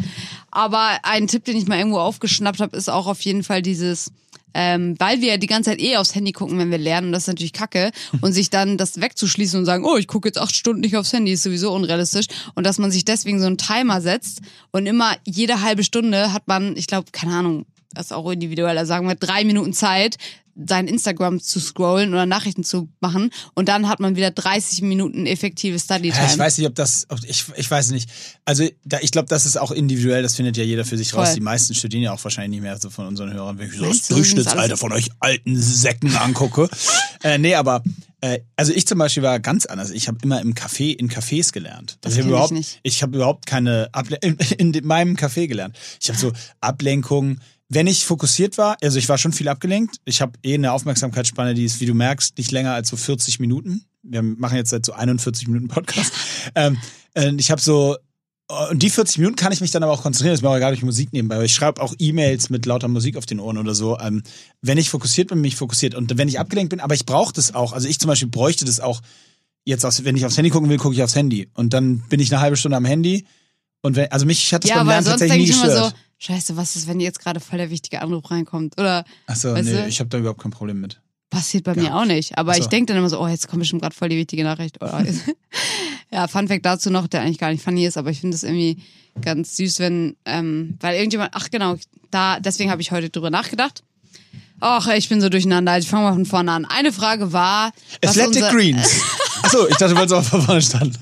Aber 0.51 0.99
ein 1.03 1.27
Tipp, 1.27 1.45
den 1.45 1.57
ich 1.57 1.67
mal 1.67 1.79
irgendwo 1.79 1.99
aufgeschnappt 1.99 2.61
habe, 2.61 2.77
ist 2.77 2.89
auch 2.89 3.07
auf 3.07 3.21
jeden 3.23 3.43
Fall 3.43 3.61
dieses, 3.62 4.12
ähm, 4.55 4.95
weil 4.99 5.21
wir 5.21 5.29
ja 5.31 5.37
die 5.37 5.49
ganze 5.49 5.71
Zeit 5.71 5.81
eh 5.81 5.97
aufs 5.97 6.15
Handy 6.15 6.31
gucken, 6.33 6.59
wenn 6.59 6.71
wir 6.71 6.79
lernen, 6.79 7.09
und 7.09 7.12
das 7.12 7.25
ist 7.25 7.29
natürlich 7.29 7.53
kacke, 7.53 7.91
und 8.21 8.33
sich 8.33 8.51
dann 8.51 8.79
das 8.79 9.01
wegzuschließen 9.01 9.59
und 9.59 9.67
sagen, 9.67 9.85
oh, 9.85 9.97
ich 9.97 10.07
gucke 10.07 10.29
jetzt 10.29 10.39
acht 10.39 10.55
Stunden 10.55 10.81
nicht 10.81 10.97
aufs 10.97 11.12
Handy, 11.12 11.33
ist 11.33 11.43
sowieso 11.43 11.73
unrealistisch. 11.73 12.27
Und 12.55 12.65
dass 12.65 12.79
man 12.79 12.91
sich 12.93 13.05
deswegen 13.05 13.41
so 13.41 13.47
einen 13.47 13.59
Timer 13.59 14.01
setzt 14.01 14.41
und 14.71 14.87
immer 14.87 15.17
jede 15.25 15.61
halbe 15.61 15.83
Stunde 15.85 16.33
hat 16.33 16.47
man, 16.47 16.77
ich 16.77 16.87
glaube, 16.87 17.11
keine 17.12 17.35
Ahnung, 17.35 17.67
das 17.93 18.07
ist 18.07 18.12
auch 18.12 18.30
individuell, 18.30 18.76
also 18.78 18.89
sagen 18.89 19.09
wir 19.09 19.14
drei 19.14 19.45
Minuten 19.45 19.72
Zeit, 19.72 20.16
sein 20.57 20.87
Instagram 20.87 21.41
zu 21.41 21.59
scrollen 21.59 22.11
oder 22.11 22.26
Nachrichten 22.26 22.62
zu 22.62 22.89
machen 23.01 23.30
und 23.55 23.68
dann 23.68 23.89
hat 23.89 24.01
man 24.01 24.16
wieder 24.16 24.30
30 24.30 24.82
Minuten 24.82 25.26
effektive 25.26 25.78
Study 25.78 26.11
Time. 26.11 26.24
Ja, 26.26 26.32
ich 26.32 26.39
weiß 26.39 26.59
nicht, 26.59 26.66
ob 26.68 26.74
das, 26.74 27.07
ob, 27.09 27.18
ich, 27.26 27.45
ich 27.57 27.70
weiß 27.70 27.91
nicht. 27.91 28.09
Also 28.45 28.68
da, 28.85 28.99
ich 29.01 29.11
glaube, 29.11 29.28
das 29.28 29.47
ist 29.47 29.57
auch 29.57 29.72
individuell, 29.72 30.22
das 30.22 30.37
findet 30.37 30.57
ja 30.57 30.62
jeder 30.62 30.85
für 30.85 30.97
sich 30.97 31.14
raus. 31.14 31.28
Voll. 31.28 31.35
Die 31.35 31.41
meisten 31.41 31.74
studieren 31.74 32.05
ja 32.05 32.12
auch 32.12 32.22
wahrscheinlich 32.22 32.61
nicht 32.61 32.62
mehr 32.62 32.78
so 32.78 32.91
von 32.91 33.07
unseren 33.07 33.32
Hörern, 33.32 33.59
wenn 33.59 33.68
ich 33.68 33.76
so 33.76 33.87
das 33.87 34.07
Durchschnittsalter 34.09 34.76
von 34.76 34.93
euch 34.93 35.09
alten 35.18 35.61
Säcken 35.61 36.14
angucke. 36.16 36.68
äh, 37.24 37.39
nee, 37.39 37.57
aber 37.57 37.82
äh, 38.20 38.41
also 38.57 38.72
ich 38.72 38.87
zum 38.87 38.99
Beispiel 38.99 39.22
war 39.22 39.41
ganz 39.41 39.66
anders. 39.66 39.91
Ich 39.91 40.09
habe 40.09 40.18
immer 40.22 40.41
im 40.41 40.55
Café, 40.55 40.97
in 40.97 41.11
Cafés 41.11 41.53
gelernt. 41.53 41.99
Das 42.01 42.12
Also 42.12 42.20
ich 42.20 42.26
ich 42.26 42.30
überhaupt, 42.30 42.53
nicht. 42.53 42.80
ich 42.82 43.03
habe 43.03 43.16
überhaupt 43.16 43.47
keine 43.47 43.89
Able 43.93 44.18
in, 44.22 44.37
in 44.37 44.87
meinem 44.87 45.16
Café 45.16 45.49
gelernt. 45.49 45.76
Ich 46.01 46.09
habe 46.09 46.18
so 46.18 46.32
Ablenkungen. 46.61 47.41
Wenn 47.69 47.87
ich 47.87 48.05
fokussiert 48.05 48.59
war, 48.59 48.77
also 48.83 48.99
ich 48.99 49.09
war 49.09 49.19
schon 49.19 49.33
viel 49.33 49.49
abgelenkt. 49.49 49.97
Ich 50.05 50.21
habe 50.21 50.33
eh 50.43 50.55
eine 50.55 50.73
Aufmerksamkeitsspanne, 50.73 51.55
die 51.55 51.65
ist, 51.65 51.81
wie 51.81 51.87
du 51.87 51.95
merkst, 51.95 52.37
nicht 52.39 52.53
länger 52.53 52.75
als 52.75 52.89
so 52.89 52.97
40 52.97 53.41
Minuten. 53.41 53.85
Wir 54.03 54.23
machen 54.23 54.57
jetzt 54.57 54.71
seit 54.71 54.85
so 54.85 54.93
41 54.93 55.49
Minuten 55.49 55.69
Podcast. 55.69 56.12
ähm, 56.55 56.79
äh, 57.15 57.33
ich 57.37 57.51
habe 57.51 57.61
so 57.61 57.97
und 58.71 58.83
die 58.83 58.91
40 58.91 59.19
Minuten 59.19 59.37
kann 59.37 59.53
ich 59.53 59.62
mich 59.62 59.71
dann 59.71 59.83
aber 59.83 59.93
auch 59.93 60.03
konzentrieren. 60.03 60.33
Das 60.33 60.41
ist 60.41 60.43
mir 60.43 60.51
auch 60.51 60.57
egal, 60.57 60.73
ob 60.73 60.77
ich 60.77 60.85
Musik 60.85 61.12
nebenbei. 61.12 61.37
Aber 61.37 61.45
ich 61.45 61.55
schreibe 61.55 61.81
auch 61.81 61.95
E-Mails 61.99 62.51
mit 62.51 62.67
lauter 62.67 62.89
Musik 62.89 63.17
auf 63.17 63.25
den 63.25 63.41
Ohren 63.41 63.57
oder 63.57 63.75
so. 63.75 63.99
Ähm, 63.99 64.23
wenn 64.61 64.77
ich 64.77 64.91
fokussiert 64.91 65.29
bin, 65.29 65.41
bin 65.41 65.49
ich 65.49 65.57
fokussiert. 65.57 65.95
Und 65.95 66.17
wenn 66.19 66.29
ich 66.29 66.39
abgelenkt 66.39 66.71
bin, 66.71 66.81
aber 66.81 66.95
ich 66.95 67.07
brauche 67.07 67.33
das 67.33 67.55
auch. 67.55 67.73
Also 67.73 67.89
ich 67.89 67.99
zum 67.99 68.09
Beispiel 68.09 68.29
bräuchte 68.29 68.67
das 68.67 68.81
auch. 68.81 69.01
Jetzt, 69.65 69.87
aufs, 69.87 70.05
wenn 70.05 70.15
ich 70.15 70.27
aufs 70.27 70.37
Handy 70.37 70.51
gucken 70.51 70.69
will, 70.69 70.77
gucke 70.77 70.95
ich 70.95 71.03
aufs 71.03 71.17
Handy. 71.17 71.49
Und 71.55 71.73
dann 71.73 72.01
bin 72.11 72.21
ich 72.21 72.31
eine 72.31 72.43
halbe 72.43 72.59
Stunde 72.59 72.77
am 72.77 72.85
Handy. 72.85 73.25
Und 73.81 73.97
wenn, 73.97 74.12
also 74.12 74.27
mich 74.27 74.53
hat 74.53 74.65
das 74.65 74.71
Ja, 74.71 74.77
beim 74.77 74.89
Lernen 74.89 75.07
tatsächlich 75.07 75.39
nie 75.39 75.47
gestört. 75.47 75.93
so, 75.93 75.99
scheiße, 76.19 76.57
was 76.57 76.77
ist, 76.77 76.87
wenn 76.89 77.01
jetzt 77.01 77.19
gerade 77.21 77.41
voll 77.41 77.59
der 77.59 77.71
wichtige 77.71 78.01
Anruf 78.03 78.31
reinkommt? 78.31 78.79
Oder 78.79 79.05
Achso, 79.27 79.53
nee, 79.55 79.62
du? 79.62 79.87
ich 79.87 80.01
habe 80.01 80.09
da 80.11 80.19
überhaupt 80.19 80.41
kein 80.43 80.51
Problem 80.53 80.81
mit. 80.81 81.01
passiert 81.31 81.65
bei 81.65 81.75
Ja. 81.75 81.83
mir 81.83 81.97
auch 81.97 82.05
nicht. 82.05 82.39
Aber 82.39 82.55
so. 82.55 82.61
ich 82.61 82.67
denke 82.69 82.87
dann 82.93 82.97
immer 82.99 83.09
so, 83.11 83.21
oh, 83.21 83.27
jetzt 83.29 83.49
kommt 83.49 83.61
bestimmt 83.61 83.83
gerade 83.83 83.95
voll 83.95 84.09
die 84.09 84.17
wichtige 84.17 84.45
Nachricht. 84.45 84.81
Oder 84.83 85.05
ja, 86.12 86.29
Fun 86.29 86.49
Fact 86.49 86.65
dazu 86.65 86.91
noch, 86.91 87.07
der 87.09 87.23
eigentlich 87.23 87.39
gar 87.39 87.51
nicht 87.51 87.62
funny 87.62 87.85
ist, 87.87 87.97
aber 87.97 88.11
ich 88.11 88.21
finde 88.21 88.37
es 88.37 88.43
irgendwie 88.45 88.83
ganz 89.21 89.57
süß, 89.57 89.79
wenn, 89.81 90.17
ähm, 90.25 90.77
weil 90.81 90.97
irgendjemand, 90.97 91.33
ach 91.35 91.51
genau, 91.51 91.77
da, 92.11 92.41
deswegen 92.41 92.71
habe 92.71 92.83
ich 92.83 92.91
heute 92.93 93.11
drüber 93.11 93.31
nachgedacht. 93.31 93.83
Ach, 94.61 94.87
ich 94.89 95.09
bin 95.09 95.21
so 95.21 95.29
durcheinander. 95.29 95.73
Also 95.73 95.85
ich 95.87 95.91
fange 95.91 96.05
mal 96.05 96.12
von 96.15 96.25
vorne 96.27 96.53
an. 96.53 96.65
Eine 96.65 96.93
Frage 96.93 97.33
war, 97.33 97.73
Athletic 98.05 98.49
Greens. 98.51 99.03
Achso, 99.45 99.68
ich 99.68 99.76
dachte, 99.76 99.92
du 99.95 100.01
wolltest 100.01 100.14
auch 100.14 100.24
von 100.24 100.42
vorne 100.42 100.62
standen. 100.62 100.97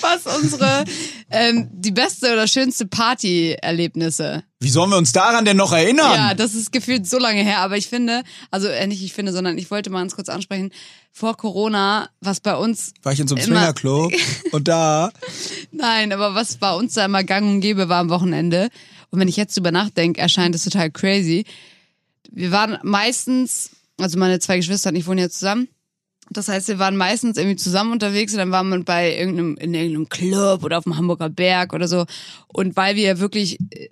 was 0.00 0.26
unsere 0.36 0.84
ähm, 1.30 1.68
die 1.72 1.90
beste 1.90 2.32
oder 2.32 2.46
schönste 2.46 2.86
Party-Erlebnisse 2.86 4.44
Wie 4.60 4.70
sollen 4.70 4.90
wir 4.90 4.96
uns 4.96 5.12
daran 5.12 5.44
denn 5.44 5.58
noch 5.58 5.72
erinnern? 5.72 6.14
Ja, 6.14 6.34
das 6.34 6.54
ist 6.54 6.72
gefühlt 6.72 7.06
so 7.06 7.18
lange 7.18 7.42
her, 7.42 7.58
aber 7.58 7.76
ich 7.76 7.88
finde, 7.88 8.22
also 8.50 8.68
äh, 8.68 8.86
nicht 8.86 9.02
ich 9.02 9.12
finde, 9.12 9.32
sondern 9.32 9.58
ich 9.58 9.70
wollte 9.70 9.90
mal 9.90 10.00
ganz 10.00 10.14
kurz 10.14 10.28
ansprechen, 10.28 10.70
vor 11.12 11.36
Corona, 11.36 12.08
was 12.20 12.40
bei 12.40 12.56
uns, 12.56 12.94
War 13.02 13.12
ich 13.12 13.20
in 13.20 13.28
so 13.28 13.34
einem 13.34 13.44
Swingerclub 13.44 14.12
und 14.52 14.68
da. 14.68 15.10
nein, 15.70 16.12
aber 16.12 16.34
was 16.34 16.56
bei 16.56 16.74
uns 16.74 16.94
da 16.94 17.04
immer 17.04 17.24
gang 17.24 17.46
und 17.46 17.60
gäbe 17.60 17.90
war 17.90 18.00
am 18.00 18.08
Wochenende. 18.08 18.70
Und 19.10 19.20
wenn 19.20 19.28
ich 19.28 19.36
jetzt 19.36 19.54
drüber 19.54 19.70
nachdenke, 19.70 20.20
erscheint 20.20 20.54
es 20.54 20.64
total 20.64 20.90
crazy. 20.90 21.44
Wir 22.30 22.50
waren 22.50 22.78
meistens, 22.82 23.70
also 23.98 24.18
meine 24.18 24.38
zwei 24.40 24.56
Geschwister 24.56 24.88
und 24.88 24.96
ich 24.96 25.06
wohnen 25.06 25.18
ja 25.18 25.28
zusammen. 25.28 25.68
Das 26.36 26.48
heißt, 26.48 26.68
wir 26.68 26.78
waren 26.78 26.96
meistens 26.96 27.36
irgendwie 27.36 27.56
zusammen 27.56 27.92
unterwegs 27.92 28.32
und 28.32 28.38
dann 28.38 28.50
waren 28.50 28.68
wir 28.68 28.82
bei 28.84 29.16
irgendeinem, 29.16 29.56
in 29.56 29.74
irgendeinem 29.74 30.08
Club 30.08 30.64
oder 30.64 30.78
auf 30.78 30.84
dem 30.84 30.96
Hamburger 30.96 31.28
Berg 31.28 31.72
oder 31.72 31.88
so. 31.88 32.06
Und 32.48 32.76
weil 32.76 32.96
wir 32.96 33.18
wirklich, 33.18 33.58
äh, 33.70 33.88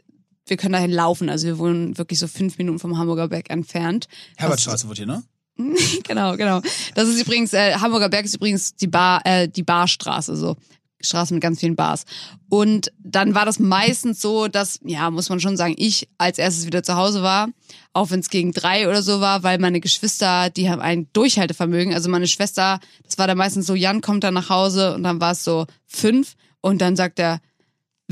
wir 0.47 0.57
können 0.57 0.73
dahin 0.73 0.93
laufen, 0.93 1.29
also 1.29 1.47
wir 1.47 1.59
wohnen 1.59 1.97
wirklich 1.99 2.19
so 2.19 2.27
fünf 2.27 2.59
Minuten 2.59 2.79
vom 2.79 2.99
Hamburger 2.99 3.29
Berg 3.29 3.51
entfernt. 3.51 4.09
Herbertstraße 4.37 4.89
wurde 4.89 4.99
hier, 4.99 5.07
ne? 5.07 5.23
genau, 6.05 6.37
genau. 6.37 6.61
Das 6.95 7.09
ist 7.09 7.21
übrigens, 7.21 7.53
äh, 7.53 7.75
Hamburger 7.75 8.09
Berg 8.09 8.25
ist 8.25 8.37
übrigens 8.37 8.75
die 8.75 8.87
Bar, 8.87 9.21
äh, 9.25 9.49
die 9.49 9.63
Barstraße, 9.63 10.37
so. 10.37 10.57
Straße 11.01 11.35
mit 11.35 11.43
ganz 11.43 11.61
vielen 11.61 11.77
Bars. 11.77 12.05
Und 12.49 12.93
dann 12.99 13.35
war 13.35 13.45
das 13.45 13.59
meistens 13.59 14.21
so, 14.21 14.49
dass, 14.49 14.81
ja, 14.85 15.11
muss 15.11 15.29
man 15.29 15.41
schon 15.41 15.57
sagen, 15.57 15.75
ich 15.77 16.09
als 16.19 16.39
erstes 16.39 16.67
wieder 16.67 16.83
zu 16.83 16.97
Hause 16.97 17.23
war, 17.23 17.49
auch 17.93 18.11
wenn 18.11 18.21
es 18.21 18.31
gegen 18.31 18.53
drei 18.53 18.89
oder 18.89 19.03
so 19.03 19.21
war, 19.21 19.43
weil 19.43 19.59
meine 19.59 19.81
Geschwister, 19.81 20.51
die 20.51 20.71
haben 20.71 20.81
ein 20.81 21.09
Durchhaltevermögen. 21.13 21.95
Also 21.95 22.09
meine 22.09 22.29
Schwester, 22.29 22.81
das 23.05 23.19
war 23.19 23.27
dann 23.27 23.39
meistens 23.39 23.67
so, 23.67 23.75
Jan 23.75 24.01
kommt 24.01 24.25
dann 24.25 24.35
nach 24.35 24.51
Hause 24.51 24.95
und 24.95 25.03
dann 25.03 25.21
war 25.21 25.33
es 25.33 25.45
so 25.45 25.67
fünf 25.87 26.35
und 26.61 26.81
dann 26.81 26.97
sagt 26.97 27.19
er, 27.19 27.41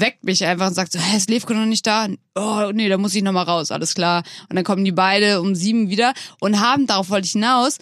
weckt 0.01 0.25
mich 0.25 0.45
einfach 0.45 0.69
und 0.69 0.75
sagt 0.75 0.93
so, 0.93 0.99
hä, 0.99 1.17
ist 1.17 1.31
Levko 1.31 1.55
noch 1.55 1.67
nicht 1.67 1.87
da? 1.87 2.09
Oh, 2.35 2.71
nee, 2.73 2.89
da 2.89 2.99
muss 2.99 3.15
ich 3.15 3.23
noch 3.23 3.33
mal 3.33 3.43
raus, 3.43 3.71
alles 3.71 3.95
klar. 3.95 4.23
Und 4.49 4.57
dann 4.57 4.65
kommen 4.65 4.85
die 4.85 4.93
beide 4.93 5.41
um 5.41 5.55
sieben 5.55 5.91
wieder 5.91 6.15
und 6.41 6.61
haben, 6.61 6.87
darauf 6.87 7.11
wollte 7.11 7.27
ich 7.27 7.33
hinaus, 7.33 7.79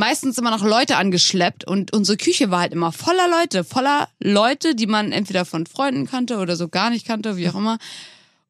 meistens 0.00 0.38
immer 0.38 0.50
noch 0.50 0.64
Leute 0.64 0.96
angeschleppt 0.96 1.64
und 1.64 1.92
unsere 1.92 2.16
Küche 2.16 2.50
war 2.50 2.60
halt 2.60 2.72
immer 2.72 2.90
voller 2.90 3.28
Leute, 3.28 3.62
voller 3.62 4.08
Leute, 4.18 4.74
die 4.74 4.86
man 4.88 5.12
entweder 5.12 5.44
von 5.44 5.66
Freunden 5.66 6.06
kannte 6.06 6.38
oder 6.38 6.56
so 6.56 6.68
gar 6.68 6.90
nicht 6.90 7.06
kannte, 7.06 7.36
wie 7.36 7.48
auch 7.48 7.54
immer. 7.54 7.78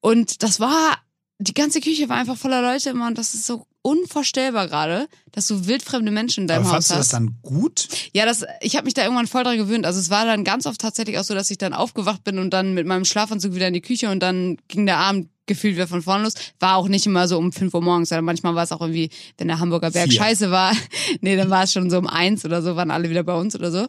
Und 0.01 0.42
das 0.42 0.61
war, 0.61 0.96
die 1.38 1.53
ganze 1.53 1.80
Küche 1.80 2.09
war 2.09 2.16
einfach 2.16 2.38
voller 2.38 2.62
Leute 2.62 2.90
immer 2.90 3.09
und 3.09 3.18
das 3.18 3.34
ist 3.34 3.46
so 3.46 3.66
unvorstellbar 3.82 4.68
gerade, 4.68 5.09
dass 5.32 5.46
du 5.46 5.66
wildfremde 5.66 6.12
Menschen 6.12 6.42
in 6.42 6.48
deinem 6.48 6.66
Aber 6.66 6.76
Haus 6.76 6.88
fandst 6.88 6.90
du 6.90 6.94
das 6.94 7.07
hast. 7.07 7.12
dann 7.14 7.38
gut? 7.42 7.88
Ja, 8.12 8.26
das, 8.26 8.44
ich 8.61 8.76
habe 8.76 8.84
mich 8.84 8.94
da 8.94 9.03
irgendwann 9.03 9.26
voll 9.26 9.42
dran 9.42 9.57
gewöhnt. 9.57 9.86
Also 9.86 9.98
es 9.98 10.11
war 10.11 10.24
dann 10.24 10.44
ganz 10.44 10.66
oft 10.66 10.80
tatsächlich 10.80 11.18
auch 11.18 11.24
so, 11.24 11.34
dass 11.34 11.51
ich 11.51 11.59
dann 11.59 11.72
aufgewacht 11.72 12.22
bin 12.24 12.38
und 12.38 12.51
dann 12.51 12.74
mit 12.74 12.86
meinem 12.86 13.05
Schlafanzug 13.05 13.55
wieder 13.55 13.68
in 13.68 13.74
die 13.74 13.80
Küche 13.80 14.11
und 14.11 14.20
dann 14.20 14.59
ging 14.68 14.86
der 14.86 14.98
Abend 14.98 15.28
gefühlt 15.51 15.74
wieder 15.74 15.86
von 15.86 16.01
vorne 16.01 16.24
los. 16.24 16.34
War 16.59 16.76
auch 16.76 16.88
nicht 16.88 17.05
immer 17.05 17.28
so 17.28 17.36
um 17.36 17.53
5 17.53 17.74
Uhr 17.74 17.82
morgens, 17.82 18.09
sondern 18.09 18.24
manchmal 18.24 18.55
war 18.55 18.64
es 18.64 18.72
auch 18.72 18.80
irgendwie, 18.80 19.11
wenn 19.36 19.48
der 19.48 19.59
Hamburger 19.59 19.90
Berg 19.90 20.09
Vier. 20.11 20.18
scheiße 20.20 20.51
war. 20.51 20.72
nee, 21.20 21.36
dann 21.36 21.51
war 21.51 21.64
es 21.64 21.72
schon 21.72 21.90
so 21.90 21.98
um 21.98 22.07
eins 22.07 22.44
oder 22.44 22.62
so, 22.62 22.76
waren 22.76 22.90
alle 22.90 23.11
wieder 23.11 23.22
bei 23.22 23.34
uns 23.34 23.55
oder 23.55 23.70
so. 23.70 23.86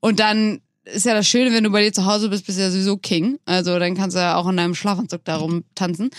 Und 0.00 0.20
dann 0.20 0.60
ist 0.84 1.06
ja 1.06 1.14
das 1.14 1.26
Schöne, 1.26 1.50
wenn 1.54 1.64
du 1.64 1.70
bei 1.70 1.82
dir 1.82 1.92
zu 1.94 2.04
Hause 2.04 2.28
bist, 2.28 2.44
bist 2.44 2.58
du 2.58 2.62
ja 2.62 2.70
sowieso 2.70 2.98
King. 2.98 3.38
Also 3.46 3.78
dann 3.78 3.94
kannst 3.96 4.16
du 4.16 4.20
ja 4.20 4.36
auch 4.36 4.46
in 4.48 4.56
deinem 4.58 4.74
Schlafanzug 4.74 5.24
da 5.24 5.36
rumtanzen. 5.36 6.10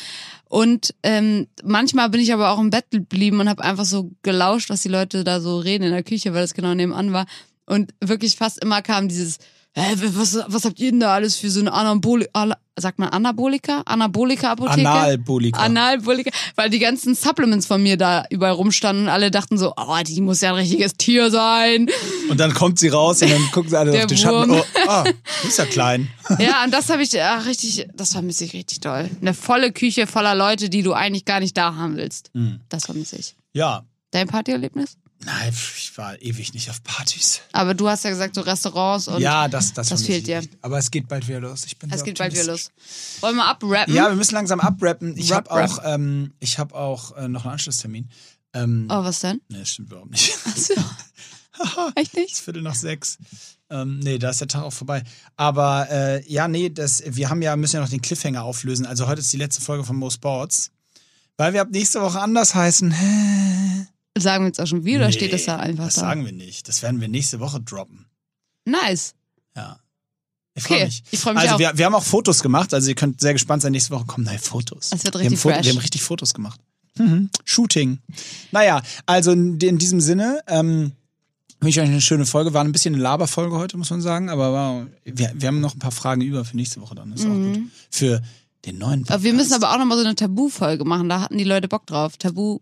Und 0.50 0.96
ähm, 1.04 1.48
manchmal 1.64 2.10
bin 2.10 2.22
ich 2.22 2.34
aber 2.34 2.50
auch 2.50 2.60
im 2.60 2.72
Bett 2.72 2.86
geblieben 2.90 3.40
und 3.40 3.50
habe 3.50 3.64
einfach 3.64 3.86
so 3.86 4.12
gelauscht, 4.24 4.70
was 4.72 4.82
die 4.82 4.90
Leute 4.90 5.24
da 5.24 5.40
so 5.40 5.60
reden 5.60 5.84
in 5.84 5.92
der 5.92 6.02
Küche, 6.04 6.34
weil 6.34 6.42
das 6.42 6.54
genau 6.56 6.74
nebenan 6.74 7.14
war. 7.14 7.26
Und 7.68 7.94
wirklich 8.04 8.38
fast 8.38 8.64
immer 8.64 8.82
kam 8.82 9.08
dieses, 9.08 9.38
hä, 9.76 9.84
was, 10.14 10.40
was 10.48 10.66
habt 10.66 10.80
ihr 10.80 10.92
denn 10.92 11.00
da 11.00 11.14
alles 11.14 11.36
für 11.36 11.50
so 11.52 11.60
eine 11.60 11.74
Anaboli, 11.74 12.28
Ala- 12.34 12.58
sagt 12.78 13.00
man 13.00 13.10
Anabolika? 13.10 13.82
Anabolika-Apotheke? 13.86 14.90
Analbolika. 14.90 15.60
Analbolika, 15.60 16.32
weil 16.56 16.70
die 16.70 16.80
ganzen 16.80 17.16
Supplements 17.16 17.66
von 17.66 17.82
mir 17.82 17.98
da 17.98 18.26
überall 18.30 18.54
rumstanden 18.54 19.06
und 19.06 19.10
alle 19.10 19.32
dachten 19.32 19.58
so, 19.58 19.74
oh, 19.78 19.98
die 20.06 20.22
muss 20.22 20.42
ja 20.42 20.50
ein 20.50 20.56
richtiges 20.56 20.96
Tier 20.96 21.32
sein. 21.32 21.88
und 22.30 22.40
dann 22.40 22.54
kommt 22.54 22.80
sie 22.80 22.90
raus 22.90 23.22
und 23.22 23.32
dann 23.32 23.42
gucken 23.52 23.70
sie 23.70 23.78
alle 23.78 23.92
Der 23.92 24.02
auf 24.02 24.08
den 24.08 24.18
Schatten. 24.18 24.52
Oh, 24.52 24.64
ah, 24.88 25.06
die 25.44 25.48
ist 25.48 25.58
ja 25.58 25.66
klein. 25.66 26.10
Ja, 26.40 26.64
und 26.64 26.74
das 26.74 26.90
habe 26.90 27.04
ich 27.04 27.22
ach, 27.22 27.46
richtig, 27.46 27.88
das 27.94 28.12
vermisse 28.14 28.46
ich 28.46 28.54
richtig 28.54 28.80
doll. 28.82 29.10
Eine 29.22 29.36
volle 29.36 29.72
Küche 29.72 30.08
voller 30.08 30.34
Leute, 30.34 30.70
die 30.70 30.82
du 30.82 30.94
eigentlich 30.94 31.24
gar 31.24 31.40
nicht 31.40 31.56
da 31.56 31.76
haben 31.76 31.98
willst. 31.98 32.32
Hm. 32.34 32.62
Das 32.68 32.86
vermisse 32.86 33.18
ich. 33.18 33.36
Ja. 33.54 33.86
Dein 34.10 34.28
Partyerlebnis? 34.28 34.98
Nein, 35.24 35.54
ich 35.78 35.98
war 35.98 36.22
ewig 36.22 36.54
nicht 36.54 36.70
auf 36.70 36.84
Partys. 36.84 37.42
Aber 37.52 37.74
du 37.74 37.88
hast 37.88 38.04
ja 38.04 38.10
gesagt, 38.12 38.36
so 38.36 38.42
Restaurants 38.42 39.08
und 39.08 39.22
ja, 39.22 39.48
das, 39.48 39.74
das, 39.74 39.90
das 39.90 40.04
fehlt 40.04 40.28
dir. 40.28 40.42
nicht. 40.42 40.58
Aber 40.62 40.78
es 40.78 40.92
geht 40.92 41.08
bald 41.08 41.28
wieder 41.28 41.40
los. 41.40 41.64
Ich 41.66 41.78
bin 41.80 41.90
es 41.92 42.04
geht 42.04 42.18
bald 42.18 42.34
wieder 42.34 42.44
los. 42.46 42.70
Wollen 43.22 43.36
wir 43.38 43.46
abrappen? 43.46 43.94
Ja, 43.94 44.10
wir 44.10 44.16
müssen 44.16 44.36
langsam 44.36 44.60
abrappen. 44.60 45.18
Ich 45.18 45.32
habe 45.32 45.50
auch, 45.50 45.80
ähm, 45.84 46.34
ich 46.40 46.60
hab 46.60 46.74
auch 46.74 47.16
äh, 47.16 47.28
noch 47.28 47.46
einen 47.46 47.54
Anschlusstermin. 47.54 48.10
Ähm, 48.54 48.88
Oh, 48.90 49.04
was 49.04 49.20
denn? 49.22 49.42
Nee, 49.48 49.60
das 49.60 49.70
stimmt 49.72 49.90
überhaupt 49.92 50.12
nicht. 50.12 50.38
Achso. 50.46 50.74
Echt 51.96 52.16
nicht? 52.16 52.36
Viertel 52.38 52.62
nach 52.62 52.76
sechs. 52.76 53.18
Ähm, 53.70 54.00
nee, 54.00 54.20
da 54.20 54.30
ist 54.30 54.42
der 54.42 54.48
Tag 54.48 54.64
auch 54.64 54.74
vorbei. 54.74 55.04
Aber 55.38 55.88
äh, 55.90 56.32
ja, 56.32 56.48
nee, 56.48 56.70
das, 56.70 57.02
wir 57.06 57.30
haben 57.30 57.42
ja, 57.42 57.56
müssen 57.56 57.78
ja 57.78 57.82
noch 57.82 57.90
den 57.90 58.02
Cliffhanger 58.02 58.44
auflösen. 58.44 58.86
Also 58.86 59.08
heute 59.08 59.22
ist 59.22 59.34
die 59.34 59.38
letzte 59.38 59.62
Folge 59.62 59.84
von 59.84 59.96
Mo 59.96 60.10
Sports. 60.10 60.72
Weil 61.38 61.54
wir 61.54 61.62
ab 61.62 61.70
nächste 61.72 62.02
Woche 62.02 62.20
anders 62.22 62.54
heißen. 62.56 62.94
Sagen 64.18 64.44
wir 64.44 64.48
jetzt 64.48 64.62
auch 64.62 64.66
schon 64.68 64.86
wieder, 64.86 65.00
oder 65.00 65.08
Nee, 65.08 65.14
steht 65.14 65.34
das 65.34 65.46
da 65.46 65.58
einfach 65.58 65.86
Das 65.86 65.96
da? 65.96 66.02
sagen 66.02 66.26
wir 66.26 66.32
nicht. 66.32 66.68
Das 66.68 66.82
werden 66.82 67.02
wir 67.02 67.08
nächste 67.08 67.40
Woche 67.40 67.60
droppen. 67.62 68.06
Nice. 68.66 69.14
Ja. 69.56 69.80
Ich 70.54 70.64
freue 70.64 70.78
Okay, 70.78 70.86
mich. 70.86 71.04
ich 71.12 71.20
freu 71.20 71.34
mich 71.34 71.42
also 71.44 71.56
auch. 71.56 71.60
Wir, 71.60 71.78
wir 71.78 71.86
haben 71.86 71.96
auch 71.96 72.04
Fotos 72.04 72.42
gemacht. 72.42 72.74
Also 72.74 72.88
ihr 72.88 72.96
könnt 72.96 73.20
sehr 73.20 73.34
gespannt 73.34 73.62
sein. 73.62 73.74
Nächste 73.74 73.92
Woche 73.94 74.06
kommen 74.06 74.24
neue 74.26 74.40
Fotos. 74.40 74.90
Das 74.92 75.04
wird 75.04 75.14
wir 75.16 75.20
haben, 75.20 75.28
richtig 75.28 75.40
Foto- 75.42 75.56
fresh. 75.56 75.66
wir 75.66 75.72
haben 75.74 75.80
richtig 75.80 76.02
Fotos 76.04 76.34
gemacht. 76.34 76.60
Mhm. 76.98 77.30
Shooting. 77.44 78.00
Naja, 78.52 78.82
also 79.06 79.32
in, 79.34 79.60
in 79.60 79.78
diesem 79.78 80.00
Sinne, 80.00 80.40
ähm, 80.48 80.94
wünsche 81.60 81.82
ich 81.82 81.86
euch 81.86 81.92
eine 81.92 82.00
schöne 82.00 82.26
Folge. 82.26 82.54
War 82.54 82.64
ein 82.64 82.72
bisschen 82.72 82.94
eine 82.94 83.04
Laberfolge 83.04 83.58
heute, 83.58 83.76
muss 83.76 83.90
man 83.90 84.00
sagen. 84.02 84.30
Aber 84.30 84.54
war, 84.54 84.88
wir, 85.04 85.34
wir 85.36 85.48
haben 85.50 85.60
noch 85.60 85.76
ein 85.76 85.80
paar 85.80 85.92
Fragen 85.92 86.22
über 86.22 86.46
für 86.46 86.56
nächste 86.56 86.80
Woche 86.80 86.96
dann. 86.96 87.12
Das 87.12 87.20
ist 87.20 87.26
auch 87.28 87.32
gut. 87.34 87.60
Für 87.92 88.22
den 88.66 88.78
neuen 88.78 89.02
Podcast. 89.02 89.12
Aber 89.16 89.24
wir 89.24 89.34
müssen 89.34 89.54
aber 89.54 89.74
auch 89.74 89.78
nochmal 89.78 89.98
so 89.98 90.06
eine 90.06 90.16
Tabu-Folge 90.16 90.86
machen. 90.86 91.10
Da 91.10 91.20
hatten 91.20 91.38
die 91.38 91.44
Leute 91.44 91.68
Bock 91.68 91.86
drauf. 91.86 92.16
Tabu, 92.16 92.60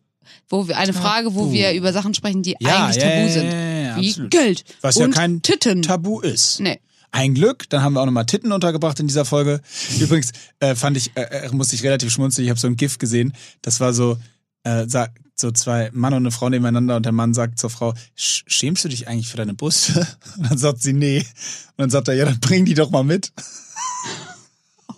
wo 0.50 0.68
wir 0.68 0.78
eine 0.78 0.94
Frage, 0.94 1.34
wo 1.36 1.52
wir 1.52 1.74
über 1.74 1.94
Sachen 1.94 2.14
sprechen, 2.14 2.44
die 2.44 2.56
Ja, 2.60 2.86
eigentlich 2.86 3.04
ja, 3.04 3.10
tabu 3.10 3.30
sind. 3.32 3.46
ja, 3.52 3.98
Wie 4.02 4.10
absolut. 4.10 4.32
Geld 4.32 4.64
Was 4.82 4.98
und 4.98 5.12
ja 5.12 5.22
kein 5.22 5.42
Titten. 5.42 5.82
Tabu 5.82 6.20
ist. 6.22 6.60
Nee. 6.60 6.80
Ein 7.12 7.36
Glück, 7.36 7.70
dann 7.70 7.84
haben 7.84 7.94
wir 7.94 8.02
auch 8.02 8.06
nochmal 8.08 8.26
Titten 8.26 8.52
untergebracht 8.52 9.00
in 9.00 9.08
dieser 9.08 9.24
Folge. 9.26 9.62
Übrigens 10.00 10.32
äh, 10.60 10.74
fand 10.76 10.98
ich, 10.98 11.12
äh, 11.16 11.22
äh, 11.46 11.50
musste 11.52 11.76
ich 11.76 11.84
relativ 11.84 12.12
schmunzeln. 12.12 12.44
Ich 12.46 12.50
habe 12.50 12.60
so 12.60 12.66
ein 12.68 12.76
GIF 12.76 12.98
gesehen. 12.98 13.34
Das 13.62 13.80
war 13.80 13.94
so, 13.94 14.18
äh, 14.64 14.88
so 15.36 15.52
zwei 15.52 15.90
Mann 15.94 16.14
und 16.14 16.24
eine 16.24 16.32
Frau 16.32 16.50
nebeneinander 16.50 16.96
und 16.96 17.06
der 17.06 17.12
Mann 17.12 17.34
sagt 17.36 17.60
zur 17.60 17.70
Frau, 17.70 17.94
"Sch- 18.18 18.44
schämst 18.48 18.84
du 18.86 18.90
dich 18.90 19.08
eigentlich 19.08 19.28
für 19.28 19.38
deine 19.38 19.54
Brüste? 19.54 20.08
Und 20.38 20.50
dann 20.50 20.58
sagt 20.58 20.82
sie, 20.82 20.94
nee. 20.94 21.20
Und 21.20 21.26
dann 21.78 21.90
sagt 21.92 22.08
er, 22.08 22.14
ja, 22.16 22.26
dann 22.26 22.40
bring 22.40 22.66
die 22.66 22.74
doch 22.76 22.90
mal 22.92 23.04
mit. 23.04 23.32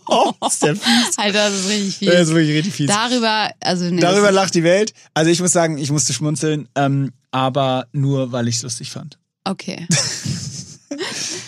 oh, 0.08 0.32
ist 0.48 0.64
der 0.64 0.76
fies. 0.76 0.84
Alter, 1.18 1.50
das 1.50 1.60
ist 1.60 1.70
richtig 1.70 1.96
viel. 1.98 2.10
Der 2.10 2.20
ist 2.22 2.30
wirklich 2.30 2.58
richtig 2.58 2.74
fies. 2.74 2.88
Darüber, 2.88 3.50
also 3.60 3.86
nee, 3.86 4.02
Darüber 4.02 4.28
das, 4.28 4.36
lacht 4.36 4.56
die 4.56 4.64
Welt. 4.64 4.94
Also 5.14 5.32
ich 5.32 5.42
muss 5.42 5.52
sagen, 5.52 5.78
ich 5.78 5.92
musste 5.92 6.14
schmunzeln, 6.14 6.68
ähm, 6.76 7.12
aber 7.32 7.88
nur, 7.92 8.32
weil 8.32 8.48
ich 8.48 8.58
es 8.58 8.64
lustig 8.64 8.92
fand. 8.92 9.18
Okay. 9.44 9.88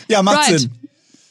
Ja, 0.07 0.23
macht 0.23 0.49
Right. 0.49 0.59
Sinn. 0.61 0.71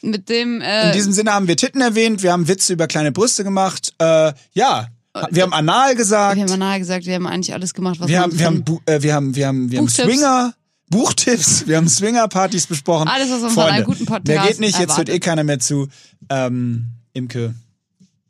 Mit 0.02 0.28
dem, 0.28 0.56
In 0.56 0.62
äh, 0.62 0.92
diesem 0.92 1.12
Sinne 1.12 1.32
haben 1.32 1.48
wir 1.48 1.56
Titten 1.56 1.80
erwähnt, 1.80 2.22
wir 2.22 2.32
haben 2.32 2.46
Witze 2.46 2.72
über 2.72 2.86
kleine 2.86 3.12
Brüste 3.12 3.42
gemacht. 3.42 3.92
Äh, 3.98 4.32
ja, 4.52 4.88
wir 5.30 5.42
haben 5.42 5.52
Anal 5.52 5.96
gesagt. 5.96 6.36
wir 6.36 6.44
haben 6.44 6.58
nahe 6.58 6.78
gesagt, 6.78 7.06
wir 7.06 7.14
haben 7.14 7.26
eigentlich 7.26 7.54
alles 7.54 7.74
gemacht, 7.74 7.98
was 7.98 8.08
Wir 8.08 8.20
haben, 8.20 8.38
wir 8.38 8.46
haben, 8.46 8.64
äh, 8.84 9.02
wir 9.02 9.14
haben, 9.14 9.34
wir 9.34 9.48
haben, 9.48 9.70
wir 9.70 9.78
haben. 9.78 9.88
Swinger, 9.88 10.52
Buchtipps, 10.90 11.66
wir 11.66 11.78
haben 11.78 11.88
Swinger-Partys 11.88 12.66
besprochen. 12.66 13.08
Alles, 13.08 13.30
was 13.30 13.40
man 13.40 13.50
von 13.50 13.64
einem 13.64 13.84
guten 13.84 14.04
Podcast 14.04 14.28
Mehr 14.28 14.42
geht 14.46 14.60
nicht, 14.60 14.78
jetzt 14.78 14.96
hört 14.96 15.08
eh 15.08 15.18
keiner 15.18 15.42
mehr 15.42 15.58
zu. 15.58 15.88
Ähm, 16.28 16.90
Imke, 17.16 17.54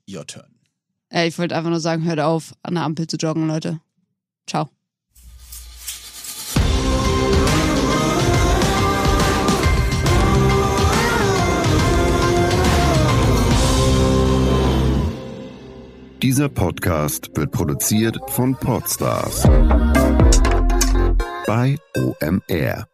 your 0.09 0.25
turn. 0.25 0.47
äh, 1.11 1.27
ich 1.27 1.39
wollte 1.41 1.57
einfach 1.57 1.71
nur 1.71 1.81
sagen, 1.81 2.05
hört 2.05 2.21
auf, 2.21 2.55
an 2.63 2.75
der 2.75 2.85
Ampel 2.85 3.09
zu 3.09 3.17
joggen, 3.17 3.49
Leute. 3.49 3.81
Ciao. 4.47 4.71
Dieser 16.23 16.49
Podcast 16.49 17.31
wird 17.37 17.51
produziert 17.51 18.19
von 18.29 18.55
Podstars 18.55 19.43
bei 21.47 21.77
OMR. 21.97 22.87